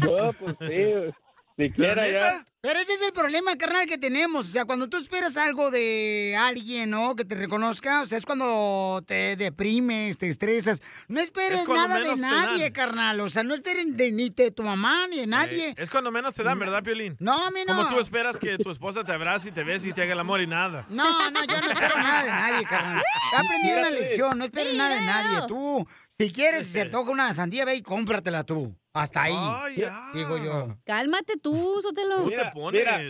No, 0.04 0.32
pues 0.34 0.56
sí. 0.60 1.14
Siquiera 1.56 2.10
ya. 2.10 2.46
Pero 2.62 2.78
ese 2.78 2.92
es 2.92 3.00
el 3.00 3.12
problema, 3.12 3.56
carnal, 3.56 3.86
que 3.86 3.96
tenemos. 3.96 4.46
O 4.46 4.52
sea, 4.52 4.66
cuando 4.66 4.86
tú 4.86 4.98
esperas 4.98 5.38
algo 5.38 5.70
de 5.70 6.36
alguien, 6.38 6.90
¿no? 6.90 7.16
Que 7.16 7.24
te 7.24 7.34
reconozca, 7.34 8.02
o 8.02 8.06
sea, 8.06 8.18
es 8.18 8.26
cuando 8.26 9.02
te 9.06 9.34
deprimes, 9.36 10.18
te 10.18 10.28
estresas. 10.28 10.82
No 11.08 11.20
esperes 11.20 11.60
Es 11.60 11.68
nada 11.68 11.98
de 11.98 12.16
nadie, 12.16 12.70
carnal. 12.70 13.20
O 13.20 13.30
sea, 13.30 13.42
no 13.44 13.54
esperen 13.54 13.96
de 13.96 14.12
ni 14.12 14.28
de 14.28 14.50
tu 14.50 14.62
mamá 14.62 15.06
ni 15.08 15.20
de 15.20 15.26
nadie. 15.26 15.74
Es 15.78 15.88
cuando 15.88 16.10
menos 16.10 16.34
te 16.34 16.42
dan, 16.42 16.58
¿verdad, 16.58 16.82
Piolín? 16.82 17.16
No, 17.18 17.46
a 17.46 17.50
mí 17.50 17.60
no. 17.66 17.74
Como 17.74 17.88
tú 17.88 17.98
esperas 17.98 18.36
que 18.36 18.58
tu 18.58 18.70
esposa 18.70 19.04
te 19.04 19.12
abrace 19.12 19.48
y 19.48 19.52
te 19.52 19.64
bese 19.64 19.88
y 19.88 19.92
te 19.94 20.02
haga 20.02 20.12
el 20.12 20.20
amor 20.20 20.42
y 20.42 20.46
nada. 20.46 20.84
No, 20.90 21.30
no, 21.30 21.40
yo 21.46 21.60
no 21.60 21.66
espero 21.66 21.96
nada 21.96 22.24
de 22.24 22.30
nadie, 22.30 22.66
carnal. 22.66 23.02
He 23.32 23.36
aprendido 23.36 23.78
una 23.78 23.90
lección, 23.90 24.38
no 24.38 24.44
esperes 24.44 24.76
nada 24.76 24.94
de 24.94 25.00
nadie. 25.00 25.48
Tú, 25.48 25.86
si 26.18 26.30
quieres, 26.30 26.66
si 26.66 26.74
se 26.74 26.84
toca 26.86 27.10
una 27.10 27.32
sandía, 27.32 27.64
ve 27.64 27.74
y 27.76 27.82
cómpratela 27.82 28.44
tú. 28.44 28.76
Hasta 28.92 29.22
ahí. 29.22 29.34
Ay, 29.36 29.76
ya. 29.76 30.10
Digo 30.14 30.36
yo. 30.38 30.76
Cálmate 30.84 31.36
tú, 31.38 31.80
Sotelo. 31.82 32.24
Mira, 32.24 32.52
mira, 32.72 33.00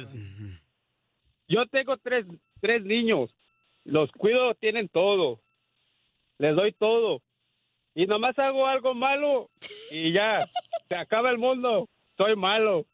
yo 1.49 1.67
tengo 1.67 1.97
tres, 1.97 2.27
tres 2.61 2.83
niños. 2.85 3.35
Los 3.85 4.11
cuido, 4.13 4.55
tienen 4.55 4.89
todo. 4.89 5.41
Les 6.39 6.55
doy 6.55 6.73
todo. 6.73 7.23
Y 7.95 8.07
nomás 8.07 8.39
hago 8.39 8.67
algo 8.67 8.95
malo 8.95 9.51
y 9.91 10.13
ya, 10.13 10.41
se 10.89 10.95
acaba 10.95 11.31
el 11.31 11.39
mundo. 11.39 11.89
Soy 12.17 12.37
malo. 12.37 12.87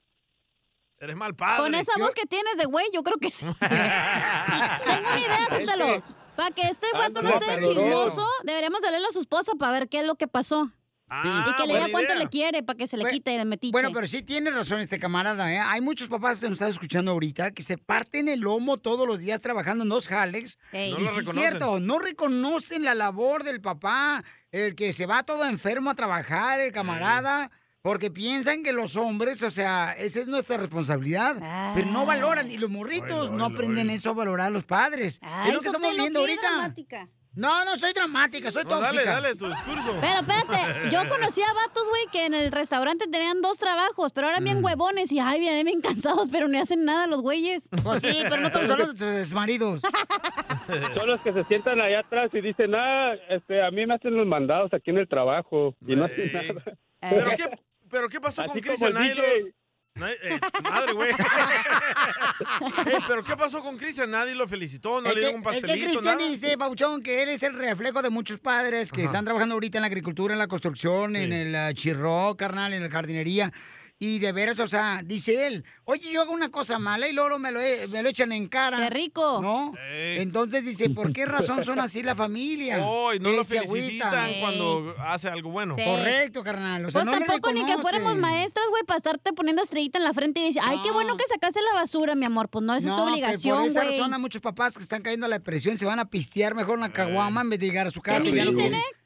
Eres 0.99 1.17
mal 1.17 1.35
padre. 1.35 1.63
Con 1.63 1.75
esa 1.75 1.93
voz 1.99 2.15
que 2.15 2.25
tienes 2.25 2.57
de 2.57 2.65
güey, 2.65 2.87
yo 2.95 3.03
creo 3.03 3.19
que 3.19 3.31
sí. 3.31 3.45
Tengo 3.61 5.09
una 5.11 5.21
idea, 5.21 5.47
Sotelo. 5.51 6.03
Para 6.35 6.51
que 6.55 6.63
este 6.63 6.87
vato 6.93 7.23
no 7.23 7.29
esté 7.31 7.61
chismoso, 7.61 8.27
deberíamos 8.45 8.83
hablarle 8.85 9.09
a 9.09 9.13
su 9.13 9.21
esposa 9.21 9.53
para 9.59 9.73
ver 9.73 9.89
qué 9.89 10.01
es 10.01 10.07
lo 10.07 10.17
que 10.17 10.29
pasó. 10.29 10.71
Y 11.09 11.53
que 11.55 11.67
le 11.67 11.75
diga 11.75 11.89
cuánto 11.93 12.13
idea. 12.13 12.23
le 12.25 12.29
quiere 12.29 12.63
para 12.63 12.77
que 12.77 12.87
se 12.87 12.97
le 12.97 13.05
Bu- 13.05 13.11
quite 13.11 13.37
el 13.37 13.47
metiche. 13.47 13.71
Bueno, 13.73 13.91
pero 13.93 14.07
sí 14.07 14.23
tiene 14.23 14.51
razón 14.51 14.81
este 14.81 14.99
camarada, 14.99 15.53
¿eh? 15.53 15.59
Hay 15.59 15.81
muchos 15.81 16.09
papás 16.09 16.41
que 16.41 16.47
nos 16.47 16.55
están 16.55 16.71
escuchando 16.71 17.13
ahorita 17.13 17.53
que 17.53 17.63
se 17.63 17.79
parten 17.79 18.29
el 18.29 18.41
lomo 18.41 18.77
todos 18.79 19.07
los 19.07 19.21
días 19.21 19.41
trabajando 19.41 19.85
en 19.85 19.89
dos 19.91 20.09
jales. 20.09 20.59
Ey. 20.73 20.91
Y 20.91 20.93
No 20.95 20.99
sí 20.99 21.05
lo 21.05 21.11
es 21.11 21.17
reconocen. 21.19 21.49
cierto, 21.51 21.81
no 21.81 21.99
reconocen 22.01 22.85
la 22.85 22.95
labor 22.95 23.45
del 23.45 23.61
papá, 23.61 24.25
el 24.51 24.75
que 24.75 24.93
se 24.93 25.07
va 25.07 25.23
todo 25.23 25.45
enfermo 25.45 25.91
a 25.91 25.95
trabajar, 25.95 26.61
el 26.61 26.73
camarada. 26.73 27.51
Porque 27.83 28.11
piensan 28.11 28.65
que 28.65 28.73
los 28.73 28.97
hombres, 28.97 29.45
o 29.45 29.51
sea, 29.53 29.93
esa 29.97 30.19
es 30.19 30.27
nuestra 30.27 30.57
responsabilidad. 30.57 31.73
Pero 31.73 31.87
no 31.93 32.05
valoran. 32.05 32.51
Y 32.51 32.57
los 32.59 32.69
morritos 32.69 33.31
no 33.31 33.45
aprenden 33.45 33.91
eso 33.91 34.11
a 34.11 34.13
valorar 34.13 34.49
a 34.49 34.51
los 34.51 34.67
padres. 34.67 35.21
Ay, 35.23 35.51
es 35.51 35.55
lo 35.55 35.61
que 35.61 35.69
estamos 35.69 35.95
viendo 35.97 36.19
ahorita. 36.19 36.41
dramática. 36.43 37.09
No, 37.37 37.65
no 37.67 37.77
soy 37.77 37.93
dramática, 37.93 38.51
soy 38.51 38.65
No, 38.65 38.71
tóxica. 38.71 39.05
dale, 39.05 39.29
dale 39.29 39.35
tu 39.37 39.47
discurso. 39.49 39.95
Pero 40.01 40.21
espérate, 40.21 40.89
yo 40.91 41.09
conocí 41.09 41.43
a 41.43 41.53
vatos, 41.53 41.89
güey, 41.89 42.07
que 42.11 42.27
en 42.27 42.35
el 42.35 42.51
restaurante 42.51 43.07
tenían 43.09 43.43
dos 43.43 43.59
trabajos, 43.59 44.13
pero 44.13 44.29
eran 44.29 44.43
Mm. 44.43 44.45
bien 44.45 44.65
huevones 44.65 45.13
y, 45.13 45.21
ay, 45.21 45.39
vienen 45.41 45.67
bien 45.67 45.81
cansados, 45.83 46.29
pero 46.31 46.49
no 46.49 46.61
hacen 46.61 46.85
nada 46.85 47.07
los 47.07 47.21
güeyes. 47.23 47.69
Pues 47.85 48.01
sí, 48.01 48.19
pero 48.23 48.39
no 48.41 48.47
estamos 48.47 48.71
hablando 48.71 48.95
de 48.95 49.21
tus 49.23 49.33
maridos. 49.35 49.83
Son 50.97 51.07
los 51.09 51.21
que 51.21 51.33
se 51.33 51.45
sientan 51.45 51.81
allá 51.81 52.01
atrás 52.01 52.31
y 52.33 52.41
dicen, 52.41 52.75
ah, 52.75 53.13
este, 53.29 53.63
a 53.63 53.71
mí 53.71 53.87
me 53.87 53.95
hacen 53.95 54.17
los 54.17 54.27
mandados 54.27 54.73
aquí 54.73 54.91
en 54.91 54.99
el 54.99 55.09
trabajo 55.09 55.75
y 55.87 55.95
no 55.95 56.07
hacen 56.07 56.33
nada. 56.33 56.63
¿Pero 57.01 57.31
qué, 57.37 57.59
pero 57.91 58.09
qué 58.09 58.21
pasó 58.21 58.43
Así 58.43 58.61
con 58.61 58.75
como 58.75 58.87
Cristian? 58.99 59.55
Nadie- 59.97 60.19
eh, 60.23 60.41
madre, 60.71 60.93
güey. 60.93 61.11
Ey, 62.87 62.99
pero 63.07 63.25
¿qué 63.25 63.37
pasó 63.37 63.63
con 63.63 63.77
Cristian? 63.77 64.11
Nadie 64.11 64.35
lo 64.35 64.47
felicitó, 64.47 65.01
no 65.01 65.09
Es 65.09 65.15
le 65.15 65.21
que, 65.23 65.27
dio 65.29 65.37
un 65.37 65.43
es 65.43 65.47
que 65.47 65.61
pastelito, 65.61 66.01
Cristian 66.01 66.19
dice, 66.19 66.59
Pauchón, 66.59 67.03
que 67.03 67.23
él 67.23 67.31
es 67.31 67.43
el 67.43 67.55
reflejo 67.55 68.03
de 68.03 68.11
muchos 68.11 68.39
padres 68.39 68.93
que 68.93 69.03
Ajá. 69.03 69.07
están 69.11 69.25
trabajando 69.25 69.55
ahorita 69.55 69.79
en 69.79 69.83
la 69.83 69.87
agricultura, 69.89 70.35
en 70.35 70.39
la 70.39 70.47
construcción, 70.49 71.17
en 71.17 71.33
el 71.33 71.55
ah, 71.55 71.73
chirro, 71.75 72.37
carnal, 72.37 72.73
en 72.73 72.83
la 72.83 72.91
jardinería. 72.91 73.53
Y 73.99 74.19
de 74.19 74.31
veras, 74.33 74.59
o 74.61 74.69
sea, 74.69 75.01
dice 75.03 75.47
él, 75.47 75.65
oye, 75.85 76.13
yo 76.13 76.21
hago 76.21 76.33
una 76.33 76.51
cosa 76.51 76.79
mala 76.79 77.09
y 77.09 77.13
luego 77.15 77.39
me 77.39 77.51
lo, 77.51 77.59
e- 77.63 77.89
me 77.89 78.03
lo 78.03 78.11
echan 78.11 78.31
en 78.31 78.47
cara. 78.47 78.77
¡Qué 78.77 78.91
rico! 78.91 79.41
¿No? 79.41 79.73
Entonces 79.91 80.67
dice, 80.67 80.91
¿por 80.91 81.15
qué 81.15 81.25
razón 81.25 81.65
son 81.65 81.81
así 81.81 82.03
la 82.03 82.15
familia? 82.15 82.81
Oh, 82.85 83.15
y 83.15 83.21
no 83.21 83.31
lo 83.31 83.43
felicitan 83.43 84.35
cuando 84.41 84.95
hace 84.99 85.29
algo 85.29 85.51
bueno. 85.51 85.75
Sí. 85.75 85.83
Correcto, 85.83 86.43
carnal. 86.43 86.85
O 86.85 86.91
sea, 86.91 87.05
pues 87.05 87.19
no 87.19 87.25
tampoco 87.25 87.53
ni 87.55 87.65
que 87.65 87.79
fuéramos 87.79 88.17
maestras, 88.17 88.67
güey, 88.69 88.83
para 88.85 88.99
estarte 88.99 89.33
poniendo 89.33 89.63
estrellita 89.63 89.97
en 89.97 90.05
la 90.05 90.13
frente 90.13 90.41
y 90.41 90.49
decir, 90.49 90.61
ay, 90.63 90.79
qué 90.83 90.91
bueno 90.91 91.17
que 91.17 91.25
sacaste 91.33 91.61
la 91.63 91.81
basura, 91.81 92.15
mi 92.15 92.27
amor. 92.27 92.51
Pues 92.51 92.65
no, 92.67 92.75
esa 92.75 92.89
es 92.89 92.95
tu 92.95 92.99
No, 92.99 93.07
que 93.07 93.13
obligación, 93.13 93.59
Por 93.61 93.67
esa 93.69 93.83
güey. 93.85 93.97
razón 93.99 94.13
hay 94.13 94.21
muchos 94.21 94.43
papás 94.43 94.77
que 94.77 94.83
están 94.83 95.01
cayendo 95.01 95.25
a 95.25 95.31
la 95.31 95.39
depresión, 95.39 95.79
se 95.79 95.87
van 95.87 96.01
a 96.01 96.05
pistear 96.11 96.55
mejor 96.55 96.77
una 96.77 96.93
caguama 96.93 97.41
en 97.41 97.49
vez 97.49 97.61
de 97.61 97.67
llegar 97.67 97.87
a 97.87 97.91
su 97.91 98.03
casa. 98.03 98.29
Y 98.29 98.35
ya 98.35 98.45
no 98.45 98.53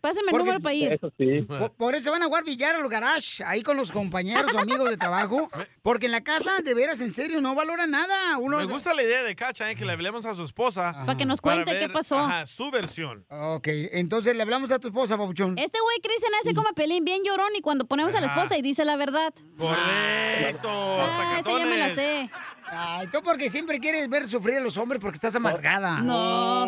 Pásenme 0.00 0.28
el 0.28 0.30
Porque- 0.30 0.44
número 0.44 0.60
para 0.62 0.74
ir. 0.74 0.92
Eso 0.92 1.12
sí. 1.18 1.42
Por, 1.42 1.72
por 1.72 1.94
eso 1.94 2.10
van 2.10 2.22
a 2.22 2.26
jugar 2.26 2.44
billar 2.44 2.74
al 2.74 2.88
garage, 2.88 3.44
ahí 3.44 3.62
con 3.62 3.76
los 3.76 3.92
compañeros 3.92 4.54
o 4.54 4.58
amigos 4.58 4.88
de 4.90 4.96
trabajo. 4.96 5.48
Porque 5.82 6.06
en 6.06 6.12
la 6.12 6.22
casa, 6.22 6.60
de 6.62 6.74
veras, 6.74 7.00
en 7.00 7.12
serio, 7.12 7.40
no 7.40 7.54
valora 7.54 7.86
nada. 7.86 8.38
Uno... 8.38 8.58
Me 8.58 8.64
gusta 8.64 8.94
la 8.94 9.02
idea 9.02 9.22
de 9.22 9.34
Cacha, 9.36 9.70
eh, 9.70 9.76
que 9.76 9.84
le 9.84 9.92
hablemos 9.92 10.24
a 10.24 10.34
su 10.34 10.44
esposa. 10.44 10.92
Para 11.06 11.16
que 11.16 11.24
nos 11.26 11.40
cuente 11.40 11.72
qué 11.72 11.78
ver, 11.80 11.92
pasó. 11.92 12.18
Ajá, 12.18 12.46
su 12.46 12.70
versión. 12.70 13.24
Ok, 13.28 13.68
entonces 13.92 14.34
le 14.34 14.42
hablamos 14.42 14.70
a 14.70 14.78
tu 14.78 14.88
esposa, 14.88 15.16
Papuchón. 15.18 15.56
Este 15.58 15.78
güey 15.80 15.98
Cristian 16.00 16.32
hace 16.40 16.54
como 16.54 16.70
pelín 16.72 17.04
bien 17.04 17.22
llorón 17.24 17.50
y 17.56 17.60
cuando 17.60 17.86
ponemos 17.86 18.14
a 18.14 18.20
la 18.20 18.28
esposa 18.28 18.56
y 18.56 18.62
dice 18.62 18.84
la 18.84 18.96
verdad. 18.96 19.32
Correcto. 19.58 20.68
Ah, 20.70 21.36
esa 21.40 21.58
ya 21.58 21.66
me 21.66 21.76
la 21.76 21.90
sé. 21.90 22.30
Ay, 22.72 23.08
tú 23.08 23.18
porque 23.22 23.50
siempre 23.50 23.80
quieres 23.80 24.08
ver 24.08 24.28
sufrir 24.28 24.56
a 24.58 24.60
los 24.60 24.76
hombres 24.78 25.00
porque 25.00 25.16
estás 25.16 25.34
amargada. 25.34 25.98
No. 26.00 26.66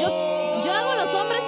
Yo, 0.00 0.64
yo 0.64 0.72
hago 0.72 0.89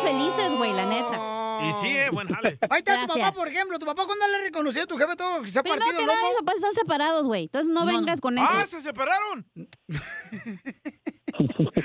felices, 0.03 0.53
güey, 0.55 0.73
la 0.73 0.87
neta. 0.87 1.39
Y 1.65 1.73
sí, 1.75 1.97
eh, 1.97 2.11
buen 2.11 2.27
jale. 2.29 2.59
Ahí 2.71 2.79
está 2.79 3.01
tu 3.07 3.15
papá, 3.15 3.33
por 3.33 3.47
ejemplo. 3.49 3.79
¿Tu 3.79 3.87
papá 3.87 4.05
cuándo 4.05 4.27
le 4.29 4.39
reconoció 4.43 4.83
a 4.83 4.87
tu 4.87 4.97
jefe 4.99 5.15
todo 5.17 5.43
que 5.43 5.49
se 5.49 5.59
ha 5.61 5.63
Primero 5.63 5.81
partido 5.81 5.99
que 5.99 6.03
el 6.03 6.07
nada, 6.09 6.21
lomo? 6.21 6.33
mis 6.33 6.39
papás 6.41 6.55
están 6.57 6.73
separados, 6.73 7.27
güey. 7.27 7.45
Entonces 7.45 7.71
no, 7.73 7.87
vengas 7.87 8.21
con 8.21 8.37
eso. 8.39 8.49
¡Ah, 8.51 8.67
se 8.67 8.81
separaron! 8.81 9.47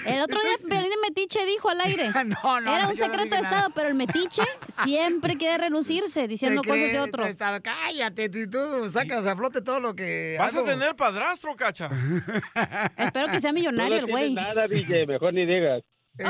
El 0.06 0.22
otro 0.22 0.42
día 0.42 0.52
Pelín 0.68 0.90
de 0.90 0.96
Metiche 1.08 1.46
dijo 1.46 1.70
al 1.70 1.80
aire. 1.82 2.10
no, 2.26 2.60
no, 2.62 2.76
Era 2.76 2.84
no, 2.84 2.90
un 2.90 2.96
yo 2.96 3.06
no 3.08 3.14
secreto 3.14 3.24
dije 3.24 3.36
de 3.38 3.42
nada. 3.44 3.56
Estado, 3.58 3.74
pero 3.76 3.88
el 3.88 3.94
Metiche 3.96 4.44
siempre 4.84 5.38
quiere 5.38 5.58
relucirse 5.58 6.28
diciendo 6.28 6.62
¿Te 6.62 6.68
cosas 6.68 6.82
crees? 6.82 6.94
de 6.94 7.00
otros. 7.00 7.28
Estado- 7.28 7.62
Cállate, 7.62 8.30
tú, 8.30 8.50
tú 8.50 8.90
sacas 8.90 9.26
a 9.26 9.36
flote 9.36 9.62
todo 9.62 9.80
lo 9.80 9.96
que 9.96 10.36
Vas 10.40 10.54
a 10.54 10.58
hago. 10.60 10.68
tener 10.68 10.96
padrastro, 10.96 11.56
Cacha. 11.56 11.90
Espero 12.98 13.32
que 13.32 13.40
sea 13.40 13.54
millonario 13.54 14.02
no 14.02 14.08
el 14.08 14.12
güey. 14.12 14.34
nada, 14.34 14.68
DJ, 14.68 15.06
mejor 15.08 15.34
ni 15.34 15.46
digas. 15.46 15.82
Uh, 16.20 16.24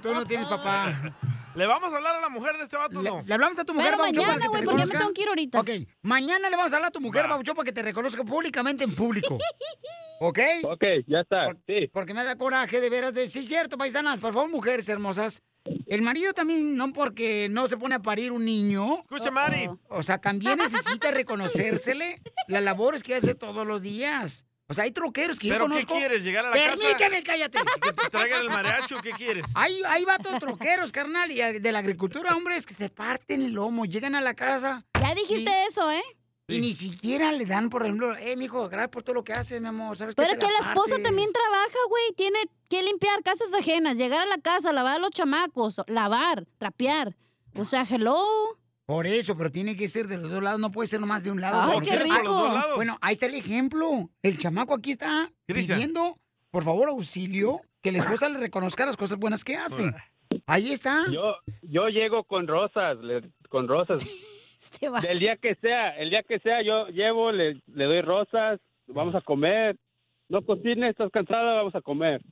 tú 0.00 0.14
no 0.14 0.26
tienes 0.26 0.46
papá. 0.48 1.14
¿Le 1.54 1.66
vamos 1.66 1.92
a 1.92 1.96
hablar 1.96 2.16
a 2.16 2.20
la 2.20 2.28
mujer 2.28 2.56
de 2.56 2.64
este 2.64 2.76
vato 2.76 3.00
o 3.00 3.02
Le, 3.02 3.10
no? 3.10 3.22
le 3.26 3.34
hablamos 3.34 3.58
a 3.58 3.64
tu 3.64 3.74
mujer, 3.74 3.90
Pero 3.90 4.02
mañana, 4.02 4.46
güey, 4.46 4.64
porque 4.64 4.78
ya 4.78 4.86
me 4.86 4.98
tengo 4.98 5.12
que 5.12 5.22
ir 5.22 5.28
ahorita. 5.28 5.60
Ok, 5.60 5.70
mañana 6.02 6.50
le 6.50 6.56
vamos 6.56 6.72
a 6.72 6.76
hablar 6.76 6.88
a 6.88 6.92
tu 6.92 7.00
mujer, 7.00 7.24
Va. 7.24 7.30
Pabuchón, 7.30 7.56
para 7.56 7.64
que 7.64 7.72
te 7.72 7.82
reconozca 7.82 8.22
públicamente 8.22 8.84
en 8.84 8.94
público. 8.94 9.38
¿Ok? 10.20 10.38
Ok, 10.64 10.84
ya 11.06 11.20
está. 11.20 11.52
Sí. 11.66 11.88
Porque 11.92 12.14
me 12.14 12.24
da 12.24 12.36
coraje 12.36 12.80
de 12.80 12.90
veras 12.90 13.14
de... 13.14 13.28
Sí, 13.28 13.42
cierto, 13.42 13.78
paisanas. 13.78 14.18
Por 14.18 14.32
favor, 14.32 14.50
mujeres 14.50 14.88
hermosas. 14.88 15.42
El 15.86 16.02
marido 16.02 16.32
también, 16.32 16.76
no 16.76 16.92
porque 16.92 17.48
no 17.48 17.66
se 17.66 17.76
pone 17.76 17.96
a 17.96 18.02
parir 18.02 18.32
un 18.32 18.44
niño. 18.44 19.00
Escucha, 19.00 19.30
Mari. 19.30 19.68
O 19.88 20.02
sea, 20.02 20.18
también 20.18 20.58
necesita 20.58 21.10
reconocérsele 21.10 22.20
las 22.48 22.62
labores 22.62 23.02
que 23.02 23.14
hace 23.14 23.34
todos 23.34 23.66
los 23.66 23.82
días. 23.82 24.44
O 24.70 24.74
sea, 24.74 24.84
hay 24.84 24.90
troqueros 24.92 25.38
que 25.38 25.48
yo 25.48 25.54
¿Pero 25.54 25.64
qué 25.64 25.70
conozco. 25.70 25.94
quieres? 25.96 26.22
¿Llegar 26.24 26.44
a 26.44 26.50
la 26.50 26.56
casa? 26.56 26.76
Permíteme, 26.76 27.22
cállate. 27.22 27.58
¿Que 27.82 27.92
te 27.92 28.10
traigan 28.10 28.42
el 28.42 28.50
mariachi 28.50 28.94
o 28.94 29.00
qué 29.00 29.10
quieres? 29.12 29.46
Hay, 29.54 29.80
hay 29.88 30.04
vatos 30.04 30.38
troqueros, 30.38 30.92
carnal, 30.92 31.30
y 31.30 31.36
de 31.58 31.72
la 31.72 31.78
agricultura, 31.78 32.36
hombres 32.36 32.66
que 32.66 32.74
se 32.74 32.90
parten 32.90 33.42
el 33.42 33.52
lomo, 33.52 33.86
llegan 33.86 34.14
a 34.14 34.20
la 34.20 34.34
casa. 34.34 34.84
Ya 35.02 35.14
dijiste 35.14 35.50
eso, 35.68 35.90
¿eh? 35.90 36.02
Y 36.50 36.60
ni 36.60 36.72
siquiera 36.72 37.32
le 37.32 37.44
dan, 37.44 37.68
por 37.70 37.82
ejemplo, 37.84 38.16
eh, 38.16 38.34
mijo, 38.36 38.68
gracias 38.68 38.88
por 38.90 39.02
todo 39.02 39.14
lo 39.14 39.24
que 39.24 39.34
haces, 39.34 39.60
mi 39.60 39.68
amor. 39.68 39.96
¿Sabes 39.98 40.14
Pero 40.14 40.28
qué? 40.32 40.38
que 40.38 40.46
Te 40.46 40.52
la 40.52 40.58
esposa 40.60 40.90
partes. 40.94 41.02
también 41.02 41.30
trabaja, 41.32 41.78
güey. 41.88 42.12
Tiene 42.16 42.38
que 42.70 42.82
limpiar 42.82 43.22
casas 43.22 43.52
ajenas, 43.52 43.96
llegar 43.98 44.20
a 44.22 44.26
la 44.26 44.38
casa, 44.38 44.72
lavar 44.72 44.96
a 44.96 44.98
los 44.98 45.10
chamacos, 45.10 45.80
lavar, 45.88 46.46
trapear. 46.58 47.16
O 47.54 47.64
sea, 47.66 47.86
hello. 47.88 48.18
Por 48.88 49.06
eso, 49.06 49.36
pero 49.36 49.50
tiene 49.50 49.76
que 49.76 49.86
ser 49.86 50.06
de 50.06 50.16
los 50.16 50.30
dos 50.30 50.42
lados, 50.42 50.58
no 50.58 50.72
puede 50.72 50.86
ser 50.86 50.98
nomás 50.98 51.22
de 51.22 51.30
un 51.30 51.42
lado. 51.42 51.60
Ay, 51.60 51.70
porque- 51.74 51.90
qué 51.90 51.96
rico. 51.98 52.14
Por 52.16 52.24
los 52.24 52.38
dos 52.40 52.54
lados. 52.54 52.76
Bueno, 52.76 52.96
ahí 53.02 53.12
está 53.12 53.26
el 53.26 53.34
ejemplo. 53.34 54.08
El 54.22 54.38
chamaco 54.38 54.72
aquí 54.72 54.92
está 54.92 55.30
Cristian. 55.46 55.76
pidiendo, 55.78 56.16
por 56.50 56.64
favor, 56.64 56.88
auxilio, 56.88 57.60
que 57.82 57.92
la 57.92 57.98
esposa 57.98 58.30
le 58.30 58.38
reconozca 58.38 58.86
las 58.86 58.96
cosas 58.96 59.18
buenas 59.18 59.44
que 59.44 59.56
hace. 59.56 59.92
Ahí 60.46 60.72
está. 60.72 61.04
Yo, 61.12 61.36
yo 61.60 61.88
llego 61.88 62.24
con 62.24 62.46
rosas, 62.48 62.96
le- 63.02 63.28
con 63.50 63.68
rosas. 63.68 64.02
Del 65.06 65.18
día 65.18 65.36
que 65.36 65.54
sea, 65.56 65.90
el 65.98 66.08
día 66.08 66.22
que 66.22 66.38
sea, 66.38 66.62
yo 66.62 66.86
llevo, 66.88 67.30
le, 67.30 67.60
le 67.66 67.84
doy 67.84 68.00
rosas, 68.00 68.58
vamos 68.86 69.14
a 69.14 69.20
comer. 69.20 69.76
No 70.30 70.40
cocines, 70.46 70.90
estás 70.92 71.10
cansada, 71.12 71.56
vamos 71.56 71.74
a 71.74 71.82
comer. 71.82 72.22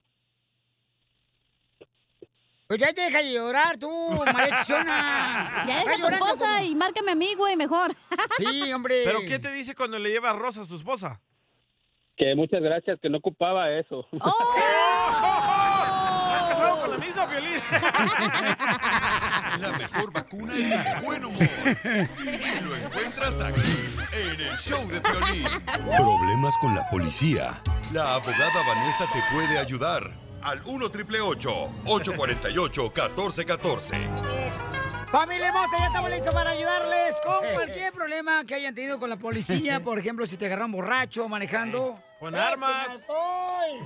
Pues 2.67 2.81
ya 2.81 2.93
te 2.93 3.01
deja 3.03 3.19
de 3.19 3.33
llorar 3.33 3.79
tú, 3.79 3.89
maldiciona. 4.35 5.65
Ya 5.69 5.85
deja 5.85 5.95
a 5.95 5.99
tu 5.99 6.09
esposa 6.15 6.65
y 6.65 6.75
márcame 6.75 7.13
a 7.13 7.15
mí, 7.15 7.35
güey, 7.37 7.57
mejor. 7.57 7.93
Sí, 8.39 8.73
hombre. 8.73 9.03
¿Pero 9.05 9.21
qué 9.21 9.39
te 9.39 9.53
dice 9.53 9.75
cuando 9.75 9.99
le 9.99 10.11
llevas 10.11 10.37
rosas 10.37 10.67
a 10.67 10.69
tu 10.69 10.77
esposa? 10.77 11.21
Que 12.17 12.35
muchas 12.35 12.63
gracias, 12.63 12.99
que 13.01 13.09
no 13.09 13.19
ocupaba 13.19 13.71
eso. 13.71 14.09
¿Estás 14.11 14.23
casado 16.49 16.81
con 16.81 16.91
la 16.91 16.99
misma, 16.99 17.29
Piolín? 17.29 17.61
La 19.61 19.69
mejor 19.79 20.13
vacuna 20.13 20.55
es 20.55 20.73
el 20.73 21.05
buen 21.05 21.25
humor. 21.25 21.49
Y 21.85 22.61
lo 22.65 22.75
encuentras 22.75 23.41
aquí, 23.43 23.95
en 24.13 24.41
el 24.41 24.57
show 24.59 24.85
de 24.89 25.01
Piolín. 25.01 25.47
Problemas 25.97 26.57
con 26.61 26.75
la 26.75 26.89
policía. 26.91 27.63
La 27.93 28.15
abogada 28.15 28.63
Vanessa 28.67 29.05
te 29.13 29.23
puede 29.33 29.59
ayudar. 29.59 30.26
Al 30.47 30.61
1 30.65 30.89
triple 30.91 31.19
848 31.19 32.93
1414. 32.93 34.86
Familia 35.11 35.49
hermosa, 35.49 35.79
ya 35.79 35.87
estamos 35.87 36.11
listos 36.11 36.35
para 36.35 36.51
ayudarles 36.51 37.21
con 37.25 37.37
cualquier 37.55 37.93
problema 37.93 38.45
que 38.45 38.55
hayan 38.55 38.75
tenido 38.75 38.99
con 38.99 39.09
la 39.09 39.17
policía. 39.17 39.81
Por 39.85 39.99
ejemplo, 39.99 40.27
si 40.27 40.37
te 40.37 40.47
agarran 40.47 40.73
borracho 40.73 41.29
manejando. 41.29 41.97
Con 42.19 42.35
armas. 42.35 42.89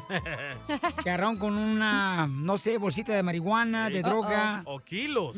Te 1.02 1.10
agarraron 1.10 1.36
con 1.36 1.56
una, 1.58 2.28
no 2.30 2.58
sé, 2.58 2.78
bolsita 2.78 3.12
de 3.12 3.24
marihuana, 3.24 3.90
de 3.90 4.02
droga. 4.02 4.62
O 4.66 4.78
kilos. 4.78 5.34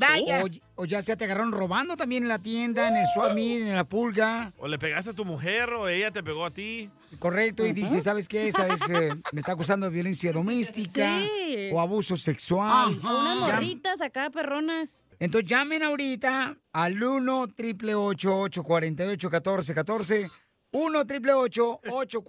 O, 0.77 0.83
o 0.83 0.85
ya 0.85 1.01
sea 1.01 1.17
te 1.17 1.25
agarraron 1.25 1.53
robando 1.53 1.97
también 1.97 2.25
en 2.25 2.29
la 2.29 2.39
tienda, 2.39 2.89
en 2.89 2.97
el 2.97 3.07
swap 3.15 3.33
meet, 3.33 3.63
en 3.63 3.77
la 3.77 3.85
pulga. 3.85 4.53
O 4.59 4.69
le 4.69 4.79
pegaste 4.79 5.11
a 5.11 5.13
tu 5.15 5.25
mujer 5.25 5.73
o 5.73 5.89
ella 5.89 6.11
te 6.11 6.23
pegó 6.23 6.45
a 6.45 6.51
ti. 6.51 6.91
Correcto, 7.19 7.65
y 7.65 7.73
dice, 7.73 8.03
¿sabes 8.03 8.29
qué? 8.29 8.53
¿Sabes? 8.53 8.83
eh, 8.91 9.15
me 9.33 9.41
está 9.41 9.53
acusando 9.53 9.87
de 9.87 9.93
violencia 9.93 10.31
doméstica 10.35 11.19
Sí. 11.21 11.71
o 11.73 11.81
abuso 11.81 12.19
sexual. 12.19 13.01
O 13.03 13.21
unas 13.21 13.37
morritas 13.39 14.03
acá, 14.03 14.29
perronas. 14.29 15.05
Entonces 15.23 15.49
llamen 15.49 15.85
ahorita 15.85 16.57
al 16.73 17.01
1 17.01 17.47
triple 17.55 17.95
848 17.95 19.31
1414 19.31 20.29
1 20.73 21.07
triple 21.07 21.33
848 21.33 22.23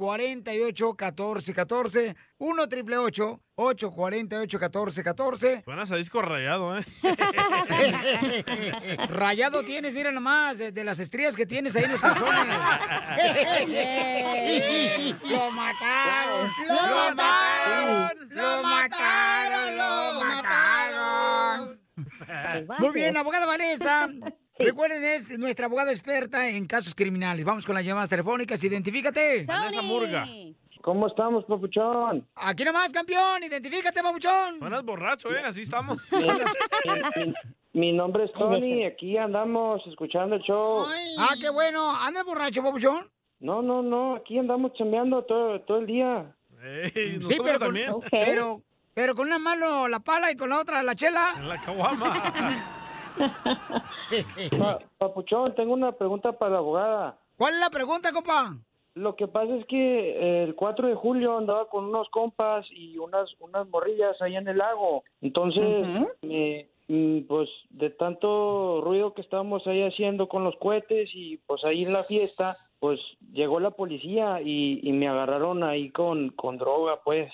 1414 0.85 2.15
1 2.37 2.69
triple 2.69 2.97
848 2.97 3.91
1414 4.59 5.63
Buenas 5.65 5.89
a 5.89 5.95
disco 5.95 6.21
rayado, 6.21 6.77
¿eh? 6.77 6.85
Rayado 9.09 9.63
tienes, 9.63 9.95
mira 9.95 10.11
nomás, 10.11 10.59
de, 10.59 10.71
de 10.71 10.83
las 10.83 10.99
estrías 10.99 11.35
que 11.35 11.47
tienes 11.47 11.75
ahí 11.75 11.85
en 11.85 11.93
los 11.93 12.01
calzones. 12.01 12.45
¡Lo 15.31 15.49
mataron! 15.49 16.51
¡Lo 16.67 17.15
mataron! 17.15 18.11
¡Lo 18.29 18.61
mataron! 18.61 19.77
¡Lo 19.77 20.23
mataron! 20.23 21.02
Muy 22.79 22.91
bien, 22.93 23.17
abogada 23.17 23.45
Vanessa. 23.45 24.09
Recuerden, 24.59 25.03
es 25.03 25.37
nuestra 25.39 25.65
abogada 25.65 25.91
experta 25.91 26.47
en 26.47 26.67
casos 26.67 26.93
criminales. 26.93 27.43
Vamos 27.43 27.65
con 27.65 27.73
las 27.75 27.83
llamadas 27.83 28.09
telefónicas. 28.09 28.63
Identifícate. 28.63 29.45
Vanessa 29.45 29.81
Murga. 29.81 30.25
¿Cómo 30.81 31.07
estamos, 31.07 31.45
papuchón? 31.45 32.27
Aquí 32.35 32.63
nomás, 32.63 32.91
campeón. 32.91 33.41
Identifícate, 33.43 34.03
papuchón. 34.03 34.59
Buenas 34.59 34.83
borracho, 34.83 35.33
¿eh? 35.33 35.39
Así 35.43 35.61
estamos. 35.61 35.97
Mi, 36.11 37.23
mi- 37.25 37.33
mi 37.73 37.91
nombre 37.91 38.25
es 38.25 38.33
Tony, 38.33 38.85
aquí 38.85 39.17
andamos 39.17 39.81
escuchando 39.87 40.35
el 40.35 40.43
show. 40.43 40.85
Ah, 41.17 41.33
qué 41.39 41.49
bueno. 41.49 41.89
¿Andas 41.95 42.23
borracho, 42.23 42.61
papuchón? 42.61 43.09
No, 43.39 43.61
no, 43.63 43.81
no, 43.81 44.15
aquí 44.15 44.37
andamos 44.37 44.73
chambeando 44.73 45.23
todo, 45.23 45.59
todo 45.61 45.79
el 45.79 45.87
día. 45.87 46.35
Sí, 46.93 47.37
pero 47.43 47.59
con, 47.59 47.75
pero, 48.11 48.61
pero 48.93 49.15
con 49.15 49.27
una 49.27 49.39
mano 49.39 49.87
la 49.87 49.99
pala 49.99 50.31
y 50.31 50.35
con 50.35 50.49
la 50.49 50.59
otra 50.59 50.83
la 50.83 50.95
chela. 50.95 51.29
En 51.37 51.49
la 51.49 51.61
caguama. 51.61 52.13
Pa- 54.57 54.79
papuchón, 54.97 55.53
tengo 55.55 55.73
una 55.73 55.91
pregunta 55.93 56.31
para 56.33 56.51
la 56.53 56.57
abogada. 56.59 57.17
¿Cuál 57.37 57.53
es 57.55 57.59
la 57.59 57.69
pregunta, 57.69 58.11
compa? 58.11 58.55
Lo 58.95 59.15
que 59.15 59.27
pasa 59.27 59.55
es 59.55 59.65
que 59.65 60.43
el 60.43 60.53
4 60.55 60.87
de 60.87 60.95
julio 60.95 61.37
andaba 61.37 61.67
con 61.67 61.85
unos 61.85 62.07
compas 62.09 62.65
y 62.71 62.97
unas 62.99 63.29
unas 63.39 63.67
morrillas 63.69 64.21
ahí 64.21 64.35
en 64.35 64.47
el 64.47 64.57
lago. 64.59 65.03
Entonces, 65.21 65.63
me- 66.21 66.67
mm, 66.87 67.21
pues 67.27 67.49
de 67.71 67.89
tanto 67.89 68.81
ruido 68.83 69.13
que 69.15 69.21
estábamos 69.21 69.65
ahí 69.65 69.81
haciendo 69.83 70.27
con 70.27 70.43
los 70.43 70.55
cohetes 70.57 71.09
y 71.13 71.37
pues 71.47 71.63
ahí 71.65 71.83
en 71.85 71.93
la 71.93 72.03
fiesta, 72.03 72.55
pues 72.79 72.99
llegó 73.31 73.59
la 73.59 73.71
policía 73.71 74.41
y, 74.41 74.79
y 74.83 74.91
me 74.91 75.07
agarraron 75.07 75.63
ahí 75.63 75.89
con, 75.89 76.29
con 76.29 76.57
droga, 76.59 76.99
pues. 77.03 77.31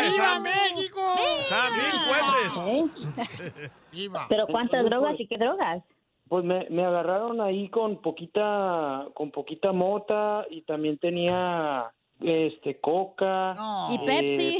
¡Viva 0.00 0.40
México! 0.40 1.00
¡Viva! 3.92 4.26
¿Pero 4.28 4.46
cuántas 4.46 4.84
drogas 4.84 5.18
y 5.18 5.26
qué 5.26 5.38
drogas? 5.38 5.82
Pues 6.28 6.44
me, 6.44 6.66
me 6.70 6.84
agarraron 6.84 7.40
ahí 7.40 7.68
con 7.70 8.02
poquita 8.02 9.06
con 9.14 9.30
poquita 9.30 9.72
mota 9.72 10.44
y 10.50 10.62
también 10.62 10.98
tenía 10.98 11.90
este 12.20 12.80
coca 12.80 13.56
Y 13.90 13.94
eh, 13.94 14.00
Pepsi. 14.06 14.58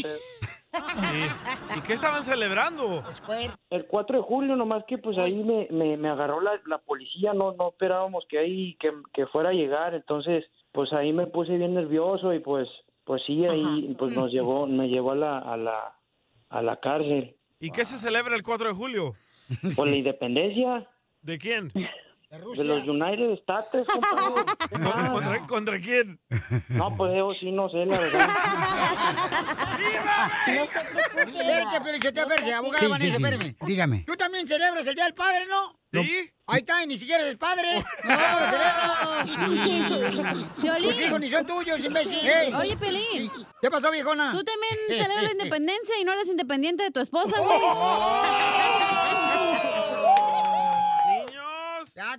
¿Y 1.77 1.81
qué 1.83 1.95
estaban 1.95 2.23
celebrando? 2.23 3.03
El 3.71 3.87
4 3.87 4.19
de 4.19 4.23
julio, 4.23 4.57
nomás 4.57 4.85
que 4.85 4.99
pues 4.99 5.19
ahí 5.19 5.43
me, 5.43 5.67
me, 5.71 5.97
me 5.97 6.09
agarró 6.09 6.41
la, 6.41 6.61
la 6.67 6.79
policía, 6.79 7.33
no 7.33 7.53
no 7.53 7.71
esperábamos 7.71 8.25
que 8.29 8.39
ahí 8.39 8.77
que, 8.79 8.93
que 9.13 9.27
fuera 9.27 9.51
a 9.51 9.55
llegar, 9.55 9.95
entonces 9.95 10.45
pues 10.73 10.93
ahí 10.93 11.13
me 11.13 11.27
puse 11.27 11.57
bien 11.57 11.75
nervioso 11.75 12.33
y 12.33 12.41
pues 12.41 12.69
pues 13.09 13.23
sí 13.27 13.43
ahí 13.47 13.97
pues 13.99 14.15
nos 14.15 14.31
llevó 14.31 14.67
me 14.67 14.87
llevó 14.89 15.13
a 15.13 15.17
la 15.17 15.39
a 15.39 15.57
la 15.57 15.95
a 16.51 16.63
la 16.63 16.77
cárcel 16.79 17.35
¿Y 17.59 17.71
qué 17.71 17.85
se 17.87 17.99
celebra 17.99 18.37
el 18.37 18.43
4 18.43 18.69
de 18.69 18.75
julio? 18.75 19.15
por 19.75 19.89
la 19.89 19.97
independencia 19.97 20.87
¿De 21.23 21.39
quién? 21.39 21.73
de 22.31 22.65
los 22.65 22.87
United 22.87 23.31
States, 23.41 23.87
compadre. 23.93 24.45
¿Qué 24.71 24.79
más? 24.79 25.11
¿Contra, 25.11 25.47
contra 25.47 25.81
quién? 25.81 26.21
No, 26.69 26.95
pues 26.95 27.15
yo 27.17 27.33
sí 27.41 27.51
no 27.53 27.71
sé, 27.71 27.87
la 27.87 27.99
verdad. 27.99 28.31
Espérate, 31.17 31.81
pero 31.83 31.99
yo 31.99 32.13
te 32.13 32.21
espérate, 32.21 32.45
sí, 32.45 32.87
Vanessa, 32.87 32.99
sí. 32.99 33.09
espérame. 33.09 33.57
Dígame. 33.65 34.05
Tú 34.07 34.17
también 34.17 34.47
celebras 34.47 34.87
el 34.87 34.95
Día 34.95 35.05
del 35.05 35.15
Padre, 35.15 35.47
¿no? 35.47 35.79
¿Sí? 35.91 36.31
Ahí 36.47 36.61
está, 36.61 36.83
y 36.83 36.87
ni 36.87 36.99
siquiera 36.99 37.23
eres 37.23 37.39
padre. 37.39 37.83
No, 38.05 38.15
lo 38.15 38.51
celebro. 38.51 40.45
Violín. 40.63 40.91
Tus 40.91 41.01
hijos 41.01 41.21
ni 41.21 41.31
son 41.31 41.47
tuyos, 41.47 41.81
imbécil. 41.81 42.27
Ey. 42.27 42.53
Oye, 42.55 42.77
Pelín. 42.77 43.31
¿Qué 43.61 43.71
pasó, 43.71 43.91
viejona? 43.91 44.33
Tú 44.33 44.43
también 44.45 44.75
celebras 44.89 45.25
la 45.25 45.33
independencia 45.39 45.99
y 45.99 46.05
no 46.05 46.13
eres 46.13 46.29
independiente 46.29 46.83
de 46.85 46.91
tu 46.91 47.01
esposa, 47.01 47.39
güey. 47.41 47.59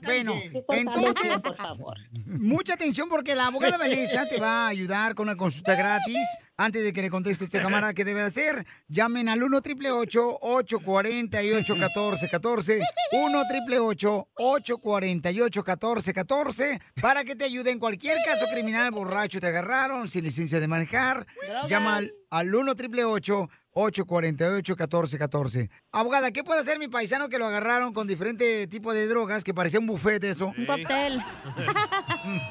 Bueno, 0.03 0.33
entonces, 0.69 1.41
por 1.41 1.55
favor. 1.55 1.97
mucha 2.25 2.73
atención 2.73 3.07
porque 3.09 3.35
la 3.35 3.47
abogada 3.47 3.77
Vanessa 3.77 4.27
te 4.27 4.39
va 4.39 4.65
a 4.65 4.67
ayudar 4.67 5.15
con 5.15 5.27
una 5.27 5.37
consulta 5.37 5.75
gratis. 5.75 6.27
Antes 6.61 6.83
de 6.83 6.91
que 6.91 7.01
le 7.01 7.09
conteste 7.09 7.45
este 7.45 7.61
camarada 7.61 7.93
qué 7.93 8.03
debe 8.03 8.21
hacer, 8.21 8.65
llamen 8.89 9.29
al 9.29 9.41
1 9.41 9.57
888 9.59 10.39
848 10.41 11.73
1414 11.73 12.81
1 13.13 13.39
888 13.39 14.27
848 14.35 15.63
1414 15.63 16.81
para 17.01 17.23
que 17.23 17.37
te 17.37 17.45
ayude 17.45 17.71
en 17.71 17.79
cualquier 17.79 18.17
caso 18.25 18.45
criminal, 18.51 18.91
borracho 18.91 19.39
te 19.39 19.47
agarraron, 19.47 20.09
sin 20.09 20.25
licencia 20.25 20.59
de 20.59 20.67
manejar. 20.67 21.25
Drogas. 21.47 21.69
Llama 21.69 21.95
al, 21.95 22.11
al 22.29 22.53
1 22.53 22.71
888 22.71 23.49
848 23.71 24.73
1414 24.73 25.69
Abogada, 25.91 26.31
¿qué 26.31 26.43
puede 26.43 26.59
hacer 26.59 26.79
mi 26.79 26.87
paisano 26.87 27.29
que 27.29 27.37
lo 27.37 27.45
agarraron 27.45 27.93
con 27.93 28.07
diferente 28.07 28.67
tipo 28.67 28.93
de 28.93 29.07
drogas 29.07 29.43
que 29.43 29.53
parecía 29.53 29.79
un 29.79 29.87
buffet 29.87 30.21
de 30.21 30.31
eso? 30.31 30.53
Un 30.57 30.65
cóctel. 30.65 31.21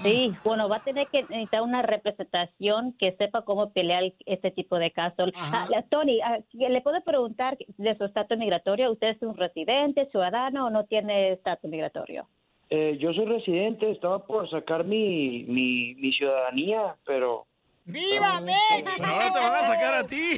Sí, 0.03 0.35
bueno, 0.45 0.69
va 0.69 0.77
a 0.77 0.85
tener 0.85 1.07
que 1.09 1.23
necesitar 1.23 1.63
una 1.63 1.83
representación 1.83 2.95
que 2.99 3.15
sepa 3.19 3.45
cómo 3.45 3.73
pelear 3.73 3.98
este 4.27 4.51
tipo 4.51 4.79
de 4.79 4.91
casos. 4.91 5.31
Ah, 5.37 5.69
Tony, 5.91 6.21
ah, 6.21 6.39
¿le 6.53 6.81
puedo 6.81 7.01
preguntar 7.03 7.57
de 7.77 7.97
su 7.97 8.05
estatus 8.05 8.39
migratorio? 8.39 8.93
¿Usted 8.93 9.09
es 9.09 9.23
un 9.23 9.37
residente, 9.37 10.07
ciudadano 10.11 10.67
o 10.67 10.71
no 10.71 10.85
tiene 10.85 11.33
estatus 11.33 11.71
migratorio? 11.71 12.27
Eh, 12.71 12.99
yo 13.01 13.13
soy 13.15 13.25
residente, 13.25 13.91
estaba 13.91 14.27
por 14.27 14.49
sacar 14.51 14.85
mi, 14.85 15.45
mi, 15.45 15.95
mi 15.95 16.13
ciudadanía, 16.13 16.97
pero... 17.07 17.47
¡Viva 17.87 18.41
México! 18.43 18.91
Pero 18.99 19.09
ahora 19.09 19.33
te 19.33 19.39
van 19.39 19.55
a 19.55 19.63
sacar 19.67 19.95
a 19.95 20.07
ti. 20.07 20.37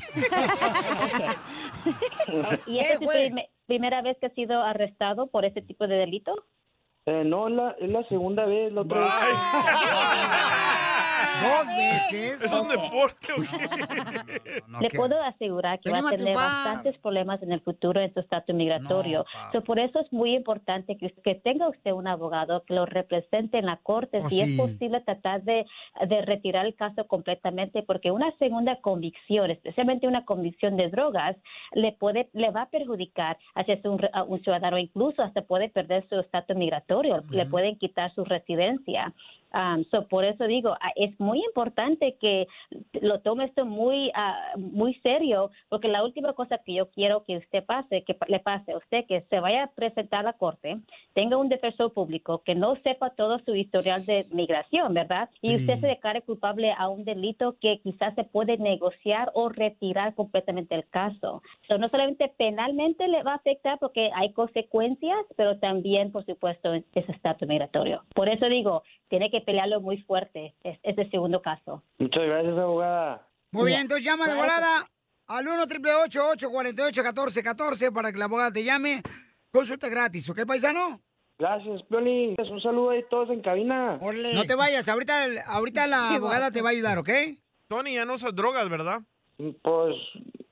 ¿Y 2.66 2.78
esta 2.78 2.92
es 2.94 3.00
su 3.00 3.06
prim- 3.06 3.44
primera 3.66 4.02
vez 4.02 4.16
que 4.18 4.26
ha 4.26 4.30
sido 4.30 4.62
arrestado 4.62 5.26
por 5.26 5.44
este 5.44 5.60
tipo 5.60 5.88
de 5.88 5.96
delito? 5.96 6.44
Eh, 7.06 7.24
no, 7.24 7.48
es 7.48 7.54
la, 7.54 7.70
es 7.80 7.90
la 7.90 8.04
segunda 8.04 8.44
vez, 8.44 8.72
la 8.72 8.82
otra 8.82 9.00
vez... 9.00 9.10
Dos 11.42 11.76
veces. 11.76 12.42
¿Es 12.44 12.52
un 12.52 12.68
deporte 12.68 13.32
o 13.32 14.80
Le 14.80 14.90
puedo 14.90 15.22
asegurar 15.22 15.80
que 15.80 15.90
va 15.90 15.96
Venimos 15.96 16.12
a 16.12 16.14
a 16.14 16.18
tener 16.18 16.36
bastantes 16.36 16.98
problemas 16.98 17.42
en 17.42 17.52
el 17.52 17.60
futuro 17.60 18.00
en 18.00 18.12
su 18.14 18.20
estatus 18.20 18.54
migratorio. 18.54 19.24
So, 19.52 19.62
por 19.62 19.78
eso 19.78 20.00
es 20.00 20.12
muy 20.12 20.34
importante 20.34 20.96
que, 20.96 21.10
que 21.24 21.34
tenga 21.34 21.68
usted 21.68 21.92
un 21.92 22.06
abogado 22.06 22.62
que 22.64 22.74
lo 22.74 22.86
represente 22.86 23.58
en 23.58 23.66
la 23.66 23.76
corte, 23.76 24.20
Oh, 24.22 24.28
si 24.28 24.36
sí. 24.36 24.42
es 24.42 24.56
posible 24.56 25.00
tratar 25.00 25.42
de, 25.42 25.64
de 26.06 26.22
retirar 26.22 26.66
el 26.66 26.74
caso 26.74 27.06
completamente, 27.06 27.82
porque 27.82 28.10
una 28.10 28.30
segunda 28.38 28.76
convicción, 28.76 29.50
especialmente 29.50 30.06
una 30.06 30.24
convicción 30.24 30.76
de 30.76 30.88
drogas, 30.88 31.36
le 31.72 31.92
puede 31.92 32.28
le 32.32 32.50
va 32.50 32.62
a 32.62 32.68
perjudicar 32.68 33.38
hacia 33.54 33.78
un, 33.84 33.98
re- 33.98 34.10
a 34.12 34.22
un 34.24 34.42
ciudadano, 34.42 34.78
incluso 34.78 35.22
hasta 35.22 35.42
puede 35.42 35.68
perder 35.68 36.06
su 36.08 36.18
estatus 36.20 36.56
migratorio, 36.56 37.22
le 37.30 37.46
pueden 37.46 37.76
quitar 37.76 38.12
su 38.14 38.24
residencia. 38.24 39.12
Um, 39.52 39.84
so, 39.90 40.06
por 40.06 40.24
eso 40.24 40.46
digo, 40.46 40.76
ah, 40.80 40.92
es 40.96 41.18
muy 41.18 41.42
importante 41.44 42.16
que 42.20 42.46
lo 43.00 43.20
tome 43.20 43.46
esto 43.46 43.64
muy 43.64 44.12
ah, 44.14 44.52
muy 44.56 44.94
serio, 45.02 45.50
porque 45.68 45.88
la 45.88 46.04
última 46.04 46.32
cosa 46.34 46.58
que 46.58 46.74
yo 46.74 46.88
quiero 46.90 47.24
que 47.24 47.38
usted 47.38 47.64
pase, 47.64 48.04
que 48.04 48.16
le 48.28 48.38
pase 48.40 48.72
a 48.72 48.78
usted, 48.78 49.06
que 49.06 49.22
se 49.22 49.40
vaya 49.40 49.64
a 49.64 49.66
presentar 49.68 50.20
a 50.20 50.22
la 50.24 50.32
corte, 50.34 50.78
tenga 51.14 51.36
un 51.36 51.48
defensor 51.48 51.92
público 51.92 52.42
que 52.44 52.54
no 52.54 52.76
sepa 52.76 53.10
todo 53.10 53.38
su 53.40 53.54
historial 53.54 54.04
de 54.06 54.24
migración, 54.32 54.94
¿verdad? 54.94 55.28
Y 55.42 55.56
usted 55.56 55.80
se 55.80 55.86
declare 55.86 56.22
culpable 56.22 56.72
a 56.76 56.88
un 56.88 57.04
delito 57.04 57.56
que 57.60 57.80
quizás 57.80 58.14
se 58.14 58.24
puede 58.24 58.56
negociar 58.58 59.30
o 59.34 59.48
retirar 59.48 60.14
completamente 60.14 60.74
el 60.74 60.86
caso. 60.88 61.42
So, 61.66 61.78
no 61.78 61.88
solamente 61.88 62.32
penalmente 62.36 63.08
le 63.08 63.22
va 63.22 63.32
a 63.32 63.36
afectar 63.36 63.78
porque 63.78 64.10
hay 64.14 64.32
consecuencias, 64.32 65.18
pero 65.36 65.58
también, 65.58 66.12
por 66.12 66.24
supuesto, 66.24 66.74
es 66.74 66.84
ese 66.94 67.12
estatus 67.12 67.48
migratorio. 67.48 68.02
Por 68.14 68.28
eso 68.28 68.46
digo, 68.46 68.82
tiene 69.08 69.30
que 69.30 69.39
pelearlo 69.40 69.80
muy 69.80 69.98
fuerte, 70.02 70.54
es, 70.62 70.78
ese 70.82 71.08
segundo 71.10 71.42
caso. 71.42 71.82
Muchas 71.98 72.22
gracias, 72.24 72.58
abogada. 72.58 73.26
Muy 73.52 73.66
bien, 73.66 73.80
entonces 73.82 74.04
llama 74.04 74.28
de 74.28 74.34
volada 74.34 74.88
al 75.26 75.46
1 75.46 75.62
888 75.62 76.28
848 76.30 77.02
1414 77.02 77.92
para 77.92 78.12
que 78.12 78.18
la 78.18 78.24
abogada 78.26 78.52
te 78.52 78.64
llame. 78.64 79.02
Consulta 79.52 79.88
gratis, 79.88 80.28
¿ok, 80.30 80.46
paisano? 80.46 81.00
Gracias, 81.38 81.82
Piolín. 81.84 82.36
Un 82.38 82.60
saludo 82.60 82.90
ahí 82.90 83.02
todos 83.08 83.30
en 83.30 83.40
cabina. 83.40 83.98
No 83.98 84.44
te 84.44 84.54
vayas, 84.54 84.88
ahorita, 84.88 85.24
ahorita 85.46 85.86
la 85.86 86.08
Sí, 86.08 86.14
abogada 86.16 86.46
vas. 86.46 86.52
te 86.52 86.62
va 86.62 86.68
a 86.68 86.72
ayudar, 86.72 86.98
¿ok? 86.98 87.08
Tony, 87.66 87.94
ya 87.94 88.04
no 88.04 88.14
usas 88.14 88.34
drogas, 88.34 88.68
¿verdad? 88.68 89.00
Pues 89.62 89.96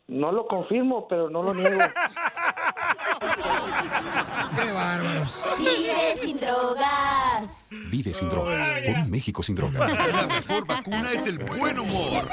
no 0.07 0.33
lo 0.33 0.47
confirmo, 0.47 1.07
pero 1.07 1.29
no 1.29 1.43
lo 1.43 1.53
niego. 1.53 1.79
Qué 3.21 4.73
bárbaros. 4.73 5.43
Vive 5.59 6.17
sin 6.23 6.39
drogas. 6.39 7.69
Vive 7.91 8.15
sin 8.15 8.29
drogas. 8.29 8.69
Por 8.85 8.95
un 8.95 9.11
México 9.11 9.43
sin 9.43 9.55
drogas. 9.55 9.93
La 10.13 10.27
mejor 10.27 10.67
vacuna 10.67 11.13
es 11.13 11.27
el 11.27 11.39
buen 11.39 11.79
humor. 11.79 12.29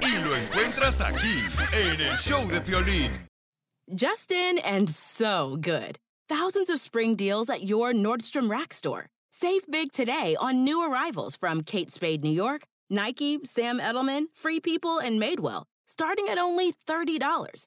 Y 0.00 0.18
lo 0.24 0.36
encuentras 0.36 1.00
aquí, 1.00 1.40
en 1.72 2.00
el 2.00 2.16
show 2.18 2.46
de 2.48 2.60
Piolín. 2.60 3.10
Justin 3.94 4.58
and 4.64 4.88
so 4.88 5.56
good. 5.60 5.98
Thousands 6.28 6.70
of 6.70 6.80
spring 6.80 7.16
deals 7.16 7.50
at 7.50 7.64
your 7.64 7.92
Nordstrom 7.92 8.48
Rack 8.50 8.72
store. 8.72 9.06
Save 9.30 9.66
big 9.70 9.92
today 9.92 10.36
on 10.40 10.64
new 10.64 10.80
arrivals 10.82 11.36
from 11.36 11.62
Kate 11.62 11.92
Spade 11.92 12.22
New 12.22 12.32
York, 12.32 12.62
Nike, 12.88 13.40
Sam 13.44 13.78
Edelman, 13.78 14.26
Free 14.32 14.60
People, 14.60 14.98
and 14.98 15.20
Madewell, 15.20 15.64
starting 15.86 16.28
at 16.28 16.38
only 16.38 16.72
$30. 16.86 17.66